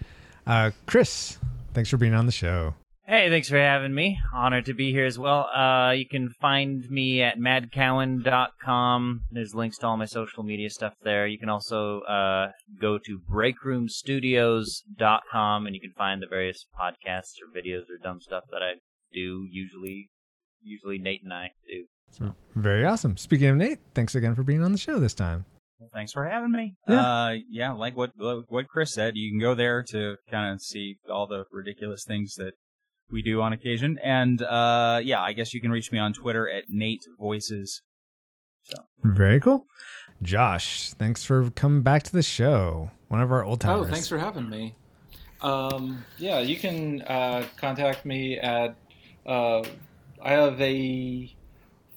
Uh, 0.47 0.71
Chris, 0.87 1.39
thanks 1.75 1.91
for 1.91 1.97
being 1.97 2.15
on 2.15 2.27
the 2.27 2.33
show. 2.33 2.75
Hey, 3.11 3.31
thanks 3.31 3.49
for 3.49 3.57
having 3.57 3.95
me. 3.95 4.21
Honored 4.35 4.67
to 4.67 4.75
be 4.75 4.93
here 4.93 5.07
as 5.07 5.19
well. 5.19 5.47
Uh, 5.47 5.93
you 5.93 6.07
can 6.07 6.29
find 6.29 6.91
me 6.91 7.23
at 7.23 7.39
madcowan.com. 7.39 9.23
There's 9.31 9.55
links 9.55 9.79
to 9.79 9.87
all 9.87 9.97
my 9.97 10.05
social 10.05 10.43
media 10.43 10.69
stuff 10.69 10.93
there. 11.03 11.27
You 11.27 11.39
can 11.39 11.49
also 11.49 12.01
uh, 12.01 12.51
go 12.79 12.99
to 12.99 13.19
breakroomstudios.com 13.33 15.67
and 15.67 15.75
you 15.75 15.81
can 15.81 15.95
find 15.97 16.21
the 16.21 16.27
various 16.27 16.67
podcasts 16.79 17.37
or 17.41 17.49
videos 17.59 17.85
or 17.85 17.97
dumb 18.03 18.21
stuff 18.21 18.45
that 18.53 18.63
I 18.63 18.73
do 19.15 19.47
usually 19.51 20.11
usually 20.63 20.99
Nate 20.99 21.23
and 21.25 21.33
I 21.33 21.53
do. 21.67 21.87
So, 22.11 22.35
Very 22.57 22.85
awesome. 22.85 23.17
Speaking 23.17 23.49
of 23.49 23.57
Nate, 23.57 23.79
thanks 23.95 24.17
again 24.17 24.35
for 24.35 24.43
being 24.43 24.63
on 24.63 24.73
the 24.73 24.79
show 24.79 24.99
this 24.99 25.15
time. 25.15 25.47
Well, 25.79 25.89
thanks 25.95 26.13
for 26.13 26.27
having 26.27 26.53
me. 26.53 26.75
Yeah. 26.87 27.01
Uh, 27.01 27.37
yeah, 27.49 27.73
like 27.73 27.97
what 27.97 28.11
what 28.19 28.69
Chris 28.69 28.93
said, 28.93 29.17
you 29.17 29.33
can 29.33 29.41
go 29.41 29.55
there 29.55 29.83
to 29.93 30.17
kind 30.31 30.53
of 30.53 30.61
see 30.61 30.99
all 31.11 31.27
the 31.27 31.45
ridiculous 31.51 32.05
things 32.07 32.35
that 32.35 32.53
we 33.11 33.23
do 33.23 33.41
on 33.41 33.53
occasion. 33.53 33.99
And 34.03 34.43
uh, 34.43 35.01
yeah, 35.03 35.21
I 35.21 35.33
guess 35.33 35.55
you 35.55 35.61
can 35.61 35.71
reach 35.71 35.93
me 35.93 35.99
on 35.99 36.13
Twitter 36.13 36.49
at 36.49 36.65
Nate 36.69 37.05
Voices. 37.19 37.83
Very 39.03 39.41
cool. 39.41 39.67
Josh, 40.23 40.93
thanks 40.95 41.25
for 41.25 41.51
coming 41.51 41.83
back 41.83 42.03
to 42.05 42.13
the 42.13 42.23
show. 42.23 42.91
One 43.09 43.21
of 43.21 43.31
our 43.31 43.45
old 43.45 43.61
timers. 43.61 43.87
Oh, 43.87 43.91
thanks 43.91 44.09
for 44.09 44.19
having 44.19 44.49
me. 44.49 44.75
Um, 45.41 46.05
yeah, 46.19 46.41
you 46.41 46.57
can 46.57 47.03
uh, 47.03 47.45
contact 47.57 48.05
me 48.05 48.39
at. 48.39 48.75
Uh, 49.25 49.63
I 50.21 50.33
have 50.33 50.61
a 50.61 51.33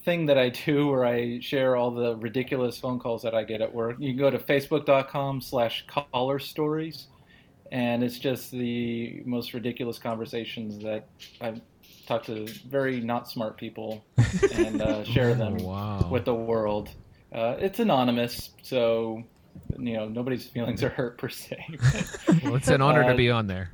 thing 0.03 0.27
that 0.27 0.37
I 0.37 0.49
do 0.49 0.87
where 0.87 1.05
I 1.05 1.39
share 1.39 1.75
all 1.75 1.91
the 1.91 2.15
ridiculous 2.17 2.77
phone 2.77 2.99
calls 2.99 3.23
that 3.23 3.33
I 3.33 3.43
get 3.43 3.61
at 3.61 3.73
work. 3.73 3.97
You 3.99 4.11
can 4.11 4.19
go 4.19 4.29
to 4.29 4.37
facebook.com 4.37 5.41
slash 5.41 5.85
caller 5.87 6.39
stories, 6.39 7.07
and 7.71 8.03
it's 8.03 8.19
just 8.19 8.51
the 8.51 9.21
most 9.25 9.53
ridiculous 9.53 9.97
conversations 9.97 10.83
that 10.83 11.07
I've 11.39 11.61
talked 12.05 12.25
to 12.25 12.45
very 12.67 12.99
not 12.99 13.29
smart 13.29 13.57
people 13.57 14.03
and 14.53 14.81
uh, 14.81 15.03
share 15.03 15.33
them 15.33 15.57
wow. 15.57 16.07
with 16.11 16.25
the 16.25 16.35
world. 16.35 16.89
Uh, 17.33 17.55
it's 17.59 17.79
anonymous, 17.79 18.51
so 18.61 19.23
you 19.77 19.93
know 19.93 20.07
nobody's 20.07 20.45
feelings 20.47 20.83
are 20.83 20.89
hurt 20.89 21.17
per 21.17 21.29
se. 21.29 21.65
Well, 22.43 22.55
it's 22.55 22.67
an 22.67 22.81
honor 22.81 23.03
Uh, 23.03 23.09
to 23.09 23.15
be 23.15 23.29
on 23.29 23.47
there. 23.47 23.69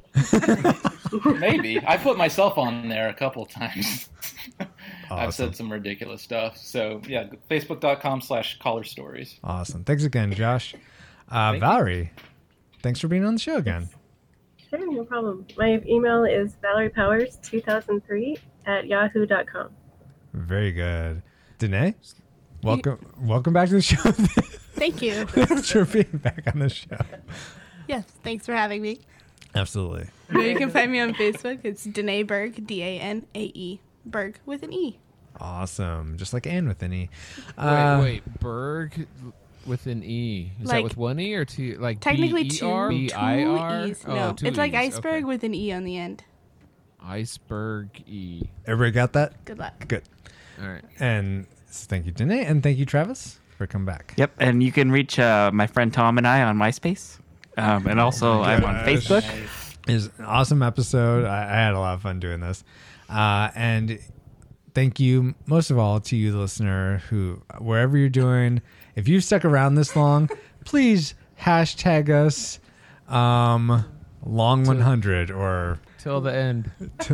Maybe 1.26 1.80
I 1.86 1.98
put 1.98 2.18
myself 2.18 2.58
on 2.58 2.90
there 2.90 3.10
a 3.10 3.14
couple 3.14 3.46
times. 3.46 4.10
I've 5.10 5.34
said 5.34 5.56
some 5.56 5.72
ridiculous 5.72 6.22
stuff. 6.22 6.58
So 6.58 7.02
yeah, 7.08 7.28
facebook.com 7.50 8.22
slash 8.22 8.60
caller 8.60 8.84
stories. 8.84 9.40
Awesome. 9.44 9.84
Thanks 9.84 10.04
again, 10.04 10.34
Josh. 10.34 10.76
Uh, 11.30 11.58
Thank 11.60 11.64
you. 11.88 12.10
Valerie, 12.78 12.82
thanks 12.84 13.00
for 13.00 13.08
being 13.08 13.26
on 13.26 13.34
the 13.34 13.40
show 13.40 13.58
again. 13.58 13.90
Sure, 14.70 14.92
no 14.94 15.04
problem. 15.06 15.46
My 15.58 15.82
email 15.88 16.24
is 16.26 16.56
valeriepowers2003 16.64 18.38
at 18.66 18.88
yahoo.com. 18.88 19.70
Very 20.34 20.72
good. 20.72 21.22
Danae, 21.58 21.96
welcome 22.62 23.00
welcome 23.22 23.54
back 23.54 23.70
to 23.70 23.76
the 23.76 23.82
show. 23.82 24.12
Thank 24.78 25.02
you. 25.02 25.26
thanks 25.28 25.72
for 25.72 25.86
being 25.86 26.06
back 26.22 26.44
on 26.54 26.60
the 26.60 26.70
show. 26.70 26.98
Yes, 27.88 28.04
thanks 28.24 28.46
for 28.46 28.54
having 28.54 28.82
me. 28.82 29.00
Absolutely. 29.56 30.08
you 30.34 30.56
can 30.56 30.70
find 30.70 30.92
me 30.92 31.00
on 31.00 31.16
Facebook. 31.16 31.62
It's 31.64 31.84
Danae 31.86 32.22
Berg, 32.24 32.68
D 32.68 32.84
A 32.84 33.00
N 33.00 33.26
A 33.34 33.44
E, 33.56 33.80
Berg 34.06 34.38
with 34.46 34.62
an 34.62 34.72
E. 34.74 35.00
Awesome. 35.40 36.18
Just 36.18 36.34
like 36.34 36.46
Anne 36.46 36.68
with 36.68 36.84
an 36.84 36.94
E. 36.94 37.10
Wait, 37.58 37.64
Uh, 37.64 38.00
wait, 38.02 38.40
Berg 38.40 39.08
with 39.68 39.86
an 39.88 40.04
E. 40.04 40.52
Is 40.62 40.70
that 40.70 40.84
with 40.84 40.98
one 40.98 41.20
E 41.20 41.34
or 41.36 41.46
two? 41.46 41.78
Like 41.80 42.00
Technically, 42.00 42.44
B-E-R? 42.44 42.90
two, 42.90 42.96
two 43.08 43.08
B-I-R? 43.10 43.86
E's. 43.88 44.04
Oh, 44.08 44.16
No, 44.16 44.34
two 44.34 44.48
it's 44.48 44.58
like 44.58 44.72
E's. 44.74 44.96
iceberg 44.96 45.26
with 45.26 45.44
an 45.44 45.54
E 45.54 45.72
on 45.72 45.84
the 45.84 45.98
end. 45.98 46.24
Iceberg 47.04 47.90
E. 48.08 48.44
Everybody 48.66 48.92
got 48.92 49.14
that? 49.14 49.46
Good 49.46 49.60
luck. 49.60 49.88
Good. 49.88 50.04
All 50.62 50.68
right. 50.70 50.84
And 51.00 51.48
thank 51.68 52.06
you, 52.06 52.12
Danae, 52.12 52.46
and 52.46 52.64
thank 52.64 52.78
you, 52.78 52.86
Travis, 52.86 53.40
for 53.58 53.68
coming 53.68 53.86
back. 53.86 54.14
Yep, 54.18 54.34
and 54.40 54.64
you 54.64 54.72
can 54.72 54.92
reach 54.92 55.20
uh, 55.20 55.52
my 55.54 55.68
friend 55.68 55.94
Tom 55.94 56.18
and 56.18 56.28
I 56.28 56.42
on 56.42 56.58
MySpace, 56.58 57.20
um, 57.58 57.88
and 57.88 58.00
also 58.00 58.42
I'm 58.42 58.64
on 58.66 58.74
Gosh. 58.86 58.86
Facebook. 59.08 59.48
Is 59.88 60.10
an 60.18 60.26
awesome 60.26 60.62
episode. 60.64 61.24
I, 61.26 61.44
I 61.44 61.56
had 61.56 61.74
a 61.74 61.80
lot 61.80 61.94
of 61.94 62.02
fun 62.02 62.20
doing 62.20 62.42
this, 62.42 62.64
uh, 63.10 63.52
and 63.56 64.00
thank 64.74 65.00
you 65.00 65.34
most 65.46 65.72
of 65.72 65.78
all 65.78 66.02
to 66.02 66.16
you, 66.18 66.32
the 66.34 66.40
listener, 66.40 66.98
who 67.10 67.42
wherever 67.60 67.98
you're 67.98 68.10
doing, 68.10 68.62
if 68.98 69.08
you've 69.08 69.24
stuck 69.24 69.46
around 69.46 69.76
this 69.76 69.96
long, 69.96 70.28
please 70.66 71.14
hashtag 71.40 72.10
us 72.10 72.60
um, 73.08 73.86
long 74.26 74.64
100 74.64 75.30
or 75.30 75.80
Till 76.00 76.20
the 76.20 76.34
end. 76.34 76.72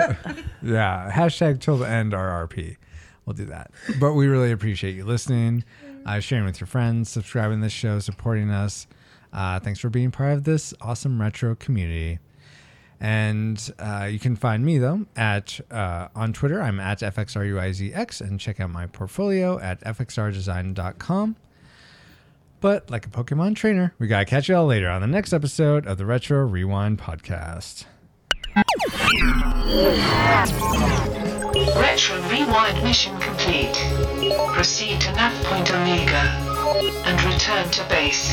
yeah, 0.61 1.11
hashtag 1.11 1.59
till 1.59 1.77
the 1.77 1.87
end 1.87 2.13
RRP. 2.13 2.77
We'll 3.25 3.33
do 3.33 3.45
that. 3.45 3.71
But 3.99 4.13
we 4.13 4.27
really 4.27 4.51
appreciate 4.51 4.95
you 4.95 5.03
listening, 5.03 5.63
uh, 6.05 6.19
sharing 6.19 6.45
with 6.45 6.59
your 6.59 6.67
friends, 6.67 7.09
subscribing 7.09 7.59
to 7.59 7.63
this 7.63 7.73
show, 7.73 7.99
supporting 7.99 8.49
us. 8.49 8.87
Uh, 9.33 9.59
thanks 9.59 9.79
for 9.79 9.89
being 9.89 10.11
part 10.11 10.33
of 10.33 10.43
this 10.43 10.73
awesome 10.79 11.19
retro 11.19 11.55
community. 11.55 12.19
And 12.99 13.73
uh, 13.79 14.07
you 14.09 14.19
can 14.19 14.37
find 14.37 14.63
me 14.63 14.77
though 14.77 15.05
at 15.17 15.59
uh, 15.69 16.07
on 16.15 16.31
Twitter. 16.31 16.61
I'm 16.61 16.79
at 16.79 16.99
fxruizx 16.99 18.21
and 18.21 18.39
check 18.39 18.61
out 18.61 18.69
my 18.69 18.87
portfolio 18.87 19.59
at 19.59 19.81
fxrdesign.com. 19.81 21.35
But 22.63 22.89
like 22.89 23.05
a 23.05 23.09
Pokemon 23.09 23.57
trainer, 23.57 23.93
we 23.99 24.07
gotta 24.07 24.23
catch 24.23 24.47
y'all 24.47 24.65
later 24.65 24.89
on 24.89 25.01
the 25.01 25.07
next 25.07 25.33
episode 25.33 25.85
of 25.85 25.97
the 25.97 26.05
Retro 26.05 26.45
Rewind 26.45 26.97
podcast. 26.97 27.83
Retro 31.75 32.21
Rewind 32.29 32.81
mission 32.81 33.19
complete. 33.19 33.75
Proceed 34.53 35.01
to 35.01 35.11
nav 35.11 35.33
point 35.43 35.73
Omega 35.73 36.21
and 37.05 37.21
return 37.25 37.69
to 37.69 37.83
base. 37.89 38.31